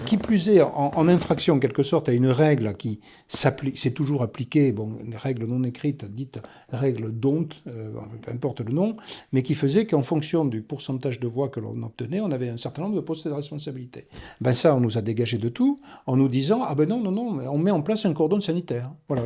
Qui 0.05 0.17
plus 0.17 0.47
est, 0.47 0.61
en, 0.61 1.07
infraction, 1.09 1.55
en 1.55 1.59
quelque 1.59 1.83
sorte, 1.83 2.07
à 2.07 2.13
une 2.13 2.27
règle 2.27 2.75
qui 2.75 3.01
s'applique, 3.27 3.77
c'est 3.77 3.91
toujours 3.91 4.21
appliqué, 4.21 4.71
bon, 4.71 4.93
une 5.03 5.15
règle 5.15 5.45
non 5.45 5.61
écrite, 5.63 6.05
dite 6.05 6.39
règle 6.71 7.11
d'ont, 7.11 7.49
euh, 7.67 7.91
peu 8.21 8.31
importe 8.31 8.61
le 8.61 8.71
nom, 8.71 8.95
mais 9.33 9.43
qui 9.43 9.53
faisait 9.53 9.85
qu'en 9.85 10.01
fonction 10.01 10.45
du 10.45 10.61
pourcentage 10.61 11.19
de 11.19 11.27
voix 11.27 11.49
que 11.49 11.59
l'on 11.59 11.83
obtenait, 11.83 12.21
on 12.21 12.31
avait 12.31 12.47
un 12.47 12.55
certain 12.55 12.83
nombre 12.83 12.95
de 12.95 13.01
postes 13.01 13.27
de 13.27 13.33
responsabilité. 13.33 14.07
Ben 14.39 14.53
ça, 14.53 14.75
on 14.75 14.79
nous 14.79 14.97
a 14.97 15.01
dégagé 15.01 15.37
de 15.39 15.49
tout 15.49 15.77
en 16.05 16.15
nous 16.15 16.29
disant 16.29 16.61
ah 16.65 16.73
ben 16.73 16.87
non, 16.87 17.01
non, 17.01 17.11
non, 17.11 17.39
on 17.51 17.57
met 17.57 17.71
en 17.71 17.81
place 17.81 18.05
un 18.05 18.13
cordon 18.13 18.39
sanitaire. 18.39 18.89
Voilà, 19.09 19.23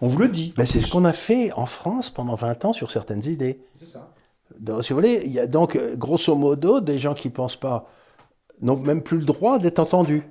on 0.00 0.06
vous 0.06 0.18
le 0.18 0.28
dit. 0.28 0.54
Ben 0.56 0.64
c'est 0.64 0.80
ce 0.80 0.90
qu'on 0.90 1.04
a 1.04 1.12
fait 1.12 1.52
en 1.52 1.66
France 1.66 2.08
pendant 2.08 2.36
20 2.36 2.64
ans 2.64 2.72
sur 2.72 2.90
certaines 2.90 3.26
idées. 3.26 3.60
C'est 3.78 3.88
ça. 3.88 4.10
Donc, 4.58 4.84
si 4.84 4.92
vous 4.92 4.98
voulez, 4.98 5.22
il 5.26 5.32
y 5.32 5.40
a 5.40 5.46
donc, 5.46 5.78
grosso 5.96 6.34
modo, 6.34 6.80
des 6.80 6.98
gens 6.98 7.14
qui 7.14 7.28
ne 7.28 7.32
pensent 7.32 7.56
pas 7.56 7.90
n'ont 8.62 8.78
même 8.78 9.02
plus 9.02 9.18
le 9.18 9.24
droit 9.24 9.58
d'être 9.58 9.78
entendus. 9.78 10.22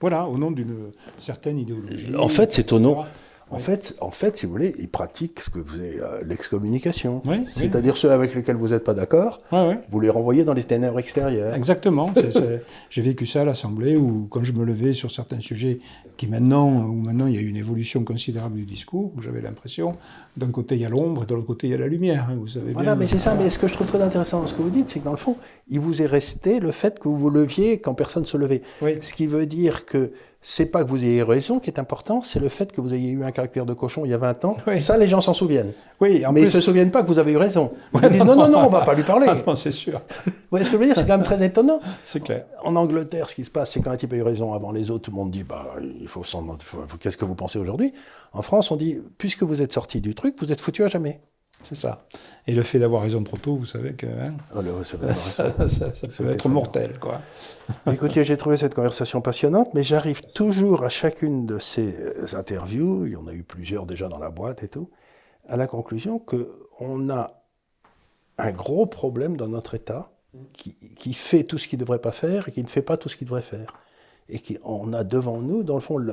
Voilà, 0.00 0.26
au 0.26 0.36
nom 0.36 0.50
d'une 0.50 0.92
certaine 1.16 1.58
idéologie. 1.58 2.14
En 2.16 2.28
fait, 2.28 2.52
c'est 2.52 2.72
au 2.72 2.78
nom. 2.78 3.04
En, 3.50 3.60
fait, 3.60 3.94
en 4.00 4.10
fait, 4.10 4.36
si 4.36 4.46
vous 4.46 4.52
voulez, 4.52 4.74
ils 4.78 4.88
pratiquent 4.88 5.40
ce 5.40 5.50
que 5.50 5.60
vous 5.60 5.78
euh, 5.78 6.20
l'excommunication. 6.26 7.22
C'est-à-dire 7.48 7.96
ceux 7.96 8.10
avec 8.10 8.34
lesquels 8.34 8.56
vous 8.56 8.68
n'êtes 8.68 8.82
pas 8.82 8.94
d'accord, 8.94 9.40
vous 9.90 10.00
les 10.00 10.10
renvoyez 10.10 10.44
dans 10.44 10.54
les 10.54 10.64
ténèbres 10.64 10.98
extérieures. 10.98 11.54
Exactement. 11.54 12.12
J'ai 12.90 13.02
vécu 13.02 13.24
ça 13.24 13.42
à 13.42 13.44
l'Assemblée 13.44 13.96
où, 13.96 14.26
quand 14.30 14.42
je 14.42 14.52
me 14.52 14.64
levais 14.64 14.92
sur 14.92 15.10
certains 15.10 15.40
sujets 15.40 15.78
qui 16.16 16.26
maintenant, 16.26 16.68
où 16.68 16.94
maintenant 16.94 17.26
il 17.26 17.34
y 17.34 17.38
a 17.38 17.40
eu 17.40 17.48
une 17.48 17.56
évolution 17.56 18.02
considérable 18.04 18.56
du 18.56 18.64
discours, 18.64 19.12
où 19.16 19.20
j'avais 19.20 19.40
l'impression, 19.40 19.96
d'un 20.36 20.50
côté 20.50 20.74
il 20.74 20.80
y 20.80 20.86
a 20.86 20.88
l'ombre 20.88 21.22
et 21.22 21.26
de 21.26 21.34
l'autre 21.34 21.46
côté 21.46 21.68
il 21.68 21.70
y 21.70 21.74
a 21.74 21.78
la 21.78 21.88
lumière. 21.88 22.26
Hein, 22.30 22.36
vous 22.38 22.48
savez 22.48 22.72
voilà, 22.72 22.96
mais 22.96 23.06
c'est 23.06 23.18
ça. 23.18 23.34
Mais 23.34 23.48
ce 23.50 23.58
que 23.58 23.68
je 23.68 23.74
trouve 23.74 23.86
très 23.86 24.02
intéressant 24.02 24.40
dans 24.40 24.46
ce 24.46 24.54
que 24.54 24.62
vous 24.62 24.70
dites, 24.70 24.88
c'est 24.88 25.00
que 25.00 25.04
dans 25.04 25.12
le 25.12 25.16
fond, 25.16 25.36
il 25.68 25.80
vous 25.80 26.02
est 26.02 26.06
resté 26.06 26.58
le 26.58 26.72
fait 26.72 26.98
que 26.98 27.08
vous 27.08 27.18
vous 27.18 27.30
leviez 27.30 27.78
quand 27.78 27.94
personne 27.94 28.22
ne 28.22 28.28
se 28.28 28.36
levait. 28.36 28.62
Ce 28.80 29.12
qui 29.12 29.26
veut 29.26 29.46
dire 29.46 29.86
que 29.86 30.10
c'est 30.48 30.66
pas 30.66 30.84
que 30.84 30.88
vous 30.88 31.02
ayez 31.02 31.24
raison 31.24 31.58
qui 31.58 31.68
est 31.70 31.80
important, 31.80 32.22
c'est 32.22 32.38
le 32.38 32.48
fait 32.48 32.70
que 32.70 32.80
vous 32.80 32.94
ayez 32.94 33.10
eu 33.10 33.24
un 33.24 33.32
caractère 33.32 33.66
de 33.66 33.74
cochon 33.74 34.04
il 34.04 34.12
y 34.12 34.14
a 34.14 34.18
20 34.18 34.44
ans. 34.44 34.56
Ça, 34.78 34.96
les 34.96 35.08
gens 35.08 35.20
s'en 35.20 35.34
souviennent. 35.34 35.72
Oui, 36.00 36.22
mais 36.32 36.42
ils 36.42 36.44
ne 36.44 36.48
se 36.48 36.60
souviennent 36.60 36.92
pas 36.92 37.02
que 37.02 37.08
vous 37.08 37.18
avez 37.18 37.32
eu 37.32 37.36
raison. 37.36 37.72
Ils 38.00 38.08
disent 38.10 38.24
non, 38.24 38.36
non, 38.36 38.48
non, 38.48 38.60
on 38.60 38.68
va 38.68 38.82
pas 38.82 38.94
lui 38.94 39.02
parler. 39.02 39.26
Ah 39.48 39.56
c'est 39.56 39.72
sûr. 39.72 40.00
Vous 40.24 40.32
voyez 40.50 40.64
ce 40.64 40.70
que 40.70 40.76
je 40.76 40.80
veux 40.80 40.86
dire? 40.86 40.94
C'est 40.94 41.06
quand 41.06 41.16
même 41.16 41.24
très 41.24 41.44
étonnant. 41.44 41.80
C'est 42.04 42.22
clair. 42.22 42.44
En 42.62 42.76
Angleterre, 42.76 43.28
ce 43.28 43.34
qui 43.34 43.44
se 43.44 43.50
passe, 43.50 43.72
c'est 43.72 43.80
quand 43.80 43.90
un 43.90 43.96
type 43.96 44.12
a 44.12 44.16
eu 44.16 44.22
raison 44.22 44.52
avant 44.54 44.70
les 44.70 44.88
autres, 44.88 45.06
tout 45.06 45.10
le 45.10 45.16
monde 45.16 45.32
dit 45.32 45.42
bah, 45.42 45.66
il 46.00 46.06
faut, 46.06 46.22
qu'est-ce 47.00 47.16
que 47.16 47.24
vous 47.24 47.34
pensez 47.34 47.58
aujourd'hui? 47.58 47.92
En 48.32 48.42
France, 48.42 48.70
on 48.70 48.76
dit 48.76 49.00
puisque 49.18 49.42
vous 49.42 49.62
êtes 49.62 49.72
sorti 49.72 50.00
du 50.00 50.14
truc, 50.14 50.36
vous 50.40 50.52
êtes 50.52 50.60
foutu 50.60 50.84
à 50.84 50.88
jamais. 50.88 51.20
C'est 51.62 51.74
ça. 51.74 52.06
Et 52.46 52.54
le 52.54 52.62
fait 52.62 52.78
d'avoir 52.78 53.02
raison 53.02 53.24
trop 53.24 53.36
tôt, 53.36 53.56
vous 53.56 53.64
savez 53.64 53.94
que 53.94 54.06
hein, 54.06 54.34
oh, 54.54 54.60
ça, 55.16 55.50
peut 55.50 56.30
être 56.30 56.48
mortel. 56.48 56.98
Quoi. 57.00 57.20
Écoutez, 57.90 58.24
j'ai 58.24 58.36
trouvé 58.36 58.56
cette 58.56 58.74
conversation 58.74 59.20
passionnante, 59.20 59.74
mais 59.74 59.82
j'arrive 59.82 60.20
toujours 60.32 60.84
à 60.84 60.88
chacune 60.88 61.44
de 61.46 61.58
ces 61.58 61.96
euh, 61.98 62.26
interviews, 62.34 63.06
il 63.06 63.12
y 63.12 63.16
en 63.16 63.26
a 63.26 63.32
eu 63.32 63.42
plusieurs 63.42 63.86
déjà 63.86 64.08
dans 64.08 64.18
la 64.18 64.30
boîte 64.30 64.62
et 64.62 64.68
tout, 64.68 64.90
à 65.48 65.56
la 65.56 65.66
conclusion 65.66 66.20
qu'on 66.20 67.10
a 67.10 67.42
un 68.38 68.50
gros 68.52 68.86
problème 68.86 69.36
dans 69.36 69.48
notre 69.48 69.74
État 69.74 70.12
qui, 70.52 70.76
qui 70.96 71.14
fait 71.14 71.44
tout 71.44 71.58
ce 71.58 71.66
qu'il 71.66 71.78
ne 71.78 71.84
devrait 71.84 72.00
pas 72.00 72.12
faire 72.12 72.48
et 72.48 72.52
qui 72.52 72.62
ne 72.62 72.68
fait 72.68 72.82
pas 72.82 72.96
tout 72.96 73.08
ce 73.08 73.16
qu'il 73.16 73.26
devrait 73.26 73.42
faire. 73.42 73.74
Et 74.28 74.40
qu'on 74.40 74.92
a 74.92 75.04
devant 75.04 75.38
nous, 75.38 75.62
dans 75.62 75.76
le 75.76 75.80
fond, 75.80 76.04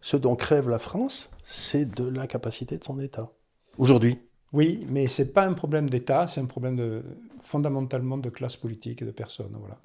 ce 0.00 0.16
dont 0.16 0.36
crève 0.36 0.68
la 0.68 0.78
France, 0.78 1.30
c'est 1.44 1.84
de 1.84 2.04
l'incapacité 2.04 2.78
de 2.78 2.84
son 2.84 2.98
État. 3.00 3.30
Aujourd'hui. 3.78 4.18
Oui, 4.52 4.86
mais 4.88 5.06
ce 5.06 5.22
n'est 5.22 5.28
pas 5.28 5.44
un 5.44 5.52
problème 5.52 5.88
d'État, 5.88 6.26
c'est 6.26 6.40
un 6.40 6.46
problème 6.46 6.76
de, 6.76 7.02
fondamentalement 7.40 8.18
de 8.18 8.30
classe 8.30 8.56
politique 8.56 9.02
et 9.02 9.04
de 9.04 9.10
personnes. 9.10 9.56
Voilà. 9.58 9.78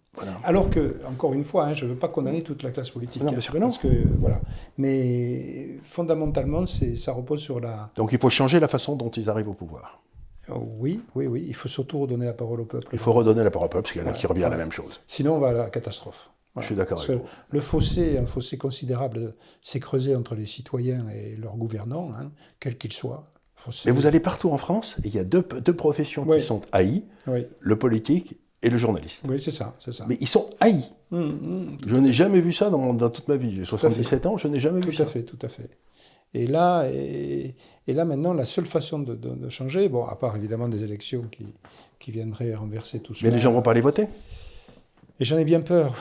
Alors 0.43 0.69
que, 0.69 0.95
encore 1.07 1.33
une 1.33 1.43
fois, 1.43 1.65
hein, 1.65 1.73
je 1.73 1.85
ne 1.85 1.91
veux 1.91 1.97
pas 1.97 2.07
condamner 2.07 2.41
toute 2.41 2.63
la 2.63 2.71
classe 2.71 2.89
politique. 2.89 3.21
Non, 3.21 3.31
bien 3.31 3.41
sûr 3.41 3.53
que 3.53 3.59
non. 3.59 3.67
Parce 3.67 3.77
que, 3.77 4.03
voilà. 4.19 4.41
Mais 4.77 5.77
fondamentalement, 5.81 6.65
ça 6.65 7.11
repose 7.11 7.41
sur 7.41 7.59
la... 7.59 7.89
Donc 7.95 8.11
il 8.11 8.19
faut 8.19 8.29
changer 8.29 8.59
la 8.59 8.67
façon 8.67 8.95
dont 8.95 9.09
ils 9.09 9.29
arrivent 9.29 9.49
au 9.49 9.53
pouvoir. 9.53 10.01
Oh, 10.49 10.63
oui, 10.79 11.01
oui, 11.15 11.27
oui. 11.27 11.45
Il 11.47 11.55
faut 11.55 11.67
surtout 11.67 11.99
redonner 11.99 12.25
la 12.25 12.33
parole 12.33 12.61
au 12.61 12.65
peuple. 12.65 12.87
Il 12.91 12.99
faut 12.99 13.13
redonner 13.13 13.43
la 13.43 13.51
parole 13.51 13.67
au 13.67 13.69
peuple, 13.69 13.83
parce 13.83 13.93
qu'il 13.93 14.01
y 14.01 14.05
en 14.05 14.07
a 14.07 14.13
qui 14.13 14.27
revient 14.27 14.43
à 14.43 14.49
la 14.49 14.57
même 14.57 14.71
chose. 14.71 15.01
Sinon, 15.07 15.35
on 15.35 15.39
va 15.39 15.49
à 15.49 15.53
la 15.53 15.69
catastrophe. 15.69 16.29
Je 16.57 16.67
suis 16.67 16.75
d'accord 16.75 17.01
avec 17.01 17.17
vous. 17.17 17.25
Le 17.49 17.61
fossé, 17.61 18.17
un 18.17 18.25
fossé 18.25 18.57
considérable, 18.57 19.35
s'est 19.61 19.79
creusé 19.79 20.15
entre 20.15 20.35
les 20.35 20.45
citoyens 20.45 21.05
et 21.09 21.35
leurs 21.35 21.57
gouvernants, 21.57 22.11
hein, 22.17 22.31
quels 22.59 22.77
qu'ils 22.77 22.93
soient. 22.93 23.27
Mais 23.85 23.91
vous 23.91 24.05
allez 24.05 24.19
partout 24.19 24.49
en 24.51 24.57
France, 24.57 24.97
et 25.03 25.07
il 25.07 25.15
y 25.15 25.19
a 25.19 25.23
deux, 25.23 25.41
professions 25.41 26.25
qui 26.25 26.39
sont 26.39 26.61
haïes, 26.71 27.03
le 27.59 27.75
politique 27.77 28.39
et 28.61 28.69
le 28.69 28.77
journaliste. 28.77 29.23
Oui, 29.27 29.39
c'est 29.39 29.51
ça, 29.51 29.75
c'est 29.79 29.91
ça. 29.91 30.05
Mais 30.07 30.17
ils 30.19 30.27
sont 30.27 30.49
haïs. 30.59 30.85
Hum, 31.11 31.21
hum. 31.21 31.77
Je 31.85 31.95
n'ai 31.95 32.13
jamais 32.13 32.41
vu 32.41 32.51
ça 32.51 32.69
dans, 32.69 33.09
toute 33.09 33.27
ma 33.27 33.37
vie. 33.37 33.55
J'ai 33.55 33.65
77 33.65 34.25
ans, 34.25 34.37
je 34.37 34.47
n'ai 34.47 34.59
jamais 34.59 34.81
vu 34.81 34.91
ça. 34.91 35.03
Tout 35.03 35.09
à 35.09 35.13
fait, 35.13 35.23
tout 35.23 35.39
à 35.41 35.47
fait. 35.47 35.69
Et 36.33 36.47
là, 36.47 36.89
et, 36.89 37.55
là 37.87 38.03
maintenant, 38.03 38.33
la 38.33 38.45
seule 38.45 38.65
façon 38.65 38.99
de, 38.99 39.49
changer, 39.49 39.87
bon, 39.87 40.05
à 40.05 40.15
part 40.15 40.35
évidemment 40.35 40.67
des 40.67 40.83
élections 40.83 41.23
qui, 41.31 41.45
qui 41.99 42.11
viendraient 42.11 42.53
renverser 42.55 42.99
tout 42.99 43.13
ça. 43.13 43.21
Mais 43.23 43.31
les 43.31 43.39
gens 43.39 43.51
vont 43.51 43.61
pas 43.61 43.71
aller 43.71 43.81
voter? 43.81 44.07
Et 45.19 45.25
j'en 45.25 45.37
ai 45.37 45.45
bien 45.45 45.61
peur. 45.61 45.95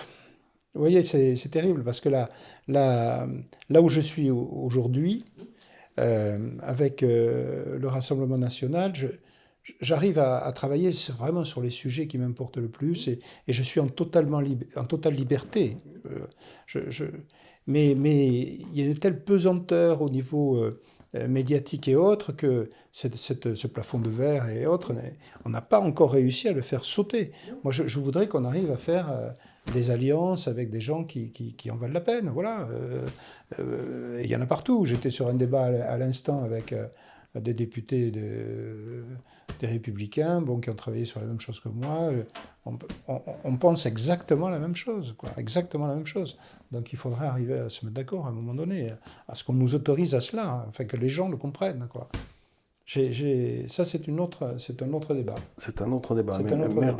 Vous 0.74 0.80
voyez, 0.80 1.04
c'est 1.04 1.50
terrible 1.50 1.84
parce 1.84 2.00
que 2.00 2.08
là, 2.08 2.30
là, 2.66 3.28
là 3.70 3.80
où 3.80 3.88
je 3.88 4.00
suis 4.00 4.30
aujourd'hui, 4.30 5.24
avec 5.96 7.02
euh, 7.02 7.78
le 7.78 7.88
Rassemblement 7.88 8.38
national, 8.38 8.92
j'arrive 9.80 10.18
à, 10.18 10.50
travailler 10.52 10.90
vraiment 11.16 11.44
sur 11.44 11.60
les 11.60 11.70
sujets 11.70 12.06
qui 12.06 12.18
m'importent 12.18 12.56
le 12.56 12.68
plus 12.68 13.08
et, 13.08 13.20
je 13.48 13.62
suis 13.62 13.80
en, 13.80 13.88
totale 13.88 14.26
liberté. 15.12 15.76
Euh, 16.06 16.90
mais, 17.66 17.92
il 17.92 18.78
y 18.78 18.82
a 18.82 18.86
une 18.86 18.98
telle 18.98 19.22
pesanteur 19.24 20.02
au 20.02 20.10
niveau 20.10 20.62
médiatique 21.14 21.88
et 21.88 21.96
autres 21.96 22.32
que 22.32 22.68
ce 22.92 23.66
plafond 23.66 23.98
de 23.98 24.10
verre 24.10 24.50
et 24.50 24.66
autres, 24.66 24.92
on 25.46 25.48
n'a 25.48 25.62
pas 25.62 25.80
encore 25.80 26.12
réussi 26.12 26.48
à 26.48 26.52
le 26.52 26.60
faire 26.60 26.84
sauter. 26.84 27.30
Moi, 27.62 27.72
je, 27.72 27.98
voudrais 28.00 28.28
qu'on 28.28 28.44
arrive 28.44 28.70
à 28.70 28.76
faire 28.76 29.34
des 29.72 29.90
alliances 29.90 30.48
avec 30.48 30.70
des 30.70 30.80
gens 30.80 31.04
qui, 31.04 31.30
qui, 31.30 31.70
en 31.70 31.76
valent 31.76 31.94
la 31.94 32.00
peine. 32.00 32.28
Voilà. 32.28 32.68
Euh, 32.70 33.06
euh, 33.58 34.20
il 34.22 34.30
y 34.30 34.36
en 34.36 34.40
a 34.40 34.46
partout. 34.46 34.84
J'étais 34.84 35.10
sur 35.10 35.28
un 35.28 35.34
débat 35.34 35.64
à 35.64 35.96
l'instant 35.96 36.44
avec 36.44 36.72
euh, 36.72 36.86
des 37.34 37.54
députés 37.54 38.10
des 38.10 39.66
Républicains 39.66 40.40
bon, 40.40 40.60
qui 40.60 40.70
ont 40.70 40.74
travaillé 40.74 41.04
sur 41.04 41.20
la 41.20 41.26
même 41.26 41.40
chose 41.40 41.60
que 41.60 41.68
moi. 41.68 42.10
On, 43.44 43.56
pense 43.56 43.86
exactement 43.86 44.48
la 44.48 44.58
même 44.58 44.74
chose. 44.74 45.14
Quoi, 45.16 45.30
exactement 45.36 45.86
la 45.86 45.94
même 45.94 46.06
chose. 46.06 46.36
Donc 46.70 46.92
il 46.92 46.96
faudrait 46.96 47.26
arriver 47.26 47.58
à 47.58 47.68
se 47.68 47.84
mettre 47.84 47.94
d'accord 47.94 48.26
à 48.26 48.30
un 48.30 48.32
moment 48.32 48.54
donné, 48.54 48.90
à 49.28 49.34
ce 49.34 49.44
qu'on 49.44 49.52
nous 49.54 49.74
autorise 49.74 50.14
à 50.14 50.20
cela, 50.20 50.66
afin 50.68 50.84
que 50.84 50.96
les 50.96 51.08
gens 51.08 51.28
le 51.28 51.36
comprennent. 51.36 51.88
Ça, 52.86 53.84
c'est, 53.84 54.06
une 54.08 54.20
autre, 54.20 54.54
c'est 54.58 54.82
un 54.82 54.92
autre 54.92 55.14
débat. 55.14 55.34
C'est 55.56 55.80
un 55.80 55.90
autre 55.92 56.14
débat. 56.14 56.38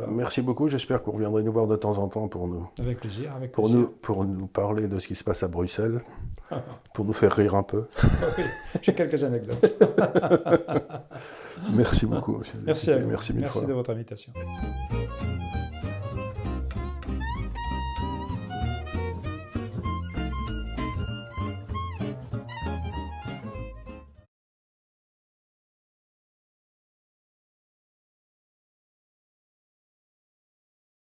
Merci 0.09 0.41
beaucoup. 0.41 0.67
J'espère 0.67 1.01
que 1.01 1.05
vous 1.05 1.13
reviendrez 1.13 1.43
nous 1.43 1.51
voir 1.51 1.67
de 1.67 1.75
temps 1.75 1.97
en 1.99 2.07
temps 2.07 2.27
pour 2.27 2.47
nous. 2.47 2.67
Avec 2.79 2.99
plaisir. 2.99 3.31
Avec 3.35 3.51
pour, 3.51 3.69
Nous, 3.69 3.87
pour 3.87 4.25
nous 4.25 4.47
parler 4.47 4.87
de 4.87 4.97
ce 4.97 5.07
qui 5.07 5.15
se 5.15 5.23
passe 5.23 5.43
à 5.43 5.47
Bruxelles, 5.47 6.01
pour 6.93 7.05
nous 7.05 7.13
faire 7.13 7.31
rire 7.31 7.55
un 7.55 7.63
peu. 7.63 7.85
oui, 8.37 8.43
j'ai 8.81 8.95
quelques 8.95 9.23
anecdotes. 9.23 9.83
Merci 11.73 12.05
beaucoup, 12.07 12.41
Merci 12.65 12.91
à 12.91 12.97
vous. 12.97 13.07
Merci, 13.07 13.33
Merci 13.33 13.65
de 13.65 13.73
votre 13.73 13.91
invitation. 13.91 14.33